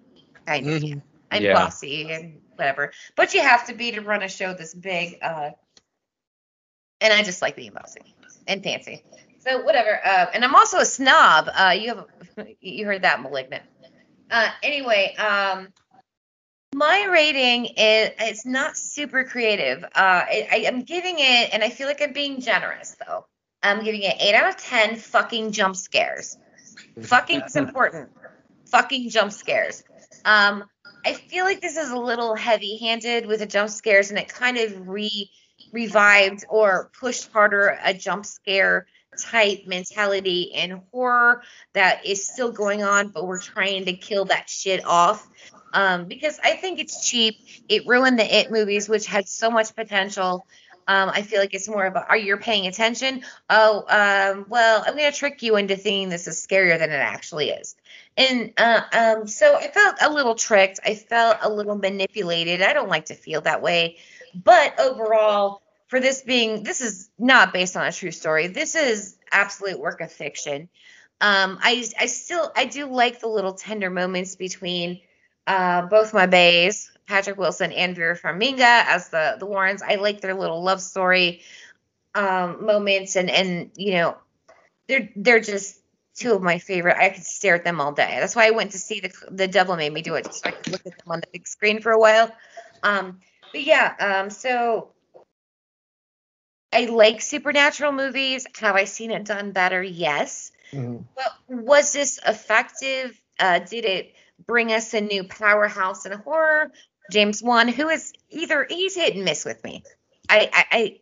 I 0.47 0.61
know. 0.61 0.71
Mhm. 0.71 1.03
I'm 1.31 1.43
Yeah. 1.43 1.55
bossy 1.55 2.11
and 2.11 2.41
whatever, 2.61 2.93
but 3.17 3.33
you 3.33 3.41
have 3.41 3.67
to 3.67 3.75
be 3.75 3.93
to 3.93 4.01
run 4.01 4.23
a 4.23 4.29
show 4.29 4.53
this 4.53 4.75
big. 4.75 5.19
Uh, 5.23 5.51
and 7.01 7.13
I 7.13 7.23
just 7.23 7.41
like 7.41 7.57
being 7.57 7.73
bossy 7.73 8.15
and 8.47 8.63
fancy. 8.63 9.03
So 9.39 9.63
whatever. 9.63 9.99
Uh, 10.05 10.27
and 10.35 10.45
I'm 10.45 10.55
also 10.55 10.79
a 10.79 10.85
snob. 10.85 11.49
Uh, 11.53 11.75
you 11.79 11.95
have 11.95 12.07
you 12.61 12.85
heard 12.85 13.03
that 13.03 13.23
malignant. 13.23 13.63
Uh, 14.31 14.49
anyway, 14.63 15.15
um, 15.17 15.69
my 16.75 17.07
rating 17.11 17.65
is 17.65 18.11
it's 18.19 18.47
not 18.47 18.77
super 18.77 19.25
creative. 19.25 19.83
Uh, 19.83 19.89
I, 19.95 20.65
am 20.67 20.83
giving 20.83 21.17
it, 21.19 21.51
and 21.53 21.65
I 21.65 21.71
feel 21.71 21.89
like 21.89 22.03
I'm 22.03 22.13
being 22.13 22.41
generous 22.41 22.97
though. 23.07 23.27
I'm 23.63 23.83
giving 23.83 24.03
it 24.03 24.17
eight 24.21 24.35
out 24.35 24.49
of 24.51 24.57
ten 24.59 24.97
fucking 24.97 25.53
jump 25.53 25.75
scares. 25.77 26.37
fucking 27.03 27.41
is 27.41 27.57
important. 27.57 28.11
Fucking 28.67 29.09
jump 29.09 29.33
scares. 29.33 29.83
Um, 30.25 30.65
I 31.05 31.15
feel 31.15 31.45
like 31.45 31.61
this 31.61 31.77
is 31.77 31.91
a 31.91 31.97
little 31.97 32.35
heavy-handed 32.35 33.27
with 33.27 33.41
the 33.41 33.47
jump 33.47 33.71
scares, 33.71 34.11
and 34.11 34.19
it 34.19 34.29
kind 34.29 34.57
of 34.57 34.89
re 34.89 35.31
revived 35.73 36.45
or 36.49 36.91
pushed 36.99 37.31
harder 37.33 37.79
a 37.85 37.93
jump 37.95 38.27
scare 38.27 38.87
type 39.19 39.67
mentality 39.67 40.51
in 40.55 40.83
horror 40.91 41.43
that 41.75 42.07
is 42.07 42.27
still 42.27 42.51
going 42.53 42.83
on, 42.83 43.09
but 43.09 43.27
we're 43.27 43.41
trying 43.41 43.85
to 43.85 43.93
kill 43.93 44.25
that 44.27 44.49
shit 44.49 44.85
off. 44.85 45.29
Um, 45.73 46.07
because 46.07 46.39
I 46.43 46.53
think 46.53 46.79
it's 46.81 47.09
cheap. 47.09 47.37
It 47.69 47.87
ruined 47.87 48.19
the 48.19 48.39
It 48.39 48.51
movies, 48.51 48.89
which 48.89 49.07
had 49.07 49.29
so 49.29 49.51
much 49.51 49.75
potential. 49.75 50.47
Um, 50.91 51.09
I 51.09 51.23
feel 51.23 51.39
like 51.39 51.55
it's 51.55 51.69
more 51.69 51.87
of 51.87 51.95
a, 51.95 52.05
are 52.09 52.17
you 52.17 52.37
paying 52.37 52.67
attention? 52.67 53.23
Oh, 53.49 53.85
um, 53.89 54.47
well, 54.49 54.83
I'm 54.85 54.97
going 54.97 55.11
to 55.11 55.17
trick 55.17 55.41
you 55.41 55.55
into 55.55 55.77
thinking 55.77 56.09
this 56.09 56.27
is 56.27 56.45
scarier 56.45 56.81
than 56.81 56.91
it 56.91 56.95
actually 56.95 57.51
is. 57.51 57.77
And 58.17 58.53
uh, 58.59 58.81
um, 58.93 59.29
so 59.29 59.55
I 59.55 59.69
felt 59.69 59.99
a 60.03 60.13
little 60.13 60.35
tricked. 60.35 60.81
I 60.85 60.97
felt 60.97 61.37
a 61.43 61.49
little 61.49 61.77
manipulated. 61.77 62.61
I 62.61 62.73
don't 62.73 62.89
like 62.89 63.05
to 63.05 63.15
feel 63.15 63.41
that 63.43 63.63
way. 63.63 63.99
But 64.35 64.81
overall, 64.81 65.63
for 65.87 66.01
this 66.01 66.23
being, 66.23 66.65
this 66.65 66.81
is 66.81 67.09
not 67.17 67.53
based 67.53 67.77
on 67.77 67.87
a 67.87 67.93
true 67.93 68.11
story. 68.11 68.49
This 68.49 68.75
is 68.75 69.17
absolute 69.31 69.79
work 69.79 70.01
of 70.01 70.11
fiction. 70.11 70.69
Um, 71.21 71.61
I, 71.63 71.85
I 72.01 72.07
still, 72.07 72.51
I 72.57 72.65
do 72.65 72.87
like 72.87 73.21
the 73.21 73.29
little 73.29 73.53
tender 73.53 73.91
moments 73.91 74.35
between 74.35 75.03
uh, 75.47 75.83
both 75.83 76.13
my 76.13 76.27
bays, 76.27 76.91
Patrick 77.11 77.39
Wilson 77.39 77.73
and 77.73 77.97
Vera 77.97 78.17
Farmiga 78.17 78.85
as 78.87 79.09
the 79.09 79.37
the 79.41 79.45
Warrens. 79.45 79.83
I 79.83 79.97
like 79.97 80.21
their 80.21 80.35
little 80.35 80.63
love 80.63 80.81
story 80.81 81.43
um, 82.15 82.65
moments, 82.65 83.17
and 83.17 83.29
and 83.29 83.73
you 83.75 83.95
know, 83.95 84.17
they're 84.87 85.11
they're 85.17 85.41
just 85.41 85.81
two 86.15 86.35
of 86.35 86.41
my 86.43 86.59
favorite. 86.59 86.97
I 86.97 87.11
could 87.11 87.25
stare 87.25 87.57
at 87.57 87.65
them 87.65 87.81
all 87.81 87.91
day. 87.91 88.17
That's 88.21 88.37
why 88.37 88.47
I 88.47 88.53
went 88.53 88.71
to 88.73 88.79
see 88.79 89.01
the 89.01 89.13
the 89.29 89.49
Devil 89.49 89.77
Made 89.77 89.93
Me 89.93 90.03
Do 90.03 90.15
It, 90.15 90.27
just 90.27 90.45
so 90.45 90.51
I 90.51 90.53
could 90.53 90.73
look 90.73 90.87
at 90.87 90.97
them 90.99 91.11
on 91.11 91.21
the 91.21 91.27
big 91.33 91.49
screen 91.49 91.81
for 91.81 91.91
a 91.91 91.99
while. 91.99 92.31
Um, 92.85 93.19
but 93.53 93.65
yeah, 93.65 93.95
um, 93.99 94.31
so 94.31 94.93
I 96.73 96.85
like 96.85 97.23
supernatural 97.23 97.91
movies. 97.91 98.47
Have 98.61 98.77
I 98.77 98.85
seen 98.85 99.11
it 99.11 99.25
done 99.25 99.51
better? 99.51 99.83
Yes. 99.83 100.53
Mhm. 100.73 101.05
But 101.17 101.33
was 101.49 101.93
this 101.93 102.21
effective? 102.25 103.21
Uh, 103.37 103.59
did 103.59 103.85
it 103.85 104.15
bring 104.47 104.73
us 104.73 104.95
a 104.95 105.01
new 105.01 105.25
powerhouse 105.25 106.07
in 106.07 106.13
horror? 106.13 106.71
James 107.11 107.43
Wan, 107.43 107.69
who 107.69 107.89
is 107.89 108.13
either 108.31 108.67
he's 108.69 108.95
hit 108.95 109.15
and 109.15 109.25
miss 109.25 109.45
with 109.45 109.63
me. 109.65 109.85
I 110.29 110.51
I 110.53 111.01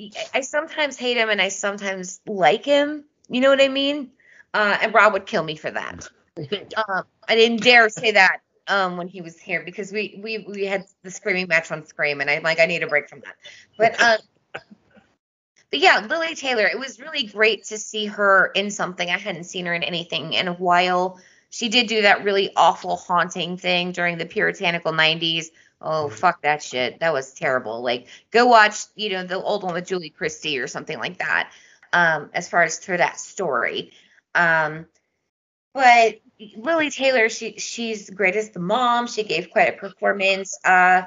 I, 0.00 0.10
I 0.34 0.40
sometimes 0.40 0.96
hate 0.96 1.16
him 1.16 1.28
and 1.30 1.40
I 1.40 1.48
sometimes 1.48 2.20
like 2.26 2.64
him. 2.64 3.04
You 3.28 3.40
know 3.40 3.50
what 3.50 3.62
I 3.62 3.68
mean? 3.68 4.10
Uh, 4.52 4.78
and 4.82 4.94
Rob 4.94 5.12
would 5.14 5.26
kill 5.26 5.42
me 5.42 5.56
for 5.56 5.70
that. 5.70 6.08
um, 6.88 7.04
I 7.28 7.34
didn't 7.34 7.62
dare 7.62 7.88
say 7.88 8.12
that 8.12 8.38
um, 8.68 8.96
when 8.96 9.08
he 9.08 9.20
was 9.20 9.38
here 9.38 9.62
because 9.64 9.92
we 9.92 10.20
we 10.22 10.38
we 10.48 10.64
had 10.64 10.84
the 11.02 11.10
screaming 11.10 11.48
match 11.48 11.70
on 11.70 11.86
Scream, 11.86 12.20
and 12.20 12.30
I'm 12.30 12.42
like, 12.42 12.60
I 12.60 12.66
need 12.66 12.82
a 12.82 12.86
break 12.86 13.08
from 13.08 13.20
that. 13.20 13.36
But 13.78 14.00
um, 14.54 14.62
but 15.70 15.80
yeah, 15.80 16.06
Lili 16.08 16.34
Taylor, 16.34 16.66
it 16.66 16.78
was 16.78 17.00
really 17.00 17.24
great 17.24 17.64
to 17.64 17.78
see 17.78 18.06
her 18.06 18.46
in 18.54 18.70
something. 18.70 19.08
I 19.10 19.18
hadn't 19.18 19.44
seen 19.44 19.66
her 19.66 19.74
in 19.74 19.82
anything 19.82 20.32
in 20.32 20.48
a 20.48 20.52
while. 20.52 21.20
She 21.54 21.68
did 21.68 21.86
do 21.86 22.02
that 22.02 22.24
really 22.24 22.50
awful 22.56 22.96
haunting 22.96 23.56
thing 23.58 23.92
during 23.92 24.18
the 24.18 24.26
puritanical 24.26 24.90
90s. 24.90 25.52
Oh, 25.80 26.08
fuck 26.08 26.42
that 26.42 26.64
shit. 26.64 26.98
That 26.98 27.12
was 27.12 27.32
terrible. 27.32 27.80
Like, 27.80 28.08
go 28.32 28.46
watch, 28.46 28.74
you 28.96 29.10
know, 29.10 29.22
the 29.22 29.40
old 29.40 29.62
one 29.62 29.72
with 29.72 29.86
Julie 29.86 30.10
Christie 30.10 30.58
or 30.58 30.66
something 30.66 30.98
like 30.98 31.18
that. 31.18 31.52
Um, 31.92 32.30
as 32.34 32.48
far 32.48 32.64
as 32.64 32.84
for 32.84 32.96
that 32.96 33.20
story. 33.20 33.92
Um, 34.34 34.86
but 35.72 36.22
Lili 36.56 36.90
Taylor, 36.90 37.28
she 37.28 37.56
she's 37.58 38.10
great 38.10 38.34
as 38.34 38.50
the 38.50 38.58
mom. 38.58 39.06
She 39.06 39.22
gave 39.22 39.50
quite 39.50 39.68
a 39.68 39.76
performance. 39.78 40.58
Uh, 40.64 41.02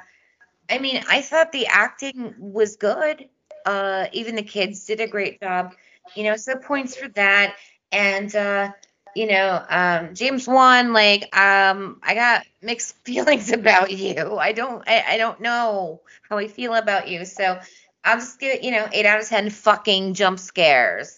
I 0.70 0.78
mean, 0.78 1.04
I 1.10 1.20
thought 1.20 1.52
the 1.52 1.66
acting 1.66 2.34
was 2.38 2.76
good. 2.76 3.28
Uh, 3.66 4.06
even 4.14 4.34
the 4.34 4.42
kids 4.42 4.86
did 4.86 5.00
a 5.00 5.08
great 5.08 5.42
job. 5.42 5.74
You 6.16 6.24
know, 6.24 6.36
so 6.36 6.56
points 6.56 6.96
for 6.96 7.08
that. 7.08 7.54
And 7.92 8.34
uh, 8.34 8.72
you 9.14 9.26
know, 9.26 9.64
um, 9.68 10.14
James 10.14 10.46
Wan, 10.46 10.92
like, 10.92 11.34
um, 11.36 12.00
I 12.02 12.14
got 12.14 12.44
mixed 12.62 12.96
feelings 13.04 13.52
about 13.52 13.90
you. 13.90 14.36
I 14.38 14.52
don't, 14.52 14.82
I, 14.86 15.04
I 15.08 15.18
don't 15.18 15.40
know 15.40 16.00
how 16.28 16.38
I 16.38 16.48
feel 16.48 16.74
about 16.74 17.08
you. 17.08 17.24
So 17.24 17.58
I'll 18.04 18.18
just 18.18 18.38
give 18.40 18.54
it, 18.54 18.64
you 18.64 18.70
know, 18.70 18.88
eight 18.92 19.06
out 19.06 19.20
of 19.20 19.28
ten 19.28 19.50
fucking 19.50 20.14
jump 20.14 20.38
scares. 20.38 21.16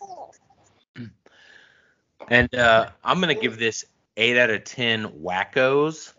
And 2.29 2.55
uh, 2.55 2.91
I'm 3.03 3.19
gonna 3.19 3.35
give 3.35 3.59
this 3.59 3.85
eight 4.17 4.37
out 4.37 4.51
of 4.51 4.63
ten 4.63 5.07
wackos. 5.07 6.13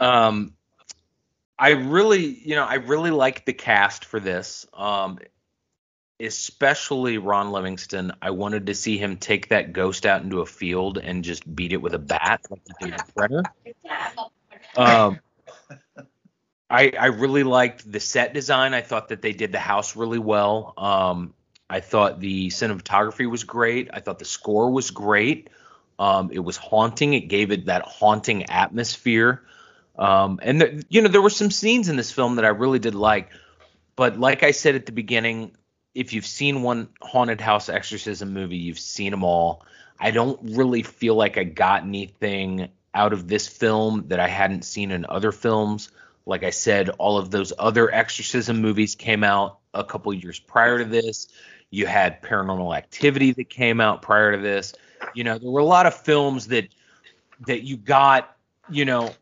Um, 0.00 0.54
I 1.58 1.70
really, 1.70 2.40
you 2.42 2.56
know, 2.56 2.64
I 2.64 2.74
really 2.74 3.12
like 3.12 3.44
the 3.46 3.52
cast 3.52 4.04
for 4.04 4.18
this. 4.18 4.66
Um, 4.74 5.18
especially 6.20 7.18
Ron 7.18 7.52
Livingston. 7.52 8.12
I 8.22 8.30
wanted 8.30 8.66
to 8.66 8.74
see 8.74 8.98
him 8.98 9.16
take 9.16 9.48
that 9.48 9.72
ghost 9.72 10.06
out 10.06 10.22
into 10.22 10.40
a 10.40 10.46
field 10.46 10.98
and 10.98 11.24
just 11.24 11.54
beat 11.54 11.72
it 11.72 11.78
with 11.78 11.94
a 11.94 11.98
bat 11.98 12.40
like. 12.50 12.62
Um, 14.76 15.20
I 16.70 16.92
I 16.98 17.06
really 17.06 17.42
liked 17.42 17.90
the 17.90 18.00
set 18.00 18.32
design. 18.32 18.72
I 18.72 18.80
thought 18.80 19.08
that 19.08 19.20
they 19.22 19.32
did 19.32 19.52
the 19.52 19.58
house 19.58 19.96
really 19.96 20.18
well. 20.18 20.74
Um, 20.76 21.34
I 21.68 21.80
thought 21.80 22.20
the 22.20 22.48
cinematography 22.48 23.30
was 23.30 23.44
great. 23.44 23.90
I 23.92 24.00
thought 24.00 24.18
the 24.18 24.24
score 24.24 24.70
was 24.70 24.90
great. 24.90 25.50
Um, 25.98 26.30
it 26.32 26.40
was 26.40 26.56
haunting. 26.56 27.14
It 27.14 27.28
gave 27.28 27.50
it 27.50 27.66
that 27.66 27.82
haunting 27.82 28.44
atmosphere. 28.50 29.42
Um, 29.98 30.40
and 30.42 30.84
you 30.88 31.02
know 31.02 31.08
there 31.08 31.22
were 31.22 31.30
some 31.30 31.50
scenes 31.50 31.88
in 31.88 31.96
this 31.96 32.10
film 32.10 32.36
that 32.36 32.44
I 32.44 32.48
really 32.48 32.78
did 32.78 32.94
like. 32.94 33.30
But 33.94 34.18
like 34.18 34.42
I 34.42 34.52
said 34.52 34.74
at 34.74 34.86
the 34.86 34.92
beginning, 34.92 35.54
if 35.94 36.12
you've 36.12 36.26
seen 36.26 36.62
one 36.62 36.88
haunted 37.00 37.40
house 37.40 37.68
exorcism 37.68 38.32
movie, 38.32 38.56
you've 38.56 38.78
seen 38.78 39.10
them 39.10 39.24
all. 39.24 39.64
I 39.98 40.10
don't 40.10 40.38
really 40.42 40.82
feel 40.82 41.14
like 41.14 41.38
I 41.38 41.44
got 41.44 41.82
anything 41.82 42.68
out 42.94 43.12
of 43.12 43.28
this 43.28 43.46
film 43.46 44.04
that 44.08 44.20
I 44.20 44.28
hadn't 44.28 44.64
seen 44.64 44.90
in 44.90 45.06
other 45.08 45.32
films. 45.32 45.90
Like 46.26 46.44
I 46.44 46.50
said, 46.50 46.88
all 46.90 47.18
of 47.18 47.30
those 47.30 47.52
other 47.58 47.92
exorcism 47.92 48.60
movies 48.60 48.94
came 48.94 49.24
out 49.24 49.58
a 49.74 49.84
couple 49.84 50.12
years 50.14 50.38
prior 50.38 50.78
to 50.78 50.84
this. 50.84 51.28
You 51.70 51.86
had 51.86 52.22
Paranormal 52.22 52.76
Activity 52.76 53.32
that 53.32 53.48
came 53.48 53.80
out 53.80 54.02
prior 54.02 54.36
to 54.36 54.42
this. 54.42 54.74
You 55.14 55.24
know, 55.24 55.38
there 55.38 55.50
were 55.50 55.60
a 55.60 55.64
lot 55.64 55.86
of 55.86 55.94
films 55.94 56.48
that 56.48 56.68
that 57.46 57.64
you 57.64 57.76
got, 57.76 58.36
you 58.70 58.84
know, 58.84 59.14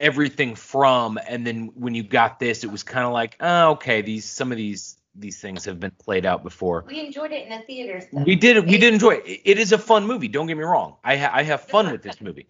everything 0.00 0.56
from 0.56 1.18
and 1.28 1.46
then 1.46 1.70
when 1.76 1.94
you 1.94 2.02
got 2.02 2.40
this 2.40 2.64
it 2.64 2.70
was 2.70 2.82
kind 2.82 3.06
of 3.06 3.12
like, 3.12 3.36
oh, 3.40 3.72
okay, 3.72 4.02
these 4.02 4.24
some 4.24 4.50
of 4.50 4.58
these 4.58 4.96
these 5.14 5.40
things 5.40 5.64
have 5.64 5.80
been 5.80 5.92
played 5.92 6.24
out 6.26 6.42
before. 6.42 6.84
We 6.86 7.00
enjoyed 7.00 7.32
it 7.32 7.44
in 7.46 7.50
the 7.50 7.64
theaters. 7.64 8.04
Though. 8.12 8.22
We 8.22 8.36
did 8.36 8.66
we 8.68 8.78
did 8.78 8.92
enjoy 8.94 9.12
it. 9.24 9.40
It 9.44 9.58
is 9.58 9.72
a 9.72 9.78
fun 9.78 10.06
movie. 10.06 10.28
Don't 10.28 10.46
get 10.46 10.56
me 10.56 10.64
wrong. 10.64 10.96
I 11.04 11.16
ha- 11.16 11.30
I 11.32 11.42
have 11.42 11.62
fun 11.62 11.90
with 11.90 12.02
this 12.02 12.20
movie, 12.22 12.46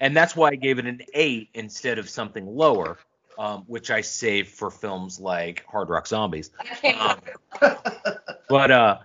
and 0.00 0.16
that's 0.16 0.34
why 0.36 0.48
I 0.50 0.54
gave 0.56 0.78
it 0.78 0.86
an 0.86 1.00
eight 1.14 1.48
instead 1.54 1.98
of 1.98 2.08
something 2.08 2.46
lower, 2.46 2.98
um, 3.38 3.64
which 3.66 3.90
I 3.90 4.00
saved 4.02 4.48
for 4.48 4.70
films 4.70 5.20
like 5.20 5.64
Hard 5.66 5.88
Rock 5.88 6.06
Zombies. 6.06 6.50
Um, 6.92 7.20
but 8.48 8.70
uh, 8.70 8.98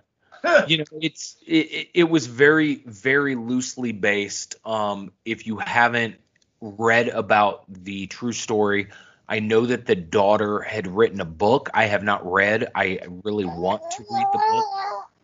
you 0.64 0.78
know, 0.78 0.84
it's 1.00 1.36
it, 1.46 1.66
it- 1.66 1.88
it 1.94 2.04
was 2.04 2.26
very 2.26 2.82
very 2.86 3.34
loosely 3.34 3.92
based. 3.92 4.56
Um, 4.64 5.12
if 5.24 5.46
you 5.46 5.58
haven't 5.58 6.16
read 6.60 7.08
about 7.08 7.64
the 7.72 8.06
true 8.06 8.32
story, 8.32 8.88
I 9.28 9.40
know 9.40 9.66
that 9.66 9.86
the 9.86 9.94
daughter 9.94 10.60
had 10.60 10.86
written 10.86 11.20
a 11.20 11.26
book. 11.26 11.70
I 11.74 11.84
have 11.84 12.02
not 12.02 12.30
read. 12.30 12.70
I 12.74 13.00
really 13.24 13.44
want 13.44 13.82
to 13.90 14.04
read 14.10 14.26
the 14.32 14.40
book. 14.50 14.66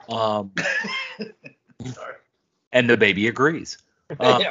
Um, 0.09 0.53
and 2.73 2.91
the 2.91 2.97
baby 2.97 3.29
agrees. 3.29 3.79
Um, 4.21 4.43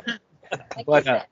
but 0.87 1.07
uh, 1.07 1.23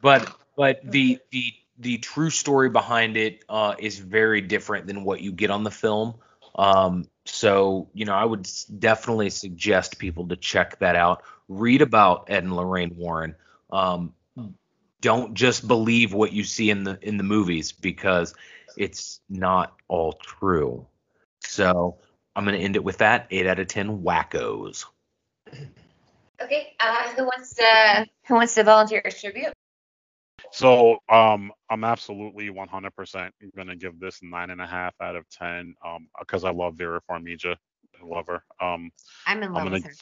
but 0.00 0.32
but 0.56 0.80
the 0.84 1.18
the 1.30 1.52
the 1.78 1.98
true 1.98 2.30
story 2.30 2.68
behind 2.68 3.16
it 3.16 3.44
uh, 3.48 3.74
is 3.78 3.98
very 3.98 4.40
different 4.40 4.86
than 4.86 5.02
what 5.02 5.20
you 5.20 5.32
get 5.32 5.50
on 5.50 5.64
the 5.64 5.70
film. 5.70 6.14
Um, 6.54 7.06
so 7.24 7.88
you 7.94 8.04
know, 8.04 8.14
I 8.14 8.24
would 8.24 8.48
definitely 8.78 9.30
suggest 9.30 9.98
people 9.98 10.28
to 10.28 10.36
check 10.36 10.78
that 10.78 10.94
out. 10.94 11.22
Read 11.48 11.82
about 11.82 12.26
Ed 12.28 12.44
and 12.44 12.54
Lorraine 12.54 12.96
Warren. 12.96 13.34
Um, 13.70 14.14
don't 15.00 15.34
just 15.34 15.66
believe 15.66 16.12
what 16.12 16.32
you 16.32 16.44
see 16.44 16.70
in 16.70 16.84
the 16.84 16.98
in 17.02 17.16
the 17.16 17.24
movies 17.24 17.72
because 17.72 18.34
it's 18.76 19.20
not 19.28 19.74
all 19.88 20.12
true. 20.12 20.86
So 21.40 21.98
I'm 22.36 22.44
gonna 22.44 22.58
end 22.58 22.76
it 22.76 22.84
with 22.84 22.98
that. 22.98 23.26
Eight 23.30 23.46
out 23.46 23.58
of 23.58 23.68
ten 23.68 24.02
wackos. 24.02 24.84
Okay, 26.42 26.74
uh, 26.80 27.08
who 27.14 27.24
wants 27.24 27.54
to 27.54 28.06
who 28.26 28.34
wants 28.34 28.54
to 28.54 28.64
volunteer 28.64 29.02
as 29.04 29.20
tribute? 29.20 29.52
So 30.52 30.98
um, 31.08 31.52
I'm 31.68 31.84
absolutely 31.84 32.50
100% 32.50 33.30
gonna 33.56 33.76
give 33.76 34.00
this 34.00 34.20
nine 34.22 34.50
and 34.50 34.60
a 34.60 34.66
half 34.66 34.94
out 35.00 35.16
of 35.16 35.28
ten 35.28 35.74
um, 35.84 36.08
because 36.18 36.44
I 36.44 36.50
love 36.50 36.74
Vera 36.74 37.00
Farmiga. 37.08 37.56
I 38.00 38.06
love 38.06 38.26
her. 38.26 38.42
Um, 38.60 38.90
I'm 39.26 39.42
in 39.42 39.50
I'm 39.50 39.54
love 39.54 39.64
gonna 39.64 39.70
with 39.72 39.84
her. 39.84 39.92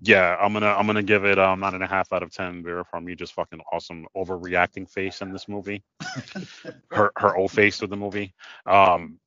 Yeah, 0.00 0.36
I'm 0.40 0.52
gonna 0.52 0.68
I'm 0.72 0.86
gonna 0.86 1.02
give 1.02 1.24
it 1.24 1.38
um 1.38 1.60
nine 1.60 1.74
and 1.74 1.84
a 1.84 1.86
half 1.86 2.12
out 2.12 2.22
of 2.22 2.32
ten. 2.32 2.62
Vera 2.62 2.84
Farmiga 2.84 3.18
just 3.18 3.34
fucking 3.34 3.60
awesome 3.72 4.06
overreacting 4.16 4.90
face 4.90 5.22
in 5.22 5.32
this 5.32 5.48
movie. 5.48 5.82
her 6.90 7.12
her 7.16 7.36
old 7.36 7.50
face 7.52 7.80
with 7.80 7.90
the 7.90 7.96
movie. 7.96 8.34
Um, 8.66 9.18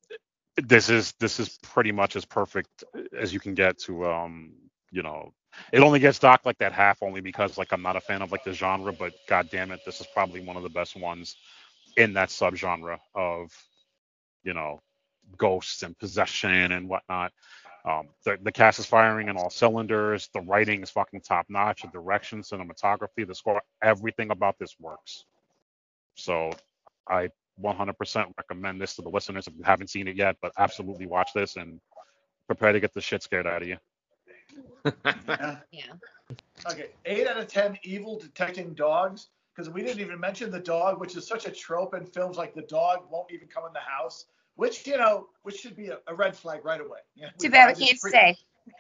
this 0.58 0.90
is 0.90 1.14
this 1.20 1.40
is 1.40 1.58
pretty 1.64 1.92
much 1.92 2.16
as 2.16 2.26
perfect 2.26 2.84
as 3.18 3.34
you 3.34 3.40
can 3.40 3.54
get 3.54 3.80
to 3.80 4.06
um 4.06 4.54
you 4.92 5.02
know 5.04 5.34
it 5.74 5.82
only 5.82 6.00
gets 6.00 6.20
docked 6.20 6.46
like 6.46 6.58
that 6.60 6.74
half 6.74 7.02
only 7.02 7.22
because 7.22 7.58
like 7.58 7.72
I'm 7.72 7.82
not 7.82 7.96
a 7.96 8.02
fan 8.02 8.22
of 8.22 8.32
like 8.32 8.44
the 8.44 8.54
genre, 8.54 8.94
but 8.94 9.14
god 9.28 9.50
damn 9.52 9.72
it, 9.72 9.82
this 9.86 10.00
is 10.02 10.08
probably 10.14 10.42
one 10.42 10.58
of 10.58 10.64
the 10.64 10.70
best 10.70 10.96
ones 10.96 11.36
in 11.98 12.14
that 12.14 12.30
subgenre 12.30 13.00
of 13.16 13.52
you 14.44 14.54
know 14.54 14.82
ghosts 15.38 15.84
and 15.84 15.98
possession 15.98 16.72
and 16.72 16.90
whatnot. 16.90 17.34
Um, 17.86 18.10
the, 18.26 18.38
the 18.42 18.52
cast 18.52 18.80
is 18.80 18.86
firing 18.86 19.30
in 19.30 19.38
all 19.38 19.50
cylinders. 19.50 20.30
The 20.34 20.42
writing 20.42 20.84
is 20.84 20.90
fucking 20.90 21.22
top 21.22 21.46
notch. 21.50 21.82
The 21.82 21.88
direction, 21.90 22.42
cinematography, 22.42 23.26
the 23.26 23.36
score, 23.36 23.62
everything 23.82 24.32
about 24.32 24.58
this 24.60 24.76
works. 24.80 25.26
So 26.16 26.52
I 27.08 27.30
100% 27.62 28.34
recommend 28.38 28.82
this 28.82 28.96
to 28.96 29.02
the 29.02 29.10
listeners 29.10 29.48
if 29.48 29.54
you 29.56 29.64
haven't 29.64 29.90
seen 29.90 30.08
it 30.08 30.16
yet, 30.16 30.36
but 30.42 30.52
absolutely 30.58 31.08
watch 31.08 31.32
this 31.34 31.56
and 31.56 31.80
prepare 32.48 32.74
to 32.74 32.80
get 32.80 32.94
the 32.94 33.02
shit 33.02 33.24
scared 33.24 33.48
out 33.48 33.62
of 33.62 33.68
you. 33.68 33.78
Yeah. 35.72 35.94
Okay, 36.70 36.90
eight 37.06 37.28
out 37.28 37.38
of 37.38 37.48
ten 37.48 37.78
evil 37.84 38.20
detecting 38.20 38.74
dogs. 38.74 39.30
Because 39.56 39.74
we 39.74 39.82
didn't 39.82 40.00
even 40.00 40.20
mention 40.20 40.52
the 40.52 40.60
dog, 40.60 41.02
which 41.02 41.18
is 41.18 41.28
such 41.28 41.46
a 41.46 41.52
trope 41.52 41.94
in 41.94 42.06
films 42.06 42.38
like 42.38 42.54
the 42.54 42.62
dog 42.62 43.00
won't 43.10 43.30
even 43.32 43.50
come 43.50 43.66
in 43.66 43.74
the 43.74 43.80
house, 43.80 44.26
which 44.60 44.86
you 44.86 44.98
know, 44.98 45.28
which 45.44 45.56
should 45.56 45.76
be 45.76 45.88
a, 45.88 46.00
a 46.08 46.14
red 46.14 46.36
flag 46.36 46.66
right 46.66 46.82
away. 46.82 47.00
You 47.16 47.24
know, 47.24 47.30
Too 47.40 47.50
bad 47.50 47.78
we 47.78 47.86
can't 47.86 48.00
cre- 48.02 48.10
stay. 48.10 48.38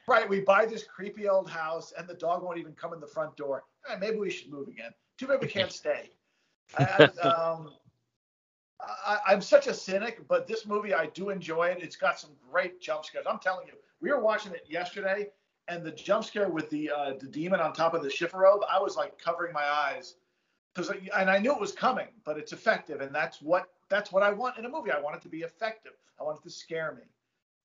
Right, 0.07 0.27
we 0.27 0.41
buy 0.41 0.65
this 0.65 0.83
creepy 0.83 1.29
old 1.29 1.49
house, 1.49 1.93
and 1.97 2.07
the 2.07 2.13
dog 2.15 2.43
won't 2.43 2.57
even 2.59 2.73
come 2.73 2.93
in 2.93 2.99
the 2.99 3.07
front 3.07 3.35
door. 3.37 3.63
Eh, 3.89 3.95
maybe 3.97 4.17
we 4.17 4.29
should 4.29 4.51
move 4.51 4.67
again. 4.67 4.91
Too 5.17 5.27
bad 5.27 5.39
we 5.41 5.47
can't 5.47 5.71
stay. 5.71 6.09
I- 6.77 7.05
um, 7.23 7.71
I, 8.81 9.19
I'm 9.25 9.41
such 9.41 9.67
a 9.67 9.73
cynic, 9.73 10.27
but 10.27 10.47
this 10.47 10.65
movie 10.65 10.93
I 10.93 11.07
do 11.07 11.29
enjoy 11.29 11.67
it. 11.69 11.79
It's 11.81 11.95
got 11.95 12.19
some 12.19 12.31
great 12.51 12.81
jump 12.81 13.05
scares. 13.05 13.25
I'm 13.27 13.39
telling 13.39 13.65
you, 13.67 13.73
we 14.01 14.11
were 14.11 14.19
watching 14.19 14.51
it 14.51 14.65
yesterday, 14.69 15.29
and 15.69 15.85
the 15.85 15.91
jump 15.91 16.25
scare 16.25 16.49
with 16.49 16.69
the 16.69 16.91
uh, 16.91 17.13
the 17.19 17.27
demon 17.27 17.61
on 17.61 17.71
top 17.71 17.93
of 17.93 18.03
the 18.03 18.09
chifforobe, 18.09 18.63
I 18.69 18.79
was 18.79 18.97
like 18.97 19.17
covering 19.17 19.53
my 19.53 19.63
eyes 19.63 20.15
because 20.75 20.91
and 21.15 21.29
I 21.29 21.39
knew 21.39 21.53
it 21.53 21.59
was 21.59 21.71
coming, 21.71 22.07
but 22.25 22.37
it's 22.37 22.51
effective, 22.51 22.99
and 22.99 23.15
that's 23.15 23.41
what 23.41 23.69
that's 23.89 24.11
what 24.11 24.23
I 24.23 24.31
want 24.31 24.57
in 24.57 24.65
a 24.65 24.69
movie. 24.69 24.91
I 24.91 24.99
want 24.99 25.15
it 25.15 25.21
to 25.23 25.29
be 25.29 25.39
effective. 25.39 25.93
I 26.19 26.23
want 26.23 26.39
it 26.39 26.43
to 26.43 26.49
scare 26.49 26.93
me. 26.95 27.03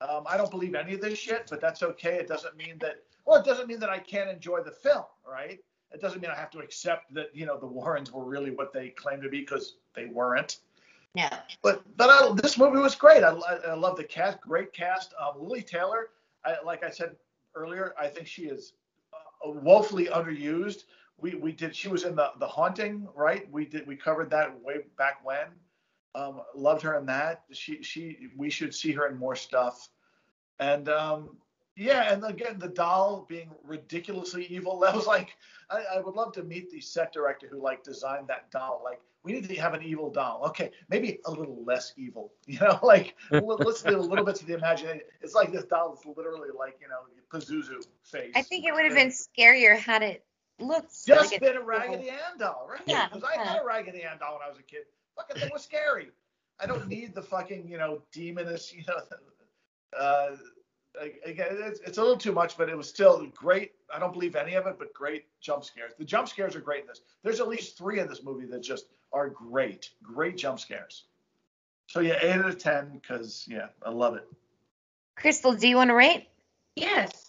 Um, 0.01 0.25
I 0.27 0.37
don't 0.37 0.51
believe 0.51 0.75
any 0.75 0.95
of 0.95 1.01
this 1.01 1.19
shit, 1.19 1.47
but 1.49 1.61
that's 1.61 1.83
okay. 1.83 2.15
It 2.17 2.27
doesn't 2.27 2.57
mean 2.57 2.77
that. 2.81 2.97
Well, 3.25 3.41
it 3.41 3.45
doesn't 3.45 3.69
mean 3.69 3.81
that 3.81 3.91
I 3.91 3.99
can't 3.99 4.29
enjoy 4.29 4.61
the 4.63 4.71
film, 4.71 5.05
right? 5.31 5.61
It 5.93 6.01
doesn't 6.01 6.21
mean 6.21 6.31
I 6.31 6.35
have 6.35 6.51
to 6.51 6.59
accept 6.59 7.15
that 7.15 7.35
you 7.35 7.47
know 7.47 7.59
the 7.59 7.67
Warrens 7.67 8.13
were 8.13 8.25
really 8.25 8.51
what 8.51 8.73
they 8.73 8.89
claim 8.89 9.21
to 9.23 9.29
be 9.29 9.41
because 9.41 9.77
they 9.95 10.07
weren't. 10.07 10.59
No. 11.15 11.29
But 11.63 11.83
but 11.97 12.11
I, 12.11 12.33
this 12.35 12.59
movie 12.59 12.79
was 12.79 12.95
great. 12.95 13.23
I, 13.23 13.31
I, 13.31 13.55
I 13.69 13.75
love 13.75 13.97
the 13.97 14.05
cast, 14.05 14.41
great 14.41 14.73
cast. 14.73 15.15
Um, 15.21 15.41
Lili 15.41 15.63
Taylor, 15.63 16.09
I, 16.45 16.57
like 16.65 16.83
I 16.83 16.91
said 16.91 17.15
earlier, 17.55 17.95
I 17.99 18.09
think 18.09 18.27
she 18.27 18.43
is 18.43 18.73
uh, 19.13 19.51
woefully 19.51 20.07
underused. 20.07 20.85
We 21.19 21.37
we 21.37 21.53
did. 21.53 21.77
She 21.77 21.89
was 21.89 22.05
in 22.05 22.17
the 22.17 22.33
the 22.41 22.49
Haunting, 22.49 23.07
right? 23.15 23.51
We 23.53 23.65
did. 23.65 23.87
We 23.87 23.95
covered 23.95 24.31
that 24.31 24.61
way 24.63 24.79
back 24.99 25.25
when. 25.25 25.47
Um, 26.15 26.43
loved 26.55 26.83
her 26.83 26.97
in 26.99 27.07
that. 27.07 27.43
She 27.53 27.83
she 27.83 28.29
we 28.37 28.51
should 28.51 28.75
see 28.75 28.93
her 28.93 29.09
in 29.09 29.17
more 29.17 29.37
stuff. 29.37 29.89
And 30.61 30.89
um, 30.89 31.37
yeah, 31.77 32.13
and 32.13 32.25
again 32.25 32.59
the 32.59 32.69
doll 32.69 33.27
being 33.29 33.51
ridiculously 33.65 34.47
evil. 34.47 34.79
That 34.85 34.95
was 34.95 35.07
like 35.07 35.37
I, 35.71 35.97
I 35.97 36.01
would 36.01 36.15
love 36.15 36.33
to 36.35 36.45
meet 36.45 36.71
the 36.71 36.81
set 36.81 37.13
director 37.13 37.49
who 37.51 37.61
like 37.61 37.83
designed 37.83 38.29
that 38.29 38.51
doll. 38.51 38.83
Like 38.85 39.01
we 39.25 39.33
need 39.33 39.49
to 39.49 39.55
have 39.57 39.75
an 39.75 39.83
evil 39.83 40.11
doll. 40.11 40.43
Okay, 40.49 40.71
maybe 40.89 41.19
a 41.25 41.31
little 41.31 41.65
less 41.65 41.93
evil. 41.97 42.33
You 42.47 42.61
know, 42.61 42.79
like 42.83 43.17
let's 43.31 43.83
do 43.83 43.99
a 43.99 44.01
little 44.01 44.25
bit 44.25 44.37
to 44.37 44.47
the 44.47 44.55
imagination. 44.55 45.01
It's 45.21 45.35
like 45.35 45.51
this 45.53 45.65
doll 45.65 45.95
is 45.95 46.01
literally 46.17 46.51
like 46.57 46.79
you 46.81 46.89
know 46.89 47.01
Pazuzu 47.33 47.85
face. 48.05 48.33
I 48.37 48.43
think 48.43 48.67
it 48.67 48.73
would 48.73 48.85
have 48.85 48.95
been 48.95 49.09
scarier 49.09 49.77
had 49.77 50.03
it 50.03 50.25
looked 50.61 51.07
Just 51.07 51.33
like 51.33 51.41
been 51.41 51.57
a 51.57 51.63
Raggedy 51.63 52.11
Ann 52.11 52.39
doll, 52.39 52.69
right? 52.71 52.81
Yeah, 52.87 53.09
Because 53.09 53.25
I 53.25 53.43
had 53.43 53.61
a 53.61 53.65
Raggedy 53.65 54.03
Ann 54.05 54.19
doll 54.19 54.35
when 54.35 54.43
I 54.47 54.49
was 54.49 54.59
a 54.59 54.63
kid. 54.63 54.85
Fucking 55.17 55.41
thing 55.41 55.51
was 55.53 55.63
scary. 55.63 56.11
I 56.61 56.67
don't 56.67 56.89
need 56.89 57.15
the 57.15 57.23
fucking, 57.23 57.69
you 57.69 57.79
know, 57.79 58.03
demoness, 58.13 58.73
you 58.73 58.85
know. 58.89 59.01
Uh, 59.97 60.35
again, 61.25 61.47
it's, 61.51 61.79
it's 61.87 61.99
a 61.99 62.01
little 62.01 62.17
too 62.17 62.33
much, 62.33 62.59
but 62.59 62.69
it 62.69 62.77
was 62.77 62.89
still 62.89 63.25
great. 63.33 63.75
I 63.95 64.01
don't 64.01 64.13
believe 64.13 64.35
any 64.35 64.55
of 64.55 64.67
it, 64.67 64.75
but 64.77 64.93
great 64.93 65.27
jump 65.41 65.63
scares. 65.63 65.93
The 65.97 66.05
jump 66.05 66.29
scares 66.29 66.57
are 66.57 66.61
great 66.61 66.81
in 66.81 66.89
this. 66.89 67.03
There's 67.23 67.39
at 67.39 67.47
least 67.47 67.79
three 67.79 68.01
in 68.01 68.09
this 68.09 68.25
movie 68.25 68.47
that 68.47 68.61
just 68.61 68.87
are 69.13 69.29
great, 69.29 69.91
great 70.03 70.37
jump 70.37 70.59
scares. 70.59 71.05
So 71.87 72.01
yeah, 72.01 72.19
eight 72.23 72.33
out 72.33 72.47
of 72.47 72.59
ten 72.59 72.91
because 73.01 73.47
yeah, 73.49 73.67
I 73.85 73.91
love 73.91 74.17
it. 74.17 74.27
Crystal, 75.17 75.55
do 75.55 75.69
you 75.69 75.77
want 75.77 75.91
to 75.91 75.95
rate? 75.95 76.27
Yes. 76.75 77.25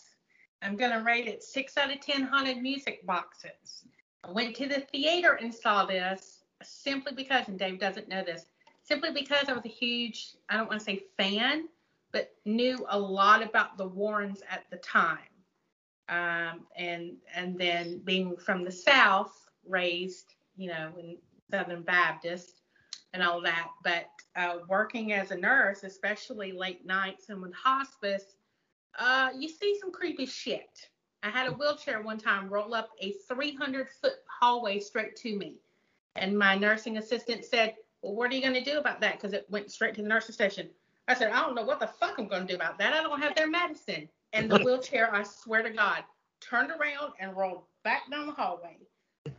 I'm 0.61 0.75
going 0.75 0.91
to 0.91 1.03
rate 1.03 1.27
it 1.27 1.43
6 1.43 1.77
out 1.77 1.93
of 1.93 2.01
10 2.01 2.23
haunted 2.23 2.57
music 2.57 3.05
boxes. 3.05 3.85
I 4.23 4.31
went 4.31 4.55
to 4.55 4.67
the 4.67 4.79
theater 4.91 5.33
and 5.33 5.53
saw 5.53 5.85
this 5.85 6.34
simply 6.63 7.13
because, 7.13 7.47
and 7.47 7.59
Dave 7.59 7.79
doesn't 7.79 8.07
know 8.07 8.23
this, 8.23 8.45
simply 8.83 9.11
because 9.11 9.49
I 9.49 9.53
was 9.53 9.65
a 9.65 9.69
huge, 9.69 10.35
I 10.49 10.57
don't 10.57 10.67
want 10.67 10.79
to 10.79 10.85
say 10.85 11.03
fan, 11.17 11.67
but 12.11 12.33
knew 12.45 12.85
a 12.89 12.97
lot 12.97 13.43
about 13.43 13.77
the 13.77 13.87
Warrens 13.87 14.41
at 14.49 14.63
the 14.69 14.77
time. 14.77 15.19
Um, 16.07 16.67
and 16.75 17.17
and 17.33 17.57
then 17.57 17.99
being 18.05 18.37
from 18.37 18.63
the 18.63 18.71
South, 18.71 19.49
raised, 19.67 20.35
you 20.55 20.67
know, 20.67 20.91
in 20.99 21.17
Southern 21.49 21.81
Baptist 21.81 22.61
and 23.13 23.23
all 23.23 23.41
that. 23.41 23.69
But 23.83 24.07
uh, 24.35 24.59
working 24.67 25.13
as 25.13 25.31
a 25.31 25.37
nurse, 25.37 25.83
especially 25.83 26.51
late 26.51 26.85
nights 26.85 27.29
and 27.29 27.41
with 27.41 27.53
hospice, 27.53 28.35
uh, 28.99 29.29
you 29.37 29.49
see 29.49 29.77
some 29.79 29.91
creepy 29.91 30.25
shit. 30.25 30.89
I 31.23 31.29
had 31.29 31.47
a 31.47 31.51
wheelchair 31.53 32.01
one 32.01 32.19
time 32.19 32.49
roll 32.49 32.75
up 32.75 32.89
a 33.01 33.13
300 33.27 33.89
foot 33.89 34.17
hallway 34.27 34.79
straight 34.79 35.15
to 35.17 35.35
me. 35.35 35.55
And 36.15 36.37
my 36.37 36.55
nursing 36.55 36.97
assistant 36.97 37.45
said, 37.45 37.75
Well, 38.01 38.15
what 38.15 38.31
are 38.31 38.35
you 38.35 38.41
going 38.41 38.53
to 38.53 38.63
do 38.63 38.77
about 38.79 39.01
that? 39.01 39.13
Because 39.13 39.33
it 39.33 39.45
went 39.49 39.71
straight 39.71 39.95
to 39.95 40.01
the 40.01 40.07
nursing 40.07 40.33
station. 40.33 40.69
I 41.07 41.13
said, 41.13 41.31
I 41.31 41.41
don't 41.41 41.55
know 41.55 41.63
what 41.63 41.79
the 41.79 41.87
fuck 41.87 42.17
I'm 42.17 42.27
going 42.27 42.47
to 42.47 42.53
do 42.53 42.55
about 42.55 42.79
that. 42.79 42.93
I 42.93 43.03
don't 43.03 43.21
have 43.21 43.35
their 43.35 43.49
medicine. 43.49 44.09
And 44.33 44.49
the 44.49 44.57
wheelchair, 44.63 45.13
I 45.13 45.23
swear 45.23 45.61
to 45.63 45.69
God, 45.69 46.03
turned 46.41 46.71
around 46.71 47.13
and 47.19 47.35
rolled 47.35 47.63
back 47.83 48.09
down 48.09 48.27
the 48.27 48.33
hallway. 48.33 48.77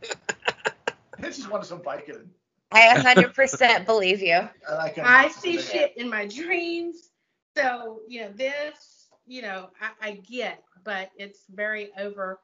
I 1.19 1.21
just 1.21 1.49
wanted 1.49 1.65
some 1.65 1.79
Vicodin. 1.79 2.27
I 2.71 2.95
100% 2.95 3.85
believe 3.85 4.21
you. 4.21 4.47
I 4.79 4.89
can. 4.89 5.05
I 5.05 5.29
see 5.29 5.57
shit 5.59 5.93
in 5.97 6.09
my 6.09 6.27
dreams. 6.27 7.09
So, 7.55 8.01
you 8.07 8.21
know, 8.21 8.31
this, 8.35 9.09
you 9.25 9.41
know, 9.41 9.69
I, 9.81 10.09
I 10.09 10.11
get, 10.29 10.63
but 10.83 11.11
it's 11.17 11.41
very 11.49 11.89
over 11.97 12.39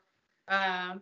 um 0.48 1.02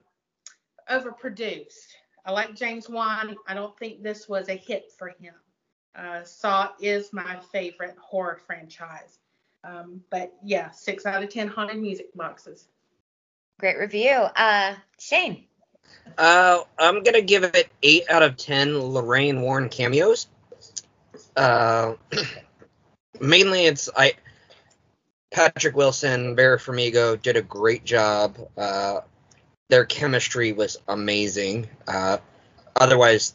overproduced. 0.90 1.88
I 2.26 2.32
like 2.32 2.56
James 2.56 2.90
Wan. 2.90 3.36
I 3.48 3.54
don't 3.54 3.78
think 3.78 4.04
this 4.04 4.30
was 4.30 4.50
a 4.50 4.56
hit 4.56 4.92
for 4.98 5.10
him. 5.20 5.34
Uh, 5.96 6.24
Saw 6.24 6.70
is 6.80 7.12
my 7.12 7.40
favorite 7.52 7.98
horror 8.00 8.40
franchise. 8.46 9.20
Um, 9.64 10.02
but 10.10 10.34
yeah, 10.44 10.72
six 10.72 11.06
out 11.06 11.24
of 11.24 11.30
ten 11.30 11.48
haunted 11.48 11.78
music 11.78 12.16
boxes. 12.16 12.68
Great 13.60 13.78
review. 13.78 14.12
Uh, 14.12 14.76
Shane. 15.00 15.46
Uh, 16.18 16.60
I'm 16.80 17.04
gonna 17.04 17.22
give 17.22 17.44
it 17.44 17.70
eight 17.84 18.10
out 18.10 18.24
of 18.24 18.38
ten 18.38 18.78
Lorraine 18.80 19.42
Warren 19.42 19.70
cameos. 19.70 20.28
Uh, 21.36 21.94
mainly 23.20 23.66
it's 23.66 23.90
I. 23.96 24.14
Patrick 25.32 25.78
Wilson, 25.78 26.36
Vera 26.36 26.58
Farmiga 26.58 27.22
did 27.22 27.38
a 27.38 27.42
great 27.42 27.86
job. 27.86 28.38
Uh, 28.58 29.00
their 29.72 29.86
chemistry 29.86 30.52
was 30.52 30.78
amazing. 30.88 31.68
Uh, 31.88 32.18
otherwise, 32.76 33.34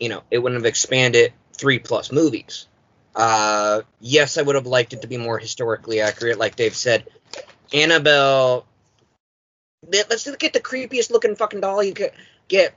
you 0.00 0.08
know, 0.08 0.22
it 0.30 0.38
wouldn't 0.38 0.58
have 0.58 0.66
expanded 0.66 1.34
three 1.52 1.78
plus 1.78 2.10
movies. 2.10 2.66
Uh, 3.14 3.82
yes, 4.00 4.38
I 4.38 4.42
would 4.42 4.54
have 4.56 4.66
liked 4.66 4.94
it 4.94 5.02
to 5.02 5.08
be 5.08 5.18
more 5.18 5.38
historically 5.38 6.00
accurate, 6.00 6.38
like 6.38 6.56
Dave 6.56 6.74
said. 6.74 7.06
Annabelle, 7.72 8.66
let- 9.86 10.08
let's 10.08 10.28
get 10.36 10.54
the 10.54 10.60
creepiest 10.60 11.10
looking 11.10 11.36
fucking 11.36 11.60
doll 11.60 11.82
you 11.82 11.92
could 11.92 12.12
get. 12.48 12.74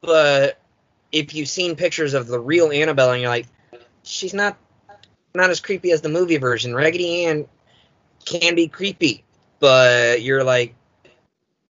But 0.00 0.58
if 1.12 1.34
you've 1.34 1.50
seen 1.50 1.76
pictures 1.76 2.14
of 2.14 2.26
the 2.26 2.40
real 2.40 2.72
Annabelle 2.72 3.12
and 3.12 3.20
you're 3.20 3.30
like, 3.30 3.46
she's 4.02 4.34
not 4.34 4.56
not 5.34 5.50
as 5.50 5.60
creepy 5.60 5.90
as 5.90 6.00
the 6.00 6.08
movie 6.08 6.38
version. 6.38 6.74
Raggedy 6.74 7.26
Ann 7.26 7.46
can 8.24 8.54
be 8.54 8.68
creepy, 8.68 9.22
but 9.60 10.22
you're 10.22 10.42
like 10.42 10.74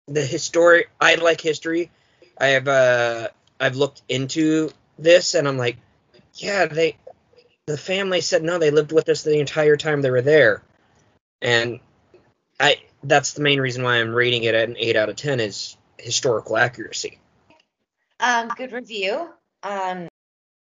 the 0.07 0.21
historic. 0.21 0.89
I 0.99 1.15
like 1.15 1.41
history. 1.41 1.91
I 2.39 2.47
have 2.47 2.67
uh 2.67 3.27
I've 3.59 3.75
looked 3.75 4.01
into 4.07 4.71
this 4.97 5.35
and 5.35 5.47
I'm 5.47 5.57
like, 5.57 5.77
yeah, 6.33 6.65
they 6.65 6.97
the 7.65 7.77
family 7.77 8.21
said 8.21 8.43
no, 8.43 8.59
they 8.59 8.71
lived 8.71 8.91
with 8.91 9.09
us 9.09 9.23
the 9.23 9.39
entire 9.39 9.77
time 9.77 10.01
they 10.01 10.11
were 10.11 10.21
there, 10.21 10.63
and 11.41 11.79
I 12.59 12.77
that's 13.03 13.33
the 13.33 13.41
main 13.41 13.59
reason 13.59 13.83
why 13.83 13.97
I'm 13.97 14.13
rating 14.13 14.43
it 14.43 14.55
at 14.55 14.69
an 14.69 14.77
eight 14.77 14.95
out 14.95 15.09
of 15.09 15.15
ten 15.15 15.39
is 15.39 15.77
historical 15.97 16.57
accuracy. 16.57 17.19
Um, 18.19 18.49
good 18.49 18.71
review. 18.71 19.29
Um, 19.63 20.07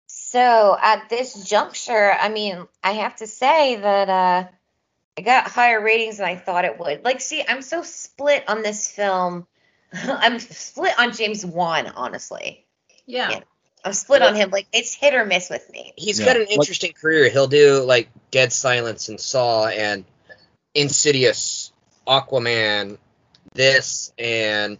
so 0.08 0.78
at 0.80 1.10
this 1.10 1.44
juncture, 1.44 2.12
I 2.12 2.30
mean, 2.30 2.68
I 2.84 2.91
have 2.94 3.16
to 3.18 3.28
say 3.28 3.78
that 3.78 4.10
uh, 4.10 4.48
I 5.22 5.23
got 5.23 5.52
higher 5.52 5.80
ratings 5.80 6.18
than 6.18 6.26
I 6.26 6.35
thought 6.35 6.65
it 6.65 6.80
would. 6.80 7.03
Like, 7.03 7.22
see, 7.22 7.43
I'm 7.48 7.61
so 7.61 7.84
split 7.84 8.43
on 8.49 8.64
this 8.64 8.91
film. 8.91 9.45
I'm 9.93 10.39
split 10.39 10.98
on 10.98 11.14
James 11.14 11.45
Wan, 11.45 11.91
honestly. 11.95 12.65
Yeah. 13.06 13.41
I'm 13.85 13.93
split 13.93 14.23
on 14.23 14.34
him. 14.34 14.49
Like, 14.49 14.65
it's 14.73 14.95
hit 14.95 15.14
or 15.14 15.23
miss 15.23 15.48
with 15.52 15.69
me. 15.72 15.93
He's 15.95 16.19
got 16.19 16.38
an 16.38 16.48
interesting 16.49 16.93
career. 16.93 17.30
He'll 17.30 17.48
do 17.48 17.84
like 17.84 18.10
Dead 18.31 18.52
Silence 18.52 19.10
and 19.10 19.19
Saw 19.19 19.68
and 19.68 20.06
Insidious, 20.73 21.72
Aquaman, 22.07 22.98
this 23.53 24.14
and 24.18 24.80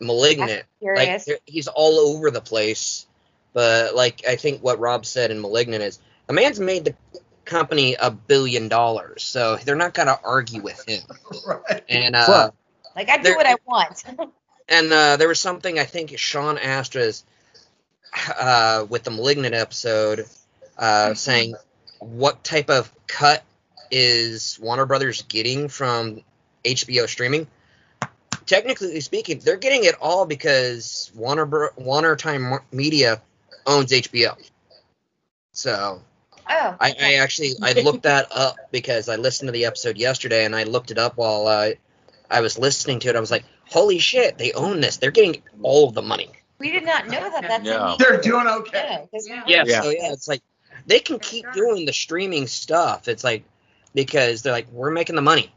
Malignant. 0.00 0.64
Like 0.80 1.22
he's 1.46 1.68
all 1.68 1.98
over 1.98 2.32
the 2.32 2.40
place. 2.40 3.06
But 3.52 3.94
like 3.94 4.22
I 4.26 4.34
think 4.34 4.62
what 4.62 4.80
Rob 4.80 5.06
said 5.06 5.30
in 5.30 5.40
Malignant 5.40 5.82
is 5.84 6.00
the 6.26 6.32
man's 6.32 6.58
made 6.58 6.84
the 6.84 6.94
company 7.52 7.94
a 8.00 8.10
billion 8.10 8.68
dollars, 8.68 9.22
so 9.22 9.56
they're 9.56 9.76
not 9.76 9.94
gonna 9.94 10.18
argue 10.24 10.62
with 10.62 10.82
him. 10.88 11.02
Right. 11.46 11.82
And 11.88 12.16
uh, 12.16 12.50
Like, 12.96 13.08
I 13.08 13.18
do 13.18 13.34
what 13.34 13.46
I 13.46 13.56
want. 13.66 14.04
and 14.68 14.92
uh, 14.92 15.16
there 15.16 15.28
was 15.28 15.40
something 15.40 15.78
I 15.78 15.84
think 15.84 16.16
Sean 16.18 16.58
asked 16.58 16.96
us 16.96 17.24
uh, 18.38 18.86
with 18.88 19.04
the 19.04 19.10
Malignant 19.10 19.54
episode, 19.54 20.26
uh, 20.78 21.14
saying 21.14 21.54
what 21.98 22.42
type 22.44 22.70
of 22.70 22.92
cut 23.06 23.42
is 23.90 24.58
Warner 24.60 24.86
Brothers 24.86 25.22
getting 25.22 25.68
from 25.68 26.22
HBO 26.64 27.08
streaming? 27.08 27.46
Technically 28.46 29.00
speaking, 29.00 29.38
they're 29.38 29.56
getting 29.56 29.84
it 29.84 29.94
all 30.00 30.26
because 30.26 31.10
Warner 31.14 31.46
Bro- 31.46 31.70
Warner 31.76 32.16
Time 32.16 32.58
Media 32.72 33.20
owns 33.66 33.92
HBO. 33.92 34.36
So 35.52 36.02
oh. 36.52 36.76
I, 36.80 36.94
I 37.00 37.14
actually 37.14 37.52
I 37.62 37.72
looked 37.72 38.02
that 38.04 38.28
up 38.30 38.56
because 38.70 39.08
I 39.08 39.16
listened 39.16 39.48
to 39.48 39.52
the 39.52 39.64
episode 39.64 39.96
yesterday 39.96 40.44
and 40.44 40.54
I 40.54 40.64
looked 40.64 40.90
it 40.90 40.98
up 40.98 41.16
while 41.16 41.46
I 41.48 41.76
I 42.30 42.40
was 42.40 42.58
listening 42.58 43.00
to 43.00 43.08
it. 43.08 43.16
I 43.16 43.20
was 43.20 43.30
like, 43.30 43.44
holy 43.68 43.98
shit, 43.98 44.38
they 44.38 44.52
own 44.52 44.80
this. 44.80 44.96
They're 44.96 45.10
getting 45.10 45.42
all 45.62 45.88
of 45.88 45.94
the 45.94 46.02
money. 46.02 46.30
We 46.58 46.70
did 46.70 46.84
not 46.84 47.06
know 47.08 47.28
that. 47.30 47.42
That's 47.42 47.64
Yeah. 47.64 47.94
a 47.94 47.96
They're 47.98 48.20
doing 48.20 48.46
okay. 48.46 48.78
Yeah, 48.88 48.98
'cause 49.18 49.28
we 49.28 49.52
Yeah, 49.52 49.64
so 49.82 49.90
yeah, 49.90 50.12
it's 50.12 50.28
like 50.28 50.42
they 50.86 51.00
can 51.00 51.18
keep 51.18 51.44
doing 51.52 51.86
the 51.86 51.92
streaming 51.92 52.46
stuff. 52.46 53.08
It's 53.08 53.24
like 53.24 53.44
because 53.94 54.42
they're 54.42 54.52
like, 54.52 54.68
we're 54.72 54.90
making 54.90 55.16
the 55.16 55.22
money. 55.22 55.52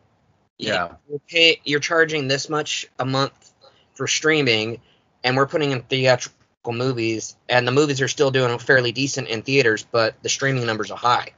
Yeah. 0.58 0.94
You're, 1.10 1.20
pay, 1.28 1.62
you're 1.64 1.80
charging 1.80 2.28
this 2.28 2.50
much 2.50 2.88
a 3.00 3.06
month 3.06 3.52
for 3.94 4.08
streaming, 4.08 4.82
and 5.24 5.36
we're 5.38 5.48
putting 5.48 5.72
in 5.72 5.82
theatrical 5.84 6.38
movies, 6.74 7.36
and 7.50 7.68
the 7.68 7.72
movies 7.72 8.02
are 8.02 8.08
still 8.08 8.32
doing 8.32 8.58
fairly 8.60 8.92
decent 8.92 9.28
in 9.28 9.42
theaters, 9.42 9.86
but 9.92 10.22
the 10.24 10.30
streaming 10.30 10.66
numbers 10.66 10.92
are 10.92 10.98
high. 10.98 11.32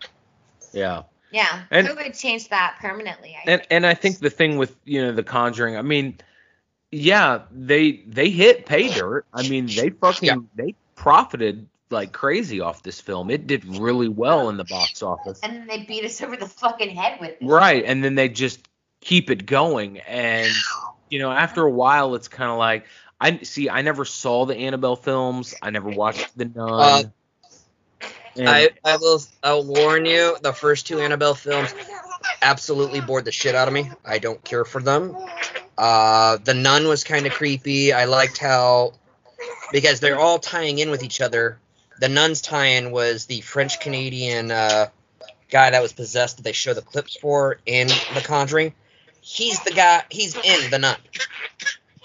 Yeah. 0.73 1.03
Yeah. 1.31 1.63
And- 1.71 1.87
COVID 1.87 2.17
changed 2.17 2.49
that 2.49 2.77
permanently. 2.79 3.35
I 3.35 3.51
And 3.51 3.61
and 3.69 3.85
I 3.85 3.93
think 3.93 4.19
the 4.19 4.29
thing 4.29 4.57
with 4.57 4.75
you 4.85 5.01
know 5.01 5.11
the 5.11 5.23
Conjuring, 5.23 5.77
I 5.77 5.81
mean, 5.81 6.17
yeah, 6.91 7.41
they 7.51 8.03
they 8.07 8.29
hit 8.29 8.65
pay 8.65 8.89
dirt. 8.89 9.25
I 9.33 9.47
mean, 9.47 9.67
they 9.67 9.89
fucking 9.89 10.49
they 10.55 10.75
profited 10.95 11.67
like 11.89 12.11
crazy 12.11 12.59
off 12.59 12.83
this 12.83 12.99
film. 12.99 13.29
It 13.29 13.47
did 13.47 13.65
really 13.77 14.07
well 14.07 14.49
in 14.49 14.57
the 14.57 14.65
box 14.65 15.01
office. 15.01 15.39
And 15.43 15.55
then 15.55 15.67
they 15.67 15.83
beat 15.83 16.03
us 16.03 16.21
over 16.21 16.35
the 16.35 16.47
fucking 16.47 16.89
head 16.95 17.19
with 17.19 17.31
it. 17.31 17.45
Right, 17.45 17.83
and 17.85 18.03
then 18.03 18.15
they 18.15 18.29
just 18.29 18.67
keep 19.01 19.29
it 19.29 19.45
going, 19.45 19.99
and 19.99 20.51
you 21.09 21.19
know, 21.19 21.31
after 21.31 21.63
a 21.63 21.71
while, 21.71 22.15
it's 22.15 22.27
kind 22.27 22.51
of 22.51 22.57
like 22.57 22.85
I 23.19 23.39
see. 23.39 23.69
I 23.69 23.81
never 23.81 24.05
saw 24.05 24.45
the 24.45 24.55
Annabelle 24.55 24.95
films. 24.95 25.55
I 25.61 25.69
never 25.69 25.89
watched 25.89 26.37
the 26.37 26.45
Nun. 26.45 26.69
Uh, 26.69 27.03
I, 28.39 28.69
I 28.83 28.97
will 28.97 29.21
I'll 29.43 29.63
warn 29.63 30.05
you, 30.05 30.37
the 30.41 30.53
first 30.53 30.85
two 30.85 30.99
Annabelle 30.99 31.33
films 31.33 31.73
absolutely 32.41 33.01
bored 33.01 33.25
the 33.25 33.31
shit 33.31 33.55
out 33.55 33.67
of 33.67 33.73
me. 33.73 33.89
I 34.05 34.19
don't 34.19 34.43
care 34.43 34.65
for 34.65 34.81
them. 34.81 35.17
Uh, 35.77 36.37
the 36.43 36.53
Nun 36.53 36.87
was 36.87 37.03
kind 37.03 37.25
of 37.25 37.33
creepy. 37.33 37.93
I 37.93 38.05
liked 38.05 38.37
how 38.37 38.93
because 39.71 39.99
they're 39.99 40.19
all 40.19 40.39
tying 40.39 40.79
in 40.79 40.89
with 40.89 41.03
each 41.03 41.21
other. 41.21 41.59
The 41.99 42.09
Nun's 42.09 42.41
tie-in 42.41 42.91
was 42.91 43.25
the 43.25 43.41
French 43.41 43.79
Canadian 43.79 44.51
uh, 44.51 44.87
guy 45.49 45.71
that 45.71 45.81
was 45.81 45.93
possessed 45.93 46.37
that 46.37 46.43
they 46.43 46.51
show 46.51 46.73
the 46.73 46.81
clips 46.81 47.15
for 47.17 47.59
in 47.65 47.87
The 47.87 48.21
Conjuring. 48.23 48.73
He's 49.21 49.59
the 49.63 49.71
guy. 49.71 50.03
He's 50.09 50.35
in 50.35 50.69
the 50.69 50.79
Nun. 50.79 50.97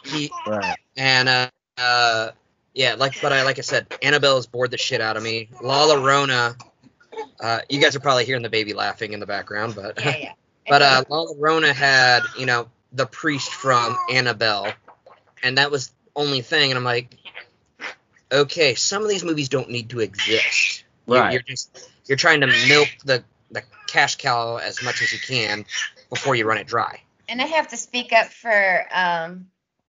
He 0.04 0.30
right. 0.46 0.76
and 0.96 1.28
uh, 1.28 1.50
uh, 1.78 2.30
yeah, 2.74 2.94
like 2.94 3.20
but 3.20 3.32
I 3.32 3.42
like 3.42 3.58
I 3.58 3.62
said, 3.62 3.86
Annabelle's 4.02 4.46
bored 4.46 4.70
the 4.70 4.78
shit 4.78 5.00
out 5.00 5.16
of 5.16 5.22
me. 5.22 5.48
La 5.60 5.86
Llorona, 5.86 6.60
uh, 7.40 7.60
you 7.68 7.80
guys 7.80 7.94
are 7.96 8.00
probably 8.00 8.24
hearing 8.24 8.42
the 8.42 8.50
baby 8.50 8.72
laughing 8.72 9.12
in 9.12 9.20
the 9.20 9.26
background, 9.26 9.74
but 9.74 9.98
Yeah, 10.04 10.16
yeah. 10.18 10.32
but 10.68 10.82
uh, 10.82 11.04
La 11.08 11.26
Llorona 11.26 11.72
had 11.72 12.24
you 12.36 12.46
know 12.46 12.68
the 12.92 13.06
priest 13.06 13.52
from 13.52 13.96
Annabelle, 14.08 14.72
and 15.42 15.58
that 15.58 15.70
was 15.70 15.88
the 15.88 15.94
only 16.16 16.40
thing, 16.42 16.70
and 16.70 16.78
I'm 16.78 16.84
like, 16.84 17.16
okay, 18.30 18.74
some 18.74 19.02
of 19.02 19.08
these 19.08 19.24
movies 19.24 19.48
don't 19.48 19.70
need 19.70 19.90
to 19.90 20.00
exist. 20.00 20.84
You- 21.06 21.14
Right. 21.14 21.32
You're 21.32 21.42
just 21.42 21.90
you're 22.06 22.16
trying 22.16 22.40
to 22.42 22.46
milk 22.46 22.88
the 23.04 23.24
the 23.50 23.62
cash 23.88 24.16
cow 24.16 24.56
as 24.56 24.82
much 24.82 25.02
as 25.02 25.12
you 25.12 25.18
can 25.18 25.66
before 26.10 26.36
you 26.36 26.46
run 26.46 26.58
it 26.58 26.66
dry. 26.66 27.00
And 27.28 27.42
I 27.42 27.46
have 27.46 27.68
to 27.68 27.76
speak 27.76 28.12
up 28.12 28.28
for 28.28 28.86
um 28.92 29.48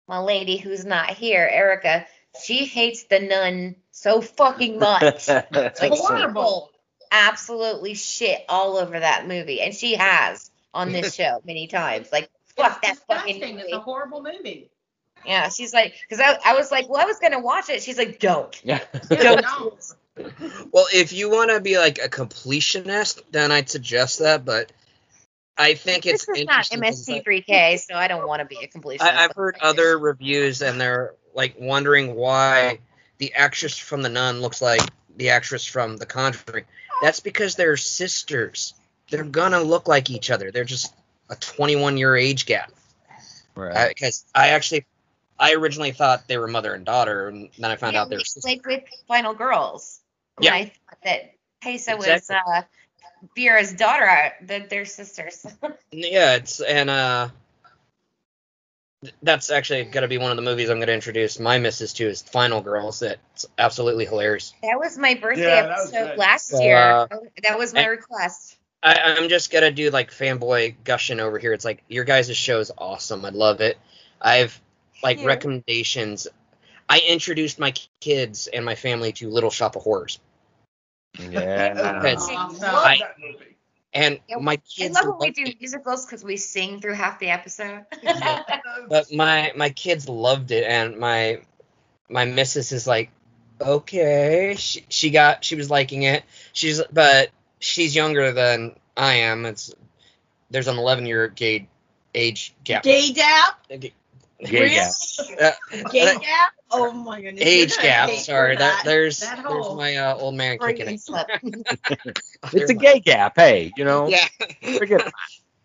my 0.08 0.18
lady 0.18 0.56
who's 0.56 0.84
not 0.84 1.10
here, 1.10 1.48
Erica. 1.50 2.06
She 2.42 2.64
hates 2.64 3.04
the 3.04 3.20
nun 3.20 3.76
so 3.90 4.20
fucking 4.20 4.78
much. 4.78 5.28
like 5.28 5.80
people 5.80 6.70
absolutely 7.10 7.94
shit 7.94 8.44
all 8.48 8.76
over 8.76 8.98
that 8.98 9.26
movie, 9.26 9.60
and 9.60 9.74
she 9.74 9.94
has 9.94 10.50
on 10.74 10.92
this 10.92 11.14
show 11.14 11.40
many 11.44 11.66
times. 11.66 12.08
Like 12.12 12.30
fuck 12.56 12.82
that 12.82 12.98
fucking 13.06 13.34
Disgusting. 13.34 13.56
movie. 13.56 13.68
It's 13.68 13.76
a 13.76 13.80
horrible 13.80 14.22
movie. 14.22 14.70
Yeah, 15.26 15.48
she's 15.48 15.74
like, 15.74 15.94
because 16.08 16.24
I, 16.24 16.52
I 16.52 16.54
was 16.54 16.70
like, 16.70 16.88
well, 16.88 17.00
I 17.00 17.04
was 17.04 17.18
gonna 17.18 17.40
watch 17.40 17.68
it. 17.68 17.82
She's 17.82 17.98
like, 17.98 18.18
don't, 18.18 18.58
yeah. 18.64 18.80
don't. 19.08 19.42
Don't. 19.42 19.94
Well, 20.72 20.86
if 20.92 21.12
you 21.12 21.30
want 21.30 21.50
to 21.50 21.60
be 21.60 21.78
like 21.78 21.98
a 21.98 22.08
completionist, 22.08 23.20
then 23.30 23.52
I'd 23.52 23.68
suggest 23.68 24.20
that. 24.20 24.44
But 24.44 24.72
I 25.58 25.74
think 25.74 26.06
it's 26.06 26.24
This 26.26 26.38
is 26.38 26.46
not 26.46 26.70
interesting. 26.72 27.18
because 27.18 27.46
MST3K, 27.46 27.80
so 27.80 27.94
I 27.94 28.06
don't 28.08 28.26
want 28.28 28.40
to 28.40 28.46
be 28.46 28.58
a 28.62 28.68
completionist. 28.68 29.02
I, 29.02 29.24
I've 29.24 29.34
heard 29.34 29.56
other 29.60 29.98
reviews, 29.98 30.62
and 30.62 30.80
they're 30.80 31.14
like 31.34 31.56
wondering 31.58 32.14
why 32.14 32.78
the 33.18 33.34
actress 33.34 33.76
from 33.76 34.02
The 34.02 34.08
Nun 34.08 34.40
looks 34.40 34.62
like 34.62 34.80
the 35.16 35.30
actress 35.30 35.64
from 35.64 35.96
The 35.96 36.06
Conjuring. 36.06 36.64
That's 37.02 37.20
because 37.20 37.56
they're 37.56 37.76
sisters. 37.76 38.74
They're 39.10 39.24
gonna 39.24 39.60
look 39.60 39.88
like 39.88 40.10
each 40.10 40.30
other. 40.30 40.50
They're 40.52 40.64
just 40.64 40.94
a 41.30 41.34
21 41.36 41.96
year 41.96 42.16
age 42.16 42.46
gap. 42.46 42.70
Right. 43.54 43.88
Because 43.88 44.24
I 44.34 44.50
actually, 44.50 44.86
I 45.38 45.54
originally 45.54 45.90
thought 45.92 46.28
they 46.28 46.38
were 46.38 46.46
mother 46.46 46.74
and 46.74 46.84
daughter, 46.84 47.28
and 47.28 47.48
then 47.58 47.70
I 47.70 47.76
found 47.76 47.94
Yeah, 47.94 48.02
out 48.02 48.08
they're 48.10 48.18
we- 48.18 48.24
sisters. 48.24 48.44
like 48.44 48.64
with 48.66 48.84
Final 49.08 49.34
Girls. 49.34 50.00
Yeah. 50.40 50.52
When 50.52 50.60
I 50.62 50.64
thought 50.66 50.98
that 51.04 51.34
Tessa 51.62 51.96
was 51.96 52.30
uh, 52.30 52.62
Vera's 53.36 53.72
daughter. 53.72 54.06
uh, 54.08 54.30
That 54.42 54.70
they're 54.70 54.84
sisters. 54.84 55.46
Yeah, 55.92 56.36
it's 56.36 56.60
and 56.60 56.90
uh 56.90 57.28
that's 59.22 59.50
actually 59.50 59.84
going 59.84 60.02
to 60.02 60.08
be 60.08 60.18
one 60.18 60.32
of 60.32 60.36
the 60.36 60.42
movies 60.42 60.68
I'm 60.70 60.78
going 60.78 60.88
to 60.88 60.94
introduce 60.94 61.38
my 61.38 61.58
missus 61.58 61.92
to 61.94 62.08
is 62.08 62.22
Final 62.22 62.60
Girls. 62.60 62.98
That's 62.98 63.46
absolutely 63.56 64.06
hilarious. 64.06 64.52
that 64.62 64.76
was 64.78 64.98
my 64.98 65.14
birthday 65.14 65.42
Yeah, 65.44 65.72
episode 65.78 66.18
last 66.18 66.48
So, 66.48 66.60
year. 66.60 66.76
uh, 66.76 67.06
that 67.44 67.56
was 67.58 67.72
my 67.72 67.82
and- 67.82 67.90
request. 67.90 68.56
I, 68.82 68.94
I'm 69.16 69.28
just 69.28 69.50
gonna 69.50 69.72
do 69.72 69.90
like 69.90 70.12
fanboy 70.12 70.76
gushing 70.84 71.18
over 71.18 71.38
here. 71.40 71.52
It's 71.52 71.64
like 71.64 71.82
your 71.88 72.04
guys' 72.04 72.36
show 72.36 72.60
is 72.60 72.70
awesome. 72.78 73.24
I 73.24 73.30
love 73.30 73.60
it. 73.60 73.76
I've 74.20 74.60
like 75.02 75.18
you. 75.18 75.26
recommendations. 75.26 76.28
I 76.88 77.00
introduced 77.08 77.58
my 77.58 77.74
kids 78.00 78.46
and 78.46 78.64
my 78.64 78.76
family 78.76 79.10
to 79.14 79.28
Little 79.30 79.50
Shop 79.50 79.74
of 79.74 79.82
Horrors, 79.82 80.20
Yeah. 81.18 81.98
Because 82.02 82.28
I- 82.62 83.00
and 83.94 84.20
Yeah, 84.28 84.36
my 84.36 84.52
I 84.54 84.56
kids. 84.56 84.94
love 84.94 85.06
when 85.06 85.18
we 85.18 85.30
do 85.30 85.42
it. 85.44 85.58
musicals 85.60 86.04
because 86.04 86.22
we 86.22 86.36
sing 86.36 86.80
through 86.80 86.92
half 86.94 87.18
the 87.18 87.30
episode. 87.30 87.86
But 88.88 89.12
my 89.12 89.52
my 89.56 89.70
kids 89.70 90.08
loved 90.08 90.50
it, 90.50 90.64
and 90.64 90.98
my 90.98 91.40
my 92.08 92.24
missus 92.26 92.72
is 92.72 92.86
like, 92.86 93.10
okay, 93.60 94.54
she 94.58 94.84
she 94.88 95.10
got 95.10 95.44
she 95.44 95.56
was 95.56 95.70
liking 95.70 96.02
it. 96.02 96.24
She's 96.52 96.82
but 96.92 97.30
she's 97.60 97.94
younger 97.96 98.32
than 98.32 98.76
I 98.96 99.14
am. 99.14 99.46
It's 99.46 99.72
there's 100.50 100.68
an 100.68 100.76
11 100.78 101.06
year 101.06 101.28
gay 101.28 101.68
age 102.14 102.54
gap. 102.64 102.82
Gay 102.82 103.12
gap? 103.12 103.66
Gay- 103.68 103.92
Gay 104.44 104.68
gap. 104.68 104.92
uh, 105.40 105.50
Gay 105.90 106.14
gap? 106.14 106.52
Oh 106.70 106.92
my 106.92 107.20
goodness. 107.20 107.44
age 107.46 107.78
gap. 107.78 108.10
Sorry, 108.10 108.54
for 108.54 108.58
that, 108.58 108.84
there's 108.84 109.20
That 109.20 109.44
there's 109.48 109.70
my 109.70 109.96
uh, 109.96 110.16
old 110.16 110.34
man 110.34 110.58
kicking 110.58 110.88
it. 110.88 111.00
slip. 111.00 111.26
It's 112.52 112.70
a 112.70 112.74
gay 112.74 113.00
gap. 113.00 113.34
Hey, 113.36 113.72
you 113.76 113.84
know. 113.84 114.08
Yeah. 114.08 114.26
Forget. 114.78 115.12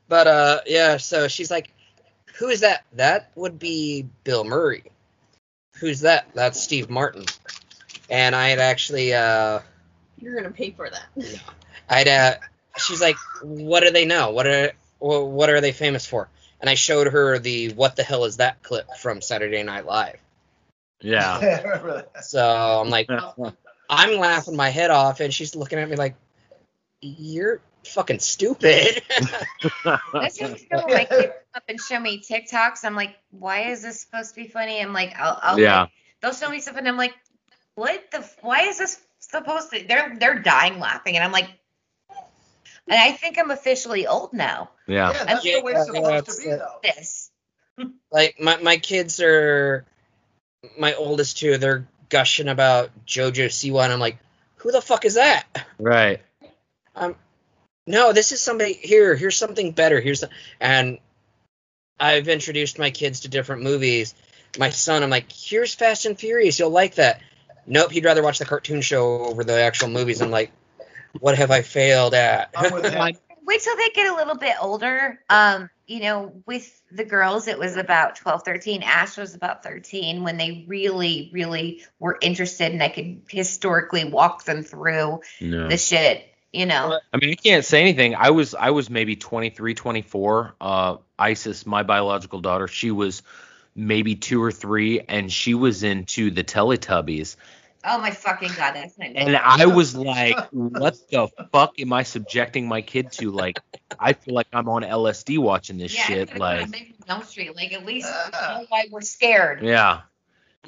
But 0.10 0.28
uh, 0.28 0.60
yeah. 0.66 0.98
So 0.98 1.28
she's 1.28 1.50
like, 1.52 1.70
"Who 2.36 2.48
is 2.48 2.62
that? 2.62 2.84
That 2.94 3.32
would 3.36 3.60
be 3.60 4.06
Bill 4.24 4.44
Murray. 4.44 4.84
Who's 5.80 6.02
that? 6.02 6.28
That's 6.34 6.60
Steve 6.62 6.90
Martin." 6.90 7.26
And 8.10 8.36
I 8.36 8.50
had 8.50 8.60
actually 8.60 9.14
uh, 9.14 9.60
You're 10.20 10.36
gonna 10.36 10.52
pay 10.52 10.72
for 10.72 10.90
that. 10.90 11.40
I'd 11.90 12.08
uh, 12.08 12.36
she's 12.78 13.02
like, 13.02 13.16
"What 13.42 13.82
do 13.82 13.92
they 13.92 14.06
know? 14.06 14.32
What 14.32 14.48
are 14.48 14.72
wh- 15.00 15.28
what 15.30 15.50
are 15.50 15.62
they 15.62 15.72
famous 15.72 16.06
for?" 16.06 16.28
And 16.60 16.70
I 16.70 16.76
showed 16.76 17.08
her 17.08 17.40
the 17.40 17.70
"What 17.74 17.96
the 17.96 18.04
hell 18.04 18.26
is 18.26 18.38
that?" 18.38 18.62
clip 18.64 18.88
from 19.00 19.22
Saturday 19.22 19.64
Night 19.64 19.86
Live. 19.86 20.18
Yeah. 21.04 21.38
I 21.42 21.62
remember 21.62 22.08
that. 22.14 22.26
So 22.26 22.82
I'm 22.82 22.90
like, 22.90 23.10
I'm 23.90 24.18
laughing 24.18 24.56
my 24.56 24.70
head 24.70 24.90
off, 24.90 25.20
and 25.20 25.34
she's 25.34 25.56
looking 25.56 25.80
at 25.80 25.90
me 25.90 25.96
like, 25.96 26.16
"You're 27.02 27.62
fucking 27.86 28.20
stupid." 28.20 29.04
That's 30.14 30.38
just 30.38 30.66
so 30.72 30.88
like 30.88 31.10
they 31.10 31.24
come 31.28 31.34
up 31.56 31.64
and 31.68 31.80
show 31.80 32.00
me 32.00 32.22
TikToks. 32.22 32.86
I'm 32.86 32.96
like, 32.96 33.16
why 33.32 33.72
is 33.72 33.82
this 33.82 34.02
supposed 34.02 34.34
to 34.36 34.42
be 34.42 34.48
funny? 34.48 34.82
I'm 34.82 34.94
like, 34.94 35.14
I'll, 35.18 35.40
I'll 35.42 35.60
Yeah. 35.60 35.88
they'll 36.22 36.34
show 36.34 36.50
me 36.50 36.60
stuff 36.60 36.78
and 36.78 36.88
I'm 36.88 36.98
like, 36.98 37.14
what 37.76 38.02
the? 38.12 38.28
Why 38.42 38.64
is 38.64 38.78
this 38.78 39.00
supposed 39.20 39.72
to? 39.72 39.86
They're 39.86 40.16
they're 40.18 40.40
dying 40.40 40.80
laughing 40.80 41.16
and 41.16 41.24
I'm 41.24 41.32
like, 41.32 41.50
and 42.88 43.00
I 43.00 43.12
think 43.12 43.38
I'm 43.38 43.52
officially 43.52 44.08
old 44.08 44.34
now. 44.34 44.72
Yeah. 44.88 45.12
Yeah, 45.12 45.24
that's 45.26 45.46
Yeah, 45.46 45.58
the 45.58 45.64
way 45.64 45.74
it's 45.74 45.86
supposed 45.86 46.42
to 46.42 46.44
be, 46.44 46.50
though. 46.50 46.80
This. 46.82 47.32
like 48.12 48.40
my 48.40 48.58
my 48.58 48.78
kids 48.78 49.20
are 49.22 49.86
my 50.78 50.94
oldest 50.94 51.38
two 51.38 51.58
they're 51.58 51.88
gushing 52.10 52.48
about 52.48 52.92
jojo 53.06 53.48
siwa 53.48 53.84
and 53.84 53.94
i'm 53.94 54.00
like 54.00 54.18
who 54.58 54.72
the 54.72 54.82
fuck 54.82 55.04
is 55.04 55.16
that? 55.16 55.44
Right. 55.78 56.22
um 56.96 57.16
no 57.86 58.14
this 58.14 58.32
is 58.32 58.42
somebody 58.42 58.74
here 58.74 59.16
here's 59.16 59.38
something 59.38 59.72
better 59.72 60.00
here's 60.00 60.22
the, 60.22 60.30
and 60.60 61.00
i've 62.00 62.30
introduced 62.30 62.80
my 62.80 62.92
kids 62.92 63.22
to 63.22 63.28
different 63.30 63.64
movies. 63.64 64.16
My 64.58 64.70
son 64.70 65.04
i'm 65.04 65.10
like 65.10 65.32
here's 65.32 65.74
fast 65.74 66.06
and 66.06 66.18
furious 66.18 66.60
you'll 66.60 66.70
like 66.70 66.96
that. 66.96 67.22
Nope 67.66 67.92
he'd 67.92 68.06
rather 68.06 68.24
watch 68.24 68.40
the 68.40 68.46
cartoon 68.46 68.82
show 68.82 69.26
over 69.26 69.44
the 69.44 69.60
actual 69.60 69.90
movies. 69.90 70.22
I'm 70.22 70.32
like 70.32 70.52
what 71.20 71.38
have 71.38 71.52
i 71.52 71.62
failed 71.62 72.14
at? 72.14 72.50
I'm 72.56 72.74
with 72.74 72.86
him. 72.94 73.16
Wait 73.54 73.62
till 73.62 73.76
they 73.78 73.90
get 73.90 74.12
a 74.12 74.16
little 74.16 74.36
bit 74.36 74.56
older. 74.60 75.20
Um, 75.30 75.70
you 75.86 76.00
know, 76.00 76.42
with 76.48 76.82
the 76.92 77.06
girls, 77.06 77.48
it 77.48 77.60
was 77.60 77.78
about 77.78 78.16
12, 78.16 78.42
13. 78.44 78.82
Ash 78.82 79.16
was 79.16 79.36
about 79.36 79.62
13 79.62 80.24
when 80.24 80.38
they 80.38 80.66
really, 80.68 81.30
really 81.32 81.84
were 82.00 82.18
interested, 82.20 82.72
and 82.72 82.82
I 82.82 82.90
could 82.90 83.22
historically 83.30 84.06
walk 84.06 84.46
them 84.46 84.64
through 84.64 85.22
No. 85.40 85.68
the 85.68 85.78
shit. 85.78 86.34
You 86.52 86.66
know, 86.66 87.00
I 87.14 87.18
mean, 87.18 87.30
I 87.30 87.36
can't 87.36 87.64
say 87.64 87.82
anything. 87.82 88.16
I 88.16 88.32
was 88.32 88.56
I 88.56 88.72
was 88.72 88.90
maybe 88.90 89.16
23, 89.16 89.76
24. 89.76 90.56
Uh, 90.60 90.98
Isis, 91.20 91.68
my 91.68 91.84
biological 91.84 92.42
daughter, 92.42 92.68
she 92.68 92.90
was 92.90 93.22
maybe 93.76 94.16
two 94.16 94.42
or 94.42 94.52
three, 94.52 95.00
and 95.00 95.32
she 95.32 95.54
was 95.54 95.84
into 95.84 96.32
the 96.32 96.44
Teletubbies. 96.44 97.36
Oh 97.84 98.00
my 98.00 98.12
fucking 98.12 98.52
god, 98.56 98.76
that's 98.76 98.98
my 98.98 99.06
And 99.06 99.36
I 99.36 99.66
was 99.66 99.96
like, 99.96 100.38
what 100.52 100.98
the 101.10 101.28
fuck 101.52 101.80
am 101.80 101.94
I 101.94 102.04
subjecting 102.04 102.68
my 102.68 102.82
kid 102.82 103.12
to? 103.14 103.32
Like, 103.32 103.60
I 104.00 104.14
feel 104.14 104.36
like 104.36 104.48
I'm 104.54 104.70
on 104.70 104.84
LSD 104.84 105.38
watching 105.40 105.78
this 105.78 105.96
yeah, 105.96 106.04
shit. 106.04 106.38
Like, 106.38 106.62
Nightmare 106.70 106.88
Elm 107.08 107.24
Street. 107.24 107.56
Like 107.56 107.74
at 107.74 107.86
least 107.86 108.08
we 108.26 108.32
know 108.32 108.66
why 108.70 108.86
we're 108.92 109.02
scared. 109.02 109.64
yeah. 109.64 110.02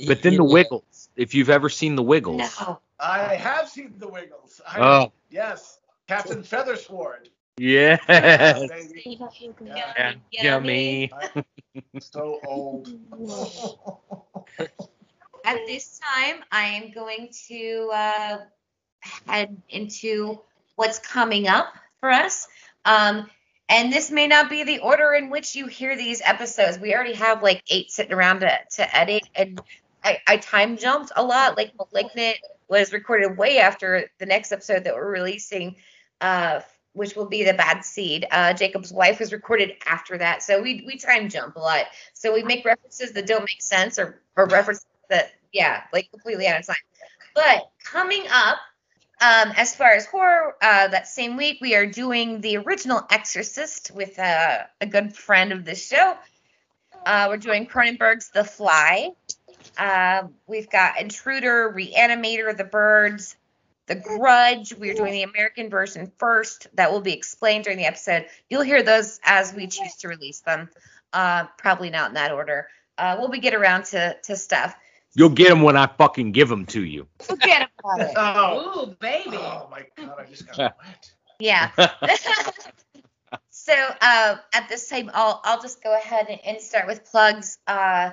But 0.08 0.22
then 0.22 0.36
the 0.36 0.44
Wiggles, 0.44 1.10
if 1.16 1.34
you've 1.34 1.50
ever 1.50 1.70
seen 1.70 1.96
the 1.96 2.04
Wiggles. 2.04 2.40
No. 2.60 2.80
I 3.00 3.36
have 3.36 3.70
seen 3.70 3.94
the 3.98 4.08
Wiggles. 4.08 4.62
I, 4.68 4.80
Oh. 4.80 5.12
Yes. 5.30 5.80
Captain 6.08 6.44
Feathersword. 6.44 7.30
Yes. 7.58 8.60
Baby. 8.70 9.18
Yeah, 9.64 10.16
yummy. 10.30 11.10
So 12.02 12.42
old. 12.46 12.90
At 15.46 15.68
this 15.68 16.00
time, 16.00 16.44
I 16.52 16.66
am 16.66 16.92
going 16.92 17.30
to 17.48 17.92
uh, 17.94 18.38
head 19.28 19.62
into 19.70 20.42
what's 20.76 20.98
coming 20.98 21.48
up 21.48 21.68
for 22.00 22.10
us. 22.10 22.48
Um, 22.84 23.30
and 23.70 23.94
this 23.94 24.10
may 24.10 24.26
not 24.26 24.50
be 24.50 24.64
the 24.64 24.80
order 24.80 25.14
in 25.14 25.30
which 25.30 25.56
you 25.56 25.68
hear 25.68 25.96
these 25.96 26.20
episodes. 26.26 26.80
We 26.80 26.96
already 26.96 27.14
have 27.14 27.44
like 27.44 27.62
eight 27.70 27.92
sitting 27.92 28.14
around 28.14 28.40
to, 28.40 28.58
to 28.78 28.98
edit, 28.98 29.24
and 29.36 29.62
I, 30.04 30.20
I 30.28 30.38
time 30.38 30.78
jumped 30.78 31.12
a 31.16 31.24
lot. 31.24 31.58
Like 31.58 31.74
Malignant 31.78 32.38
was 32.68 32.92
recorded 32.92 33.38
way 33.38 33.60
after 33.60 34.10
the 34.18 34.26
next 34.26 34.52
episode 34.52 34.84
that 34.86 34.96
we're 34.96 35.12
releasing, 35.12 35.76
uh, 36.22 36.62
which 36.94 37.16
will 37.16 37.28
be 37.28 37.44
the 37.44 37.54
Bad 37.54 37.86
Seed. 37.86 38.26
Uh, 38.32 38.54
Jacob's 38.54 38.92
wife 38.92 39.20
was 39.20 39.32
recorded 39.32 39.74
after 39.86 40.18
that, 40.18 40.42
so 40.42 40.62
we 40.62 40.84
we 40.88 40.98
time 40.98 41.30
jump 41.30 41.56
a 41.56 41.60
lot. 41.60 41.86
So 42.14 42.34
we 42.34 42.42
make 42.42 42.66
references 42.66 43.12
that 43.12 43.28
don't 43.28 43.42
make 43.42 43.62
sense, 43.62 44.00
or 44.00 44.22
or 44.36 44.46
references 44.48 44.86
that 45.10 45.32
yeah, 45.52 45.84
like 45.94 46.12
completely 46.12 46.48
out 46.48 46.60
of 46.60 46.68
time. 46.68 46.76
But 47.34 47.70
coming 47.84 48.24
up, 48.32 48.58
um, 49.22 49.54
as 49.56 49.76
far 49.76 49.92
as 49.92 50.06
horror, 50.06 50.56
uh, 50.62 50.90
that 50.90 51.08
same 51.08 51.38
week 51.38 51.60
we 51.62 51.76
are 51.76 51.86
doing 51.86 52.42
the 52.42 52.58
original 52.58 53.02
Exorcist 53.10 53.92
with 53.92 54.20
uh, 54.20 54.64
a 54.82 54.86
good 54.86 55.16
friend 55.16 55.54
of 55.54 55.64
the 55.64 55.76
show. 55.76 56.16
Uh, 57.06 57.28
we're 57.30 57.38
doing 57.38 57.66
Cronenberg's 57.66 58.30
The 58.32 58.44
Fly. 58.44 59.12
Uh, 59.78 60.24
we've 60.48 60.70
got 60.70 61.00
Intruder, 61.00 61.74
Reanimator, 61.76 62.56
The 62.56 62.66
Birds, 62.66 63.38
The 63.88 63.96
Grudge. 63.96 64.74
We're 64.74 64.96
doing 64.96 65.14
the 65.14 65.24
American 65.24 65.70
version 65.70 66.12
first. 66.18 66.68
That 66.76 66.92
will 66.92 67.02
be 67.02 67.14
explained 67.14 67.64
during 67.64 67.78
the 67.78 67.86
episode. 67.86 68.26
You'll 68.50 68.64
hear 68.64 68.84
those 68.84 69.20
as 69.24 69.54
we 69.54 69.68
choose 69.68 69.96
to 69.98 70.10
release 70.10 70.42
them. 70.42 70.70
Uh, 71.14 71.46
probably 71.58 71.90
not 71.90 72.10
in 72.10 72.16
that 72.16 72.32
order. 72.32 72.68
We'll 73.00 73.30
be 73.30 73.40
get 73.40 73.54
around 73.54 73.86
to 73.86 74.18
to 74.24 74.36
stuff. 74.36 74.76
You'll 75.16 75.30
get 75.30 75.50
them 75.50 75.62
when 75.62 75.78
I 75.78 75.88
fucking 75.88 76.34
give 76.34 76.50
them 76.50 76.66
to 76.68 76.84
you. 76.84 77.08
Forget 77.22 77.70
about 77.80 78.02
it. 78.02 78.14
Oh. 78.18 78.84
Ooh, 78.84 78.96
baby. 79.00 79.38
Oh 79.38 79.68
my 79.72 79.86
god, 79.98 80.16
I 80.20 80.26
just 80.26 80.48
got 80.48 80.58
wet. 80.58 81.12
Yeah. 81.40 81.72
so 83.50 83.74
uh, 84.02 84.36
at 84.54 84.70
this 84.70 84.90
time, 84.90 85.10
I'll 85.14 85.42
I'll 85.44 85.62
just 85.62 85.84
go 85.84 85.96
ahead 85.96 86.28
and, 86.30 86.40
and 86.46 86.62
start 86.62 86.88
with 86.88 87.06
plugs. 87.06 87.58
Uh, 87.66 88.12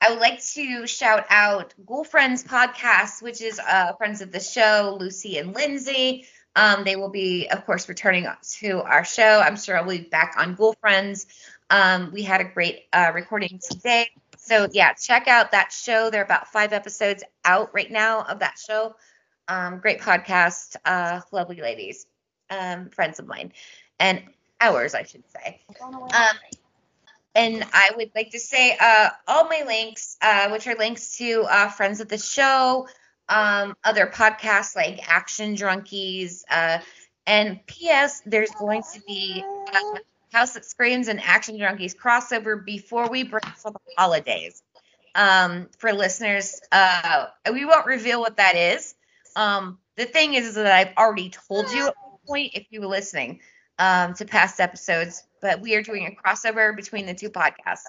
I 0.00 0.10
would 0.10 0.20
like 0.20 0.44
to 0.52 0.86
shout 0.86 1.24
out 1.30 1.72
Ghoul 1.86 2.04
Friends 2.04 2.44
podcast, 2.44 3.22
which 3.22 3.40
is 3.40 3.58
uh, 3.58 3.94
friends 3.94 4.20
of 4.20 4.32
the 4.32 4.40
show, 4.40 4.96
Lucy 5.00 5.38
and 5.38 5.54
Lindsay. 5.54 6.26
Um, 6.56 6.84
they 6.84 6.96
will 6.96 7.08
be, 7.08 7.48
of 7.48 7.64
course, 7.64 7.88
returning 7.88 8.26
to 8.60 8.82
our 8.82 9.04
show. 9.04 9.40
I'm 9.40 9.56
sure 9.56 9.76
I'll 9.76 9.88
be 9.88 10.00
back 10.02 10.34
on 10.36 10.54
Ghoul 10.54 10.74
Friends. 10.80 11.26
Um, 11.70 12.10
we 12.12 12.22
had 12.22 12.40
a 12.40 12.44
great 12.44 12.84
uh, 12.92 13.12
recording 13.14 13.60
today. 13.70 14.10
So 14.44 14.68
yeah, 14.72 14.92
check 14.94 15.28
out 15.28 15.52
that 15.52 15.72
show. 15.72 16.10
There 16.10 16.20
are 16.20 16.24
about 16.24 16.48
five 16.48 16.72
episodes 16.72 17.24
out 17.44 17.70
right 17.74 17.90
now 17.90 18.22
of 18.22 18.40
that 18.40 18.58
show. 18.58 18.94
Um, 19.48 19.78
great 19.78 20.00
podcast, 20.00 20.76
uh, 20.84 21.20
lovely 21.32 21.60
ladies, 21.60 22.06
um, 22.50 22.90
friends 22.90 23.18
of 23.18 23.26
mine, 23.26 23.52
and 23.98 24.22
ours, 24.60 24.94
I 24.94 25.04
should 25.04 25.24
say. 25.30 25.60
Um, 25.82 26.36
and 27.34 27.64
I 27.72 27.90
would 27.96 28.10
like 28.14 28.30
to 28.30 28.38
say 28.38 28.76
uh, 28.80 29.10
all 29.26 29.48
my 29.48 29.62
links, 29.66 30.16
uh, 30.22 30.48
which 30.50 30.66
are 30.66 30.76
links 30.76 31.16
to 31.18 31.42
uh, 31.48 31.68
friends 31.68 32.00
of 32.00 32.08
the 32.08 32.18
show, 32.18 32.88
um, 33.28 33.76
other 33.84 34.06
podcasts 34.06 34.76
like 34.76 35.00
Action 35.08 35.56
Drunkies, 35.56 36.42
uh, 36.50 36.78
And 37.26 37.64
P.S. 37.66 38.22
There's 38.26 38.50
going 38.52 38.82
to 38.94 39.00
be 39.06 39.42
uh, 39.74 39.98
House 40.34 40.54
That 40.54 40.64
Screams 40.64 41.06
and 41.08 41.20
Action 41.20 41.56
Junkies 41.56 41.96
crossover 41.96 42.62
before 42.62 43.08
we 43.08 43.22
break 43.22 43.46
for 43.56 43.70
the 43.70 43.78
holidays. 43.96 44.62
Um, 45.14 45.68
for 45.78 45.92
listeners, 45.92 46.60
uh, 46.72 47.26
we 47.52 47.64
won't 47.64 47.86
reveal 47.86 48.20
what 48.20 48.36
that 48.38 48.56
is. 48.56 48.96
Um, 49.36 49.78
the 49.96 50.06
thing 50.06 50.34
is, 50.34 50.48
is 50.48 50.54
that 50.56 50.66
I've 50.66 50.96
already 50.96 51.30
told 51.30 51.70
you 51.70 51.86
at 51.86 51.94
one 52.02 52.18
point 52.26 52.50
if 52.54 52.66
you 52.70 52.80
were 52.80 52.88
listening 52.88 53.40
um, 53.78 54.14
to 54.14 54.24
past 54.24 54.58
episodes, 54.60 55.22
but 55.40 55.60
we 55.60 55.76
are 55.76 55.82
doing 55.82 56.06
a 56.06 56.10
crossover 56.10 56.74
between 56.74 57.06
the 57.06 57.14
two 57.14 57.30
podcasts. 57.30 57.86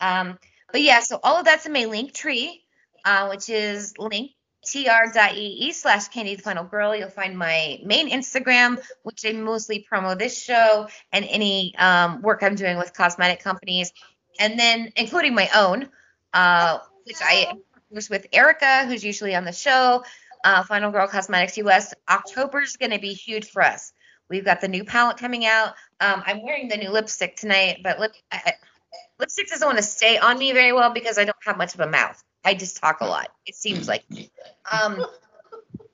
Um, 0.00 0.38
but 0.70 0.82
yeah, 0.82 1.00
so 1.00 1.18
all 1.22 1.36
of 1.36 1.46
that's 1.46 1.64
in 1.64 1.72
my 1.72 1.86
link 1.86 2.12
tree, 2.12 2.62
uh, 3.06 3.28
which 3.28 3.48
is 3.48 3.94
link 3.98 4.32
tr.ee 4.70 5.72
slash 5.72 6.08
candy 6.08 6.34
the 6.34 6.42
final 6.42 6.64
girl. 6.64 6.94
You'll 6.94 7.08
find 7.08 7.36
my 7.36 7.80
main 7.84 8.10
instagram 8.10 8.80
which 9.02 9.24
i 9.24 9.32
mostly 9.32 9.86
promo 9.90 10.18
this 10.18 10.40
show 10.42 10.88
and 11.12 11.24
any 11.28 11.74
um, 11.76 12.22
work 12.22 12.42
i'm 12.42 12.54
doing 12.54 12.76
with 12.76 12.92
cosmetic 12.94 13.42
companies. 13.42 13.92
And 14.40 14.58
then 14.58 14.92
including 14.96 15.34
my 15.34 15.48
own 15.54 15.88
uh, 16.32 16.78
which 17.04 17.16
i 17.20 17.52
was 17.90 18.10
with 18.10 18.26
erica 18.32 18.86
who's 18.86 19.04
usually 19.04 19.34
on 19.34 19.44
the 19.44 19.52
show 19.52 20.04
uh, 20.44 20.62
final 20.64 20.90
girl 20.90 21.08
cosmetics 21.08 21.56
us 21.58 21.94
october 22.08 22.60
is 22.60 22.76
going 22.76 22.92
to 22.92 22.98
be 22.98 23.12
huge 23.12 23.50
for 23.50 23.62
us. 23.62 23.92
We've 24.28 24.44
got 24.44 24.60
the 24.60 24.68
new 24.68 24.84
palette 24.84 25.16
coming 25.16 25.46
out. 25.46 25.74
Um, 26.00 26.22
i'm 26.26 26.42
wearing 26.42 26.68
the 26.68 26.76
new 26.76 26.90
lipstick 26.90 27.36
tonight 27.36 27.80
but 27.82 27.98
lip, 27.98 28.12
I, 28.30 28.54
lipstick 29.18 29.48
doesn't 29.48 29.66
want 29.66 29.78
to 29.78 29.84
stay 29.84 30.18
on 30.18 30.38
me 30.38 30.52
very 30.52 30.72
well 30.72 30.92
because 30.92 31.18
i 31.18 31.24
don't 31.24 31.36
have 31.44 31.56
much 31.56 31.74
of 31.74 31.80
a 31.80 31.88
mouth 31.88 32.22
I 32.48 32.54
just 32.54 32.78
talk 32.78 33.02
a 33.02 33.04
lot. 33.04 33.28
It 33.44 33.54
seems 33.54 33.86
like. 33.86 34.04
Um, 34.72 35.04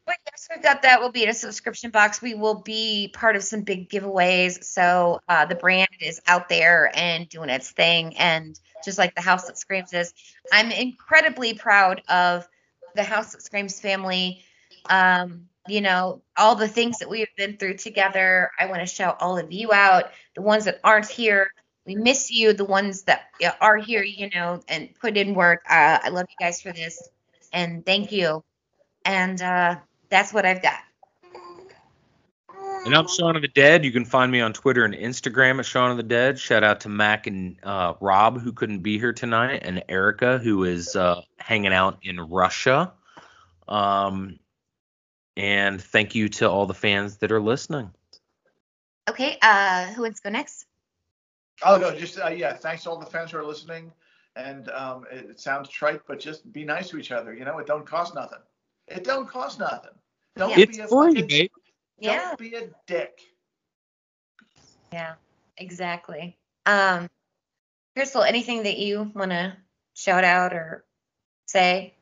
but 0.06 0.16
yes, 0.24 0.48
we've 0.48 0.62
got 0.62 0.82
that. 0.82 1.00
We'll 1.00 1.10
be 1.10 1.24
in 1.24 1.28
a 1.28 1.34
subscription 1.34 1.90
box. 1.90 2.22
We 2.22 2.34
will 2.34 2.62
be 2.62 3.10
part 3.12 3.34
of 3.34 3.42
some 3.42 3.62
big 3.62 3.90
giveaways. 3.90 4.62
So 4.62 5.18
uh, 5.28 5.46
the 5.46 5.56
brand 5.56 5.88
is 6.00 6.20
out 6.28 6.48
there 6.48 6.92
and 6.94 7.28
doing 7.28 7.50
its 7.50 7.72
thing. 7.72 8.16
And 8.18 8.56
just 8.84 8.98
like 8.98 9.16
the 9.16 9.20
House 9.20 9.48
That 9.48 9.58
Screams 9.58 9.92
is, 9.92 10.14
I'm 10.52 10.70
incredibly 10.70 11.54
proud 11.54 12.02
of 12.08 12.46
the 12.94 13.02
House 13.02 13.32
That 13.32 13.42
Screams 13.42 13.80
family. 13.80 14.44
Um, 14.88 15.48
you 15.66 15.80
know, 15.80 16.22
all 16.36 16.54
the 16.54 16.68
things 16.68 16.98
that 16.98 17.10
we've 17.10 17.34
been 17.36 17.56
through 17.56 17.78
together. 17.78 18.52
I 18.60 18.66
want 18.66 18.80
to 18.80 18.86
shout 18.86 19.16
all 19.18 19.38
of 19.38 19.50
you 19.50 19.72
out, 19.72 20.12
the 20.36 20.42
ones 20.42 20.66
that 20.66 20.78
aren't 20.84 21.08
here 21.08 21.50
we 21.86 21.94
miss 21.94 22.30
you, 22.30 22.52
the 22.52 22.64
ones 22.64 23.02
that 23.02 23.26
are 23.60 23.76
here, 23.76 24.02
you 24.02 24.30
know, 24.34 24.60
and 24.68 24.88
put 25.00 25.16
in 25.16 25.34
work. 25.34 25.62
Uh, 25.68 25.98
I 26.02 26.08
love 26.08 26.26
you 26.30 26.44
guys 26.44 26.60
for 26.60 26.72
this, 26.72 27.08
and 27.52 27.84
thank 27.84 28.12
you. 28.12 28.42
And 29.04 29.40
uh, 29.40 29.76
that's 30.08 30.32
what 30.32 30.46
I've 30.46 30.62
got. 30.62 30.78
And 32.86 32.94
I'm 32.94 33.08
Shaun 33.08 33.34
of 33.34 33.42
the 33.42 33.48
Dead. 33.48 33.84
You 33.84 33.92
can 33.92 34.04
find 34.04 34.30
me 34.30 34.42
on 34.42 34.52
Twitter 34.52 34.84
and 34.84 34.94
Instagram 34.94 35.58
at 35.58 35.64
Shaun 35.64 35.90
of 35.90 35.96
the 35.96 36.02
Dead. 36.02 36.38
Shout 36.38 36.62
out 36.62 36.80
to 36.80 36.90
Mac 36.90 37.26
and 37.26 37.56
uh, 37.62 37.94
Rob 38.00 38.40
who 38.40 38.52
couldn't 38.52 38.80
be 38.80 38.98
here 38.98 39.12
tonight, 39.12 39.60
and 39.62 39.82
Erica 39.88 40.38
who 40.38 40.64
is 40.64 40.94
uh, 40.94 41.22
hanging 41.38 41.72
out 41.72 41.98
in 42.02 42.20
Russia. 42.20 42.92
Um, 43.68 44.38
and 45.36 45.80
thank 45.80 46.14
you 46.14 46.28
to 46.28 46.48
all 46.48 46.66
the 46.66 46.74
fans 46.74 47.18
that 47.18 47.32
are 47.32 47.40
listening. 47.40 47.90
Okay, 49.08 49.38
uh, 49.42 49.86
who 49.86 50.02
wants 50.02 50.20
to 50.20 50.28
go 50.28 50.32
next? 50.32 50.63
I'll 51.64 51.78
go. 51.78 51.94
Just 51.94 52.18
uh, 52.18 52.28
yeah. 52.28 52.52
Thanks 52.54 52.84
to 52.84 52.90
all 52.90 52.98
the 52.98 53.06
fans 53.06 53.30
who 53.30 53.38
are 53.38 53.44
listening. 53.44 53.92
And 54.36 54.68
um, 54.70 55.04
it, 55.12 55.30
it, 55.30 55.40
sounds 55.40 55.68
trite, 55.68 56.00
but 56.08 56.18
just 56.18 56.52
be 56.52 56.64
nice 56.64 56.88
to 56.88 56.98
each 56.98 57.12
other. 57.12 57.32
You 57.32 57.44
know, 57.44 57.58
it 57.58 57.66
don't 57.66 57.86
cost 57.86 58.14
nothing. 58.14 58.40
It 58.88 59.04
don't 59.04 59.28
cost 59.28 59.60
nothing. 59.60 59.92
Don't 60.36 60.50
yeah. 60.50 60.58
it's 60.58 60.76
be 60.76 60.82
a 60.82 60.88
free, 60.88 61.14
fucking, 61.14 61.26
babe. 61.28 61.50
Don't 62.02 62.12
Yeah. 62.12 62.34
be 62.36 62.54
a 62.54 62.68
dick. 62.86 63.20
Yeah, 64.92 65.14
exactly. 65.56 66.36
Um, 66.66 67.08
Crystal, 67.94 68.22
anything 68.22 68.64
that 68.64 68.78
you 68.78 69.10
want 69.14 69.30
to 69.30 69.56
shout 69.94 70.24
out 70.24 70.52
or 70.52 70.84
say? 71.46 71.94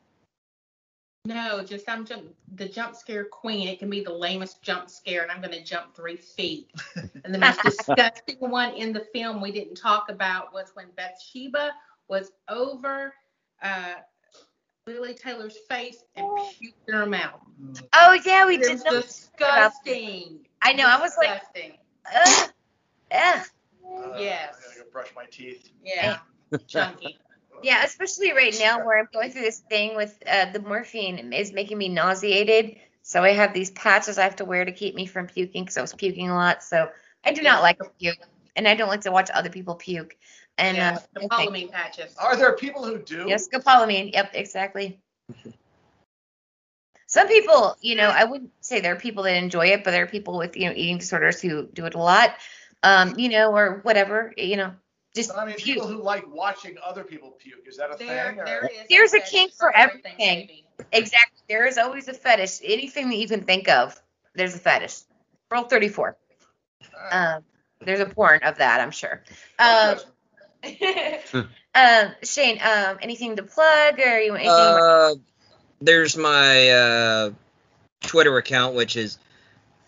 No, 1.25 1.63
just 1.63 1.87
I'm 1.87 2.05
jump, 2.05 2.23
the 2.55 2.67
jump 2.67 2.95
scare 2.97 3.23
queen. 3.23 3.69
It 3.69 3.79
can 3.79 3.89
be 3.89 4.03
the 4.03 4.11
lamest 4.13 4.61
jump 4.61 4.89
scare, 4.89 5.21
and 5.23 5.31
I'm 5.31 5.39
going 5.41 5.53
to 5.53 5.63
jump 5.63 5.95
three 5.95 6.17
feet. 6.17 6.69
and 7.23 7.33
the 7.33 7.37
most 7.39 7.61
disgusting 7.63 8.37
one 8.39 8.73
in 8.73 8.91
the 8.91 9.05
film 9.13 9.39
we 9.41 9.51
didn't 9.53 9.75
talk 9.75 10.09
about 10.09 10.53
was 10.53 10.71
when 10.73 10.87
Bathsheba 10.97 11.71
was 12.09 12.31
over 12.49 13.13
uh, 13.61 13.93
Lili 14.85 15.13
Taylor's 15.13 15.55
face 15.69 16.03
and 16.17 16.27
puked 16.27 16.73
in 16.89 16.93
her 16.93 17.05
mouth. 17.05 17.39
Oh 17.93 18.19
yeah, 18.25 18.45
we 18.45 18.55
It 18.55 18.63
did 18.63 18.71
was 18.73 18.83
know. 18.83 19.01
disgusting. 19.01 20.39
I 20.61 20.73
know. 20.73 20.85
I 20.87 20.99
was 20.99 21.15
like, 21.17 21.39
Disgusting. 21.53 21.77
ugh, 22.13 22.49
ugh. 23.11 23.45
Uh, 23.85 24.17
Yes. 24.19 24.55
I 24.59 24.67
gotta 24.75 24.79
go 24.83 24.91
brush 24.91 25.07
my 25.15 25.25
teeth. 25.31 25.69
Yeah. 25.85 26.17
Chunky. 26.67 27.17
Yeah, 27.63 27.83
especially 27.83 28.33
right 28.33 28.55
now 28.59 28.85
where 28.85 28.99
I'm 28.99 29.07
going 29.13 29.31
through 29.31 29.41
this 29.41 29.59
thing 29.59 29.95
with 29.95 30.21
uh, 30.29 30.51
the 30.51 30.59
morphine 30.59 31.31
is 31.33 31.53
making 31.53 31.77
me 31.77 31.89
nauseated. 31.89 32.75
So 33.01 33.23
I 33.23 33.31
have 33.31 33.53
these 33.53 33.71
patches 33.71 34.17
I 34.17 34.23
have 34.23 34.35
to 34.37 34.45
wear 34.45 34.65
to 34.65 34.71
keep 34.71 34.95
me 34.95 35.05
from 35.05 35.27
puking 35.27 35.63
because 35.63 35.77
I 35.77 35.81
was 35.81 35.93
puking 35.93 36.29
a 36.29 36.35
lot. 36.35 36.63
So 36.63 36.89
I 37.23 37.33
do 37.33 37.41
not 37.41 37.61
like 37.61 37.77
to 37.79 37.89
puke, 37.99 38.17
and 38.55 38.67
I 38.67 38.75
don't 38.75 38.89
like 38.89 39.01
to 39.01 39.11
watch 39.11 39.29
other 39.33 39.49
people 39.49 39.75
puke. 39.75 40.15
And 40.57 40.77
yeah, 40.77 40.95
uh, 40.95 40.99
the 41.13 41.21
no 41.21 41.27
thank- 41.29 41.51
polyamine 41.51 41.71
patches. 41.71 42.15
Are 42.17 42.35
there 42.35 42.53
people 42.53 42.85
who 42.85 42.99
do? 42.99 43.25
yes, 43.27 43.47
scopolamine. 43.47 44.13
Yep, 44.13 44.31
exactly. 44.33 44.99
Some 47.07 47.27
people, 47.27 47.75
you 47.81 47.95
know, 47.95 48.09
I 48.09 48.23
wouldn't 48.23 48.51
say 48.61 48.79
there 48.79 48.93
are 48.93 48.99
people 48.99 49.23
that 49.23 49.35
enjoy 49.35 49.67
it, 49.67 49.83
but 49.83 49.91
there 49.91 50.03
are 50.03 50.07
people 50.07 50.37
with 50.37 50.57
you 50.57 50.67
know 50.67 50.73
eating 50.75 50.97
disorders 50.97 51.41
who 51.41 51.67
do 51.67 51.85
it 51.85 51.95
a 51.95 51.99
lot, 51.99 52.35
um, 52.81 53.17
you 53.17 53.29
know, 53.29 53.55
or 53.55 53.79
whatever, 53.83 54.33
you 54.37 54.57
know, 54.57 54.73
just 55.15 55.31
I 55.35 55.45
mean, 55.45 55.55
puke. 55.55 55.75
people 55.75 55.87
who 55.87 56.01
like 56.01 56.25
watching 56.27 56.75
other 56.83 57.03
people 57.03 57.31
puke. 57.31 57.67
Is 57.67 57.77
that 57.77 57.91
a 57.93 57.97
There, 57.97 58.29
thing? 58.31 58.39
Or? 58.39 58.45
there 58.45 58.65
is 58.65 58.87
There's 58.89 59.13
a 59.13 59.17
fetish 59.17 59.31
kink 59.31 59.53
for 59.53 59.75
everything. 59.75 60.15
baby. 60.17 60.65
Exactly. 60.91 61.37
There 61.47 61.67
is 61.67 61.77
always 61.77 62.07
a 62.07 62.13
fetish. 62.13 62.59
Anything 62.63 63.09
that 63.09 63.17
you 63.17 63.27
can 63.27 63.43
think 63.43 63.69
of, 63.69 63.99
there's 64.33 64.55
a 64.55 64.59
fetish. 64.59 65.01
Rule 65.51 65.63
34. 65.63 66.17
Um, 67.11 67.43
there's 67.81 67.99
a 67.99 68.05
porn 68.05 68.39
of 68.43 68.57
that, 68.57 68.81
I'm 68.81 68.91
sure. 68.91 69.23
Um, 69.59 69.97
um, 71.75 72.15
Shane, 72.23 72.59
um, 72.63 72.97
anything 73.01 73.35
to 73.35 73.43
plug 73.43 73.99
or 73.99 74.19
you 74.19 74.31
want 74.31 74.43
anything? 74.43 74.49
Uh, 74.49 75.13
there's 75.81 76.17
my 76.17 76.69
uh, 76.69 77.31
Twitter 78.01 78.37
account, 78.37 78.75
which 78.75 78.95
is 78.95 79.17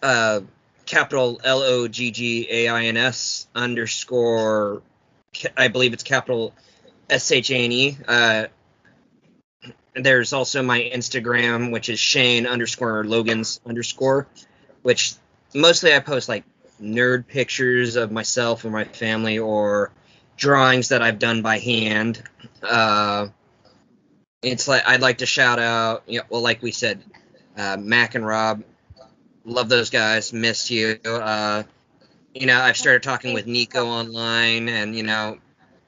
uh, 0.03 0.41
capital 0.85 1.39
L 1.43 1.61
O 1.61 1.87
G 1.87 2.11
G 2.11 2.47
A 2.49 2.67
I 2.67 2.85
N 2.85 2.97
S 2.97 3.47
underscore, 3.55 4.75
ca- 4.75 4.81
I 5.57 5.67
believe 5.67 5.93
it's 5.93 6.03
capital 6.03 6.53
S 7.09 7.31
H 7.31 7.51
A 7.51 7.55
N 7.55 7.71
E. 7.71 7.97
Uh, 8.07 8.45
there's 9.95 10.33
also 10.33 10.61
my 10.61 10.79
Instagram, 10.93 11.71
which 11.71 11.89
is 11.89 11.99
Shane 11.99 12.45
underscore 12.45 13.03
Logan's 13.05 13.61
underscore, 13.65 14.27
which 14.83 15.13
mostly 15.53 15.93
I 15.93 15.99
post 15.99 16.27
like 16.27 16.43
nerd 16.81 17.27
pictures 17.27 17.95
of 17.95 18.11
myself 18.11 18.65
or 18.65 18.69
my 18.69 18.83
family 18.83 19.39
or 19.39 19.91
drawings 20.37 20.89
that 20.89 21.01
I've 21.01 21.19
done 21.19 21.41
by 21.41 21.59
hand. 21.59 22.21
Uh, 22.61 23.27
it's 24.41 24.67
like 24.67 24.85
I'd 24.85 25.01
like 25.01 25.19
to 25.19 25.25
shout 25.25 25.59
out, 25.59 26.03
you 26.07 26.19
know, 26.19 26.25
well, 26.29 26.41
like 26.41 26.61
we 26.61 26.71
said, 26.71 27.01
uh, 27.57 27.77
Mac 27.79 28.15
and 28.15 28.25
Rob, 28.25 28.63
love 29.45 29.69
those 29.69 29.89
guys, 29.89 30.33
miss 30.33 30.69
you. 30.69 30.99
Uh, 31.05 31.63
you 32.35 32.47
know, 32.47 32.59
I've 32.59 32.75
started 32.75 33.01
talking 33.01 33.33
with 33.33 33.47
Nico 33.47 33.87
online, 33.87 34.67
and 34.67 34.95
you 34.95 35.03
know, 35.03 35.37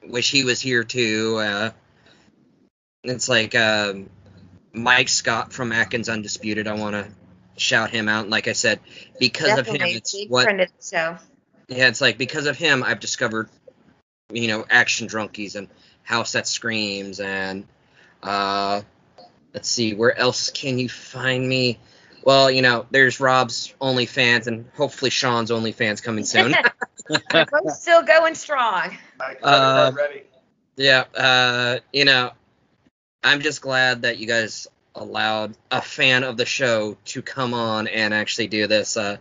wish 0.02 0.30
he 0.30 0.44
was 0.44 0.60
here 0.60 0.82
too. 0.82 1.36
Uh, 1.38 1.70
it's 3.04 3.28
like 3.28 3.54
um, 3.54 4.08
Mike 4.72 5.10
Scott 5.10 5.52
from 5.52 5.72
Adkins 5.72 6.08
Undisputed. 6.08 6.66
I 6.66 6.72
want 6.72 6.94
to 6.94 7.06
shout 7.58 7.90
him 7.90 8.08
out. 8.08 8.22
And 8.22 8.30
like 8.30 8.48
I 8.48 8.52
said, 8.52 8.80
because 9.20 9.58
of 9.58 9.66
him, 9.66 9.82
it's 9.82 10.14
Big 10.16 10.30
what 10.30 10.44
friend 10.44 10.62
of 10.62 10.68
the 10.68 10.82
show. 10.82 11.18
yeah, 11.68 11.88
it's 11.88 12.00
like 12.00 12.16
because 12.16 12.46
of 12.46 12.56
him, 12.56 12.82
I've 12.82 13.00
discovered, 13.00 13.50
you 14.32 14.48
know, 14.48 14.64
Action 14.70 15.06
Drunkies 15.06 15.54
and 15.54 15.68
House 16.02 16.32
That 16.32 16.46
Screams, 16.46 17.20
and 17.20 17.66
uh, 18.22 18.80
let's 19.52 19.68
see, 19.68 19.94
where 19.94 20.16
else 20.16 20.48
can 20.50 20.78
you 20.78 20.88
find 20.88 21.46
me? 21.46 21.78
Well, 22.28 22.50
you 22.50 22.60
know, 22.60 22.84
there's 22.90 23.20
Rob's 23.20 23.72
OnlyFans 23.80 24.48
and 24.48 24.66
hopefully 24.76 25.10
Sean's 25.10 25.50
OnlyFans 25.50 26.02
coming 26.02 26.26
soon. 26.26 26.54
We're 27.08 27.46
both 27.46 27.72
still 27.72 28.02
going 28.02 28.34
strong. 28.34 28.98
Uh, 29.42 29.92
yeah, 30.76 31.04
uh, 31.16 31.78
you 31.90 32.04
know, 32.04 32.32
I'm 33.24 33.40
just 33.40 33.62
glad 33.62 34.02
that 34.02 34.18
you 34.18 34.26
guys 34.26 34.66
allowed 34.94 35.56
a 35.70 35.80
fan 35.80 36.22
of 36.22 36.36
the 36.36 36.44
show 36.44 36.98
to 37.06 37.22
come 37.22 37.54
on 37.54 37.88
and 37.88 38.12
actually 38.12 38.48
do 38.48 38.66
this. 38.66 38.98
Uh, 38.98 39.16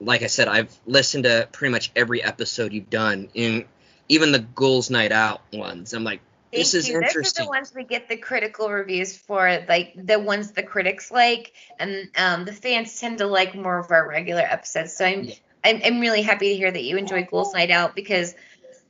like 0.00 0.22
I 0.24 0.26
said, 0.26 0.48
I've 0.48 0.76
listened 0.86 1.22
to 1.22 1.48
pretty 1.52 1.70
much 1.70 1.92
every 1.94 2.20
episode 2.20 2.72
you've 2.72 2.90
done, 2.90 3.28
in 3.32 3.64
even 4.08 4.32
the 4.32 4.40
Ghouls 4.40 4.90
Night 4.90 5.12
Out 5.12 5.40
ones. 5.52 5.94
I'm 5.94 6.02
like, 6.02 6.20
This 6.52 6.72
Thank 6.72 6.84
is 6.84 6.88
you. 6.88 6.94
Those 6.94 7.02
are 7.02 7.04
interesting. 7.08 7.44
the 7.44 7.50
ones 7.50 7.72
we 7.74 7.84
get 7.84 8.08
the 8.08 8.16
critical 8.16 8.70
reviews 8.70 9.16
for, 9.16 9.64
like 9.68 9.92
the 9.96 10.18
ones 10.18 10.52
the 10.52 10.62
critics 10.62 11.10
like, 11.10 11.52
and 11.78 12.08
um, 12.16 12.44
the 12.44 12.52
fans 12.52 12.98
tend 12.98 13.18
to 13.18 13.26
like 13.26 13.54
more 13.54 13.78
of 13.78 13.90
our 13.90 14.08
regular 14.08 14.42
episodes. 14.42 14.96
So 14.96 15.04
I'm, 15.04 15.28
I'm, 15.62 15.80
I'm 15.84 16.00
really 16.00 16.22
happy 16.22 16.48
to 16.48 16.56
hear 16.56 16.70
that 16.70 16.82
you 16.82 16.96
enjoy 16.96 17.24
Ghouls 17.24 17.52
Night 17.52 17.70
Out 17.70 17.94
because 17.94 18.34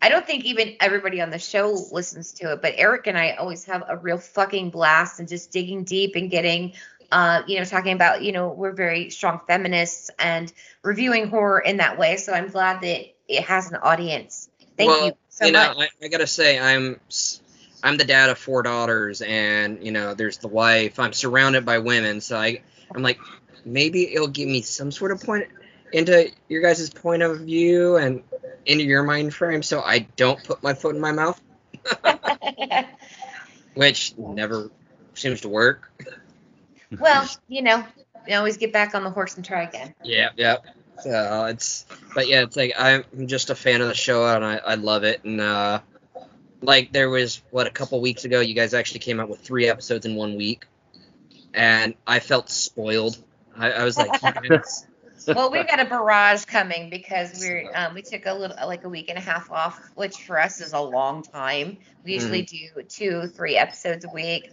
I 0.01 0.09
don't 0.09 0.25
think 0.25 0.45
even 0.45 0.77
everybody 0.81 1.21
on 1.21 1.31
the 1.31 1.39
show 1.39 1.89
listens 1.91 2.33
to 2.35 2.53
it, 2.53 2.63
but 2.63 2.75
Eric 2.77 3.09
and 3.09 3.19
I 3.19 3.33
always 3.33 3.65
have 3.65 3.83
a 3.89 3.97
real 3.97 4.19
fucking 4.19 4.71
blast 4.71 5.19
and 5.19 5.29
just 5.29 5.51
digging 5.51 5.83
deep 5.83 6.15
and 6.15 6.31
getting, 6.31 6.75
uh, 7.11 7.43
you 7.49 7.59
know, 7.59 7.65
talking 7.65 7.93
about, 7.93 8.23
you 8.23 8.31
know, 8.31 8.51
we're 8.51 8.73
very 8.73 9.11
strong 9.11 9.41
feminists 9.49 10.11
and 10.21 10.53
reviewing 10.85 11.29
horror 11.29 11.59
in 11.59 11.79
that 11.79 11.99
way. 11.99 12.17
So 12.17 12.33
I'm 12.33 12.49
glad 12.49 12.83
that 12.83 13.07
it 13.27 13.45
has 13.45 13.73
an 13.73 13.79
audience. 13.83 14.49
Thank 14.77 14.89
well, 14.89 15.07
you 15.07 15.13
so 15.29 15.51
know, 15.51 15.75
much. 15.75 15.89
I, 16.01 16.05
I 16.05 16.09
gotta 16.09 16.29
say, 16.29 16.59
I'm 16.61 17.01
s- 17.09 17.41
I'm 17.83 17.97
the 17.97 18.05
dad 18.05 18.31
of 18.31 18.39
four 18.39 18.63
daughters, 18.63 19.23
and 19.23 19.85
you 19.85 19.93
know, 19.93 20.15
there's 20.15 20.39
the 20.39 20.49
wife. 20.49 20.99
I'm 20.99 21.13
surrounded 21.13 21.65
by 21.65 21.79
women, 21.79 22.21
so 22.21 22.37
I 22.37 22.63
I'm 22.95 23.03
like, 23.03 23.19
maybe 23.65 24.13
it'll 24.15 24.29
give 24.29 24.49
me 24.49 24.63
some 24.63 24.91
sort 24.91 25.13
of 25.13 25.21
point 25.21 25.47
into 25.93 26.31
your 26.49 26.63
guys' 26.63 26.91
point 26.91 27.23
of 27.23 27.41
view 27.41 27.97
and 27.97 28.23
into 28.67 28.85
your 28.85 29.03
mind 29.03 29.35
frame, 29.35 29.63
so 29.63 29.81
I 29.81 30.01
don't 30.17 30.43
put 30.43 30.63
my 30.63 30.75
foot 30.75 30.95
in 30.95 31.01
my 31.01 31.13
mouth, 31.13 31.41
which 33.75 34.17
never 34.19 34.71
seems 35.15 35.41
to 35.43 35.49
work. 35.49 35.91
well, 36.99 37.29
you 37.49 37.63
know, 37.63 37.85
you 38.27 38.37
always 38.37 38.57
get 38.57 38.73
back 38.73 38.95
on 38.95 39.05
the 39.05 39.11
horse 39.11 39.37
and 39.37 39.45
try 39.45 39.63
again. 39.63 39.95
Yeah, 40.03 40.31
yeah. 40.37 40.57
So 41.01 41.45
it's, 41.45 41.87
but 42.15 42.29
yeah, 42.29 42.43
it's 42.43 42.57
like 42.57 42.73
I'm 42.79 43.05
just 43.27 43.51
a 43.51 43.55
fan 43.55 43.81
of 43.81 43.89
the 43.89 43.95
show 43.95 44.27
and 44.27 44.45
I, 44.45 44.57
I 44.57 44.75
love 44.75 45.05
it. 45.05 45.23
And 45.25 45.41
uh, 45.41 45.81
like 46.61 46.93
there 46.93 47.11
was 47.11 47.43
what 47.51 47.67
a 47.67 47.71
couple 47.71 48.01
weeks 48.01 48.25
ago, 48.25 48.41
you 48.41 48.55
guys 48.55 48.75
actually 48.75 49.01
came 49.01 49.21
out 49.21 49.29
with 49.29 49.41
three 49.41 49.69
episodes 49.69 50.07
in 50.07 50.15
one 50.15 50.37
week, 50.37 50.67
and 51.55 51.95
I 52.07 52.21
felt 52.21 52.51
spoiled. 52.51 53.19
I, 53.57 53.73
I 53.73 53.85
was 53.85 53.97
like, 53.97 54.23
well, 55.27 55.51
we've 55.51 55.67
got 55.67 55.81
a 55.81 55.85
barrage 55.85 56.45
coming 56.45 56.91
because 56.91 57.41
we're 57.41 57.71
um, 57.75 57.95
we 57.95 58.03
took 58.03 58.27
a 58.27 58.33
little 58.35 58.57
like 58.67 58.85
a 58.85 58.89
week 58.89 59.09
and 59.09 59.19
a 59.19 59.21
half 59.21 59.51
off, 59.51 59.81
which 59.95 60.17
for 60.17 60.41
us 60.41 60.61
is 60.61 60.73
a 60.73 60.81
long 60.81 61.23
time. 61.23 61.79
We 62.05 62.15
usually 62.15 62.43
do 62.43 62.83
two, 62.89 63.27
three 63.29 63.57
episodes 63.57 64.05
a 64.05 64.11
week 64.11 64.51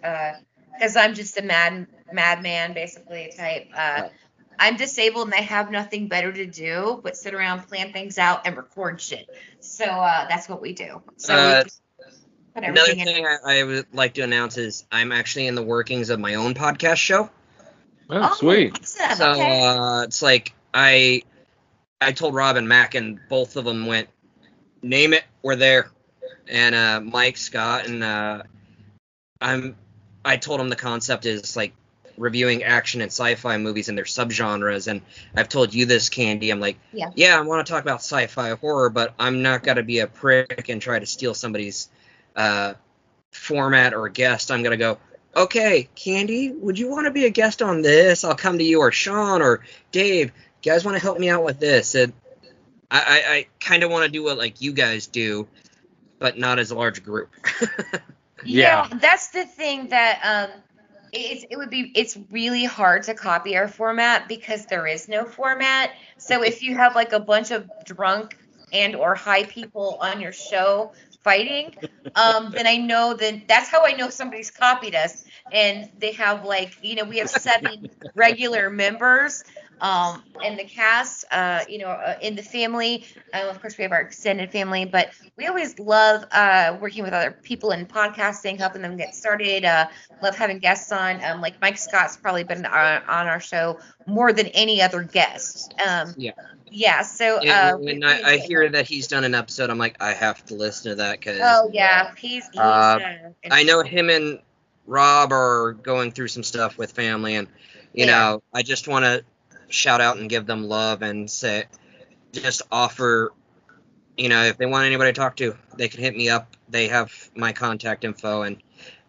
because 0.73 0.95
I'm 0.95 1.14
just 1.14 1.38
a 1.38 1.41
mad 1.44 1.88
madman 2.11 2.73
basically 2.73 3.32
type. 3.36 3.69
Uh, 3.76 4.10
I'm 4.57 4.77
disabled 4.77 5.27
and 5.27 5.34
I 5.34 5.41
have 5.41 5.69
nothing 5.69 6.07
better 6.07 6.32
to 6.32 6.45
do 6.45 6.99
but 7.03 7.18
sit 7.18 7.34
around, 7.34 7.68
plan 7.68 7.91
things 7.91 8.18
out, 8.18 8.48
and 8.48 8.56
record 8.56 9.02
shit. 9.02 9.30
So 9.60 9.86
uh, 9.86 10.27
that's 10.30 10.48
what 10.48 10.61
we 10.61 10.73
do. 10.73 11.02
So 11.18 11.34
Uh, 11.36 11.57
we 11.57 11.64
just 11.64 11.82
put 11.84 11.85
Another 12.56 12.94
thing 12.94 13.26
I, 13.26 13.60
I 13.60 13.64
would 13.64 13.94
like 13.94 14.14
to 14.14 14.22
announce 14.22 14.57
is 14.57 14.86
I'm 14.91 15.11
actually 15.11 15.48
in 15.48 15.56
the 15.56 15.64
workings 15.64 16.10
of 16.10 16.19
my 16.19 16.36
own 16.36 16.53
podcast 16.53 16.98
show. 16.98 17.30
Oh, 18.10 18.34
sweet. 18.36 18.80
Awesome. 18.80 19.15
So 19.18 19.32
okay. 19.32 19.65
uh, 19.68 20.02
it's 20.03 20.22
like 20.22 20.53
I 20.73 21.23
I 21.99 22.11
told 22.14 22.34
Rob 22.34 22.56
and 22.56 22.68
Mac 22.68 22.95
and 22.95 23.19
both 23.30 23.57
of 23.57 23.65
them 23.65 23.88
went 23.88 24.07
name 24.82 25.14
it 25.14 25.23
we're 25.41 25.56
there 25.56 25.91
and 26.48 26.76
uh, 26.76 27.02
Mike 27.02 27.38
Scott 27.38 27.88
and 27.88 28.03
uh, 28.03 28.44
I'm 29.41 29.76
I 30.23 30.38
told 30.38 30.61
him 30.61 30.69
the 30.69 30.76
concept 30.76 31.26
is 31.26 31.56
like 31.56 31.73
reviewing 32.18 32.64
action 32.64 33.02
and 33.02 33.11
sci-fi 33.11 33.57
movies 33.57 33.90
and 33.90 33.98
their 33.98 34.06
subgenres 34.06 34.88
and 34.88 35.02
I've 35.36 35.49
told 35.49 35.73
you 35.73 35.86
this 35.86 36.07
Candy 36.07 36.52
I'm 36.52 36.61
like 36.61 36.77
Yeah. 36.94 37.11
yeah 37.15 37.38
I 37.38 37.41
want 37.41 37.65
to 37.65 37.72
talk 37.72 37.82
about 37.82 37.99
sci-fi 37.99 38.52
horror 38.52 38.90
but 38.90 39.14
I'm 39.19 39.41
not 39.41 39.64
gonna 39.64 39.84
be 39.84 39.99
a 39.99 40.07
prick 40.07 40.69
and 40.69 40.82
try 40.82 40.99
to 40.99 41.06
steal 41.06 41.34
somebody's 41.34 41.90
uh, 42.36 42.74
format 43.32 43.94
or 43.94 44.07
guest 44.10 44.52
I'm 44.52 44.64
gonna 44.64 44.78
go 44.78 44.98
okay, 45.36 45.90
Candy, 45.95 46.52
would 46.52 46.80
you 46.80 46.90
want 46.90 47.06
to 47.06 47.12
be 47.12 47.26
a 47.26 47.30
guest 47.30 47.62
on 47.62 47.82
this? 47.82 48.24
I'll 48.24 48.36
come 48.36 48.57
to 48.57 48.64
you, 48.64 48.80
or 48.80 48.91
Sean, 48.91 49.41
or 49.41 49.62
Dave. 49.91 50.32
You 50.64 50.72
guys 50.72 50.86
want 50.86 50.98
to 50.98 51.02
help 51.02 51.20
me 51.20 51.30
out 51.30 51.44
with 51.44 51.60
this? 51.60 51.94
And 51.94 52.14
I, 52.90 52.99
I, 52.99 53.34
I 53.34 53.48
kind 53.60 53.84
of 53.84 53.91
want 53.91 54.06
to 54.06 54.12
do 54.12 54.24
what 54.24 54.38
like 54.38 54.62
you 54.62 54.74
guys 54.74 55.07
do, 55.07 55.48
but 56.20 56.38
not 56.38 56.60
as 56.60 56.72
a 56.72 56.76
large 56.76 57.03
group. 57.03 57.30
Yeah, 58.44 58.88
that's 59.02 59.30
the 59.30 59.45
thing 59.45 59.88
that 59.88 60.20
um 60.24 60.62
it's 61.12 61.45
it 61.49 61.57
would 61.57 61.70
be 61.70 61.91
it's 61.95 62.18
really 62.30 62.66
hard 62.66 63.03
to 63.03 63.14
copy 63.14 63.57
our 63.57 63.68
format 63.68 64.28
because 64.28 64.66
there 64.68 64.86
is 64.86 65.07
no 65.07 65.26
format. 65.26 65.91
So 66.18 66.44
if 66.44 66.62
you 66.62 66.76
have 66.76 66.94
like 66.94 67.14
a 67.14 67.20
bunch 67.20 67.52
of 67.52 67.70
drunk 67.86 68.38
and 68.72 68.95
or 68.95 69.16
high 69.16 69.45
people 69.45 69.98
on 70.02 70.20
your 70.20 70.34
show 70.34 70.91
fighting, 71.26 71.76
um, 72.15 72.53
then 72.56 72.68
I 72.68 72.77
know 72.77 73.15
that 73.15 73.49
that's 73.49 73.69
how 73.72 73.85
I 73.85 73.93
know 73.93 74.11
somebody's 74.11 74.52
copied 74.52 74.95
us. 74.95 75.26
And 75.52 75.89
they 75.99 76.14
have 76.14 76.45
like, 76.45 76.77
you 76.81 76.95
know, 76.95 77.06
we 77.06 77.19
have 77.19 77.30
seven 77.31 77.89
regular 78.15 78.72
members 78.72 79.43
um, 79.81 80.23
in 80.41 80.56
the 80.57 80.64
cast, 80.64 81.26
uh, 81.31 81.61
you 81.68 81.80
know, 81.80 81.88
uh, 81.88 82.15
in 82.22 82.35
the 82.35 82.43
family. 82.43 83.06
Uh, 83.34 83.47
of 83.49 83.60
course, 83.61 83.77
we 83.77 83.84
have 83.84 83.91
our 83.91 84.02
extended 84.02 84.52
family, 84.52 84.85
but 84.85 85.10
we 85.38 85.47
always 85.47 85.77
love 85.80 86.23
uh, 86.31 86.77
working 86.80 87.03
with 87.03 87.14
other 87.14 87.31
people 87.43 87.72
in 87.72 87.85
podcasting, 87.85 88.57
helping 88.57 88.81
them 88.81 88.97
get 88.97 89.14
started. 89.14 89.65
Uh, 89.65 89.88
love 90.22 90.35
having 90.35 90.60
guests 90.60 90.91
on. 90.91 91.23
Um, 91.23 91.41
like 91.41 91.60
Mike 91.61 91.77
Scott's 91.77 92.18
probably 92.18 92.43
been 92.43 92.65
on, 92.65 93.02
on 93.07 93.27
our 93.27 93.39
show 93.39 93.80
more 94.06 94.31
than 94.34 94.47
any 94.47 94.81
other 94.81 95.03
guest. 95.03 95.73
Um, 95.85 96.14
yeah. 96.18 96.31
yeah. 96.69 97.02
So 97.02 97.38
And 97.39 97.49
uh, 97.49 97.77
when 97.77 98.03
we- 98.03 98.03
I, 98.03 98.34
I 98.34 98.38
hear 98.38 98.69
that 98.69 98.88
he's 98.88 99.07
done 99.07 99.23
an 99.23 99.35
episode, 99.35 99.69
I'm 99.69 99.77
like, 99.77 99.97
I 100.02 100.14
have 100.14 100.43
to 100.45 100.56
listen 100.56 100.91
to 100.91 100.95
that 100.97 101.19
because 101.19 101.39
Oh 101.41 101.69
yeah, 101.73 102.14
he's 102.18 102.47
he's. 102.52 102.60
Uh, 102.60 102.99
Uh, 102.99 103.30
I 103.52 103.64
know 103.64 103.81
him 103.84 104.10
and 104.10 104.39
Rob 104.85 105.31
are 105.31 105.73
going 105.73 106.11
through 106.11 106.27
some 106.30 106.43
stuff 106.43 106.77
with 106.77 106.91
family, 106.91 107.35
and 107.35 107.47
you 107.93 108.06
Yeah. 108.06 108.11
know, 108.31 108.43
I 108.53 108.64
just 108.64 108.88
want 108.88 109.06
to 109.06 109.23
shout 109.70 110.02
out 110.02 110.18
and 110.18 110.30
give 110.30 110.46
them 110.46 110.64
love 110.68 111.02
and 111.02 111.30
say, 111.30 111.66
just 112.32 112.62
offer, 112.72 113.32
you 114.18 114.30
know, 114.30 114.44
if 114.44 114.58
they 114.58 114.66
want 114.66 114.86
anybody 114.86 115.12
to 115.12 115.20
talk 115.20 115.36
to, 115.38 115.56
they 115.76 115.88
can 115.88 116.02
hit 116.02 116.16
me 116.16 116.30
up. 116.30 116.56
They 116.70 116.88
have 116.88 117.12
my 117.36 117.54
contact 117.54 118.04
info, 118.04 118.42
and 118.44 118.58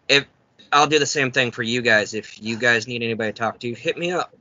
if 0.07 0.25
I'll 0.71 0.87
do 0.87 0.99
the 0.99 1.05
same 1.05 1.31
thing 1.31 1.51
for 1.51 1.63
you 1.63 1.81
guys. 1.81 2.13
If 2.13 2.41
you 2.41 2.57
guys 2.57 2.87
need 2.87 3.03
anybody 3.03 3.31
to 3.31 3.37
talk 3.37 3.59
to, 3.59 3.73
hit 3.73 3.97
me 3.97 4.11
up. 4.11 4.33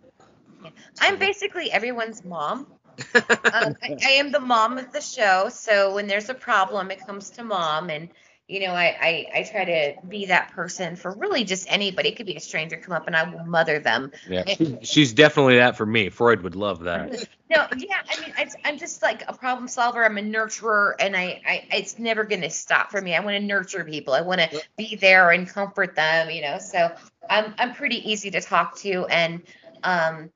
I'm 1.00 1.18
basically 1.18 1.70
everyone's 1.70 2.24
mom. 2.24 2.66
um, 3.14 3.26
I, 3.82 3.96
I 4.04 4.10
am 4.12 4.32
the 4.32 4.40
mom 4.40 4.78
of 4.78 4.92
the 4.92 5.00
show, 5.00 5.48
so 5.50 5.94
when 5.94 6.06
there's 6.06 6.28
a 6.28 6.34
problem, 6.34 6.90
it 6.90 7.06
comes 7.06 7.30
to 7.30 7.44
mom, 7.44 7.90
and 7.90 8.08
you 8.48 8.60
know, 8.60 8.72
I, 8.72 8.96
I 9.00 9.26
I 9.40 9.42
try 9.42 9.64
to 9.64 9.94
be 10.08 10.26
that 10.26 10.52
person 10.52 10.94
for 10.96 11.12
really 11.12 11.44
just 11.44 11.70
anybody. 11.70 12.10
It 12.10 12.16
could 12.16 12.26
be 12.26 12.36
a 12.36 12.40
stranger 12.40 12.76
come 12.76 12.94
up, 12.94 13.06
and 13.06 13.16
I 13.16 13.28
will 13.28 13.44
mother 13.44 13.78
them. 13.80 14.12
Yeah, 14.28 14.44
she- 14.44 14.78
she's 14.82 15.12
definitely 15.12 15.56
that 15.56 15.76
for 15.76 15.86
me. 15.86 16.10
Freud 16.10 16.42
would 16.42 16.56
love 16.56 16.80
that. 16.84 17.28
No, 17.48 17.64
yeah, 17.76 17.98
I 18.10 18.20
mean, 18.20 18.32
it's, 18.38 18.56
I'm 18.64 18.76
just 18.76 19.02
like 19.02 19.22
a 19.28 19.32
problem 19.32 19.68
solver. 19.68 20.04
I'm 20.04 20.18
a 20.18 20.20
nurturer, 20.20 20.94
and 20.98 21.16
I, 21.16 21.40
I 21.46 21.64
it's 21.72 21.96
never 21.96 22.24
gonna 22.24 22.50
stop 22.50 22.90
for 22.90 23.00
me. 23.00 23.14
I 23.14 23.20
want 23.20 23.36
to 23.36 23.40
nurture 23.40 23.84
people. 23.84 24.14
I 24.14 24.20
want 24.20 24.40
to 24.40 24.62
be 24.76 24.96
there 24.96 25.30
and 25.30 25.48
comfort 25.48 25.94
them, 25.94 26.28
you 26.28 26.42
know. 26.42 26.58
So 26.58 26.90
I'm, 27.30 27.54
I'm 27.58 27.72
pretty 27.72 28.10
easy 28.10 28.32
to 28.32 28.40
talk 28.40 28.76
to, 28.78 29.06
and 29.06 29.42
um, 29.84 30.30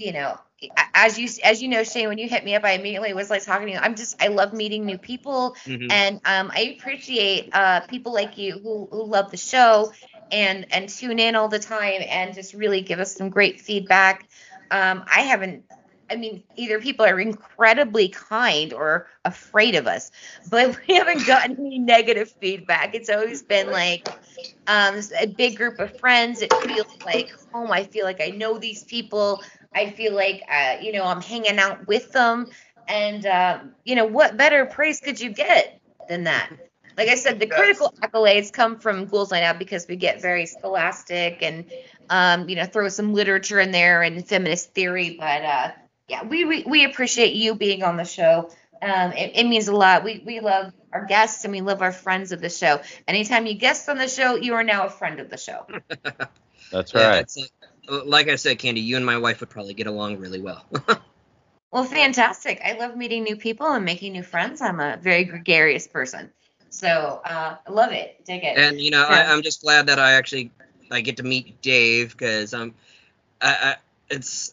you 0.00 0.12
know, 0.12 0.38
as 0.94 1.18
you, 1.18 1.28
as 1.44 1.62
you 1.62 1.68
know, 1.68 1.84
Shane, 1.84 2.08
when 2.08 2.18
you 2.18 2.28
hit 2.28 2.44
me 2.44 2.54
up, 2.54 2.64
I 2.64 2.72
immediately 2.72 3.14
was 3.14 3.30
like 3.30 3.44
talking 3.44 3.68
to 3.68 3.72
you. 3.74 3.78
I'm 3.78 3.96
just, 3.96 4.22
I 4.22 4.28
love 4.28 4.52
meeting 4.54 4.86
new 4.86 4.98
people, 4.98 5.56
Mhm. 5.66 5.90
and 5.90 6.20
um, 6.24 6.50
I 6.54 6.76
appreciate 6.78 7.50
uh 7.52 7.80
people 7.82 8.12
like 8.12 8.38
you 8.38 8.58
who, 8.62 8.88
who 8.90 9.04
love 9.04 9.30
the 9.30 9.36
show 9.38 9.92
and 10.30 10.66
and 10.72 10.88
tune 10.88 11.18
in 11.18 11.36
all 11.36 11.48
the 11.48 11.58
time 11.58 12.02
and 12.08 12.34
just 12.34 12.54
really 12.54 12.82
give 12.82 13.00
us 13.00 13.16
some 13.16 13.30
great 13.30 13.60
feedback. 13.60 14.28
Um, 14.70 15.04
I 15.14 15.22
haven't 15.22 15.64
I 16.10 16.16
mean, 16.16 16.44
either 16.56 16.80
people 16.80 17.06
are 17.06 17.20
incredibly 17.20 18.08
kind 18.08 18.72
or 18.72 19.08
afraid 19.24 19.74
of 19.76 19.86
us, 19.86 20.10
but 20.46 20.76
we 20.88 20.94
haven't 20.96 21.26
gotten 21.26 21.56
any 21.58 21.78
negative 21.78 22.30
feedback. 22.40 22.94
It's 22.94 23.10
always 23.10 23.42
been 23.42 23.70
like 23.70 24.08
um, 24.66 25.00
a 25.20 25.26
big 25.26 25.56
group 25.56 25.78
of 25.80 25.96
friends. 25.98 26.42
It 26.42 26.54
feels 26.54 26.86
like 27.04 27.30
home. 27.52 27.70
I 27.72 27.84
feel 27.84 28.04
like 28.04 28.20
I 28.20 28.30
know 28.30 28.58
these 28.58 28.84
people. 28.84 29.42
I 29.74 29.90
feel 29.90 30.14
like, 30.14 30.42
uh, 30.50 30.76
you 30.80 30.92
know, 30.92 31.04
I'm 31.04 31.22
hanging 31.22 31.58
out 31.58 31.86
with 31.86 32.12
them. 32.12 32.48
And, 32.88 33.24
um, 33.26 33.74
you 33.84 33.94
know, 33.94 34.06
what 34.06 34.36
better 34.36 34.66
praise 34.66 35.00
could 35.00 35.20
you 35.20 35.30
get 35.30 35.80
than 36.08 36.24
that? 36.24 36.50
Like 36.96 37.08
I 37.08 37.14
said, 37.14 37.38
the 37.38 37.46
critical 37.46 37.94
accolades 38.02 38.52
come 38.52 38.78
from 38.78 39.06
Ghouls 39.06 39.30
Night 39.30 39.44
Out 39.44 39.58
because 39.58 39.86
we 39.88 39.96
get 39.96 40.20
very 40.20 40.44
scholastic 40.46 41.38
and, 41.40 41.64
um, 42.10 42.48
you 42.48 42.56
know, 42.56 42.64
throw 42.64 42.88
some 42.88 43.14
literature 43.14 43.60
in 43.60 43.70
there 43.70 44.02
and 44.02 44.26
feminist 44.26 44.74
theory. 44.74 45.16
But, 45.18 45.42
uh, 45.44 45.70
yeah, 46.08 46.24
we, 46.24 46.44
we 46.44 46.64
we 46.64 46.84
appreciate 46.84 47.34
you 47.34 47.54
being 47.54 47.84
on 47.84 47.96
the 47.96 48.04
show. 48.04 48.50
Um, 48.82 49.12
it, 49.12 49.32
it 49.36 49.44
means 49.44 49.68
a 49.68 49.72
lot. 49.72 50.02
We 50.02 50.22
we 50.26 50.40
love 50.40 50.72
our 50.92 51.06
guests 51.06 51.44
and 51.44 51.52
we 51.52 51.60
love 51.60 51.82
our 51.82 51.92
friends 51.92 52.32
of 52.32 52.40
the 52.40 52.50
show. 52.50 52.80
Anytime 53.06 53.46
you 53.46 53.54
guest 53.54 53.88
on 53.88 53.96
the 53.96 54.08
show, 54.08 54.34
you 54.34 54.54
are 54.54 54.64
now 54.64 54.86
a 54.86 54.90
friend 54.90 55.20
of 55.20 55.30
the 55.30 55.36
show. 55.36 55.66
That's 56.72 56.94
right. 56.94 57.20
it's, 57.20 57.38
uh, 57.38 57.66
like 57.90 58.28
I 58.28 58.36
said, 58.36 58.58
Candy, 58.58 58.80
you 58.80 58.96
and 58.96 59.04
my 59.04 59.18
wife 59.18 59.40
would 59.40 59.50
probably 59.50 59.74
get 59.74 59.86
along 59.86 60.18
really 60.18 60.40
well. 60.40 60.64
Well, 61.72 61.84
fantastic. 61.84 62.60
I 62.64 62.72
love 62.72 62.96
meeting 62.96 63.22
new 63.22 63.36
people 63.36 63.68
and 63.68 63.84
making 63.84 64.12
new 64.12 64.24
friends. 64.24 64.60
I'm 64.60 64.80
a 64.80 64.96
very 64.96 65.24
gregarious 65.24 65.86
person. 65.86 66.30
So 66.70 67.20
uh, 67.24 67.56
I 67.64 67.70
love 67.70 67.92
it. 67.92 68.24
Dig 68.24 68.42
it. 68.42 68.58
And 68.58 68.80
you 68.80 68.90
know. 68.90 69.04
I, 69.04 69.32
I'm 69.32 69.42
just 69.42 69.62
glad 69.62 69.86
that 69.86 69.98
I 69.98 70.12
actually 70.12 70.50
I 70.90 71.00
get 71.00 71.18
to 71.18 71.22
meet 71.22 71.62
Dave 71.62 72.10
because 72.16 72.54
I'm, 72.54 72.74
I, 73.40 73.48
I 73.62 73.76
it's 74.10 74.52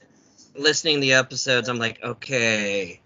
listening 0.55 0.95
to 0.95 1.01
the 1.01 1.14
episodes. 1.14 1.69
I'm 1.69 1.80
like, 1.80 2.03
okay, 2.03 2.99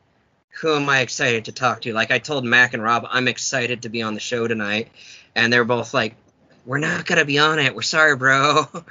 who 0.60 0.76
am 0.76 0.90
I 0.90 1.00
excited 1.00 1.46
to 1.46 1.54
talk 1.54 1.82
to? 1.82 1.94
Like 1.94 2.12
I 2.12 2.20
told 2.20 2.44
Mac 2.44 2.74
and 2.74 2.84
Rob, 2.84 3.06
I'm 3.10 3.30
excited 3.30 3.84
to 3.84 3.90
be 3.90 4.02
on 4.02 4.14
the 4.14 4.20
show 4.20 4.48
tonight, 4.48 4.90
and 5.36 5.52
they're 5.54 5.64
both 5.64 5.94
like, 5.94 6.16
we're 6.66 6.80
not 6.80 7.06
gonna 7.06 7.26
be 7.26 7.40
on 7.40 7.60
it. 7.60 7.74
We're 7.76 7.82
sorry, 7.82 8.18
bro. 8.18 8.66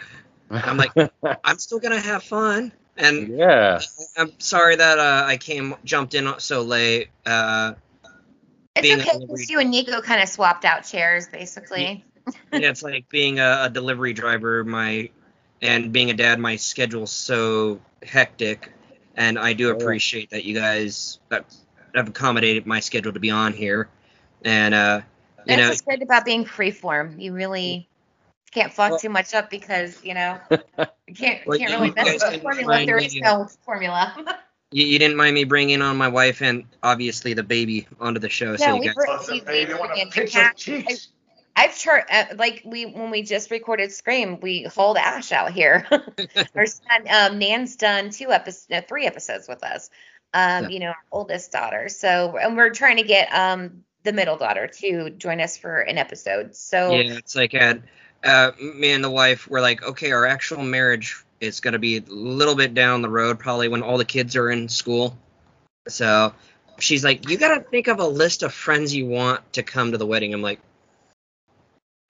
I'm 0.50 0.76
like, 0.76 0.92
I'm 1.44 1.58
still 1.58 1.78
gonna 1.78 2.00
have 2.00 2.22
fun. 2.22 2.72
And 2.96 3.38
yeah, 3.38 3.80
I'm 4.16 4.32
sorry 4.38 4.76
that 4.76 4.98
uh, 4.98 5.24
I 5.26 5.36
came 5.36 5.74
jumped 5.84 6.14
in 6.14 6.32
so 6.38 6.62
late. 6.62 7.08
Uh, 7.24 7.74
it's 8.74 8.82
being 8.86 9.00
okay 9.00 9.18
because 9.18 9.50
you 9.50 9.58
and 9.60 9.70
Nico 9.70 10.00
kind 10.00 10.22
of 10.22 10.28
swapped 10.28 10.64
out 10.64 10.84
chairs, 10.84 11.28
basically. 11.28 12.04
yeah, 12.52 12.68
it's 12.68 12.82
like 12.82 13.08
being 13.08 13.40
a, 13.40 13.62
a 13.64 13.70
delivery 13.70 14.12
driver. 14.12 14.64
My 14.64 15.10
and 15.62 15.92
being 15.92 16.10
a 16.10 16.14
dad, 16.14 16.38
my 16.38 16.56
schedule's 16.56 17.10
so 17.10 17.80
hectic, 18.02 18.72
and 19.16 19.38
I 19.38 19.52
do 19.52 19.70
appreciate 19.70 20.30
that 20.30 20.44
you 20.44 20.54
guys 20.54 21.18
have 21.30 21.44
have 21.94 22.08
accommodated 22.08 22.66
my 22.66 22.80
schedule 22.80 23.12
to 23.12 23.20
be 23.20 23.30
on 23.30 23.52
here. 23.52 23.88
And 24.44 24.74
uh, 24.74 25.00
you 25.46 25.56
That's 25.56 25.60
know, 25.60 25.68
what's 25.68 25.80
great 25.82 26.02
about 26.02 26.24
being 26.24 26.44
freeform. 26.44 27.20
You 27.20 27.32
really 27.32 27.89
can't 28.52 28.72
fuck 28.72 29.00
too 29.00 29.08
much 29.08 29.34
up 29.34 29.50
because 29.50 30.02
you 30.04 30.14
know 30.14 30.38
you 30.50 31.14
can't 31.14 31.46
Well, 31.46 31.58
can't 31.58 31.70
you 31.70 31.76
really 31.76 31.90
mess 31.92 32.04
guys 32.04 32.12
with 32.14 32.20
the 32.22 32.30
didn't 32.30 32.42
formula. 32.42 32.86
There 32.86 32.98
is 32.98 33.14
no 33.16 33.48
formula. 33.64 34.38
you, 34.72 34.86
you 34.86 34.98
didn't 34.98 35.16
mind 35.16 35.34
me 35.34 35.44
bringing 35.44 35.82
on 35.82 35.96
my 35.96 36.08
wife 36.08 36.42
and 36.42 36.64
obviously 36.82 37.34
the 37.34 37.42
baby 37.42 37.86
onto 38.00 38.20
the 38.20 38.28
show. 38.28 38.56
so 38.56 38.66
No, 38.66 38.74
you 38.74 38.80
we 38.80 38.86
guys, 38.86 38.96
were 38.96 39.18
we- 39.32 39.40
baby 39.40 39.72
we- 39.74 39.78
wanna 39.78 39.94
we- 39.94 40.10
pinch 40.10 40.34
we- 40.34 40.40
her 40.40 40.52
cheeks. 40.54 41.08
I've 41.56 41.76
chart 41.76 42.04
uh, 42.10 42.24
like 42.36 42.62
we 42.64 42.86
when 42.86 43.10
we 43.10 43.22
just 43.22 43.50
recorded 43.50 43.90
Scream, 43.92 44.38
we 44.40 44.62
hauled 44.64 44.96
Ash 44.96 45.32
out 45.32 45.52
here. 45.52 45.86
Our 46.54 46.64
son, 46.66 47.06
um, 47.10 47.38
Nan's 47.38 47.74
done 47.76 48.10
two 48.10 48.30
episodes, 48.30 48.66
no, 48.70 48.80
three 48.80 49.04
episodes 49.06 49.48
with 49.48 49.62
us. 49.64 49.90
Um, 50.32 50.64
Yeah. 50.64 50.68
you 50.68 50.78
know, 50.78 50.86
our 50.90 50.96
oldest 51.10 51.50
daughter. 51.50 51.88
So, 51.88 52.36
and 52.40 52.56
we're 52.56 52.70
trying 52.70 52.98
to 52.98 53.02
get 53.02 53.32
um 53.34 53.82
the 54.04 54.12
middle 54.12 54.36
daughter 54.36 54.68
to 54.68 55.10
join 55.10 55.40
us 55.40 55.58
for 55.58 55.80
an 55.80 55.98
episode. 55.98 56.54
So, 56.54 56.92
yeah, 56.92 57.18
it's 57.18 57.34
like 57.34 57.52
at, 57.52 57.80
uh, 58.24 58.52
me 58.60 58.92
and 58.92 59.02
the 59.02 59.10
wife 59.10 59.48
were 59.48 59.60
like, 59.60 59.82
okay, 59.82 60.12
our 60.12 60.26
actual 60.26 60.62
marriage 60.62 61.24
is 61.40 61.60
gonna 61.60 61.78
be 61.78 61.96
a 61.96 62.02
little 62.08 62.54
bit 62.54 62.74
down 62.74 63.02
the 63.02 63.08
road, 63.08 63.38
probably 63.38 63.68
when 63.68 63.82
all 63.82 63.98
the 63.98 64.04
kids 64.04 64.36
are 64.36 64.50
in 64.50 64.68
school. 64.68 65.16
So 65.88 66.34
she's 66.78 67.02
like, 67.04 67.28
you 67.28 67.38
gotta 67.38 67.62
think 67.62 67.88
of 67.88 67.98
a 67.98 68.06
list 68.06 68.42
of 68.42 68.52
friends 68.52 68.94
you 68.94 69.06
want 69.06 69.52
to 69.54 69.62
come 69.62 69.92
to 69.92 69.98
the 69.98 70.06
wedding. 70.06 70.34
I'm 70.34 70.42
like, 70.42 70.60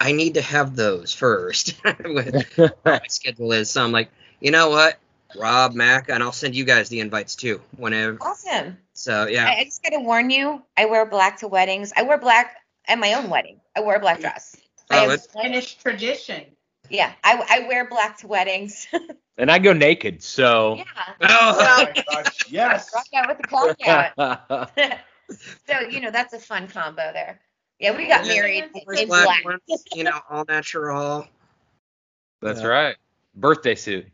I 0.00 0.12
need 0.12 0.34
to 0.34 0.42
have 0.42 0.74
those 0.74 1.12
first. 1.12 1.74
with 2.04 2.58
my 2.84 3.00
schedule 3.08 3.52
is. 3.52 3.70
So 3.70 3.84
I'm 3.84 3.92
like, 3.92 4.10
you 4.40 4.50
know 4.50 4.70
what, 4.70 4.98
Rob, 5.38 5.74
Mac, 5.74 6.08
and 6.08 6.22
I'll 6.22 6.32
send 6.32 6.54
you 6.54 6.64
guys 6.64 6.88
the 6.88 7.00
invites 7.00 7.36
too, 7.36 7.60
whenever. 7.76 8.18
awesome. 8.20 8.78
So 8.94 9.26
yeah, 9.26 9.46
I, 9.46 9.60
I 9.60 9.64
just 9.64 9.82
gotta 9.82 10.00
warn 10.00 10.30
you, 10.30 10.62
I 10.76 10.86
wear 10.86 11.06
black 11.06 11.38
to 11.38 11.48
weddings. 11.48 11.92
I 11.96 12.02
wear 12.02 12.18
black 12.18 12.56
at 12.86 12.98
my 12.98 13.14
own 13.14 13.30
wedding. 13.30 13.60
I 13.76 13.80
wear 13.80 13.96
a 13.96 14.00
black 14.00 14.20
dress. 14.20 14.56
I 14.90 14.98
Oh, 14.98 15.08
have- 15.08 15.10
it- 15.12 15.26
Finnish 15.32 15.76
tradition. 15.76 16.44
yeah, 16.88 17.12
I, 17.24 17.44
I 17.48 17.68
wear 17.68 17.88
black 17.88 18.18
to 18.18 18.26
weddings. 18.26 18.86
and 19.38 19.50
I 19.50 19.58
go 19.58 19.72
naked, 19.72 20.22
so. 20.22 20.76
yeah. 20.76 20.84
Oh, 21.22 21.84
my 21.94 22.02
gosh, 22.10 22.50
yes. 22.50 22.90
Rock 22.94 23.06
out 23.14 23.28
with 23.28 23.38
the 23.38 23.46
clock 23.48 23.76
out. 23.86 24.98
so 25.68 25.80
you 25.88 26.00
know 26.00 26.10
that's 26.10 26.32
a 26.34 26.38
fun 26.38 26.66
combo 26.68 27.12
there. 27.12 27.40
Yeah, 27.78 27.96
we 27.96 28.08
got 28.08 28.26
Yeah. 28.26 28.34
married 28.34 28.64
in 28.74 29.08
black 29.08 29.26
black. 29.26 29.44
ones, 29.44 29.84
you 29.94 30.04
know, 30.04 30.20
all 30.28 30.44
natural. 30.48 31.26
That's 32.42 32.60
Yeah. 32.62 32.66
right. 32.66 32.96
Birthday 33.34 33.74
suit. 33.76 34.06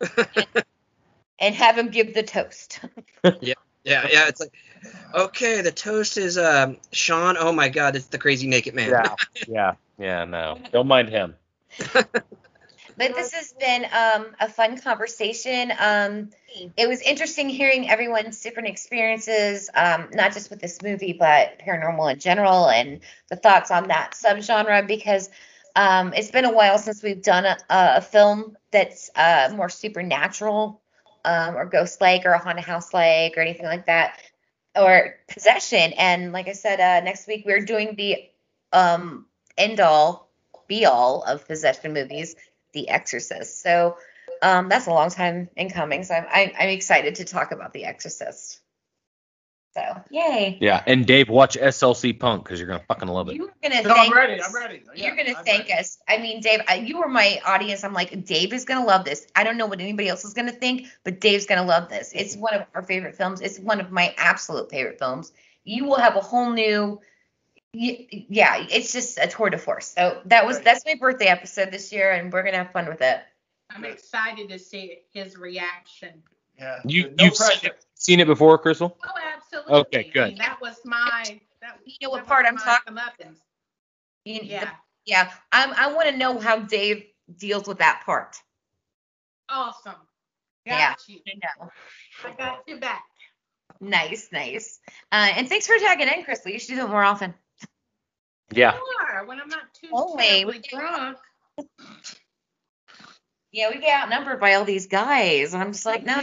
and 1.38 1.54
have 1.54 1.78
him 1.78 1.88
give 1.88 2.12
the 2.14 2.22
toast. 2.22 2.80
Yeah. 3.40 3.54
Yeah, 3.84 4.08
yeah. 4.10 4.28
It's 4.28 4.40
like, 4.40 4.52
okay, 5.14 5.60
the 5.60 5.70
toast 5.72 6.16
is 6.16 6.36
um 6.38 6.78
Sean. 6.92 7.36
Oh 7.38 7.52
my 7.52 7.68
God, 7.68 7.96
it's 7.96 8.06
the 8.06 8.18
crazy 8.18 8.46
naked 8.48 8.74
man. 8.74 8.90
Yeah, 8.90 9.14
yeah, 9.46 9.74
yeah. 9.98 10.24
No, 10.24 10.58
don't 10.72 10.86
mind 10.86 11.08
him. 11.08 11.34
But 12.96 13.14
this 13.14 13.32
has 13.32 13.52
been 13.52 13.84
um, 13.86 14.26
a 14.38 14.48
fun 14.48 14.78
conversation. 14.78 15.72
Um, 15.78 16.30
it 16.76 16.88
was 16.88 17.00
interesting 17.00 17.48
hearing 17.48 17.88
everyone's 17.90 18.40
different 18.40 18.68
experiences, 18.68 19.68
um, 19.74 20.08
not 20.12 20.32
just 20.32 20.50
with 20.50 20.60
this 20.60 20.80
movie, 20.80 21.12
but 21.12 21.58
paranormal 21.58 22.12
in 22.12 22.20
general, 22.20 22.68
and 22.68 23.00
the 23.30 23.36
thoughts 23.36 23.70
on 23.70 23.88
that 23.88 24.12
subgenre. 24.12 24.86
Because 24.86 25.28
um, 25.74 26.12
it's 26.14 26.30
been 26.30 26.44
a 26.44 26.52
while 26.52 26.78
since 26.78 27.02
we've 27.02 27.22
done 27.22 27.44
a, 27.44 27.56
a 27.68 28.00
film 28.00 28.56
that's 28.70 29.10
uh, 29.16 29.52
more 29.54 29.68
supernatural, 29.68 30.80
um, 31.24 31.56
or 31.56 31.64
ghost-like, 31.64 32.24
or 32.24 32.30
a 32.30 32.38
haunted 32.38 32.64
house-like, 32.64 33.36
or 33.36 33.40
anything 33.40 33.66
like 33.66 33.86
that, 33.86 34.20
or 34.76 35.16
possession. 35.28 35.94
And 35.94 36.32
like 36.32 36.46
I 36.46 36.52
said, 36.52 36.78
uh, 36.78 37.04
next 37.04 37.26
week 37.26 37.42
we're 37.44 37.64
doing 37.64 37.96
the 37.96 38.28
um, 39.58 39.70
end-all, 39.70 40.30
be-all 40.68 41.22
of 41.22 41.46
possession 41.46 41.92
movies. 41.92 42.36
The 42.72 42.88
Exorcist. 42.88 43.62
So 43.62 43.96
um, 44.42 44.68
that's 44.68 44.86
a 44.86 44.90
long 44.90 45.10
time 45.10 45.48
in 45.56 45.70
coming. 45.70 46.04
So 46.04 46.14
I'm, 46.14 46.26
I, 46.28 46.52
I'm 46.58 46.68
excited 46.70 47.16
to 47.16 47.24
talk 47.24 47.52
about 47.52 47.72
The 47.72 47.84
Exorcist. 47.84 48.60
So 49.74 49.82
yay! 50.10 50.58
Yeah, 50.60 50.82
and 50.86 51.04
Dave, 51.04 51.28
watch 51.28 51.56
SLC 51.56 52.18
Punk 52.18 52.44
because 52.44 52.60
you're 52.60 52.68
gonna 52.68 52.84
fucking 52.86 53.08
love 53.08 53.28
it. 53.28 53.36
You're 53.36 53.50
gonna 53.62 53.82
No, 53.82 53.94
thank 53.94 54.12
I'm 54.12 54.16
ready. 54.16 54.40
us. 54.40 54.46
I'm 54.48 54.54
ready. 54.54 54.82
You're 54.94 55.16
Yeah, 55.16 55.24
gonna 55.24 55.36
I'm 55.36 55.44
thank 55.44 55.68
ready. 55.68 55.80
us. 55.80 55.98
I 56.08 56.18
mean, 56.18 56.40
Dave, 56.40 56.60
I, 56.68 56.76
you 56.76 56.98
were 56.98 57.08
my 57.08 57.40
audience. 57.44 57.82
I'm 57.82 57.92
like, 57.92 58.24
Dave 58.24 58.52
is 58.52 58.64
gonna 58.64 58.86
love 58.86 59.04
this. 59.04 59.26
I 59.34 59.42
don't 59.42 59.56
know 59.56 59.66
what 59.66 59.80
anybody 59.80 60.08
else 60.08 60.24
is 60.24 60.34
gonna 60.34 60.52
think, 60.52 60.86
but 61.02 61.20
Dave's 61.20 61.46
gonna 61.46 61.64
love 61.64 61.88
this. 61.88 62.12
It's 62.14 62.36
one 62.36 62.54
of 62.54 62.66
our 62.74 62.82
favorite 62.82 63.16
films. 63.16 63.40
It's 63.40 63.58
one 63.58 63.80
of 63.80 63.90
my 63.90 64.14
absolute 64.16 64.70
favorite 64.70 64.98
films. 64.98 65.32
You 65.64 65.86
will 65.86 65.98
have 65.98 66.14
a 66.16 66.20
whole 66.20 66.50
new. 66.52 67.00
Y- 67.74 68.06
Yeah, 68.28 68.66
it's 68.70 68.92
just 68.92 69.18
a 69.18 69.26
tour 69.26 69.50
de 69.50 69.58
force. 69.58 69.88
So 69.88 70.22
that 70.26 70.46
was 70.46 70.56
Right. 70.56 70.64
that's 70.64 70.84
my 70.86 70.94
birthday 70.94 71.26
episode 71.26 71.70
this 71.70 71.92
year, 71.92 72.12
and 72.12 72.32
we're 72.32 72.42
gonna 72.42 72.58
have 72.58 72.72
fun 72.72 72.86
with 72.86 73.02
it. 73.02 73.20
I'm 73.70 73.84
excited 73.84 74.48
to 74.50 74.58
see 74.58 75.00
his 75.12 75.36
reaction. 75.36 76.22
Yeah. 76.58 76.80
You 76.84 77.10
no 77.18 77.24
you've 77.24 77.36
seen 77.36 77.70
it, 77.70 77.84
seen 77.94 78.20
it 78.20 78.26
before, 78.26 78.56
Crystal? 78.58 78.96
Oh, 79.04 79.10
absolutely. 79.36 79.74
Okay, 79.74 80.10
good. 80.14 80.22
I 80.24 80.28
mean, 80.28 80.38
that 80.38 80.60
was 80.60 80.80
my. 80.84 81.40
That, 81.64 81.78
You 81.86 81.94
know 82.02 82.10
what 82.10 82.26
part 82.26 82.44
I'm 82.44 82.58
talking- 82.58 82.94
comeuppance. 82.94 83.38
You- 84.26 84.40
the- 84.40 84.46
Yeah. 84.46 84.70
Yeah, 85.06 85.32
I'm, 85.50 85.72
I 85.74 85.92
want 85.92 86.08
to 86.10 86.16
know 86.16 86.38
how 86.38 86.58
Dave 86.58 87.06
deals 87.38 87.66
with 87.66 87.78
that 87.78 88.02
part. 88.04 88.36
Awesome. 89.48 89.94
Got 90.66 90.78
Yeah. 90.78 90.94
you. 91.06 91.20
I 91.26 91.32
know. 91.64 91.70
I 92.24 92.30
got 92.32 92.64
you 92.66 92.76
back. 92.78 93.04
Nice, 93.80 94.28
nice. 94.32 94.78
Uh, 95.12 95.30
and 95.36 95.48
thanks 95.48 95.66
for 95.66 95.76
tagging 95.78 96.08
in, 96.08 96.24
Crystal. 96.24 96.50
You 96.52 96.58
should 96.58 96.74
do 96.76 96.84
it 96.84 96.88
more 96.90 97.02
often. 97.04 97.34
Yeah. 98.56 98.72
Sure, 98.72 99.26
when 99.26 99.40
I'm 99.40 99.48
not 99.48 99.72
too 99.74 99.88
Only, 99.92 100.44
we- 100.44 100.60
drunk. 100.60 101.18
Yeah, 103.52 103.70
we 103.70 103.78
get 103.78 104.02
outnumbered 104.02 104.40
by 104.40 104.54
all 104.54 104.64
these 104.64 104.86
guys, 104.88 105.54
and 105.54 105.62
I'm 105.62 105.72
just 105.72 105.86
like, 105.86 106.04
no, 106.04 106.20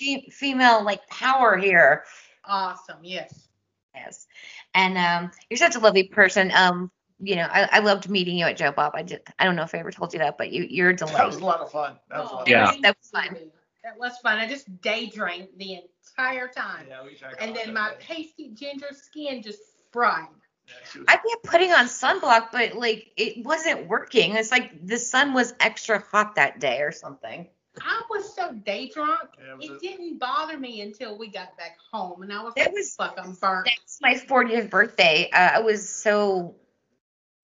fe- 0.00 0.28
female 0.30 0.82
like 0.84 1.06
power 1.08 1.56
here. 1.56 2.04
Awesome. 2.44 2.98
Yes. 3.02 3.48
Yes, 3.94 4.26
and 4.74 4.98
um, 4.98 5.30
you're 5.48 5.56
such 5.56 5.76
a 5.76 5.78
lovely 5.78 6.02
person. 6.08 6.50
Um, 6.52 6.90
you 7.20 7.36
know, 7.36 7.46
I, 7.48 7.68
I 7.74 7.78
loved 7.78 8.10
meeting 8.10 8.36
you 8.36 8.44
at 8.46 8.56
Joe 8.56 8.72
Bob. 8.72 8.92
I 8.96 9.04
just, 9.04 9.22
I 9.38 9.44
don't 9.44 9.54
know 9.54 9.62
if 9.62 9.72
I 9.72 9.78
ever 9.78 9.92
told 9.92 10.12
you 10.12 10.18
that, 10.18 10.36
but 10.36 10.50
you, 10.50 10.66
you're 10.68 10.90
a 10.90 10.96
That 10.96 11.24
was 11.26 11.36
a 11.36 11.44
lot 11.44 11.60
of 11.60 11.70
fun. 11.70 11.96
That 12.10 12.18
was 12.18 12.30
a 12.32 12.34
lot 12.34 12.42
of 12.42 12.48
Yeah. 12.48 12.72
fun. 12.72 12.80
That 12.82 12.96
was 13.00 13.10
fun. 13.10 13.36
That 13.84 13.96
was 13.96 14.18
fun. 14.18 14.38
I 14.38 14.48
just 14.48 14.80
day 14.80 15.06
drank 15.06 15.56
the 15.58 15.78
entire 16.18 16.48
time. 16.48 16.86
Yeah, 16.88 17.04
we 17.04 17.14
drank 17.14 17.36
a 17.36 17.42
And 17.42 17.54
then 17.54 17.72
my 17.72 17.92
pasty 18.00 18.50
ginger 18.54 18.88
skin 18.90 19.40
just 19.42 19.60
fried. 19.92 20.26
Yeah, 20.66 20.74
she 20.90 20.98
was- 21.00 21.08
I 21.08 21.12
kept 21.16 21.44
putting 21.44 21.72
on 21.72 21.86
sunblock, 21.86 22.48
but 22.52 22.74
like 22.74 23.12
it 23.16 23.44
wasn't 23.44 23.86
working. 23.88 24.34
It's 24.36 24.50
like 24.50 24.86
the 24.86 24.98
sun 24.98 25.32
was 25.34 25.54
extra 25.60 26.00
hot 26.10 26.36
that 26.36 26.60
day 26.60 26.80
or 26.80 26.92
something. 26.92 27.48
I 27.80 28.02
was 28.08 28.32
so 28.34 28.52
day 28.52 28.88
drunk, 28.88 29.30
Yeah, 29.38 29.56
it 29.60 29.70
it 29.72 29.80
didn't 29.80 30.18
bother 30.18 30.56
me 30.56 30.80
until 30.80 31.18
we 31.18 31.26
got 31.26 31.56
back 31.58 31.76
home, 31.92 32.22
and 32.22 32.32
I 32.32 32.42
was 32.42 32.54
That 32.54 32.66
like, 32.66 32.74
was- 32.74 32.94
"Fuck, 32.94 33.18
I'm 33.18 33.32
burnt." 33.34 33.66
That's 33.66 33.98
my 34.00 34.14
40th 34.14 34.70
birthday. 34.70 35.28
Uh, 35.32 35.50
I 35.54 35.60
was 35.60 35.88
so 35.88 36.54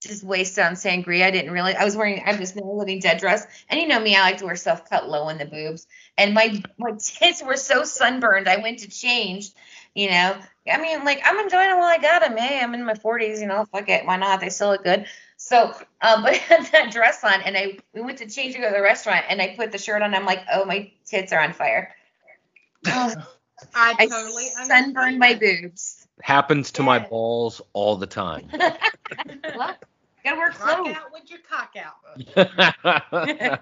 just 0.00 0.24
wasted 0.24 0.64
on 0.64 0.74
sangria. 0.74 1.24
I 1.24 1.30
didn't 1.30 1.50
really. 1.50 1.74
I 1.74 1.84
was 1.84 1.96
wearing. 1.96 2.22
I 2.24 2.34
was 2.36 2.52
in 2.52 2.62
a 2.62 2.70
living 2.70 3.00
dead 3.00 3.18
dress, 3.18 3.46
and 3.68 3.80
you 3.80 3.86
know 3.88 4.00
me, 4.00 4.16
I 4.16 4.22
like 4.22 4.38
to 4.38 4.46
wear 4.46 4.56
stuff 4.56 4.88
cut 4.88 5.08
low 5.08 5.28
in 5.28 5.36
the 5.38 5.44
boobs. 5.44 5.86
And 6.16 6.32
my 6.32 6.62
my 6.78 6.92
tits 6.92 7.42
were 7.42 7.56
so 7.56 7.84
sunburned. 7.84 8.48
I 8.48 8.58
went 8.58 8.78
to 8.80 8.88
change. 8.88 9.50
You 10.00 10.08
know, 10.08 10.34
I 10.66 10.80
mean, 10.80 11.04
like 11.04 11.20
I'm 11.26 11.38
enjoying 11.38 11.68
it 11.68 11.74
while 11.74 11.82
I 11.84 11.98
got 11.98 12.22
them. 12.22 12.34
Hey, 12.34 12.58
I'm 12.58 12.72
in 12.72 12.86
my 12.86 12.94
40s. 12.94 13.38
You 13.38 13.46
know, 13.46 13.66
fuck 13.70 13.86
it, 13.90 14.06
why 14.06 14.16
not? 14.16 14.40
They 14.40 14.48
still 14.48 14.70
look 14.70 14.82
good. 14.82 15.04
So, 15.36 15.74
um, 16.00 16.22
but 16.22 16.32
I 16.32 16.36
had 16.36 16.64
that 16.72 16.90
dress 16.90 17.22
on, 17.22 17.42
and 17.42 17.54
I 17.54 17.76
we 17.92 18.00
went 18.00 18.16
to 18.16 18.26
change 18.26 18.54
to 18.54 18.60
go 18.62 18.70
to 18.70 18.74
the 18.74 18.80
restaurant, 18.80 19.26
and 19.28 19.42
I 19.42 19.54
put 19.54 19.72
the 19.72 19.76
shirt 19.76 20.00
on. 20.00 20.14
I'm 20.14 20.24
like, 20.24 20.42
oh, 20.50 20.64
my 20.64 20.90
tits 21.04 21.34
are 21.34 21.40
on 21.42 21.52
fire. 21.52 21.94
Oh, 22.86 23.12
I 23.74 23.94
I 23.98 24.06
totally 24.06 24.46
sunburned 24.64 25.18
my 25.18 25.34
boobs. 25.34 26.06
Happens 26.22 26.70
to 26.72 26.82
my 26.82 26.98
balls 26.98 27.60
all 27.74 27.96
the 27.96 28.06
time. 28.06 28.48
well, 29.54 29.76
gotta 30.24 30.38
work 30.38 30.58
Rock 30.64 30.78
slow. 30.78 30.94
out 30.94 31.12
with 31.12 31.28
your 31.28 31.40
cock 31.46 31.74
out. 31.76 33.60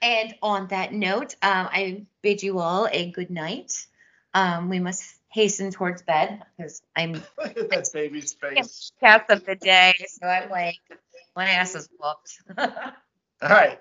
And 0.00 0.34
on 0.40 0.68
that 0.68 0.94
note, 0.94 1.34
um, 1.42 1.68
I 1.70 2.06
bid 2.22 2.42
you 2.42 2.60
all 2.60 2.88
a 2.90 3.10
good 3.10 3.28
night. 3.28 3.86
Um, 4.32 4.68
we 4.70 4.78
must 4.78 5.15
hasten 5.28 5.70
towards 5.70 6.02
bed 6.02 6.42
because 6.56 6.82
I'm 6.96 7.12
Look 7.12 7.24
at 7.56 7.70
that 7.70 7.90
baby's 7.92 8.32
face. 8.32 8.92
cast 9.00 9.30
of 9.30 9.44
the 9.44 9.54
day, 9.56 9.94
so 10.08 10.26
I'm 10.26 10.50
like, 10.50 10.78
my 11.34 11.48
ass 11.50 11.74
is 11.74 11.88
whooped. 11.98 12.58
All 13.42 13.50
right. 13.50 13.78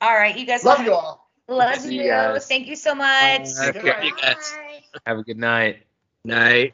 all 0.00 0.14
right, 0.14 0.36
you 0.38 0.46
guys. 0.46 0.64
Love 0.64 0.80
you 0.80 0.94
all. 0.94 1.28
Love 1.48 1.84
you. 1.84 2.02
you. 2.02 2.40
Thank 2.40 2.66
you 2.66 2.76
so 2.76 2.94
much. 2.94 3.42
Okay. 3.60 4.06
You. 4.06 4.12
Have 5.04 5.18
a 5.18 5.22
good 5.22 5.36
night. 5.36 5.82
Night. 6.24 6.72